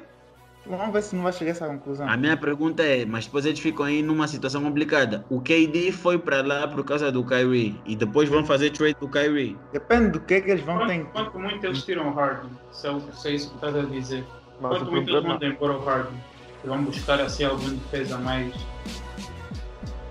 vamos 0.65 0.91
ver 0.91 1.03
se 1.03 1.15
não 1.15 1.23
vai 1.23 1.31
chegar 1.31 1.51
a 1.51 1.53
essa 1.53 1.67
conclusão. 1.67 2.09
A 2.09 2.17
minha 2.17 2.35
pergunta 2.35 2.81
é, 2.83 3.05
mas 3.05 3.25
depois 3.25 3.45
eles 3.45 3.59
ficam 3.59 3.85
aí 3.85 4.01
numa 4.01 4.27
situação 4.27 4.63
complicada. 4.63 5.23
O 5.29 5.39
KD 5.39 5.91
foi 5.91 6.17
para 6.17 6.41
lá 6.41 6.67
por 6.67 6.83
causa 6.83 7.11
do 7.11 7.23
Kyrie 7.23 7.79
e 7.85 7.95
depois 7.95 8.27
vão 8.27 8.43
fazer 8.43 8.71
trade 8.71 8.97
do 8.99 9.07
Kyrie. 9.07 9.55
Depende 9.71 10.09
do 10.11 10.19
que, 10.19 10.41
que 10.41 10.51
eles 10.51 10.63
vão 10.65 10.85
ter. 10.87 11.05
Quanto, 11.05 11.39
muito 11.39 11.63
eles 11.65 11.83
tiram 11.83 12.09
o 12.09 12.13
Harden, 12.13 12.49
se 12.71 12.87
é, 12.87 12.91
é 12.91 13.31
isso 13.35 13.49
que 13.49 13.55
estás 13.55 13.75
a 13.75 13.81
dizer. 13.83 14.25
Mas 14.59 14.71
Quanto 14.79 14.91
muito 14.91 15.09
eles 15.09 15.11
problema. 15.11 15.33
mandam 15.35 15.49
embora 15.49 15.73
o 15.77 15.85
Harden. 15.85 16.19
E 16.63 16.67
vão 16.67 16.83
buscar 16.83 17.21
assim 17.21 17.43
alguma 17.43 17.69
defesa 17.69 18.17
mais. 18.17 18.51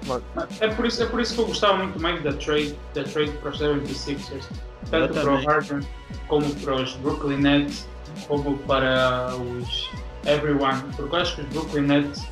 Mas- 0.06 0.22
É 0.62 0.68
por, 0.68 0.86
isso, 0.86 1.02
é 1.02 1.06
por 1.06 1.20
isso 1.20 1.34
que 1.34 1.40
eu 1.40 1.46
gostava 1.46 1.78
muito 1.78 2.00
mais 2.00 2.22
da 2.22 2.32
trade, 2.32 2.78
da 2.94 3.02
trade 3.02 3.32
para 3.38 3.50
os 3.50 3.58
76ers. 3.58 4.48
Tanto 4.91 5.14
para 5.14 5.32
o. 5.32 5.45
Harden, 5.45 5.80
como 6.28 6.55
para 6.57 6.74
os 6.74 6.95
Brooklyn 6.97 7.39
Nets, 7.39 7.89
como 8.28 8.57
para 8.59 9.34
os 9.37 9.91
Everyone. 10.26 10.82
Porque 10.97 11.14
eu 11.14 11.20
acho 11.20 11.37
que 11.37 11.43
os 11.43 11.49
Brooklyn 11.49 11.82
Nets, 11.82 12.26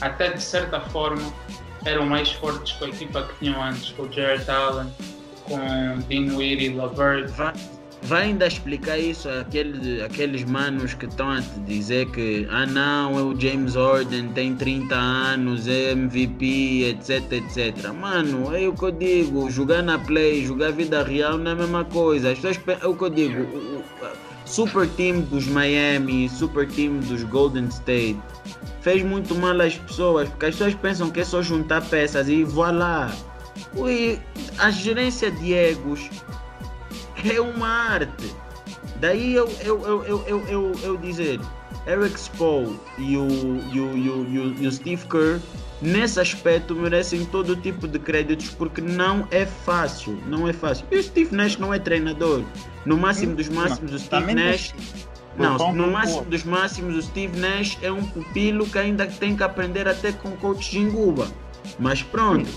até 0.00 0.32
de 0.32 0.42
certa 0.42 0.80
forma, 0.80 1.22
eram 1.84 2.06
mais 2.06 2.32
fortes 2.32 2.72
com 2.72 2.86
a 2.86 2.88
equipa 2.88 3.22
que 3.22 3.38
tinham 3.38 3.62
antes, 3.62 3.90
com 3.90 4.02
o 4.04 4.12
Jared 4.12 4.48
Allen, 4.50 4.92
com 5.44 5.98
Dinwiddie, 6.08 6.74
Lavert. 6.74 7.32
Vai, 8.06 8.24
ainda 8.26 8.46
explicar 8.46 8.98
isso 8.98 9.28
àqueles, 9.28 10.00
àqueles 10.02 10.44
manos 10.44 10.94
que 10.94 11.06
estão 11.06 11.28
a 11.30 11.40
te 11.42 11.58
dizer 11.66 12.06
que 12.12 12.46
ah 12.50 12.64
não, 12.64 13.18
é 13.18 13.22
o 13.22 13.38
James 13.38 13.74
Harden, 13.74 14.28
tem 14.28 14.54
30 14.54 14.94
anos, 14.94 15.66
é 15.66 15.90
MVP, 15.92 16.84
etc, 16.84 17.32
etc. 17.32 17.92
Mano, 17.92 18.54
é 18.54 18.68
o 18.68 18.72
que 18.72 18.84
eu 18.84 18.92
digo, 18.92 19.50
jogar 19.50 19.82
na 19.82 19.98
play, 19.98 20.44
jogar 20.46 20.70
vida 20.72 21.02
real 21.02 21.36
não 21.36 21.50
é 21.50 21.54
a 21.54 21.56
mesma 21.56 21.84
coisa. 21.84 22.30
As 22.30 22.38
pessoas, 22.38 22.58
pe- 22.58 22.78
é 22.80 22.86
o 22.86 22.94
que 22.94 23.02
eu 23.02 23.10
digo, 23.10 23.42
o, 23.42 23.78
o- 23.78 23.84
super 24.44 24.86
team 24.90 25.22
dos 25.22 25.46
Miami, 25.48 26.28
super 26.28 26.68
team 26.68 26.98
dos 27.00 27.24
Golden 27.24 27.66
State, 27.66 28.16
fez 28.82 29.02
muito 29.02 29.34
mal 29.34 29.60
às 29.60 29.74
pessoas, 29.76 30.28
porque 30.28 30.46
as 30.46 30.52
pessoas 30.54 30.74
pensam 30.74 31.10
que 31.10 31.18
é 31.20 31.24
só 31.24 31.42
juntar 31.42 31.80
peças 31.88 32.28
e 32.28 32.44
voilá. 32.44 33.10
Ui, 33.74 34.18
a 34.58 34.70
gerência 34.70 35.30
de 35.30 35.52
egos 35.54 36.08
é 37.24 37.40
uma 37.40 37.68
arte. 37.68 38.34
Daí 39.00 39.34
eu, 39.34 39.48
eu, 39.60 39.82
eu, 39.86 40.04
eu, 40.04 40.24
eu, 40.26 40.48
eu, 40.48 40.72
eu 40.82 40.96
dizer, 40.96 41.40
Eric 41.86 42.18
Spoel 42.18 42.74
e 42.98 43.16
o, 43.16 43.28
e, 43.72 43.80
o, 43.80 43.96
e, 43.96 44.10
o, 44.10 44.54
e, 44.60 44.66
o, 44.66 44.72
Steve 44.72 45.04
Kerr, 45.06 45.40
nesse 45.80 46.18
aspecto, 46.18 46.74
merecem 46.74 47.24
todo 47.26 47.54
tipo 47.56 47.86
de 47.86 47.98
créditos 47.98 48.50
porque 48.50 48.80
não 48.80 49.26
é 49.30 49.46
fácil. 49.46 50.18
Não 50.26 50.48
é 50.48 50.52
fácil. 50.52 50.86
E 50.90 50.96
o 50.96 51.02
Steve 51.02 51.34
Nash 51.34 51.58
não 51.58 51.72
é 51.72 51.78
treinador. 51.78 52.42
No 52.84 52.96
máximo 52.96 53.36
dos 53.36 53.48
máximos, 53.48 53.92
o 53.92 53.98
Steve 53.98 54.26
Também 54.26 54.34
Nash. 54.34 54.74
Não, 55.38 55.74
no 55.74 55.90
máximo 55.90 56.24
dos 56.24 56.44
máximos, 56.44 56.96
o 56.96 57.02
Steve 57.02 57.38
Nash 57.38 57.78
é 57.82 57.92
um 57.92 58.02
pupilo 58.02 58.66
que 58.66 58.78
ainda 58.78 59.06
tem 59.06 59.36
que 59.36 59.42
aprender 59.42 59.86
até 59.86 60.10
com 60.10 60.30
o 60.30 60.36
coach 60.38 60.72
Jinguba. 60.72 61.28
Mas 61.78 62.02
pronto. 62.02 62.48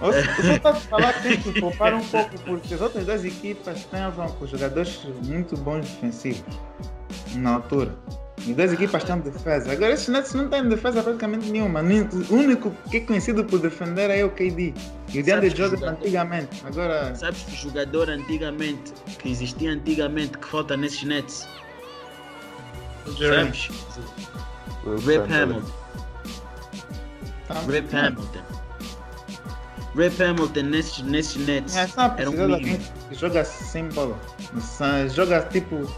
Eu 0.00 0.12
só 0.12 0.52
estou 0.52 0.70
a 0.70 0.74
falar 0.74 1.12
que 1.14 1.22
tem 1.28 1.40
que 1.40 1.52
poupar 1.60 1.94
um 1.94 2.04
pouco, 2.04 2.38
porque 2.40 2.74
as 2.74 2.80
outras 2.80 3.04
duas 3.06 3.24
equipas 3.24 3.78
estavam 3.78 4.28
com 4.28 4.46
jogadores 4.46 5.00
muito 5.24 5.56
bons 5.56 5.86
defensivos 5.88 6.44
na 7.36 7.54
altura. 7.54 7.94
As 8.38 8.44
duas 8.54 8.72
equipas 8.74 9.02
têm 9.04 9.18
defesa. 9.20 9.72
Agora 9.72 9.92
esses 9.92 10.08
Nets 10.08 10.34
não 10.34 10.48
têm 10.48 10.68
defesa 10.68 11.02
praticamente 11.02 11.50
nenhuma. 11.50 11.80
O 12.30 12.34
único 12.34 12.70
que 12.90 12.98
é 12.98 13.00
conhecido 13.00 13.42
por 13.44 13.58
defender 13.58 14.10
é 14.10 14.22
o 14.24 14.30
KD. 14.30 14.74
E 15.12 15.20
o 15.20 15.24
DeAndre 15.24 15.48
Jordan 15.50 15.76
jogador- 15.78 15.98
antigamente. 15.98 16.62
Agora. 16.66 17.14
Sabes 17.14 17.42
que 17.44 17.56
jogador 17.56 18.10
antigamente, 18.10 18.92
que 19.18 19.30
existia 19.30 19.70
antigamente, 19.72 20.36
que 20.38 20.46
falta 20.46 20.76
nesses 20.76 21.02
nets? 21.04 21.48
Sabes? 23.18 23.68
o 24.84 24.94
Rip. 24.96 25.32
Hamilton. 25.32 25.70
tá- 27.48 27.60
Rip 27.68 27.96
Hamilton. 27.96 28.42
Rip 29.96 30.22
Hamilton 30.22 30.62
nesses, 30.62 31.02
nesses 31.02 31.36
nets. 31.46 31.76
É, 31.76 31.86
só 31.86 32.14
Era 32.16 32.30
um 32.30 32.48
mínimo. 32.48 32.78
que 33.08 33.14
joga 33.14 33.44
sem 33.44 33.88
bola. 33.88 34.18
Joga 35.08 35.40
tipo. 35.50 35.90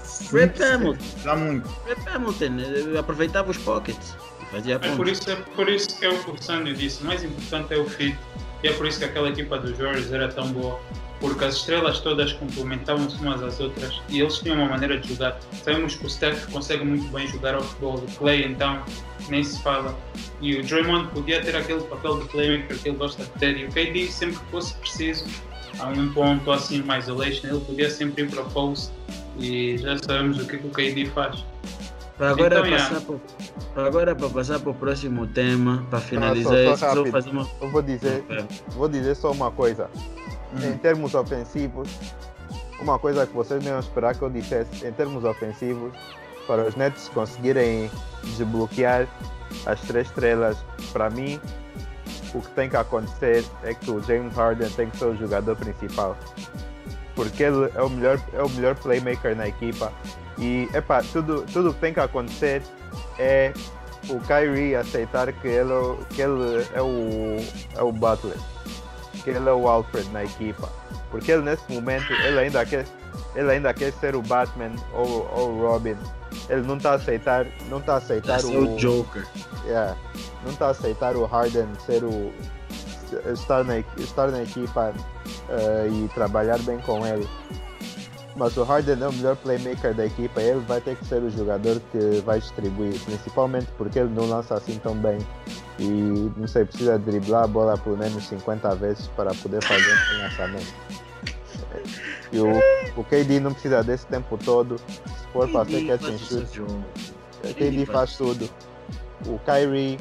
se- 0.00 0.28
Hamilton. 0.62 1.04
Dá 1.24 1.36
muito. 1.36 1.68
Rip 1.86 2.08
Hamilton 2.08 2.98
aproveitava 2.98 3.50
os 3.50 3.56
pockets 3.58 4.16
fazia 4.52 4.74
É 4.74 4.96
por, 4.96 5.08
isso, 5.08 5.30
é 5.30 5.34
por 5.36 5.68
isso 5.68 5.98
que 5.98 6.04
é 6.04 6.10
o 6.10 6.18
que 6.22 6.30
o 6.30 6.42
Sandy 6.42 6.74
disse. 6.74 7.02
O 7.02 7.06
mais 7.06 7.24
importante 7.24 7.72
é 7.72 7.78
o 7.78 7.88
fit. 7.88 8.16
E 8.62 8.68
é 8.68 8.72
por 8.74 8.86
isso 8.86 8.98
que 8.98 9.04
aquela 9.06 9.28
equipa 9.30 9.58
dos 9.58 9.76
Warriors 9.78 10.12
era 10.12 10.28
tão 10.28 10.52
boa. 10.52 10.78
Porque 11.22 11.44
as 11.44 11.54
estrelas 11.54 12.00
todas 12.00 12.32
complementavam-se 12.32 13.16
umas 13.22 13.40
às 13.44 13.60
outras 13.60 14.00
e 14.08 14.20
eles 14.20 14.38
tinham 14.40 14.56
uma 14.56 14.66
maneira 14.68 14.98
de 14.98 15.08
jogar. 15.08 15.38
Sabemos 15.62 15.94
que 15.94 16.04
o 16.04 16.10
Steph 16.10 16.50
consegue 16.50 16.84
muito 16.84 17.06
bem 17.12 17.28
jogar 17.28 17.54
ao 17.54 17.62
futebol. 17.62 17.94
O 17.98 18.06
Clay, 18.18 18.44
então, 18.44 18.82
nem 19.28 19.44
se 19.44 19.62
fala. 19.62 19.96
E 20.40 20.56
o 20.56 20.64
Draymond 20.64 21.10
podia 21.12 21.40
ter 21.40 21.54
aquele 21.54 21.80
papel 21.82 22.18
de 22.18 22.28
playmaker 22.28 22.76
que 22.76 22.88
ele 22.88 22.96
gosta 22.96 23.22
de 23.22 23.30
ter. 23.38 23.56
E 23.56 23.64
o 23.66 23.68
KD, 23.68 24.08
sempre 24.08 24.36
que 24.40 24.50
fosse 24.50 24.74
preciso, 24.78 25.24
a 25.78 25.86
um 25.90 26.12
ponto 26.12 26.50
assim, 26.50 26.82
mais 26.82 27.04
isolation, 27.04 27.46
ele 27.46 27.60
podia 27.60 27.88
sempre 27.88 28.24
ir 28.24 28.28
para 28.28 28.42
o 28.42 28.50
post. 28.50 28.90
E 29.38 29.78
já 29.78 29.96
sabemos 29.98 30.38
o 30.42 30.44
que, 30.46 30.58
que 30.58 30.66
o 30.66 30.70
KD 30.70 31.06
faz. 31.14 31.44
Para 32.18 32.30
agora, 32.30 32.58
Então, 32.58 32.70
passar 32.78 33.00
para 33.74 33.86
agora 33.86 34.14
para 34.14 34.28
passar 34.28 34.58
para 34.60 34.70
o 34.70 34.74
próximo 34.74 35.26
tema, 35.28 35.86
para 35.88 35.98
Ah, 35.98 36.02
finalizar 36.02 36.52
só- 36.52 36.58
isso, 36.60 36.70
só 36.70 36.76
só 36.76 36.86
rápido. 36.96 37.10
fazer 37.12 37.30
uma. 37.30 37.48
Eu 37.60 37.70
vou 37.70 37.80
dizer, 37.82 38.24
vou 38.70 38.88
dizer 38.88 39.14
só 39.16 39.30
uma 39.32 39.50
coisa. 39.50 39.88
Em 40.60 40.76
termos 40.78 41.14
ofensivos, 41.14 41.88
uma 42.80 42.98
coisa 42.98 43.26
que 43.26 43.32
vocês 43.32 43.62
não 43.64 43.72
iam 43.72 43.80
esperar 43.80 44.14
que 44.14 44.22
eu 44.22 44.28
dissesse, 44.28 44.86
em 44.86 44.92
termos 44.92 45.24
ofensivos, 45.24 45.92
para 46.46 46.66
os 46.66 46.76
Nets 46.76 47.08
conseguirem 47.08 47.90
desbloquear 48.22 49.06
as 49.66 49.80
três 49.82 50.08
estrelas, 50.08 50.56
para 50.92 51.08
mim, 51.08 51.40
o 52.34 52.40
que 52.40 52.50
tem 52.50 52.68
que 52.68 52.76
acontecer 52.76 53.44
é 53.62 53.72
que 53.72 53.90
o 53.90 54.02
James 54.02 54.34
Harden 54.34 54.68
tem 54.70 54.90
que 54.90 54.96
ser 54.96 55.06
o 55.06 55.16
jogador 55.16 55.56
principal. 55.56 56.16
Porque 57.14 57.44
ele 57.44 57.70
é 57.74 57.82
o 57.82 57.90
melhor, 57.90 58.20
é 58.32 58.42
o 58.42 58.48
melhor 58.50 58.74
playmaker 58.74 59.36
na 59.36 59.48
equipa. 59.48 59.92
E 60.38 60.68
epa, 60.74 61.02
tudo, 61.12 61.44
tudo 61.52 61.72
que 61.74 61.80
tem 61.80 61.94
que 61.94 62.00
acontecer 62.00 62.62
é 63.18 63.52
o 64.08 64.18
Kyrie 64.20 64.74
aceitar 64.74 65.32
que 65.32 65.46
ele, 65.46 65.96
que 66.10 66.22
ele 66.22 66.66
é, 66.74 66.82
o, 66.82 67.36
é 67.78 67.82
o 67.82 67.92
Butler 67.92 68.36
que 69.22 69.30
ele 69.30 69.48
é 69.48 69.52
o 69.52 69.68
Alfred 69.68 70.08
na 70.10 70.24
equipa. 70.24 70.68
Porque 71.10 71.32
ele 71.32 71.42
nesse 71.42 71.70
momento 71.70 72.12
ele 72.12 72.38
ainda 72.38 72.64
quer, 72.64 72.86
ele 73.34 73.50
ainda 73.50 73.72
quer 73.74 73.92
ser 73.92 74.14
o 74.14 74.22
Batman 74.22 74.72
ou, 74.92 75.30
ou 75.34 75.50
o 75.52 75.68
Robin. 75.68 75.96
Ele 76.48 76.62
não 76.62 76.76
está 76.76 76.92
a 76.92 76.94
aceitar, 76.94 77.46
não 77.68 77.82
a 77.86 77.96
aceitar 77.96 78.40
Tá 78.40 78.46
o, 78.46 78.74
o 78.74 78.76
Joker. 78.76 79.26
yeah, 79.66 79.96
não 80.44 80.52
está 80.52 80.68
a 80.68 80.70
aceitar 80.70 81.16
o 81.16 81.26
Harden 81.26 81.68
ser 81.86 82.02
o 82.02 82.32
estar 83.32 83.64
na, 83.64 83.78
estar 83.98 84.28
na 84.30 84.42
equipa 84.42 84.92
eh, 85.50 85.88
e 85.90 86.08
trabalhar 86.14 86.58
bem 86.60 86.78
com 86.78 87.06
ele. 87.06 87.28
Mas 88.34 88.56
o 88.56 88.62
Harden 88.64 89.02
é 89.02 89.08
o 89.08 89.12
melhor 89.12 89.36
playmaker 89.36 89.94
da 89.94 90.06
equipa, 90.06 90.40
ele 90.40 90.60
vai 90.60 90.80
ter 90.80 90.96
que 90.96 91.04
ser 91.04 91.22
o 91.22 91.30
jogador 91.30 91.78
que 91.92 92.22
vai 92.24 92.40
distribuir, 92.40 92.98
principalmente 93.00 93.68
porque 93.76 93.98
ele 93.98 94.08
não 94.08 94.26
lança 94.26 94.54
assim 94.54 94.78
tão 94.78 94.94
bem 94.94 95.18
e 95.78 96.30
não 96.36 96.46
sei, 96.46 96.64
precisa 96.64 96.98
driblar 96.98 97.44
a 97.44 97.46
bola 97.46 97.78
pelo 97.78 97.96
menos 97.96 98.24
50 98.24 98.74
vezes 98.76 99.08
para 99.08 99.34
poder 99.34 99.62
fazer 99.64 99.92
um 100.14 100.22
lançamento. 100.22 100.74
E 102.32 102.38
o, 102.38 103.00
o 103.00 103.04
KD 103.04 103.40
não 103.40 103.52
precisa 103.52 103.82
desse 103.82 104.06
tempo 104.06 104.38
todo, 104.38 104.78
se 104.78 105.26
for 105.32 105.48
para 105.48 105.64
ser 105.64 105.86
catch 105.86 106.04
and 106.04 106.18
shoot, 106.18 106.60
o 106.62 107.54
KD 107.54 107.86
faz 107.86 108.16
tudo. 108.16 108.48
O 109.26 109.38
Kyrie 109.40 109.98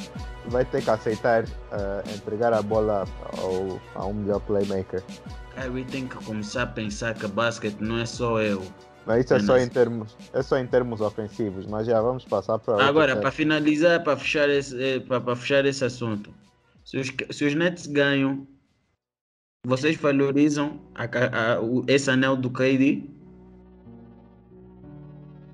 vai 0.48 0.66
ter 0.66 0.84
que 0.84 0.90
aceitar 0.90 1.44
eh, 1.44 2.04
entregar 2.16 2.54
a 2.54 2.62
bola 2.62 3.06
ao, 3.38 3.80
a 3.94 4.06
um 4.08 4.14
melhor 4.14 4.40
playmaker. 4.42 5.04
Kyrie 5.56 5.86
tem 5.86 6.08
que 6.08 6.16
começar 6.26 6.64
a 6.64 6.68
pensar 6.68 7.14
que 7.14 7.28
basquete 7.28 7.78
não 7.80 8.00
é 8.00 8.06
só 8.06 8.42
eu. 8.42 8.64
Mas 9.06 9.26
isso 9.26 9.34
é 9.34 9.38
É 9.38 9.40
só 9.40 9.58
em 9.58 9.68
termos, 9.68 10.16
é 10.34 10.42
só 10.44 10.58
em 10.58 10.68
termos 10.68 11.02
ofensivos, 11.02 11.66
mas 11.66 11.88
já 11.88 12.00
vamos 12.02 12.24
passar 12.26 12.60
para 12.60 12.84
Agora, 12.86 13.18
para 13.18 13.32
finalizar, 13.32 14.04
para 14.04 14.16
fechar 14.16 14.48
esse, 14.50 14.82
eh, 14.82 15.00
para 15.00 15.20
para 15.20 15.36
fechar 15.36 15.66
esse 15.66 15.84
assunto, 15.84 16.32
se 16.86 16.98
os, 16.98 17.12
se 17.32 17.46
os 17.46 17.56
Nets 17.56 17.88
ganham, 17.88 18.46
vocês 19.66 19.96
valorizam 19.96 20.80
a 20.96 21.04
a- 21.56 21.62
o- 21.62 21.84
esse 21.88 22.10
anel 22.12 22.36
do 22.36 22.50
KD? 22.52 23.04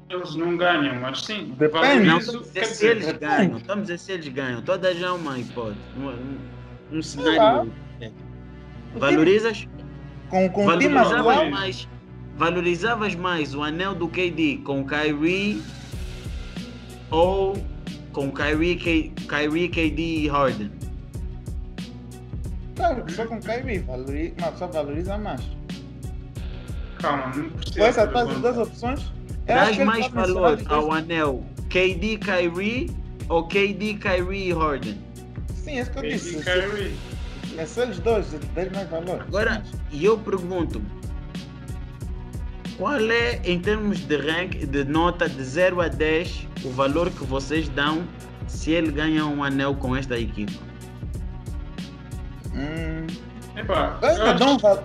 Eles 0.10 0.36
não 0.36 0.56
ganham, 0.56 0.96
mas 1.02 1.22
sim. 1.26 1.54
Depende. 1.58 2.06
Não, 2.06 2.16
a 2.16 2.20
dizer 2.20 2.66
se 2.66 2.86
eles 2.86 3.06
depende. 3.08 3.20
ganham. 3.26 3.58
Estamos 3.58 3.80
a 3.80 3.82
dizer 3.82 3.98
se 4.00 4.12
eles 4.14 4.28
ganham. 4.30 4.62
Toda 4.62 4.94
já 4.96 5.08
é 5.08 5.12
uma 5.12 5.38
hipótese. 5.38 5.80
Um, 5.98 6.08
um, 6.10 6.98
um 6.98 7.02
cenário. 7.02 7.74
é. 8.00 8.12
Valorizas? 8.96 9.68
Com, 10.30 10.50
com 10.50 10.66
Valorizo. 10.66 11.52
mais, 11.52 11.90
valorizavas 12.38 13.16
mais 13.16 13.56
o 13.56 13.64
anel 13.64 13.96
do 13.96 14.08
KD 14.08 14.62
com 14.64 14.86
Kyrie 14.86 15.62
ou 17.10 17.58
com 18.14 18.32
Kyrie, 18.32 18.76
K, 18.76 19.12
Kyrie 19.28 19.70
KD 19.70 20.02
e 20.02 20.28
Harden? 20.28 20.72
Claro, 22.76 23.04
só 23.12 23.26
com 23.26 23.40
Kyrie, 23.42 23.80
valoriza, 23.80 24.34
uma 24.38 24.52
pessoa 24.52 24.72
valoriza 24.72 25.18
mais. 25.18 25.42
Calma, 27.00 27.28
não 27.36 27.50
precisa. 27.50 28.08
Com 28.08 28.14
tuas 28.14 28.38
duas 28.40 28.58
opções, 28.58 29.14
Dás 29.46 29.76
que 29.76 29.84
mais 29.84 30.08
pode 30.08 30.34
valor 30.34 30.62
ao 30.68 30.92
anel 30.92 31.44
KD 31.70 32.18
Kyrie 32.18 32.92
ou 33.30 33.48
KD 33.48 33.96
Kyrie 33.96 34.50
e 34.50 34.54
Harden? 34.54 34.98
Sim, 35.56 35.78
é 35.78 35.82
isso 35.82 35.92
que 35.92 35.98
eu 35.98 36.04
KD 36.04 36.14
disse. 36.14 36.44
Kyrie. 36.44 36.96
É 37.58 37.66
só 37.66 37.82
eles 37.84 37.98
dois, 38.00 38.28
dês 38.54 38.72
mais 38.72 38.88
valor. 38.90 39.22
Agora, 39.22 39.64
e 39.92 40.06
eu 40.06 40.18
pergunto, 40.20 40.80
qual 42.78 43.00
é, 43.00 43.42
em 43.44 43.60
termos 43.60 44.00
de 44.00 44.16
rank, 44.18 44.56
de 44.66 44.84
nota 44.84 45.28
de 45.28 45.44
0 45.44 45.82
a 45.82 45.88
10, 45.88 46.48
o 46.64 46.70
valor 46.72 47.10
que 47.10 47.24
vocês 47.26 47.68
dão 47.70 48.04
se 48.48 48.72
ele 48.72 48.92
ganha 48.92 49.26
um 49.26 49.44
anel 49.44 49.76
com 49.76 49.96
esta 49.96 50.18
equipa? 50.18 50.54
Hum, 52.54 53.08
Epá, 53.56 53.98
eu 54.02 54.10
ainda 54.10 54.34
dou 54.34 54.48
um 54.48 54.52
acho 54.56 54.60
valor. 54.60 54.84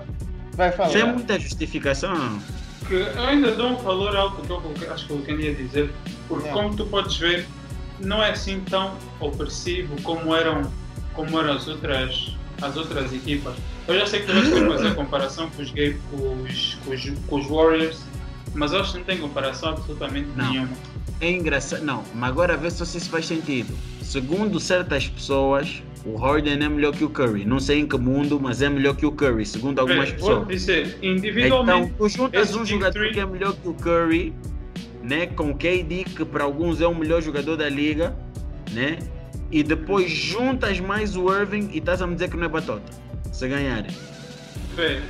Vai 0.55 0.73
falar. 0.73 0.89
Sem 0.90 1.05
muita 1.05 1.39
justificação. 1.39 2.39
que 2.86 2.94
eu 2.94 3.23
ainda 3.23 3.52
dou 3.52 3.70
um 3.70 3.77
valor 3.77 4.14
alto 4.16 4.43
que 4.43 4.85
eu 4.85 4.93
acho 4.93 5.06
que 5.06 5.12
eu 5.12 5.23
queria 5.23 5.55
dizer, 5.55 5.93
porque 6.28 6.44
Yeah. 6.48 6.62
como 6.62 6.77
tu 6.77 6.86
podes 6.86 7.16
ver, 7.16 7.47
não 8.01 8.23
é 8.23 8.31
assim 8.31 8.60
tão 8.60 8.97
opressivo 9.20 10.01
como 10.02 10.35
eram, 10.35 10.70
como 11.14 11.39
eram 11.39 11.52
as 11.55 11.69
outras, 11.69 12.36
as 12.63 12.77
outras 12.77 13.13
equipas. 13.13 13.55
Eu 13.89 13.99
já 13.99 14.07
sei 14.07 14.21
que 14.21 14.27
tu 14.27 14.33
vais 14.35 14.49
ter 14.49 14.61
que 14.63 14.67
fazer 14.71 14.89
a 14.89 14.95
comparação 14.95 15.51
com 15.51 15.63
os, 15.63 15.71
com 15.71 16.43
os, 16.43 16.75
com 16.85 16.91
os, 16.93 17.11
com 17.27 17.37
os 17.41 17.47
Warriors, 17.49 18.03
mas 18.55 18.73
eu 18.73 18.81
acho 18.81 18.93
que 18.93 18.99
não 18.99 19.05
tem 19.05 19.19
comparação 19.19 19.71
absolutamente 19.71 20.29
Não. 20.37 20.51
nenhuma. 20.51 20.69
É 21.21 21.31
engraçado. 21.31 21.85
Não, 21.85 22.03
mas 22.15 22.31
agora 22.31 22.57
vê 22.57 22.71
se 22.71 22.83
isso 22.83 23.09
faz 23.11 23.27
sentido. 23.27 23.73
Segundo 24.03 24.59
certas 24.59 25.07
pessoas, 25.09 25.83
o 26.05 26.17
Harden 26.17 26.63
é 26.63 26.69
melhor 26.69 26.93
que 26.93 27.05
o 27.05 27.09
Curry. 27.09 27.45
Não 27.45 27.61
sei 27.61 27.79
em 27.81 27.87
que 27.87 27.97
mundo, 27.97 28.39
mas 28.41 28.61
é 28.61 28.69
melhor 28.69 28.97
que 28.97 29.07
o 29.07 29.13
Curry, 29.13 29.47
segundo 29.47 29.79
algumas 29.79 30.09
Vou 30.11 30.17
pessoas. 30.19 30.49
dizer, 30.49 30.97
Então, 31.01 31.11
individualmente, 31.11 31.95
tu 31.97 32.09
juntas 32.09 32.55
um 32.57 32.67
jogador 32.67 32.93
Three- 32.99 33.13
que 33.15 33.21
é 33.21 33.27
melhor 33.27 33.55
que 33.55 33.69
o 33.69 33.75
Curry, 33.75 34.35
né, 35.03 35.27
com 35.27 35.51
o 35.51 35.55
KD, 35.57 36.05
que 36.05 36.25
para 36.25 36.43
alguns 36.45 36.81
é 36.81 36.87
o 36.87 36.95
melhor 36.95 37.23
jogador 37.23 37.57
da 37.57 37.69
liga, 37.69 38.17
né? 38.73 38.99
E 39.53 39.62
depois 39.62 40.11
juntas 40.11 40.81
mais 40.81 41.15
o 41.16 41.31
Irving 41.33 41.69
e 41.73 41.79
estás 41.79 42.01
a 42.03 42.07
me 42.07 42.15
dizer 42.15 42.31
que 42.31 42.37
não 42.37 42.47
é 42.47 42.49
batota. 42.49 42.91
Se 43.31 43.47
ganharem. 43.49 43.91
vê, 44.74 45.01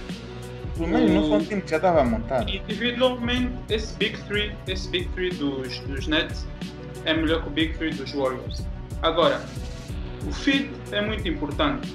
Pelo 0.76 0.88
menos 0.88 1.10
não 1.12 1.28
foi 1.28 1.38
um 1.38 1.44
time 1.44 1.60
que 1.62 1.70
já 1.70 1.76
estava 1.76 2.02
montado. 2.04 2.48
individualmente, 2.50 3.52
esse 3.70 3.94
Big 3.96 4.18
Three, 4.24 4.52
esse 4.66 4.88
Big 4.88 5.08
Three 5.10 5.30
dos, 5.30 5.78
dos 5.80 6.06
Nets 6.08 6.44
é 7.04 7.14
melhor 7.14 7.42
que 7.42 7.48
o 7.48 7.50
Big 7.52 7.74
Three 7.78 7.90
dos 7.94 8.12
Warriors. 8.12 8.62
Agora, 9.02 9.40
o 10.26 10.32
fit 10.32 10.70
é 10.90 11.00
muito 11.00 11.26
importante. 11.28 11.94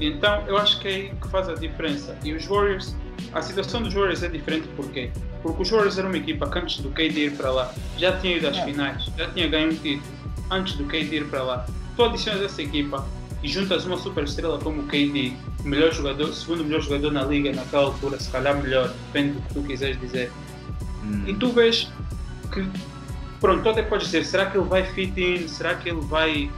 Então, 0.00 0.42
eu 0.46 0.56
acho 0.58 0.80
que 0.80 0.88
é 0.88 0.90
aí 0.94 1.12
que 1.20 1.28
faz 1.28 1.48
a 1.48 1.54
diferença. 1.54 2.16
E 2.24 2.32
os 2.32 2.44
Warriors, 2.46 2.94
a 3.32 3.40
situação 3.42 3.82
dos 3.82 3.94
Warriors 3.94 4.22
é 4.22 4.28
diferente 4.28 4.66
por 4.76 4.90
quê? 4.90 5.10
Porque 5.42 5.62
os 5.62 5.70
Warriors 5.70 5.98
eram 5.98 6.08
uma 6.08 6.18
equipa 6.18 6.48
que 6.50 6.58
antes 6.58 6.78
do 6.80 6.90
KD 6.90 7.26
ir 7.26 7.32
para 7.36 7.50
lá 7.50 7.72
já 7.96 8.16
tinha 8.18 8.36
ido 8.36 8.48
às 8.48 8.56
É. 8.58 8.64
finais, 8.64 9.10
já 9.16 9.28
tinha 9.30 9.46
ganho 9.48 9.70
um 9.72 9.74
título 9.76 10.15
antes 10.50 10.74
do 10.74 10.84
KD 10.84 11.16
ir 11.16 11.24
para 11.26 11.42
lá. 11.42 11.66
Tu 11.96 12.04
adicionas 12.04 12.42
essa 12.42 12.62
equipa 12.62 13.06
e 13.42 13.48
juntas 13.48 13.84
uma 13.84 13.96
super 13.96 14.24
estrela 14.24 14.58
como 14.58 14.82
o 14.82 14.86
KD, 14.86 15.32
melhor 15.64 15.92
jogador, 15.92 16.32
segundo 16.32 16.64
melhor 16.64 16.80
jogador 16.80 17.12
na 17.12 17.22
liga 17.22 17.52
naquela 17.52 17.84
altura, 17.84 18.18
se 18.18 18.30
calhar 18.30 18.56
melhor, 18.60 18.88
depende 18.88 19.34
do 19.34 19.42
que 19.42 19.54
tu 19.54 19.62
quiseres 19.62 20.00
dizer. 20.00 20.32
Hum. 21.04 21.24
E 21.26 21.34
tu 21.34 21.50
vês 21.52 21.90
que, 22.52 22.66
pronto, 23.40 23.62
tu 23.62 23.68
até 23.68 23.82
podes 23.82 24.06
dizer, 24.06 24.24
será 24.24 24.46
que 24.46 24.56
ele 24.56 24.66
vai 24.66 24.84
fit 24.92 25.20
in? 25.20 25.48
Será 25.48 25.74
que 25.74 25.88
ele 25.88 26.00
vai. 26.00 26.50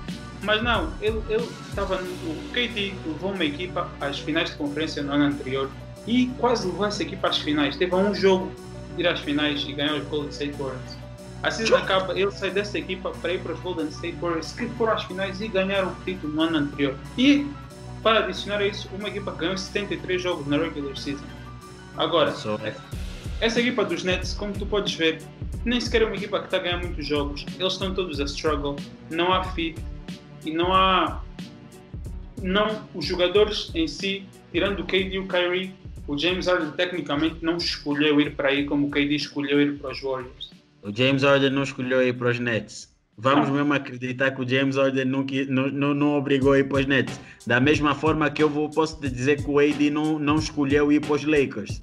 Mas 0.42 0.62
não, 0.62 0.92
ele 1.00 1.20
estava. 1.68 1.96
O 1.96 2.52
KD 2.52 2.94
levou 3.06 3.32
uma 3.32 3.44
equipa 3.44 3.90
às 4.00 4.18
finais 4.20 4.50
de 4.50 4.56
conferência 4.56 5.02
no 5.02 5.12
ano 5.12 5.24
anterior 5.24 5.68
e 6.06 6.26
quase 6.38 6.66
levou 6.66 6.86
essa 6.86 7.02
equipa 7.02 7.28
às 7.28 7.38
finais. 7.38 7.76
Teve 7.76 7.94
um 7.94 8.14
jogo 8.14 8.52
ir 8.96 9.06
às 9.06 9.20
finais 9.20 9.64
e 9.68 9.72
ganhar 9.72 9.94
os 9.94 10.06
Golden 10.08 10.30
State 10.30 10.52
Warriors. 10.52 10.97
A 11.42 11.50
season 11.50 11.76
acaba, 11.76 12.18
ele 12.18 12.30
sai 12.32 12.50
dessa 12.50 12.78
equipa 12.78 13.10
para 13.10 13.32
ir 13.34 13.40
para 13.40 13.52
os 13.52 13.60
Golden 13.60 13.86
State 13.88 14.16
Warriors 14.20 14.52
que 14.52 14.66
foram 14.70 14.92
às 14.94 15.04
finais 15.04 15.40
e 15.40 15.46
ganharam 15.48 15.88
o 15.92 16.04
título 16.04 16.32
no 16.32 16.42
ano 16.42 16.58
anterior. 16.58 16.96
E, 17.16 17.46
para 18.02 18.20
adicionar 18.20 18.58
a 18.58 18.66
isso, 18.66 18.88
uma 18.98 19.08
equipa 19.08 19.30
que 19.32 19.38
ganhou 19.38 19.56
73 19.56 20.20
jogos 20.20 20.46
na 20.48 20.56
regular 20.56 20.96
season. 20.96 21.24
Agora, 21.96 22.32
Só- 22.32 22.58
essa 23.40 23.60
equipa 23.60 23.84
dos 23.84 24.02
Nets, 24.02 24.34
como 24.34 24.52
tu 24.52 24.66
podes 24.66 24.94
ver, 24.94 25.22
nem 25.64 25.80
sequer 25.80 26.02
é 26.02 26.06
uma 26.06 26.16
equipa 26.16 26.40
que 26.40 26.46
está 26.46 26.56
a 26.56 26.60
ganhar 26.60 26.78
muitos 26.78 27.06
jogos. 27.06 27.46
Eles 27.58 27.72
estão 27.72 27.94
todos 27.94 28.18
a 28.20 28.24
struggle, 28.24 28.74
não 29.10 29.32
há 29.32 29.44
fit 29.44 29.78
e 30.44 30.50
não 30.52 30.72
há. 30.74 31.22
Não, 32.42 32.82
os 32.94 33.04
jogadores 33.04 33.70
em 33.74 33.86
si, 33.86 34.24
tirando 34.52 34.80
o 34.80 34.84
KD 34.84 35.10
e 35.14 35.18
o 35.18 35.26
Kyrie, 35.26 35.74
o 36.06 36.16
James 36.16 36.46
Harden 36.46 36.70
tecnicamente 36.72 37.36
não 37.42 37.56
escolheu 37.56 38.20
ir 38.20 38.34
para 38.34 38.48
aí 38.48 38.64
como 38.64 38.86
o 38.86 38.90
KD 38.90 39.14
escolheu 39.16 39.60
ir 39.60 39.78
para 39.78 39.90
os 39.90 40.00
Warriors. 40.00 40.50
O 40.88 40.96
James 40.96 41.22
Harden 41.22 41.50
não 41.50 41.62
escolheu 41.64 42.02
ir 42.02 42.14
para 42.14 42.30
os 42.30 42.38
Nets. 42.40 42.88
Vamos 43.18 43.50
mesmo 43.50 43.74
acreditar 43.74 44.30
que 44.30 44.40
o 44.40 44.48
James 44.48 44.76
Harden 44.76 45.04
não, 45.04 45.26
não, 45.70 45.92
não, 45.94 46.16
obrigou 46.16 46.52
a 46.52 46.58
ir 46.60 46.64
para 46.64 46.78
os 46.80 46.86
Nets. 46.86 47.20
Da 47.46 47.60
mesma 47.60 47.94
forma 47.94 48.30
que 48.30 48.42
eu 48.42 48.48
vou, 48.48 48.70
posso 48.70 48.98
te 48.98 49.10
dizer 49.10 49.42
que 49.44 49.50
o 49.50 49.58
AD 49.58 49.90
não, 49.90 50.18
não 50.18 50.36
escolheu 50.36 50.90
ir 50.90 51.00
para 51.00 51.12
os 51.14 51.24
Lakers. 51.24 51.82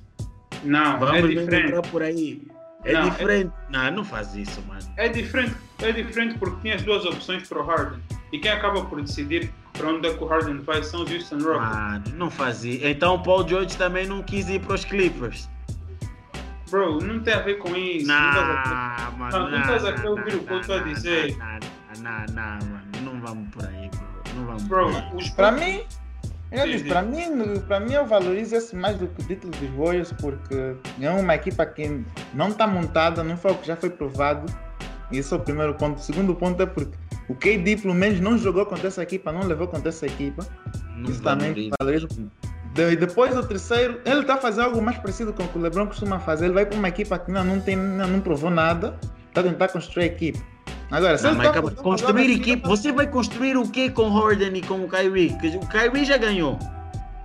Não, 0.64 0.98
Vamos 0.98 1.18
é 1.18 1.28
diferente. 1.28 1.68
entrar 1.68 1.82
por 1.84 2.02
aí. 2.02 2.42
É 2.84 2.94
Não, 2.94 3.02
é- 3.02 3.10
diferente. 3.12 3.52
Não, 3.70 3.92
não 3.92 4.04
faz 4.04 4.36
isso, 4.36 4.60
mano. 4.68 4.82
É 4.98 5.08
diferente, 5.08 5.54
é 5.84 5.92
diferente 5.92 6.40
porque 6.40 6.62
tinha 6.62 6.76
as 6.76 6.82
duas 6.82 7.06
opções 7.06 7.48
para 7.48 7.62
o 7.62 7.66
Harden. 7.66 8.00
E 8.32 8.40
quem 8.40 8.50
acaba 8.50 8.84
por 8.86 9.00
decidir 9.02 9.52
para 9.74 9.90
onde 9.90 10.08
é 10.08 10.14
que 10.16 10.24
o 10.24 10.26
Harden 10.28 10.60
vai 10.62 10.82
são 10.82 11.04
os 11.04 11.12
Houston 11.12 11.38
Rockets. 11.38 11.76
Mano, 11.76 12.04
não 12.16 12.30
faz 12.32 12.64
isso. 12.64 12.84
Então 12.86 13.16
o 13.16 13.22
Paul 13.22 13.48
George 13.48 13.78
também 13.78 14.08
não 14.08 14.24
quis 14.24 14.50
ir 14.50 14.62
para 14.62 14.74
os 14.74 14.84
Clippers. 14.86 15.48
Bro, 16.70 17.00
não 17.02 17.20
tem 17.22 17.34
a 17.34 17.40
ver 17.40 17.56
com 17.56 17.76
isso. 17.76 18.08
Não 18.08 18.16
a- 18.16 19.08
Não, 19.12 19.18
mano. 19.18 19.40
Não, 19.40 19.52
não 19.52 19.60
estás 19.62 19.86
a 19.86 20.10
ouvir 20.10 20.36
o 20.36 20.44
que 20.44 20.54
eu 20.54 20.60
estou 20.60 20.76
a 20.76 20.80
não, 20.80 20.94
dizer. 20.94 21.38
Não, 21.38 21.60
não, 22.02 22.26
não, 22.34 22.68
mano. 22.68 22.82
Não 23.04 23.22
vamos 23.22 23.50
por 23.54 23.66
aí, 23.66 23.90
bro. 23.90 24.36
Não 24.36 24.46
vamos 24.46 24.64
Bro, 24.64 24.86
por 24.92 24.96
aí. 24.96 25.16
os 25.16 25.30
Para 25.30 25.52
mim, 25.52 25.82
eu 26.52 26.66
disse, 26.66 26.86
para 26.86 27.02
mim, 27.02 27.60
para 27.68 27.80
mim 27.80 27.94
eu 27.94 28.06
valorizo 28.06 28.56
esse 28.56 28.76
mais 28.76 28.98
do 28.98 29.08
que 29.08 29.22
o 29.22 29.26
título 29.28 29.52
dos 29.54 29.70
Warriors 29.78 30.12
porque 30.14 30.76
é 31.00 31.10
uma 31.10 31.36
equipa 31.36 31.66
que 31.66 32.04
não 32.34 32.50
está 32.50 32.66
montada, 32.68 33.24
não 33.24 33.38
foi 33.38 33.52
o 33.52 33.56
que 33.56 33.68
já 33.68 33.76
foi 33.76 33.90
provado. 33.90 34.46
Esse 35.12 35.34
é 35.34 35.38
o 35.38 35.40
primeiro 35.40 35.74
ponto. 35.76 35.98
O 35.98 36.02
segundo 36.02 36.34
ponto 36.36 36.62
é 36.62 36.66
porque 36.66 36.98
o 37.30 37.36
KD 37.36 37.78
pelo 37.78 37.94
menos 37.94 38.20
não 38.20 38.38
jogou 38.38 38.66
contra 38.66 38.88
essa 38.88 39.04
equipa, 39.04 39.32
não 39.32 39.44
levou 39.44 39.68
contra 39.68 39.90
essa 39.90 40.06
equipa. 40.06 40.46
Não 40.96 41.10
Isso 41.12 41.22
também 41.22 41.70
valoriza. 41.80 42.08
E 42.78 42.96
depois 42.96 43.36
o 43.38 43.44
terceiro, 43.44 44.02
ele 44.06 44.22
está 44.22 44.38
fazendo 44.38 44.66
algo 44.66 44.82
mais 44.82 44.98
parecido 44.98 45.32
com 45.34 45.44
o 45.44 45.48
que 45.48 45.58
o 45.58 45.62
LeBron 45.62 45.88
costuma 45.88 46.20
fazer. 46.20 46.46
Ele 46.46 46.54
vai 46.54 46.66
para 46.66 46.78
uma 46.78 46.90
equipa 46.90 47.18
que 47.18 47.32
não, 47.32 47.44
não, 47.44 47.60
tem, 47.62 47.76
não, 47.76 48.08
não 48.08 48.20
provou 48.20 48.50
nada, 48.50 48.98
está 49.30 49.42
a 49.42 49.44
tentar 49.44 49.68
construir 49.70 50.04
a 50.04 50.08
equipe. 50.08 50.42
Agora, 50.92 51.18
Não, 51.22 51.34
mas 51.36 51.44
tá 51.46 51.50
acaba- 51.52 51.72
construir 51.72 52.08
jogada 52.08 52.22
equipe. 52.32 52.62
assim, 52.64 52.70
Você 52.70 52.92
vai 52.92 53.08
construir 53.08 53.58
o 53.58 53.68
que 53.68 53.90
com 53.90 54.10
Harden 54.10 54.56
e 54.58 54.62
com 54.62 54.76
o 54.84 54.88
Kyrie? 54.90 55.36
O 55.62 55.68
Kyrie 55.68 56.06
já 56.06 56.18
ganhou. 56.18 56.60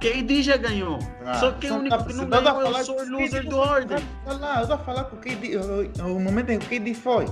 KD 0.01 0.43
já 0.43 0.56
ganhou. 0.56 0.98
Ah, 1.27 1.35
Só 1.35 1.51
que 1.52 1.66
o 1.66 1.68
só 1.68 1.78
único 1.78 1.94
tá 1.98 2.02
que 2.05 2.14
não 2.14 2.24
ganhou 2.27 2.43
é 2.43 2.52
falar 2.55 2.82
o 2.89 3.10
loser 3.10 3.47
do 3.47 3.60
Harden. 3.60 3.98
Eu 4.27 4.32
estou 4.62 4.74
a 4.77 4.78
falar 4.78 5.05
com 5.05 5.16
o 5.16 5.18
KD, 5.18 5.59
o 6.02 6.18
momento 6.18 6.48
em 6.51 6.59
que 6.59 6.64
o 6.64 6.68
KD 6.70 6.94
foi. 6.94 7.27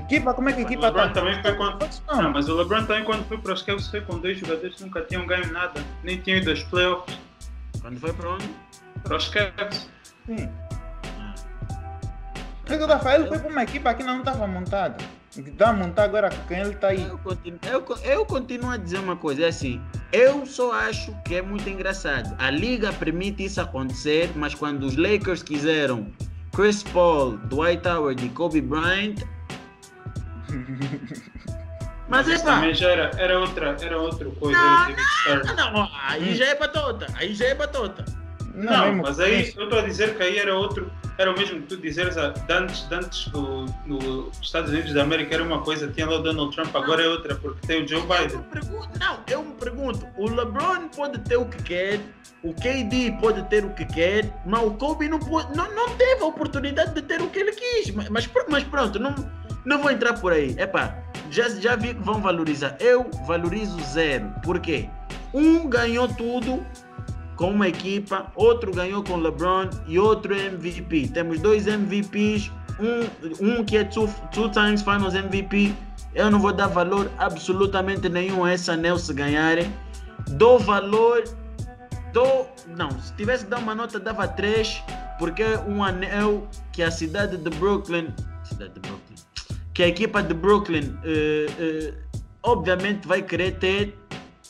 Equipa, 0.00 0.34
como 0.34 0.48
é 0.48 0.52
que 0.52 0.60
a 0.60 0.64
O 0.64 0.66
equipa 0.66 0.86
LeBron 0.86 1.06
está? 1.06 1.20
também 1.20 1.42
foi 1.42 1.54
quando. 1.54 1.88
Não, 2.08 2.22
Não, 2.22 2.32
mas 2.32 2.48
o 2.48 2.56
LeBron 2.56 2.84
também 2.84 3.04
quando 3.04 3.24
foi 3.26 3.38
para 3.38 3.52
os 3.52 3.62
Cavs 3.62 3.88
foi 3.88 4.00
com 4.00 4.18
dois 4.18 4.38
jogadores 4.38 4.76
que 4.76 4.84
nunca 4.84 5.02
tinham 5.02 5.26
ganho 5.26 5.52
nada. 5.52 5.82
Nem 6.02 6.18
tinham 6.20 6.38
ido 6.38 6.50
aos 6.50 6.62
playoffs. 6.64 7.18
Quando 7.80 7.98
foi 8.00 8.12
para 8.12 8.30
onde? 8.30 8.48
Para 9.02 9.16
os 9.16 9.28
Cavs. 9.28 9.88
sim. 10.26 10.48
Ah. 11.18 11.34
É 12.66 12.98
falando, 12.98 13.20
Ele 13.20 13.28
foi 13.28 13.38
para 13.38 13.48
uma 13.50 13.62
equipa 13.62 13.94
que 13.94 14.02
não 14.02 14.18
estava 14.18 14.46
montada. 14.46 14.96
Está 15.36 15.70
a 15.70 15.72
montar 15.72 16.04
agora 16.04 16.30
com 16.30 16.46
quem 16.46 16.60
ele 16.60 16.70
está 16.70 16.88
aí. 16.88 17.02
Eu 17.02 17.18
continuo, 17.18 17.58
eu, 17.64 17.84
eu 18.04 18.24
continuo 18.24 18.70
a 18.70 18.76
dizer 18.76 18.98
uma 18.98 19.16
coisa, 19.16 19.42
é 19.44 19.48
assim, 19.48 19.80
eu 20.12 20.46
só 20.46 20.72
acho 20.72 21.12
que 21.24 21.34
é 21.34 21.42
muito 21.42 21.68
engraçado. 21.68 22.34
A 22.38 22.50
liga 22.50 22.92
permite 22.92 23.44
isso 23.44 23.60
acontecer, 23.60 24.30
mas 24.36 24.54
quando 24.54 24.84
os 24.84 24.96
Lakers 24.96 25.42
quiseram 25.42 26.06
Chris 26.54 26.84
Paul, 26.84 27.36
Dwight 27.48 27.86
Howard 27.88 28.24
e 28.24 28.28
Kobe 28.28 28.60
Bryant, 28.60 29.16
mas 32.08 32.28
é 32.28 32.34
isso 32.34 32.44
pá, 32.44 32.54
também 32.54 32.74
já 32.74 32.90
era, 32.90 33.10
era, 33.16 33.38
outra, 33.38 33.76
era 33.80 33.98
outra 33.98 34.30
coisa. 34.30 34.58
Não, 34.58 34.74
era 34.74 34.82
o 34.82 34.86
David 34.86 35.10
Stern. 35.20 35.42
ah, 35.48 35.70
não, 35.70 35.90
aí 36.08 36.34
já 36.34 36.44
é 36.46 36.54
batota, 36.54 37.06
aí 37.16 37.34
já 37.34 37.46
é 37.46 37.54
batota. 37.54 38.04
Não, 38.54 38.86
mesmo 38.86 39.02
mas 39.02 39.16
com 39.16 39.22
aí 39.22 39.42
isso. 39.42 39.58
eu 39.58 39.64
estou 39.64 39.78
a 39.78 39.82
dizer 39.82 40.16
que 40.16 40.22
aí 40.22 40.38
era 40.38 40.54
outro, 40.54 40.90
era 41.18 41.30
o 41.30 41.34
mesmo 41.38 41.60
que 41.62 41.68
tu 41.68 41.76
dizeres 41.76 42.16
ah, 42.16 42.34
antes, 42.50 42.90
antes 42.90 43.28
do, 43.28 43.66
nos 43.86 44.38
Estados 44.40 44.70
Unidos 44.70 44.92
da 44.92 45.02
América 45.02 45.34
era 45.34 45.44
uma 45.44 45.62
coisa, 45.62 45.88
tinha 45.88 46.06
lá 46.06 46.16
o 46.16 46.22
Donald 46.22 46.54
Trump, 46.54 46.74
agora 46.74 47.02
é 47.02 47.08
outra, 47.08 47.34
porque 47.36 47.66
tem 47.66 47.84
o 47.84 47.88
Joe 47.88 48.02
Biden. 48.02 48.42
pergunto, 48.50 48.88
não, 48.98 49.18
eu 49.28 49.42
me 49.42 49.54
pergunto, 49.54 50.06
o 50.16 50.28
LeBron 50.28 50.88
pode 50.88 51.18
ter 51.20 51.36
o 51.36 51.46
que 51.46 51.62
quer, 51.62 52.00
o 52.42 52.52
KD 52.52 53.16
pode 53.20 53.42
ter 53.48 53.64
o 53.64 53.70
que 53.70 53.84
quer, 53.84 54.30
mas 54.44 54.62
o 54.62 54.72
Kobe 54.72 55.08
não, 55.08 55.18
pode, 55.18 55.56
não, 55.56 55.72
não 55.74 55.96
teve 55.96 56.22
a 56.22 56.26
oportunidade 56.26 56.94
de 56.94 57.02
ter 57.02 57.20
o 57.22 57.28
que 57.30 57.38
ele 57.38 57.52
quis. 57.52 57.90
Mas, 58.10 58.26
mas 58.48 58.64
pronto, 58.64 58.98
não, 58.98 59.14
não 59.64 59.80
vou 59.80 59.90
entrar 59.90 60.14
por 60.14 60.32
aí. 60.32 60.54
Epá, 60.58 60.98
já, 61.30 61.48
já 61.48 61.74
vi 61.76 61.94
que 61.94 62.02
vão 62.02 62.20
valorizar. 62.20 62.76
Eu 62.80 63.10
valorizo 63.26 63.80
zero. 63.82 64.32
Por 64.42 64.60
quê? 64.60 64.88
Um 65.32 65.68
ganhou 65.68 66.06
tudo 66.06 66.64
com 67.36 67.50
uma 67.50 67.68
equipa, 67.68 68.30
outro 68.34 68.72
ganhou 68.72 69.02
com 69.02 69.16
LeBron 69.16 69.68
e 69.86 69.98
outro 69.98 70.34
MVP. 70.34 71.08
Temos 71.08 71.40
dois 71.40 71.66
MVPs, 71.66 72.50
um, 72.80 73.58
um 73.58 73.64
que 73.64 73.76
é 73.76 73.84
two, 73.84 74.08
two 74.32 74.48
times 74.50 74.82
Finals 74.82 75.14
MVP. 75.14 75.74
Eu 76.14 76.30
não 76.30 76.38
vou 76.38 76.52
dar 76.52 76.68
valor 76.68 77.10
absolutamente 77.18 78.08
nenhum 78.08 78.44
a 78.44 78.54
esse 78.54 78.70
anel 78.70 78.98
se 78.98 79.12
ganharem. 79.12 79.72
Dou 80.30 80.58
valor, 80.58 81.24
dou. 82.12 82.48
Não, 82.76 82.90
se 83.00 83.12
tivesse 83.14 83.44
que 83.44 83.50
dar 83.50 83.58
uma 83.58 83.74
nota, 83.74 83.98
dava 83.98 84.28
3, 84.28 84.82
porque 85.18 85.42
é 85.42 85.58
um 85.60 85.82
anel 85.82 86.46
que 86.72 86.82
a 86.82 86.90
cidade 86.90 87.36
de 87.36 87.50
Brooklyn. 87.50 88.08
Cidade 88.44 88.74
de 88.74 88.80
Brooklyn. 88.80 89.16
Que 89.74 89.82
a 89.82 89.88
equipa 89.88 90.22
de 90.22 90.32
Brooklyn, 90.32 90.96
eh, 91.04 91.46
eh, 91.58 91.94
obviamente, 92.44 93.08
vai 93.08 93.20
querer 93.20 93.58
ter, 93.58 93.98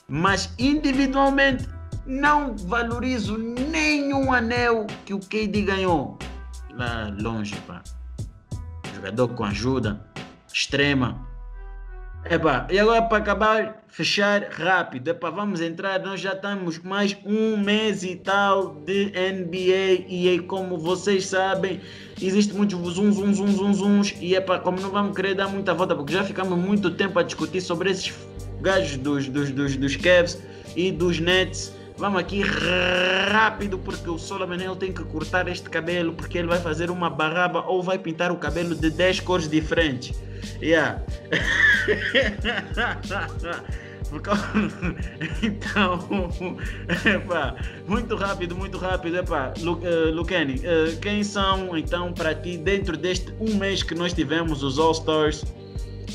mas 0.06 0.52
individualmente 0.58 1.66
não 2.06 2.56
valorizo 2.56 3.38
nenhum 3.38 4.32
anel 4.32 4.86
que 5.04 5.14
o 5.14 5.18
KD 5.18 5.62
ganhou. 5.62 6.18
Lá 6.72 7.14
longe, 7.20 7.54
pá. 7.66 7.82
Jogador 8.94 9.28
com 9.28 9.44
ajuda 9.44 10.00
extrema. 10.54 11.18
Epá, 12.30 12.66
e 12.70 12.78
agora 12.78 13.02
para 13.02 13.18
acabar, 13.18 13.84
fechar 13.88 14.48
rápido. 14.50 15.08
Epá, 15.08 15.28
vamos 15.28 15.60
entrar, 15.60 16.00
nós 16.00 16.20
já 16.20 16.32
estamos 16.32 16.78
mais 16.78 17.14
um 17.26 17.58
mês 17.58 18.02
e 18.02 18.16
tal 18.16 18.76
de 18.76 19.06
NBA 19.06 20.06
e 20.08 20.28
aí, 20.30 20.38
como 20.40 20.78
vocês 20.78 21.26
sabem, 21.26 21.82
existe 22.20 22.54
muito 22.54 22.76
zoom, 22.90 23.12
zoom, 23.12 23.34
zoom, 23.34 23.52
zoom, 23.52 23.74
zooms 23.74 24.14
e 24.20 24.34
epá, 24.34 24.58
como 24.58 24.80
não 24.80 24.90
vamos 24.90 25.14
querer 25.14 25.34
dar 25.34 25.48
muita 25.48 25.74
volta, 25.74 25.94
porque 25.94 26.14
já 26.14 26.24
ficamos 26.24 26.58
muito 26.58 26.90
tempo 26.92 27.18
a 27.18 27.22
discutir 27.22 27.60
sobre 27.60 27.90
esses 27.90 28.14
gajos 28.62 28.96
dos, 28.96 29.28
dos, 29.28 29.50
dos, 29.50 29.76
dos 29.76 29.96
Cavs 29.96 30.42
e 30.74 30.90
dos 30.90 31.20
Nets. 31.20 31.73
Vamos 31.96 32.20
aqui 32.20 32.42
rápido 33.30 33.78
porque 33.78 34.10
o 34.10 34.18
Solomon 34.18 34.54
ele 34.54 34.76
tem 34.76 34.92
que 34.92 35.04
cortar 35.04 35.46
este 35.48 35.70
cabelo 35.70 36.12
porque 36.12 36.38
ele 36.38 36.48
vai 36.48 36.58
fazer 36.58 36.90
uma 36.90 37.08
barraba 37.08 37.64
ou 37.66 37.82
vai 37.82 37.98
pintar 37.98 38.32
o 38.32 38.36
cabelo 38.36 38.74
de 38.74 38.90
10 38.90 39.20
cores 39.20 39.48
diferentes. 39.48 40.18
Yeah. 40.60 41.02
Então, 45.42 45.98
epá, 47.04 47.56
muito 47.86 48.14
rápido, 48.14 48.54
muito 48.54 48.78
rápido. 48.78 49.18
Epá, 49.18 49.52
eh, 49.56 50.10
Lucani, 50.12 50.60
eh, 50.62 50.96
quem 51.00 51.24
são 51.24 51.76
então 51.76 52.12
para 52.12 52.34
ti, 52.34 52.56
dentro 52.56 52.96
deste 52.96 53.32
um 53.40 53.56
mês 53.56 53.82
que 53.82 53.94
nós 53.94 54.12
tivemos, 54.12 54.62
os 54.62 54.78
All-Stars, 54.78 55.44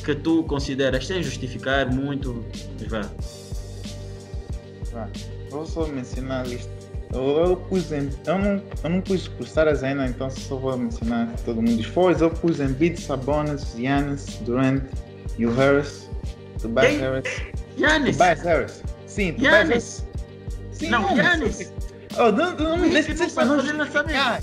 que 0.06 0.16
tu 0.16 0.44
consideras 0.44 1.06
sem 1.06 1.22
justificar 1.22 1.92
muito? 1.92 2.46
Vá. 2.88 3.02
Vá, 4.92 5.10
Vou 5.50 5.66
só 5.66 5.86
mencionar 5.88 6.42
a 6.46 6.48
lista. 6.48 6.72
Eu, 7.14 7.22
eu 7.48 7.56
pus 7.58 7.92
em. 7.92 8.10
Eu 8.28 8.38
não, 8.38 8.62
eu 8.84 8.90
não 8.90 9.02
pus 9.02 9.30
Saras 9.48 9.84
ainda, 9.84 10.06
então 10.06 10.30
só 10.30 10.56
vou 10.56 10.78
mencionar 10.78 11.28
todo 11.44 11.62
mundo. 11.62 11.84
Fours 11.86 12.22
eu 12.22 12.30
pus 12.30 12.60
Embiid, 12.60 13.02
Sabonis, 13.02 13.74
Giannis, 13.76 14.26
Durant 14.42 14.84
e 15.38 15.46
o 15.46 15.54
Harris. 15.56 16.08
Tobias 16.62 16.88
Quem? 16.88 17.00
Harris. 17.00 17.42
Yannis! 17.80 18.18
Tobias 18.18 18.42
Harris. 18.44 18.84
Sim, 19.08 19.34
Tobias! 19.34 19.54
Harris. 19.54 20.06
Sim, 20.74 20.90
Não, 20.90 21.16
Giannis. 21.16 21.60
Yannis! 21.62 21.74
Oh, 22.18 22.32
não, 22.32 22.56
não 22.58 22.78
me 22.78 22.90
deixe 22.90 23.14
não 23.14 23.30
fazer 23.30 23.72
lançamento? 23.74 24.16
Ah, 24.18 24.40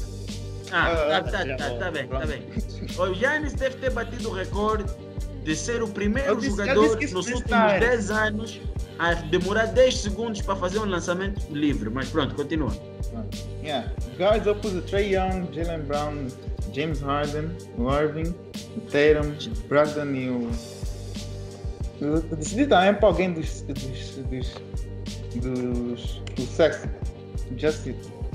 Ah, 0.72 1.20
tá, 1.22 1.44
tá, 1.44 1.56
tá, 1.56 1.70
tá 1.78 1.90
bem, 1.90 2.08
tá 2.08 2.26
bem. 2.26 2.42
O 2.98 3.06
Yannis 3.14 3.52
deve 3.52 3.76
ter 3.76 3.90
batido 3.90 4.30
o 4.30 4.32
recorde 4.32 4.84
de 5.44 5.54
ser 5.54 5.82
o 5.82 5.88
primeiro 5.88 6.34
disse- 6.36 6.50
jogador 6.56 6.82
nos 6.82 6.92
últimos 6.94 7.28
está. 7.28 7.78
10 7.78 8.10
anos 8.10 8.60
a 8.98 9.14
demorar 9.14 9.66
10 9.66 9.98
segundos 9.98 10.42
para 10.42 10.56
fazer 10.56 10.78
um 10.78 10.84
lançamento 10.84 11.40
livre. 11.52 11.90
Mas 11.90 12.08
pronto, 12.08 12.34
continua. 12.34 12.72
Yeah. 13.62 13.90
Guys, 14.16 14.46
eu 14.46 14.54
pus 14.56 14.74
o 14.74 14.82
Trey 14.82 15.14
Young, 15.14 15.48
Jalen 15.52 15.82
Brown, 15.82 16.28
James 16.72 17.00
Harden, 17.00 17.50
Irving, 17.78 18.34
Tatum, 18.90 19.34
Brogdon 19.68 20.14
e 20.14 20.28
o. 20.28 20.50
Eu 22.00 22.20
decidi 22.36 22.66
também 22.66 22.94
para 22.94 23.08
alguém 23.08 23.32
dos. 23.32 23.62
dos. 23.62 23.82
dos. 24.30 24.54
dos. 25.36 26.22
do 26.36 26.42
sexo. 26.42 26.88
Just, 27.56 27.86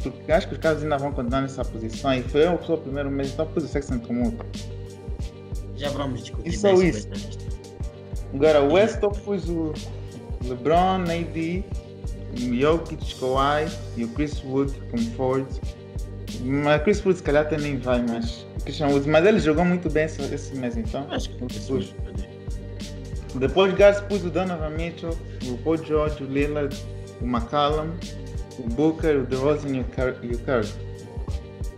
porque 0.02 0.32
acho 0.32 0.48
que 0.48 0.54
os 0.54 0.60
caras 0.60 0.82
ainda 0.82 0.98
vão 0.98 1.12
continuar 1.12 1.42
nessa 1.42 1.64
posição 1.66 2.14
e 2.14 2.24
foi 2.24 2.48
eu 2.48 2.58
que 2.58 2.66
sou 2.66 2.76
o 2.76 2.80
primeiro 2.80 3.12
mês, 3.12 3.34
então 3.34 3.46
pus 3.48 3.64
o 3.64 3.68
sexo 3.68 4.00
como 4.00 4.26
outro. 4.26 4.46
Já 5.76 5.90
vamos 5.90 6.22
discutir 6.22 6.50
E 6.50 6.58
só 6.58 6.74
isso. 6.74 7.08
Agora, 8.34 8.64
o 8.64 8.74
West 8.74 9.02
eu 9.02 9.12
pus 9.12 9.50
o 9.50 9.74
LeBron, 10.48 11.04
AD, 11.04 11.64
o 12.34 12.56
Jokic, 12.60 13.16
Kawhi 13.16 13.70
e 13.98 14.04
o 14.06 14.08
Chris 14.10 14.42
Wood 14.44 14.74
como 14.90 15.04
Ford. 15.12 15.48
Mas 16.44 16.82
Chris 16.84 17.04
Wood 17.06 17.18
se 17.18 17.24
calhar 17.24 17.46
até 17.46 17.58
nem 17.58 17.78
vai, 17.78 18.02
mas 18.02 18.46
o 18.60 18.64
Christian 18.64 18.88
Wood, 18.88 19.08
mas 19.10 19.26
ele 19.26 19.40
jogou 19.40 19.66
muito 19.66 19.90
bem 19.90 20.06
esse, 20.06 20.22
esse 20.34 20.56
mês 20.56 20.78
então. 20.78 21.06
Acho 21.12 21.30
que 21.30 21.36
pode- 21.38 21.94
Depois 23.36 23.74
Guys 23.74 24.00
pus 24.02 24.24
o 24.26 24.30
Donovan 24.30 24.70
Mitchell, 24.72 25.18
o 25.46 25.58
Paul 25.60 25.78
George, 25.78 26.24
o 26.24 26.28
Lillard, 26.28 26.76
o 27.22 27.26
McCallum, 27.26 27.92
o 28.60 28.64
Booker, 28.64 29.18
o 29.22 29.26
DeRozan 29.26 29.70
e 29.78 29.80
o 29.80 29.84
Curry. 29.86 30.18
E 30.24 30.36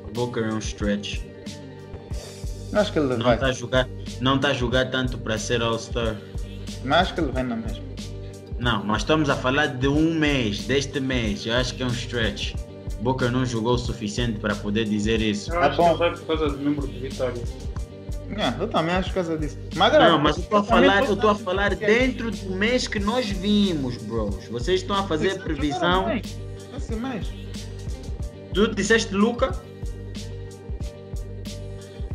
o 0.07 0.11
Booker 0.13 0.43
é 0.43 0.53
um 0.53 0.57
stretch. 0.59 1.21
Acho 2.73 2.91
que 2.91 2.97
ele 2.99 3.09
Não 3.17 3.23
vai. 3.23 3.35
está 3.35 3.47
a 3.47 3.51
jogar, 3.51 3.87
não 4.19 4.39
tá 4.39 4.47
a 4.49 4.53
jogar 4.53 4.89
tanto 4.89 5.17
para 5.19 5.37
ser 5.37 5.61
All-Star. 5.61 6.15
Mas 6.83 7.01
acho 7.01 7.13
que 7.13 7.21
ele 7.21 7.31
vai 7.31 7.43
na 7.43 7.55
mesma. 7.55 7.83
Não, 8.63 8.81
mas 8.81 9.01
estamos 9.01 9.29
a 9.29 9.35
falar 9.35 9.67
de 9.67 9.89
um 9.89 10.13
mês, 10.13 10.59
deste 10.63 10.97
mês. 11.01 11.45
Eu 11.45 11.53
acho 11.55 11.75
que 11.75 11.83
é 11.83 11.85
um 11.85 11.89
stretch. 11.89 12.53
Booker 13.01 13.29
não 13.29 13.45
jogou 13.45 13.73
o 13.73 13.77
suficiente 13.77 14.39
para 14.39 14.55
poder 14.55 14.85
dizer 14.85 15.19
isso. 15.19 15.51
Eu 15.51 15.59
Tá 15.59 15.65
acho 15.67 15.75
bom. 15.77 15.83
que 15.83 15.89
ele 15.89 15.97
vai 15.97 16.11
por 16.17 16.25
causa 16.27 16.49
do 16.49 16.57
número 16.63 16.87
de 16.87 16.99
vitórias. 16.99 17.53
Yeah, 18.29 18.57
eu 18.57 18.69
também 18.69 18.95
acho 18.95 19.09
por 19.09 19.15
causa 19.15 19.37
disso. 19.37 19.57
Mas, 19.75 19.93
agora, 19.93 20.11
Não, 20.11 20.17
mas 20.19 20.37
eu 20.37 20.43
estou 20.43 20.59
a 20.59 20.63
falar, 20.63 21.01
tô 21.01 21.07
eu 21.09 21.13
estou 21.15 21.29
a 21.31 21.35
falar 21.35 21.75
dentro 21.75 22.31
do 22.31 22.51
mês 22.55 22.87
que 22.87 22.99
nós 22.99 23.29
vimos, 23.29 23.97
bros. 23.97 24.45
Vocês 24.49 24.79
estão 24.79 24.95
a 24.95 25.03
fazer 25.03 25.43
previsão. 25.43 26.09
Esse 26.77 26.95
mês. 26.95 27.27
Tu 28.53 28.73
disseste 28.73 29.13
Luca? 29.13 29.53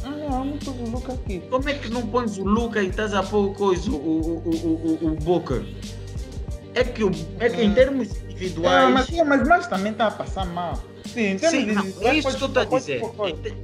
Ah, 0.02 0.08
não, 0.08 0.38
eu 0.38 0.44
não 0.46 0.56
pus 0.56 0.68
o 0.68 0.90
Luca 0.90 1.12
aqui. 1.12 1.42
Como 1.50 1.68
é 1.68 1.74
que 1.74 1.90
não 1.90 2.06
pões 2.06 2.38
o 2.38 2.44
Luca 2.44 2.82
e 2.82 2.88
estás 2.88 3.12
a 3.12 3.22
pôr 3.22 3.50
o 3.50 3.54
coisa, 3.54 3.90
o, 3.90 3.94
o, 3.94 4.38
o, 4.48 4.98
o, 5.02 5.06
o 5.08 5.10
Booker? 5.16 5.62
É 6.78 6.84
que, 6.84 7.02
o, 7.02 7.10
é 7.40 7.48
que 7.50 7.60
em 7.60 7.70
Hum. 7.70 7.74
termos 7.74 8.08
Ah, 8.12 8.24
individuais. 8.30 8.94
mas, 8.94 9.06
sim, 9.06 9.24
mas, 9.24 9.48
mas 9.48 9.66
também 9.66 9.90
está 9.90 10.06
a 10.06 10.10
passar 10.12 10.46
mal. 10.46 10.78
Sim, 11.06 11.20
em 11.32 11.36
termos 11.38 11.50
Sim, 11.60 11.66
não, 11.72 12.08
é 12.08 12.14
isso 12.14 12.36
que 12.36 12.44
eu 12.44 12.46
estou 12.46 12.62
a 12.62 12.64
dizer. 12.66 13.00
pôr 13.00 13.14
fora. 13.14 13.30
Ente- 13.30 13.54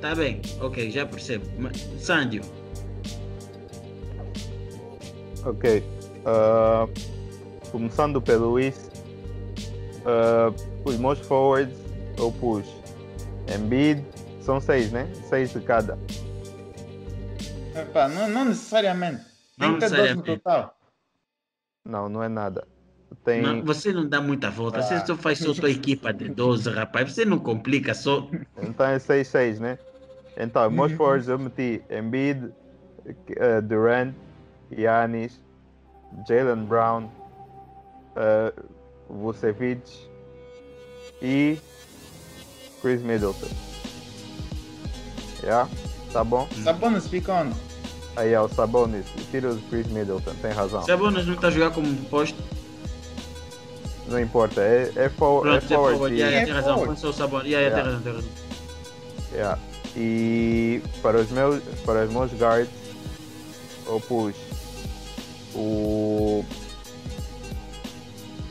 Tá 0.00 0.12
bem, 0.14 0.42
ok, 0.60 0.90
já 0.90 1.06
percebo. 1.06 1.46
Mas, 1.56 1.76
Sandio, 2.00 2.42
Ok. 5.44 5.84
ah, 6.24 6.88
começando 7.70 8.20
pelo 8.20 8.58
East, 8.58 8.80
ah, 10.04 10.52
os 10.84 10.96
meus 10.98 11.20
forwards 11.20 11.76
eu 12.18 12.32
pus 12.32 12.66
Embiid, 13.54 14.04
são 14.40 14.60
seis, 14.60 14.90
né? 14.90 15.08
Seis 15.28 15.52
de 15.52 15.60
cada. 15.60 15.96
Epá, 17.74 18.08
não, 18.08 18.28
não 18.28 18.44
necessariamente. 18.46 19.22
Tem 19.58 19.70
Não 19.70 19.78
que 19.78 19.86
ter 19.88 19.94
dois 19.94 20.16
no 20.16 20.22
necessariamente. 20.22 20.42
total. 20.42 20.75
Não, 21.86 22.08
não 22.08 22.22
é 22.22 22.28
nada. 22.28 22.66
Tem. 23.24 23.40
não- 23.40 23.64
você 23.64 23.92
não 23.92 24.06
dá 24.08 24.20
muita 24.20 24.50
volta. 24.50 24.82
Você 24.82 24.94
Ah. 24.94 25.06
só 25.06 25.16
faz 25.16 25.38
só 25.38 25.54
tua 25.54 25.70
equipa 25.70 26.12
de 26.12 26.28
12, 26.28 26.68
rapaz. 26.70 27.12
Você 27.12 27.24
não 27.24 27.38
complica 27.38 27.94
só. 27.94 28.28
Então 28.60 28.86
é 28.86 28.98
6-6, 28.98 29.60
né? 29.60 29.78
Então, 30.36 30.68
meus 30.70 30.90
Uhum. 30.90 30.96
forwards 30.96 31.28
eu 31.28 31.38
meti 31.38 31.80
Embiid, 31.88 32.50
eh, 33.36 33.60
Durant, 33.60 34.12
Giannis, 34.76 35.40
Jalen 36.28 36.64
Brown, 36.66 37.04
uh, 38.16 38.52
Vucevic 39.08 39.82
e 41.22 41.58
Chris 42.82 43.00
Middleton. 43.02 43.48
Yeah? 45.42 45.68
Tá 46.12 46.24
bom? 46.24 46.48
Sabonis 46.64 47.06
fica 47.08 47.32
onde? 47.34 47.54
Aí 48.16 48.32
é 48.32 48.40
o 48.40 48.48
Sabonis, 48.48 49.04
tira 49.30 49.50
o 49.52 49.56
Chris 49.68 49.86
Middleton, 49.88 50.32
tem 50.40 50.50
razão. 50.50 50.82
Sabonis 50.82 51.26
não 51.26 51.34
está 51.34 51.48
a 51.48 51.50
jogar 51.50 51.70
como 51.72 51.94
posto. 52.06 52.42
Não 54.08 54.18
importa, 54.20 54.60
é, 54.62 54.90
é, 54.96 55.08
for, 55.10 55.46
é 55.46 55.50
Pronto, 55.58 55.64
é 55.64 55.76
forward. 55.76 55.98
forward. 55.98 56.14
e- 56.14 56.18
yeah, 56.20 56.36
É 56.38 56.44
tem 56.44 56.54
razão. 56.54 56.78
o 56.88 57.12
Sabonis. 57.12 57.46
Yeah, 57.50 57.66
yeah, 57.66 57.74
tem 57.76 57.84
razão, 57.84 58.00
tem 58.02 58.12
razão. 58.14 58.30
Yeah. 59.32 59.58
E 59.96 60.82
para 61.02 61.18
os 61.20 61.30
meus, 61.30 61.62
para 61.84 62.04
os 62.04 62.12
meus 62.12 62.32
guards, 62.32 62.70
eu 63.86 64.00
pus 64.00 64.34
o 65.54 66.44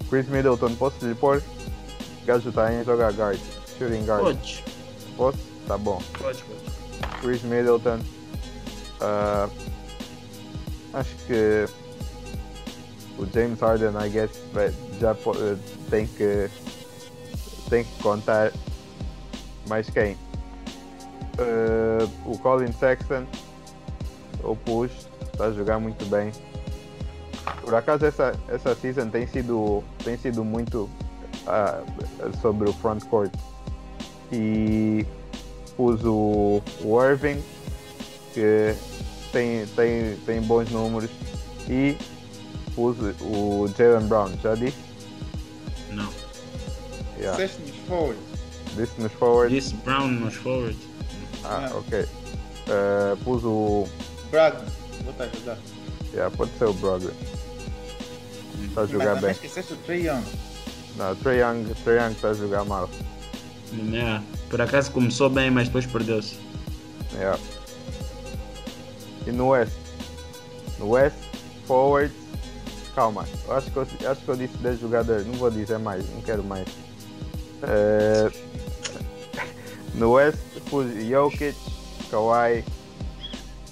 Chris 0.10 0.28
Middleton. 0.28 0.76
Posso 0.76 1.06
lhe 1.08 1.16
pôr? 1.16 1.42
O 2.22 2.26
gajo 2.26 2.50
em 2.50 2.84
jogar 2.84 3.14
guard, 3.14 3.40
shooting 3.78 4.06
guard. 4.06 4.24
Podes, 4.24 4.64
Posso? 5.16 5.38
Tá 5.68 5.78
bom. 5.78 6.02
podes, 6.20 6.42
podes. 6.42 7.22
Chris 7.22 7.42
Middleton. 7.44 8.00
Ah, 9.02 9.50
acho 10.94 11.16
que 11.28 11.66
o 13.18 13.26
James 13.34 13.60
Harden, 13.60 13.94
I 14.00 14.10
guess, 14.10 14.32
já 15.00 15.12
eh, 15.12 15.58
tem 15.90 16.08
que 16.08 16.50
tem 17.70 17.84
que 17.84 18.04
contar. 18.04 18.52
Mas 19.68 19.90
quem? 19.90 20.18
Ah, 21.38 22.08
o 22.26 22.38
Colin 22.38 22.72
Sexton, 22.72 23.26
eu 24.44 24.56
pus, 24.56 24.92
está 25.34 25.46
a 25.46 25.52
jogar 25.52 25.80
muito 25.80 26.06
bem. 26.06 26.32
Por 27.62 27.76
acaso 27.76 28.06
essa, 28.06 28.34
essa 28.48 28.76
season 28.76 29.10
tem 29.10 29.28
sido, 29.28 29.84
tem 30.04 30.18
sido 30.18 30.44
muito 30.44 30.90
ah, 31.48 31.82
sobre 32.42 32.70
o 32.70 32.74
front 32.74 33.04
court. 33.06 33.32
E 34.32 35.06
pus 35.76 36.04
o, 36.04 36.62
o 36.84 37.04
Irving, 37.04 37.44
que 38.36 38.76
tem, 39.32 39.66
tem, 39.76 40.16
tem 40.26 40.42
bons 40.42 40.70
números, 40.70 41.10
e 41.68 41.98
pus 42.76 42.96
o 43.22 43.68
Jalen 43.76 44.06
Brown, 44.08 44.30
já 44.44 44.54
disse? 44.54 44.78
Não. 45.92 46.10
Yeah. 47.18 47.32
Disseste 47.44 47.62
nos 47.62 47.88
forwards. 47.88 48.22
Disse 48.76 49.02
nos 49.02 49.12
forwards. 49.14 49.54
Disse 49.56 49.74
Brown 49.78 50.08
nos 50.10 50.36
forwards. 50.36 50.78
Ah, 51.44 51.62
Yeah. 51.62 51.76
ok. 51.78 52.06
Eh, 52.68 53.16
pus 53.24 53.44
o. 53.44 53.88
Bragg, 54.32 54.58
vou 55.04 55.14
a 55.20 55.24
ajudar. 55.24 55.58
Yeah, 56.14 56.36
pode 56.36 56.52
ser 56.58 56.66
o 56.66 56.74
Brogdon. 56.74 57.12
Está 58.68 58.82
a 58.82 58.84
Mas 58.84 58.90
jogar 58.90 59.06
também 59.16 59.22
bem. 59.22 59.32
esqueceste 59.32 59.74
o 59.74 59.78
Trey 59.78 60.08
Young. 60.08 60.24
Não, 60.98 61.16
Trae 61.18 61.38
Young 61.40 61.72
está 62.12 62.30
a 62.30 62.34
jogar 62.34 62.66
mal. 62.66 62.90
Yeah. 63.74 64.24
Por 64.50 64.62
acaso 64.62 64.92
começou 64.92 65.30
bem, 65.30 65.50
mas 65.52 65.68
depois 65.68 65.86
perdeu-se. 65.86 66.36
Yeah. 67.14 67.40
E 69.26 69.32
no 69.32 69.50
West? 69.50 69.74
No 70.80 70.90
West, 70.92 71.16
forwards. 71.66 72.14
Calma, 72.94 73.26
eu 73.46 73.54
acho 73.56 73.70
que 73.72 73.78
eu, 73.78 73.88
acho 74.10 74.22
que 74.22 74.30
eu 74.30 74.36
disse 74.38 74.58
10 74.58 74.80
jogadores, 74.80 75.28
não 75.28 75.34
vou 75.34 75.52
dizer 75.52 75.78
mais, 75.80 76.10
não 76.14 76.22
quero 76.22 76.44
mais. 76.44 76.68
Eh, 77.64 78.30
no 79.96 80.12
West, 80.14 80.38
pus 80.70 80.86
Jokic, 81.10 81.58
Kawhi, 82.10 82.64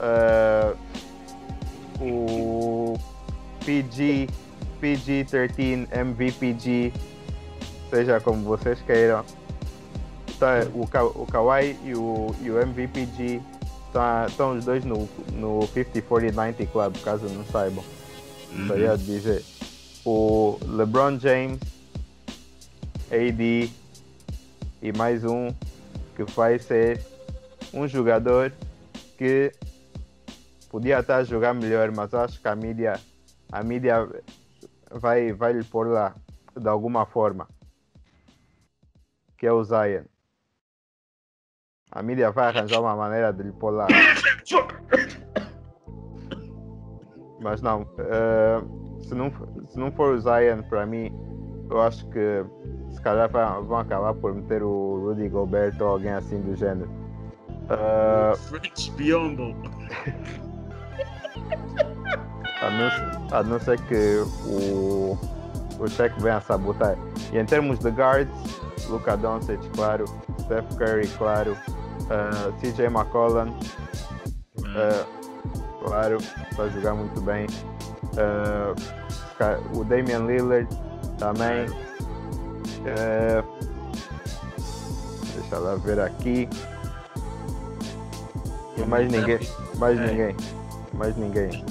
eh, 0.02 0.74
o 2.02 2.98
PG, 3.66 4.28
PG-13, 4.82 5.88
MVPG, 5.94 6.92
seja 7.90 8.20
como 8.20 8.44
vocês 8.44 8.80
queiram. 8.82 9.24
Tá, 10.38 10.68
o, 10.74 10.86
Ka- 10.86 11.06
o 11.06 11.26
Kawhi 11.32 11.78
e 11.86 11.94
o, 11.96 12.36
e 12.42 12.50
o 12.52 12.60
MVPG 12.62 13.40
tá- 13.94 14.26
estão 14.28 14.58
os 14.58 14.66
dois 14.66 14.84
no, 14.84 15.08
no 15.34 15.60
50-40-90 15.68 16.68
Club, 16.68 16.98
caso 17.04 17.30
não 17.30 17.46
saibam. 17.46 17.84
Gostaria 18.56 18.98
de 18.98 19.06
dizer. 19.06 19.46
O 20.04 20.60
LeBron 20.68 21.18
James, 21.18 21.60
AD 23.10 23.72
e 24.82 24.92
mais 24.98 25.24
um 25.24 25.54
que 26.16 26.24
vai 26.36 26.60
ser 26.60 27.02
um 27.74 27.88
jogador 27.88 28.52
que 29.18 29.52
podia 30.70 31.00
estar 31.00 31.24
jogar 31.24 31.54
melhor, 31.54 31.92
mas 31.96 32.14
acho 32.14 32.42
que 32.42 32.48
a 32.48 32.56
mídia, 32.56 33.00
a 33.52 33.64
mídia 33.64 34.10
vai, 34.92 35.32
vai 35.32 35.54
lhe 35.54 35.64
pôr 35.64 35.88
lá 35.88 36.16
de 36.60 36.68
alguma 36.68 37.06
forma. 37.06 37.48
Que 39.38 39.48
é 39.48 39.52
o 39.52 39.64
Zion. 39.64 40.04
A 41.96 42.02
mídia 42.02 42.32
vai 42.32 42.48
arranjar 42.48 42.82
uma 42.82 42.96
maneira 42.96 43.32
de 43.32 43.44
lhe 43.44 43.52
pôr 43.52 43.70
lá. 43.70 43.86
Mas 47.40 47.62
não, 47.62 47.86
eh, 48.00 48.62
se 49.02 49.14
não, 49.14 49.32
se 49.68 49.78
não 49.78 49.92
for 49.92 50.16
o 50.16 50.20
Zion, 50.20 50.64
para 50.68 50.88
mim, 50.88 51.12
eu 51.70 51.80
acho 51.82 52.04
que 52.08 52.44
se 52.90 53.00
calhar 53.02 53.30
vão 53.30 53.78
acabar 53.78 54.16
por 54.16 54.34
meter 54.34 54.64
o 54.64 55.06
Rudy 55.06 55.30
Gobert 55.30 55.76
ou 55.80 55.90
alguém 55.90 56.14
assim 56.14 56.42
do 56.42 56.56
gênero. 56.56 56.90
Eh, 57.70 58.34
French 58.38 58.90
Biombo. 58.94 59.56
a, 62.60 62.70
não, 62.72 63.38
a 63.38 63.44
não 63.44 63.60
ser 63.60 63.80
que 63.82 64.24
o, 64.48 65.16
o 65.80 65.88
Shaq 65.88 66.20
venha 66.24 66.38
a 66.38 66.42
sabotar. 66.42 66.98
E 67.32 67.38
em 67.38 67.46
termos 67.46 67.78
de 67.78 67.92
guards, 67.92 68.34
Luka 68.90 69.16
Doncic, 69.16 69.60
claro, 69.76 70.06
Steph 70.40 70.76
Curry, 70.76 71.08
claro, 71.18 71.56
eh, 72.14 72.52
CJ 72.62 72.86
McCollum, 72.88 73.54
eh, 74.76 75.06
claro, 75.84 76.18
está 76.52 76.64
a 76.64 76.70
jogar 76.70 76.94
muito 76.96 77.20
bem. 77.22 77.48
Eh, 78.18 78.74
ca- 79.38 79.60
o 79.76 79.84
Damian 79.84 80.26
Lillard 80.28 80.68
também. 81.18 81.66
Eh, 82.86 83.44
deixa 85.36 85.58
lá 85.58 85.76
ver 85.76 86.00
aqui. 86.00 86.48
E 88.78 88.82
mais 88.86 89.12
ninguém. 89.12 89.40
Mais 89.78 90.00
É. 90.00 90.08
ninguém. 90.08 90.36
Mais 90.94 91.16
ninguém. 91.18 91.66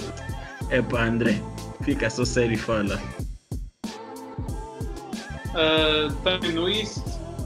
Epa, 0.71 1.03
André. 1.03 1.41
Fica 1.83 2.09
só 2.09 2.25
sério 2.25 2.53
e 2.55 2.57
fala. 2.57 2.99
Ah, 5.55 6.09
também 6.25 6.53
no 6.53 6.69
East, 6.69 7.03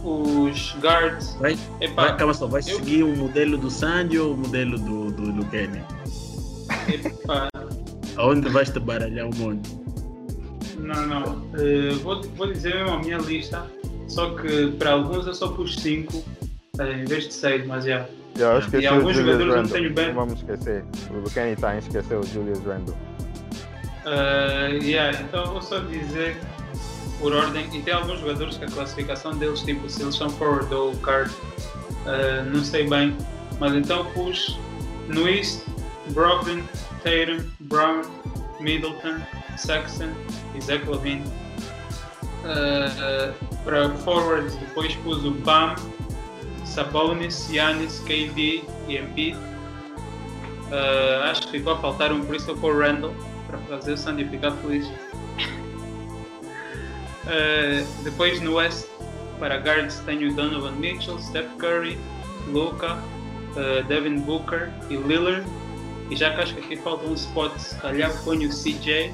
os 0.06 0.74
guards. 0.80 1.34
Vai, 1.40 1.56
Epá, 1.80 2.06
vai, 2.08 2.16
calma 2.16 2.34
só, 2.34 2.46
vai 2.46 2.60
eu- 2.60 2.76
seguir 2.76 3.02
o 3.02 3.16
modelo 3.16 3.58
do 3.58 3.70
Sandy 3.70 4.18
ou 4.18 4.34
o 4.34 4.36
modelo 4.36 4.78
do, 4.78 5.10
do, 5.10 5.32
do 5.32 5.44
Kenny? 5.46 5.80
epá, 6.88 7.48
Aonde 8.16 8.48
vais 8.48 8.70
te 8.70 8.78
baralhar 8.80 9.26
um 9.26 9.34
monte? 9.36 9.70
não, 10.78 11.06
não. 11.06 11.42
Eh, 11.58 11.90
vou, 12.02 12.22
vou 12.36 12.52
dizer 12.52 12.74
mesmo 12.76 12.90
a 12.94 12.98
minha 13.00 13.18
lista. 13.18 13.66
Só 14.08 14.34
que 14.36 14.68
para 14.72 14.92
alguns 14.92 15.26
eu 15.26 15.34
só 15.34 15.48
pus 15.48 15.74
5 15.76 16.22
em 16.80 17.04
vez 17.04 17.24
de 17.28 17.34
6, 17.34 17.66
mas 17.66 17.84
já. 17.84 18.06
Eu 18.38 18.56
E 18.56 18.58
esqueci 18.60 18.86
o 18.86 18.90
alguns 18.94 19.16
Julius 19.16 19.16
jogadores 19.38 19.48
não 19.48 19.56
Randle. 19.62 19.72
tenho 19.72 19.94
bem. 19.94 20.06
Não 20.08 20.14
vamos 20.14 20.34
esquecer. 20.34 20.84
O 21.10 21.30
Kenny 21.30 21.52
está 21.52 21.70
a 21.70 21.78
esquecer 21.78 22.14
o 22.16 22.22
Julius 22.22 22.58
Randle. 22.64 22.94
Uh, 24.04 24.80
yeah, 24.82 25.18
então 25.20 25.52
vou 25.52 25.60
só 25.62 25.80
dizer 25.80 26.36
por 27.18 27.34
ordem, 27.34 27.66
e 27.72 27.82
tem 27.82 27.94
alguns 27.94 28.20
jogadores 28.20 28.56
que 28.56 28.64
a 28.64 28.68
classificação 28.68 29.36
deles, 29.36 29.60
tipo 29.62 29.88
se 29.88 30.02
eles 30.02 30.14
são 30.14 30.28
forward 30.30 30.72
ou 30.74 30.93
guard, 30.97 31.30
uh, 31.30 32.44
não 32.52 32.62
sei 32.62 32.88
bem, 32.88 33.16
mas 33.59 33.74
então 33.74 34.05
pus 34.12 34.59
no 35.09 35.28
East, 35.28 35.62
Brogdon, 36.09 36.62
Tatum, 37.02 37.44
Brown, 37.60 38.02
Middleton, 38.60 39.20
Sexton 39.56 40.10
e 40.55 40.60
Zach 40.60 40.88
Lavine. 40.88 41.24
Uh, 42.44 43.32
para 43.64 43.90
forwards 43.90 44.55
depois 44.56 44.94
pus 44.97 45.24
o 45.24 45.32
Bam, 45.32 45.74
Sabonis, 46.64 47.48
Giannis, 47.51 48.01
KD 48.01 48.62
e 48.88 48.98
Embiid. 48.98 49.36
Uh, 49.36 51.22
acho 51.24 51.43
que 51.43 51.59
ficou 51.59 51.72
a 51.72 51.78
faltar 51.78 52.12
um 52.12 52.24
Christopher 52.26 52.76
Randall 52.76 53.14
para 53.47 53.59
fazer 53.59 53.93
o 53.93 53.97
Sandy 53.97 54.24
ficar 54.28 54.52
feliz. 54.52 54.86
Uh, 57.27 58.05
depois 58.05 58.40
no 58.40 58.55
West, 58.55 58.89
para 59.39 59.59
guards 59.59 59.98
tenho 60.07 60.32
Donovan 60.35 60.73
Mitchell, 60.73 61.19
Steph 61.19 61.57
Curry, 61.59 61.98
Luca, 62.48 62.94
uh, 62.94 63.82
Devin 63.89 64.20
Booker 64.20 64.70
e 64.89 64.97
Lillard. 64.97 65.44
E 66.09 66.16
já 66.16 66.32
que 66.35 66.40
acho 66.40 66.55
que 66.55 66.61
aqui 66.61 66.77
falta 66.77 67.05
um 67.05 67.15
spot, 67.15 67.57
se 67.59 67.74
calhar 67.81 68.12
ponho 68.23 68.48
o 68.48 68.53
CJ, 68.53 69.12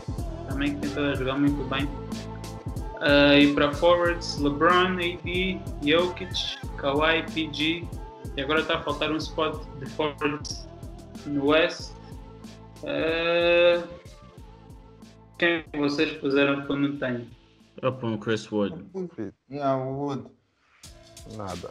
também 0.49 0.79
que 0.79 0.87
a 0.99 1.15
jogar 1.15 1.39
muito 1.39 1.65
bem. 1.71 1.85
Uh, 3.03 3.37
e 3.37 3.55
para 3.55 3.73
forwards, 3.73 4.39
LeBron, 4.39 4.97
AD, 4.99 5.61
Jokic, 5.83 6.59
Kawhi, 6.77 7.25
PG. 7.35 7.89
E 8.37 8.41
agora 8.41 8.61
está 8.61 8.77
a 8.77 8.83
faltar 8.83 9.11
um 9.11 9.17
spot 9.17 9.61
de 9.81 9.87
forwards 9.87 10.69
no 11.27 11.47
West. 11.47 11.93
Uh, 12.83 13.83
quem 15.39 15.65
vocês 15.75 16.13
puseram 16.19 16.65
não 16.69 16.97
tenho? 16.97 17.27
Eu 17.83 17.93
ponho 17.93 18.15
o 18.15 18.19
Chris 18.19 18.51
Wood. 18.51 18.85
Yeah, 19.51 19.77
Wood. 19.77 20.25
Nada. 21.37 21.71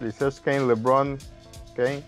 Disseste 0.00 0.40
quem? 0.40 0.60
LeBron? 0.60 1.18
Quem? 1.74 2.02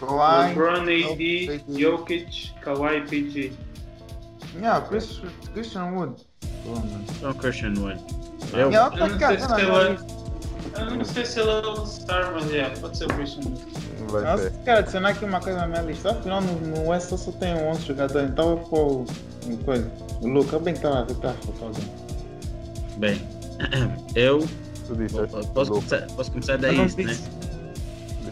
Kawhi. 0.00 0.48
LeBron, 0.48 0.82
AD. 0.82 1.64
Jokic, 1.80 2.52
Kawhi, 2.60 3.00
PG. 3.08 3.52
Yeah, 4.56 4.80
Chris, 4.88 5.20
Christian 5.52 5.92
Wood. 5.92 6.26
Bom, 6.64 6.74
mano. 6.74 7.04
Então 7.16 7.32
Christian 7.34 7.74
Wood. 7.78 8.02
Eu, 8.52 8.70
Yeah, 8.70 8.76
Eu 8.76 8.90
não 8.90 8.98
pode 8.98 9.12
ficar, 9.14 9.28
sei 9.28 9.38
tá 9.38 9.54
se 9.54 9.60
ela-. 9.62 10.14
Eu 10.76 10.96
não 10.96 11.04
sei 11.04 11.24
se 11.24 11.40
ele 11.40 11.50
é 11.50 11.52
All-Star, 11.64 12.32
mas 12.34 12.52
é, 12.52 12.68
pode 12.70 12.98
ser 12.98 13.04
o 13.04 13.08
Christian. 13.14 13.42
Não 14.00 14.08
vai 14.08 14.32
Eu 14.32 14.38
ser. 14.38 14.52
quero 14.64 14.78
adicionar 14.80 15.08
aqui 15.10 15.24
uma 15.24 15.40
coisa 15.40 15.58
na 15.60 15.68
minha 15.68 15.82
lista. 15.82 16.10
Afinal, 16.10 16.40
no, 16.40 16.60
no 16.60 16.88
West 16.88 17.10
só 17.16 17.30
tem 17.32 17.54
11 17.54 17.82
jogadores. 17.86 18.30
Então 18.30 18.50
eu 18.50 18.56
vou 18.56 19.04
pôr 19.04 19.52
o 19.52 19.64
coisa. 19.64 19.88
O 20.20 20.26
Luca, 20.28 20.58
bem 20.58 20.74
que 20.74 20.80
tava, 20.80 21.06
tava 21.14 21.34
faltando 21.34 21.66
alguém. 21.66 22.03
Bem, 22.96 23.20
eu 24.14 24.46
disseste 24.98 25.28
posso 25.54 25.70
começar, 25.72 26.06
posso 26.14 26.30
daí, 26.58 26.76
né? 26.76 26.84
disse. 26.84 27.30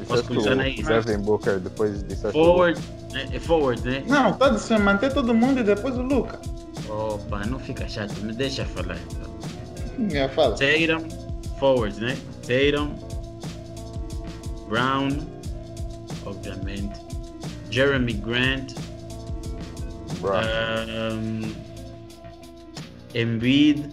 Disseste 0.00 0.26
começar 0.26 0.68
East. 0.68 0.84
Devin 0.84 1.22
Booker, 1.22 1.58
depois 1.60 2.02
disseste 2.04 2.36
o 2.38 2.44
Forward, 2.44 2.80
né? 3.12 3.28
É 3.32 3.38
forward, 3.38 3.82
né? 3.82 4.02
Não, 4.06 4.32
pode 4.34 4.60
ser 4.60 4.78
manter 4.78 5.12
todo 5.12 5.34
mundo 5.34 5.60
e 5.60 5.62
depois 5.62 5.96
o 5.96 6.02
Luca. 6.02 6.40
Opa, 6.88 7.46
não 7.46 7.58
fica 7.58 7.88
chato, 7.88 8.14
me 8.22 8.32
deixa 8.32 8.64
falar. 8.64 8.98
Já 10.10 10.28
fala. 10.28 10.56
Tatum, 10.56 11.08
forwards, 11.58 11.98
né? 11.98 12.16
Tatum, 12.42 12.94
Brown, 14.68 15.10
obviamente, 16.24 17.00
Jeremy 17.70 18.14
Grant, 18.14 18.72
Bro. 20.20 20.32
um, 21.12 21.52
Embiid, 23.14 23.90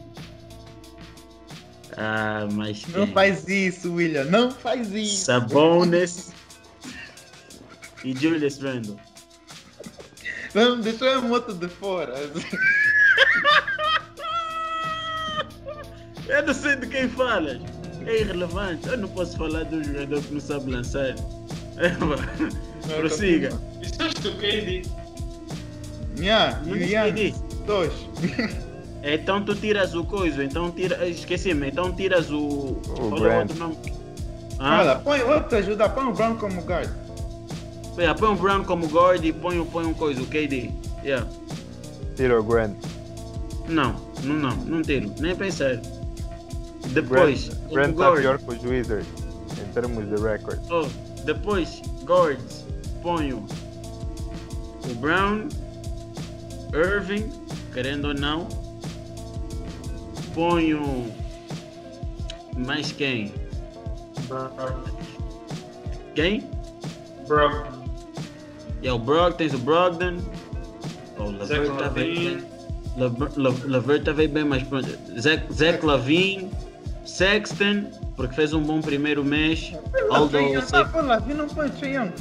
ah, 2.00 2.48
mais 2.54 2.86
Não 2.88 3.06
quem? 3.06 3.14
faz 3.14 3.48
isso, 3.48 3.94
William. 3.94 4.24
Não 4.26 4.50
faz 4.52 4.90
isso. 4.94 5.26
Sabonis 5.26 6.32
e 8.06 8.16
Julius 8.16 8.58
Randle. 8.60 8.98
Não, 10.54 10.80
deixou 10.80 11.10
a 11.10 11.22
moto 11.22 11.54
de 11.54 11.68
fora. 11.68 12.14
Eu 16.28 16.46
não 16.46 16.54
sei 16.54 16.76
de 16.78 16.88
quem 16.88 17.10
falas. 17.10 17.60
É 18.06 18.22
irrelevante. 18.22 18.88
Eu 18.88 18.98
não 18.98 19.10
posso 19.10 19.36
falar 19.38 19.64
de 19.64 19.76
um 19.76 19.84
jogador 19.84 20.22
que 20.22 20.34
não 20.34 20.42
sabe 20.42 20.72
lançar. 20.72 21.16
É. 22.92 22.96
Prossiga. 22.98 23.52
Disseste 23.80 24.28
o 24.28 24.36
KD. 24.36 24.84
Yeah, 26.20 26.60
Yannis. 26.68 27.36
Dois. 27.66 27.94
Então 29.02 29.44
tu 29.44 29.56
tiras 29.56 29.94
o 29.96 30.04
coisa, 30.04 30.44
então 30.44 30.70
tira. 30.72 31.08
Esqueci-me, 31.08 31.70
então 31.70 31.92
tiras 31.94 32.30
o. 32.32 32.78
Qual 32.86 33.12
é 33.12 33.16
o 33.16 33.20
Grant. 33.22 33.40
outro 33.50 33.58
nome? 33.58 33.78
Ah, 34.60 34.80
Olha, 34.82 34.96
põe 34.98 35.22
outro 35.22 35.58
ajuda, 35.58 35.88
põe 35.88 36.06
o 36.06 36.14
Brown 36.14 36.36
como 36.36 36.62
guard. 36.62 36.90
yeah, 37.98 38.18
põe 38.20 38.30
o 38.30 38.36
Brown 38.36 38.64
como 38.66 38.88
guard 38.88 39.24
e 39.24 39.32
põe, 39.32 39.58
o- 39.60 39.66
põe 39.66 39.86
um 39.86 39.94
coisa, 39.94 40.22
o 40.22 40.26
KD. 40.26 40.70
Yeah. 41.04 41.26
Tira 42.18 42.40
o 42.40 42.44
Grant. 42.44 42.76
Não, 43.70 43.96
não, 44.24 44.36
não, 44.36 44.56
não 44.58 44.82
tiro, 44.82 45.14
nem 45.20 45.34
pensar. 45.36 45.80
Depois, 46.92 47.48
Grant, 47.48 47.62
o 47.70 47.74
Grant 47.74 47.96
guard. 47.96 48.20
pior 48.22 48.38
que 48.40 48.52
os 48.52 48.64
Wizards 48.66 49.08
em 49.62 49.74
termos 49.74 50.10
de 50.10 50.22
record. 50.22 50.60
Oh, 50.70 50.86
depois, 51.24 51.82
guards, 52.04 52.66
ponho 53.02 53.46
o 54.90 54.94
Brown, 54.96 55.48
Irving, 56.74 57.30
querendo 57.74 58.10
ou 58.10 58.14
não. 58.14 58.48
Ponho 60.34 61.12
mais 62.58 62.92
quem? 62.92 63.32
Quem? 66.16 66.50
Brogdon. 67.28 67.80
É 68.84 68.92
o 68.92 69.00
Brog, 69.00 69.36
tens 69.36 69.54
o 69.54 69.58
Brogdon. 69.58 70.18
Oh, 71.18 71.24
o 71.24 71.32
Lavert 71.38 71.78
tá 71.78 71.90
bem. 71.90 72.44
Lavert- 72.98 73.38
Lav- 73.38 73.66
Lavert 73.66 74.04
tá 74.04 74.14
bem 74.14 74.28
bem, 74.28 74.44
mas 74.44 74.64
pronto. 74.64 74.88
Zach, 75.20 75.44
Zach 75.54 75.86
Lavine, 75.86 76.50
Sexton, 77.06 77.86
porque 78.16 78.36
fez 78.36 78.54
um 78.54 78.62
bom 78.62 78.82
primeiro 78.82 79.24
mês. 79.24 79.74
Aldo, 80.12 80.38
põe 80.92 81.02
lá, 81.04 81.20
não 81.34 81.48
Young. 81.86 82.12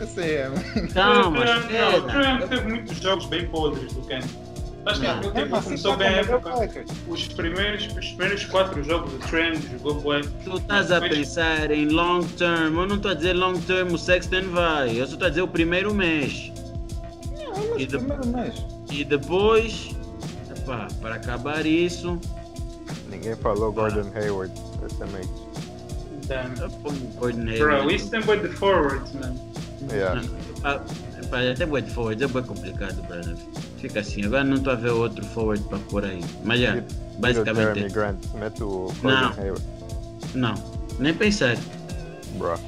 Esse 0.00 0.20
é. 0.20 0.50
calma, 0.94 1.44
espera. 1.44 2.46
teve 2.48 2.68
muitos 2.68 2.98
jogos 2.98 3.26
bem 3.26 3.46
podres 3.48 3.92
do 3.92 4.02
Ken. 4.02 4.20
Acho 4.86 5.00
que 5.00 5.06
Não. 5.06 5.18
É, 5.18 5.20
tipo, 5.22 5.48
mas 5.50 5.64
começou 5.64 5.96
bem 5.96 6.06
a 6.08 6.10
época. 6.12 6.84
Os 7.08 7.28
primeiros, 7.28 7.86
os 7.88 8.06
primeiros 8.12 8.44
quatro 8.46 8.82
jogos 8.82 9.12
do 9.12 9.18
Trent 9.18 9.60
jogou 9.72 9.94
bué. 10.00 10.20
Tu 10.44 10.56
estás 10.56 10.90
a 10.92 11.00
Mas- 11.00 11.14
pensar 11.14 11.70
em 11.70 11.88
long 11.88 12.22
term. 12.22 12.78
Eu 12.78 12.86
não 12.86 12.96
estou 12.96 13.10
a 13.10 13.14
dizer 13.14 13.32
long 13.34 13.58
term, 13.60 13.92
o 13.92 13.98
Sexton 13.98 14.42
vai. 14.52 14.90
Eu 14.98 15.06
só 15.06 15.12
estou 15.14 15.26
a 15.26 15.28
dizer 15.28 15.42
o 15.42 15.48
primeiro 15.48 15.92
mês. 15.92 16.52
Não, 17.38 17.52
mas 17.70 17.82
E 17.82 17.86
de- 17.86 17.98
primeiro 17.98 18.26
mês. 18.28 18.64
E 18.90 19.04
depois, 19.04 19.90
epá, 20.56 20.88
para 21.02 21.16
acabar 21.16 21.66
isso, 21.66 22.18
Ninguém 23.10 23.34
falou 23.36 23.72
Gordon 23.72 24.10
Hayward 24.14 24.52
essa 24.84 25.06
mês. 25.06 25.28
Damn. 26.26 26.54
eu 26.60 26.68
Gordon 27.18 27.44
Bro, 27.44 27.70
Hayward. 27.72 27.94
isso 27.94 28.10
tem 28.10 28.20
bué 28.20 28.36
de 28.36 28.48
forwards, 28.48 29.12
man. 29.14 29.34
Yeah. 29.90 30.20
Ah, 30.64 30.80
epá, 31.22 31.40
até 31.50 31.64
boi 31.64 31.80
de 31.82 31.90
forward, 31.90 32.22
é 32.22 32.26
bem 32.26 32.42
complicado, 32.42 33.00
brother. 33.06 33.34
Fica 33.80 34.00
assim, 34.00 34.24
agora 34.24 34.42
não 34.44 34.56
estou 34.56 34.72
a 34.72 34.76
ver 34.76 34.90
outro 34.90 35.24
forward 35.26 35.62
para 35.64 35.78
pôr 35.78 36.04
aí. 36.04 36.20
Mas 36.44 36.60
já, 36.60 36.76
o 36.76 37.20
basicamente, 37.20 37.66
Jeremy 37.74 37.90
Grant, 37.92 38.18
mete 38.34 38.62
o 38.62 38.92
Não. 39.02 39.28
Hayward. 39.32 39.62
não, 40.34 40.54
nem 40.98 41.14
pensar. 41.14 41.56
Bro. 42.36 42.58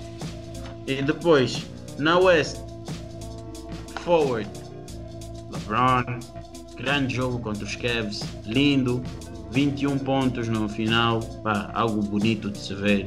E 0.86 1.02
depois, 1.02 1.66
na 1.98 2.18
West, 2.18 2.58
forward, 4.04 4.48
LeBron, 5.50 6.04
grande 6.76 7.14
jogo 7.16 7.38
contra 7.40 7.64
os 7.64 7.76
Cavs, 7.76 8.20
lindo, 8.46 9.02
21 9.50 9.98
pontos 9.98 10.48
no 10.48 10.68
final, 10.68 11.20
pá, 11.42 11.70
algo 11.74 12.00
bonito 12.02 12.50
de 12.50 12.58
se 12.58 12.74
ver. 12.74 13.06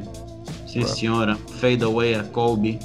Sim 0.68 0.82
Bro. 0.82 0.90
senhora, 0.90 1.36
fade 1.60 1.84
away 1.84 2.16
a 2.16 2.24
Kobe, 2.24 2.80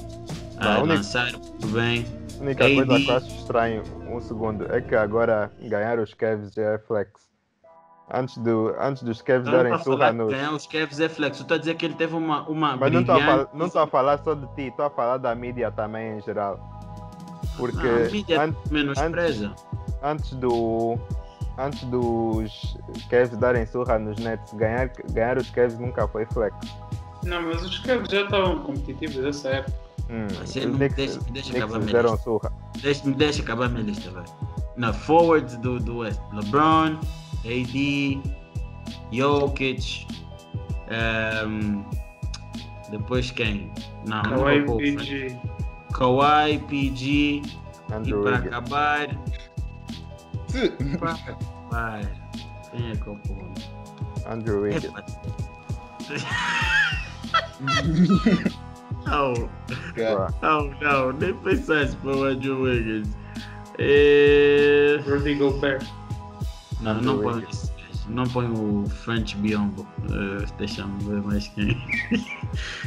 a 0.59 0.77
a 0.77 0.79
única- 0.79 0.95
lançar 0.97 1.33
muito 1.33 1.67
bem. 1.69 2.05
A 2.39 2.43
única 2.43 2.65
AD. 2.65 2.75
coisa 2.87 3.05
que 3.05 3.11
eu 3.11 3.17
acho 3.17 3.27
estranho, 3.37 3.83
um 4.09 4.21
segundo, 4.21 4.73
é 4.75 4.81
que 4.81 4.95
agora 4.95 5.51
ganhar 5.61 5.99
os 5.99 6.15
Cavs 6.15 6.53
já 6.53 6.63
é 6.75 6.79
flex. 6.79 7.29
Antes, 8.11 8.39
do, 8.39 8.75
antes 8.81 9.03
dos 9.03 9.21
Cavs 9.21 9.47
Eu 9.47 9.53
não 9.53 9.59
darem 9.59 9.73
a 9.75 9.79
surra 9.79 10.13
nos. 10.13 10.33
ganhar 10.33 10.53
os 10.53 10.67
Cavs 10.67 10.99
é 10.99 11.09
flex. 11.11 11.37
Eu 11.39 11.43
estou 11.43 11.55
a 11.57 11.59
dizer 11.59 11.75
que 11.75 11.85
ele 11.85 11.95
teve 11.95 12.15
uma, 12.15 12.49
uma 12.49 12.77
Mas 12.77 12.91
não 12.91 13.01
estou 13.01 13.15
a, 13.15 13.19
brilhante... 13.19 13.45
falar, 13.45 13.59
não 13.59 13.67
estou 13.67 13.83
a 13.83 13.87
falar 13.87 14.19
só 14.19 14.35
de 14.35 14.47
ti, 14.55 14.63
estou 14.69 14.87
a 14.87 14.91
falar 14.91 15.19
da 15.19 15.35
mídia 15.35 15.71
também 15.71 16.17
em 16.17 16.23
geral. 16.23 16.59
Porque 17.59 17.87
Ah, 17.87 18.07
a 18.07 18.11
mídia 18.11 18.43
an- 18.43 18.55
menospreza. 18.71 19.55
antes 20.03 20.33
do. 20.35 20.99
Antes 21.59 21.83
dos 21.85 22.53
Cavs 23.11 23.37
darem 23.37 23.67
surra 23.67 23.99
nos 23.99 24.17
Nets, 24.21 24.55
ganhar, 24.55 24.89
ganhar 25.11 25.37
os 25.37 25.51
Cavs 25.51 25.77
nunca 25.79 26.07
foi 26.09 26.25
flex. 26.27 26.57
Não, 27.25 27.43
mas 27.43 27.63
os 27.63 27.79
Cavs 27.81 28.09
já 28.09 28.23
estavam 28.23 28.61
competitivos 28.61 29.17
nessa 29.17 29.49
época. 29.49 29.88
Hum, 30.11 30.27
não 30.31 30.47
Knicks, 30.79 30.97
deixa- 30.97 31.21
deixa 31.33 31.57
acabar 31.57 31.79
minha 31.81 32.01
lista. 32.03 32.17
surra. 32.19 32.53
Deixa, 32.81 33.07
me 33.07 33.15
deixa 33.15 33.43
acabar 33.43 33.67
a 33.67 33.69
minha 33.69 33.83
lista, 33.85 34.11
velho. 34.11 34.25
Na 34.77 34.93
forwards 34.93 35.57
do, 35.59 35.79
do 35.79 35.99
West. 35.99 36.21
LeBron, 36.33 36.99
AD, 37.45 38.21
Jokic. 39.13 40.07
ehm, 40.89 41.83
depois 42.91 43.31
quem? 43.31 43.71
Não, 44.07 44.23
não 44.23 44.45
Kawhi, 44.45 44.61
vou 44.65 44.77
pôr. 44.77 44.83
PG. 44.83 45.37
Kawhi, 45.93 46.59
PG. 46.69 47.11
E 47.11 47.43
Andrew 47.93 48.23
para 48.23 48.37
Wiggins. 48.37 48.47
acabar. 48.53 49.09
Para 50.99 51.13
acabar. 51.13 52.01
Quem 52.71 52.91
é 52.91 52.97
que 52.97 53.07
eu 53.07 53.17
ponho? 53.27 53.55
Andrew 54.27 54.63
Wiggins. 54.63 54.93
Não, 59.09 59.49
Cara, 59.95 60.29
não, 60.43 60.71
não, 60.81 61.13
nem 61.13 61.35
pensasse 61.35 61.97
para 61.97 62.17
o 62.17 62.25
Andrew 62.25 62.63
Wiggins. 62.63 63.09
É... 63.79 65.01
Rudy 65.07 65.35
Gobert. 65.37 65.87
Não, 66.81 66.93
Andrew 66.93 67.05
não 67.05 67.23
põe. 67.23 67.47
Não 68.09 68.25
põe 68.25 68.47
o 68.47 68.87
French 68.89 69.37
Biombo. 69.37 69.87
Uh, 70.11 70.45
Deixa-me 70.59 71.03
ver 71.05 71.23
mais 71.23 71.49
quem. 71.49 71.77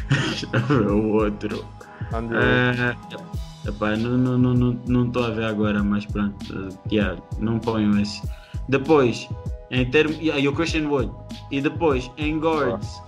Deixa 0.10 0.48
eu 0.52 0.60
ver 0.62 0.88
o 0.88 1.08
outro. 1.14 1.66
Andrew 2.14 2.40
Wiggins. 2.40 2.96
Uh, 3.14 3.70
epá, 3.70 3.96
não 3.98 4.18
estou 4.18 4.38
não, 4.38 4.54
não, 4.54 5.04
não 5.04 5.24
a 5.24 5.30
ver 5.30 5.46
agora, 5.46 5.84
mas 5.84 6.06
pronto. 6.06 6.36
Uh, 6.54 6.70
yeah, 6.92 7.20
não 7.40 7.60
ponho 7.60 8.00
esse. 8.00 8.22
Depois, 8.70 9.28
em 9.72 9.90
termos. 9.90 10.18
Yeah, 10.18 10.40
e 10.40 10.48
o 10.48 10.54
Christian 10.54 10.88
Wood. 10.88 11.12
E 11.50 11.62
depois, 11.62 12.12
em 12.18 12.40
guards, 12.40 13.02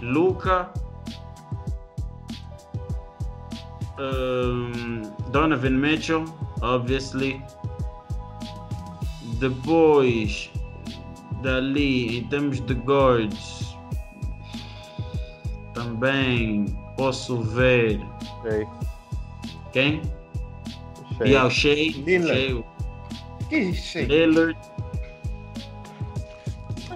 Luca. 0.00 0.70
Um, 4.00 5.02
Donovan 5.30 5.78
Mitchell, 5.78 6.24
obviously. 6.62 7.42
Depois, 9.38 10.50
dali, 11.42 12.18
em 12.18 12.24
termos 12.24 12.60
de 12.60 12.74
guards, 12.74 13.76
também 15.74 16.66
posso 16.96 17.40
ver 17.42 18.00
Shea. 18.42 18.66
quem? 19.72 20.02
Shea. 21.16 21.26
Yeah, 21.26 21.46
o 21.46 21.50
Shea, 21.50 21.74
Lillard. 22.04 22.34
Shea, 22.34 22.64
que 23.48 23.74
cheio. 23.74 24.08
Lillard, 24.08 24.58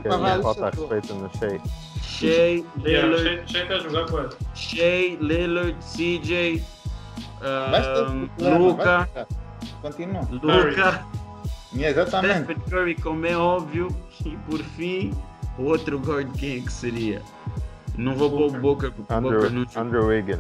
vai, 0.05 0.37
não 0.37 0.43
falta 0.43 0.67
é 0.67 0.71
respeito 0.71 1.15
no 1.15 1.31
Shea. 1.39 1.61
Shea, 2.03 2.65
Yeah, 2.85 3.09
Lillard, 3.09 3.51
Shea 3.51 3.63
está 3.63 3.75
a 3.75 3.79
jogar 3.79 4.07
quase. 4.11 4.37
Shea, 4.55 5.17
Lillard, 5.21 5.77
CJ, 5.83 6.63
Basta 7.71 8.03
Luca, 8.59 8.85
basta. 8.85 9.29
Continua. 9.83 10.29
Luca, 10.31 11.05
Yeah, 11.75 11.91
exatamente. 11.91 12.45
Stephen 12.45 12.63
Curry, 12.71 12.95
como 12.95 13.27
é 13.27 13.37
óbvio, 13.37 13.89
e 14.25 14.37
por 14.49 14.61
fim, 14.61 15.13
o 15.59 15.65
outro 15.65 15.99
guard 15.99 16.31
quem 16.37 16.59
é 16.59 16.61
que 16.61 16.73
seria? 16.73 17.21
Não 17.97 18.15
vou 18.15 18.31
pôr 18.31 18.57
o 18.57 18.61
Booker, 18.61 18.93
porque 18.93 19.13
o 19.13 19.17
Andrew, 19.17 19.33
Booker 19.41 19.51
não. 19.51 19.83
Andrew 19.83 20.07
Wiggins. 20.07 20.39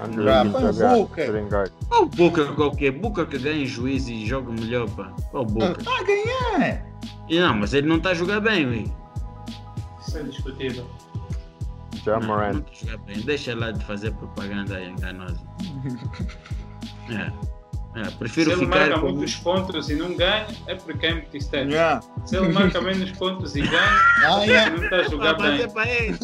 Andrew 0.00 0.24
Já, 0.24 0.42
Wiggins 0.42 0.52
põe 0.60 0.70
o 0.70 0.98
Booker. 0.98 1.72
Qual 1.88 2.06
Booker 2.06 2.54
qualquer? 2.54 2.92
Booker 2.92 3.26
que 3.26 3.38
ganha 3.38 3.66
juiz 3.66 4.08
e 4.08 4.24
joga 4.24 4.52
melhor, 4.52 4.88
pá. 4.90 5.12
Qual 5.30 5.44
Booker? 5.44 5.84
Tá 5.84 5.98
a 5.98 6.02
ganhar. 6.04 6.86
E 7.28 7.40
não, 7.40 7.54
mas 7.54 7.74
ele 7.74 7.88
não 7.88 7.96
está 7.96 8.10
a 8.10 8.14
jogar 8.14 8.40
bem, 8.40 8.66
ui. 8.66 8.92
Isso 10.00 10.18
é 10.18 10.22
discutível. 10.22 10.86
Ja 12.04 12.18
Não, 12.20 12.26
Morant. 12.26 12.54
não 12.84 12.98
tá. 12.98 13.20
Deixa 13.24 13.54
lá 13.54 13.70
de 13.70 13.84
fazer 13.84 14.12
propaganda 14.12 14.82
enganosa. 14.82 15.40
É. 17.10 17.32
É, 17.98 18.10
prefiro 18.18 18.50
Se 18.50 18.56
ele 18.56 18.66
ficar 18.66 18.80
marca 18.80 19.00
com... 19.00 19.12
muitos 19.12 19.34
pontos 19.36 19.88
e 19.88 19.94
não 19.94 20.14
ganha, 20.14 20.46
é 20.66 20.74
porque 20.74 21.06
é 21.06 21.10
empty 21.12 21.38
stat. 21.38 21.68
Yeah. 21.68 22.00
Se 22.26 22.36
ele 22.36 22.52
marca 22.52 22.80
menos 22.82 23.10
pontos 23.12 23.56
e 23.56 23.62
ganha, 23.62 23.80
Ah, 24.24 24.44
yeah. 24.44 24.76
não 24.76 24.84
está 24.84 24.96
a 24.96 25.00
Epá, 25.00 25.10
jogar 25.10 25.38
mas 25.38 25.72
bem. 25.72 26.14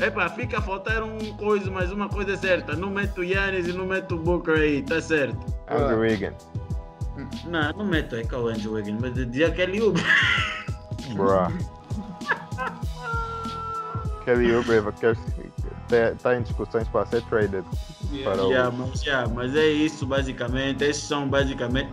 é. 0.00 0.06
Epá, 0.06 0.28
fica 0.28 0.58
a 0.58 0.62
faltar 0.62 1.02
um 1.02 1.18
coisa, 1.38 1.70
mas 1.70 1.90
uma 1.90 2.10
coisa 2.10 2.34
é 2.34 2.36
certa. 2.36 2.76
Não 2.76 2.90
meto 2.90 3.22
o 3.22 3.24
Yannis 3.24 3.66
e 3.66 3.72
não 3.72 3.86
meto 3.86 4.16
o 4.16 4.18
Booker 4.18 4.54
aí, 4.54 4.82
tá 4.82 5.00
certo. 5.00 5.38
Andrew 5.68 6.00
Wiggins. 6.00 6.34
Não, 7.46 7.72
não 7.72 7.86
meto 7.86 8.16
aí 8.16 8.28
com 8.28 8.36
o 8.36 8.48
Andrew 8.48 8.74
Wiggins, 8.74 8.98
mas 9.00 9.14
dizia 9.14 9.48
aquele 9.48 9.80
Uber. 9.80 10.04
Bruh. 11.14 11.48
Kelly 14.24 14.54
Oubre 14.54 14.76
está 15.90 16.34
em 16.36 16.42
discussões 16.42 16.88
para 16.88 17.06
ser 17.06 17.22
traded. 17.24 17.64
Yeah. 18.12 18.30
Para 18.30 18.44
o- 18.46 18.50
Yeah, 18.50 18.70
mas, 18.76 19.02
yeah, 19.02 19.28
mas 19.32 19.54
é 19.54 19.66
isso 19.66 20.06
basicamente. 20.06 20.82
Esses 20.84 21.02
são 21.04 21.28
basicamente. 21.28 21.92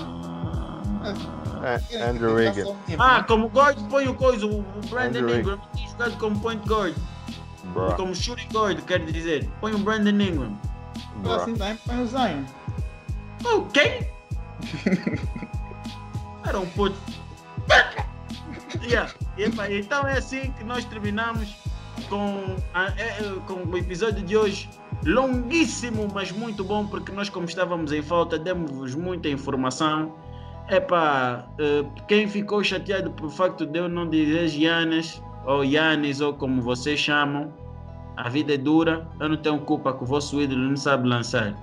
Ah, 0.00 1.78
É, 1.90 2.02
Andrew 2.02 2.34
Wiggins. 2.34 2.68
ah 2.98 3.22
como 3.24 3.48
guard 3.48 3.78
põe 3.90 4.06
o 4.08 4.14
coisa, 4.14 4.46
o 4.46 4.60
o 4.60 4.62
Brandon 4.88 5.18
Andrew 5.20 5.38
Ingram 5.40 5.58
tem 5.74 5.88
jogado 5.88 6.16
como 6.18 6.38
point 6.40 6.66
guard, 6.68 6.94
Bruh. 7.74 7.94
como 7.96 8.14
shooting 8.14 8.48
guard, 8.52 8.80
quer 8.84 9.04
dizer. 9.04 9.48
Põe 9.60 9.74
o 9.74 9.78
Brandon 9.78 10.10
Ingram. 10.20 10.56
Bruh. 11.16 11.34
Assim 11.34 11.54
também 11.56 11.76
põe 11.86 12.02
o 12.02 12.06
Zion. 12.06 12.44
Quem? 13.72 14.08
Era 16.46 16.58
um 16.60 16.66
puto. 16.70 16.96
Yeah. 18.82 19.10
Epa, 19.36 19.70
então 19.70 20.06
é 20.06 20.18
assim 20.18 20.52
que 20.52 20.64
nós 20.64 20.84
terminamos 20.84 21.54
com, 22.08 22.56
a- 22.74 22.92
é, 22.96 23.02
é, 23.20 23.32
com 23.46 23.64
o 23.68 23.76
episódio 23.76 24.22
de 24.22 24.36
hoje. 24.36 24.68
Longuíssimo, 25.04 26.08
mas 26.12 26.32
muito 26.32 26.62
bom, 26.64 26.86
porque 26.86 27.12
nós, 27.12 27.28
como 27.28 27.46
estávamos 27.46 27.92
em 27.92 28.02
falta, 28.02 28.38
demos 28.38 28.94
muita 28.94 29.28
informação. 29.28 30.14
Epá, 30.68 31.46
eh, 31.58 31.84
quem 32.06 32.28
ficou 32.28 32.62
chateado 32.62 33.10
por 33.12 33.30
facto 33.30 33.64
de 33.64 33.78
eu 33.78 33.88
não 33.88 34.08
dizer 34.08 34.48
Giannis, 34.48 35.22
ou 35.46 35.64
Yannis, 35.64 36.20
ou 36.20 36.34
como 36.34 36.60
vocês 36.60 36.98
chamam, 37.00 37.52
a 38.16 38.28
vida 38.28 38.52
é 38.54 38.56
dura, 38.58 39.06
eu 39.20 39.28
não 39.30 39.36
tenho 39.36 39.58
culpa 39.60 39.92
que 39.94 40.02
o 40.02 40.06
vosso 40.06 40.40
ídolo 40.40 40.60
não 40.60 40.76
sabe 40.76 41.08
lançar. 41.08 41.54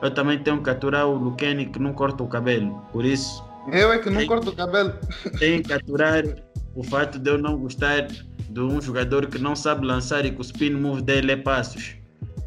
Eu 0.00 0.10
também 0.12 0.38
tenho 0.38 0.62
que 0.62 0.70
aturar 0.70 1.06
o 1.06 1.14
Luqueni 1.14 1.66
que 1.66 1.78
não 1.78 1.92
corta 1.92 2.22
o 2.22 2.26
cabelo. 2.28 2.80
Por 2.92 3.04
isso, 3.04 3.44
Eu 3.72 3.92
é 3.92 3.98
que 3.98 4.08
não 4.10 4.24
corto 4.26 4.50
o 4.50 4.56
cabelo. 4.56 4.94
tenho 5.38 5.62
que 5.62 5.72
aturar 5.72 6.22
o 6.74 6.82
fato 6.82 7.18
de 7.18 7.30
eu 7.30 7.38
não 7.38 7.56
gostar 7.56 8.06
de 8.06 8.60
um 8.60 8.80
jogador 8.80 9.26
que 9.26 9.38
não 9.38 9.54
sabe 9.54 9.86
lançar 9.86 10.24
e 10.24 10.30
que 10.30 10.38
o 10.38 10.42
spin 10.42 10.70
move 10.70 11.02
dele 11.02 11.32
é 11.32 11.36
passos. 11.36 11.96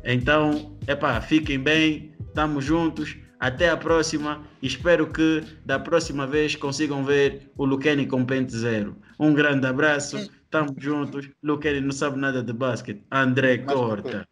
Então, 0.03 0.77
epá, 0.87 1.19
fiquem 1.21 1.59
bem, 1.59 2.11
estamos 2.27 2.63
juntos. 2.63 3.17
Até 3.39 3.69
a 3.69 3.77
próxima. 3.77 4.41
Espero 4.63 5.07
que 5.07 5.43
da 5.63 5.77
próxima 5.77 6.25
vez 6.25 6.55
consigam 6.55 7.03
ver 7.03 7.51
o 7.55 7.65
Luqueni 7.65 8.07
com 8.07 8.25
pente 8.25 8.55
zero. 8.55 8.95
Um 9.19 9.33
grande 9.33 9.67
abraço, 9.67 10.17
estamos 10.17 10.73
juntos. 10.77 11.29
Luqueni 11.43 11.81
não 11.81 11.91
sabe 11.91 12.17
nada 12.17 12.41
de 12.41 12.51
basquete. 12.51 13.03
André 13.11 13.59
Corta. 13.59 14.27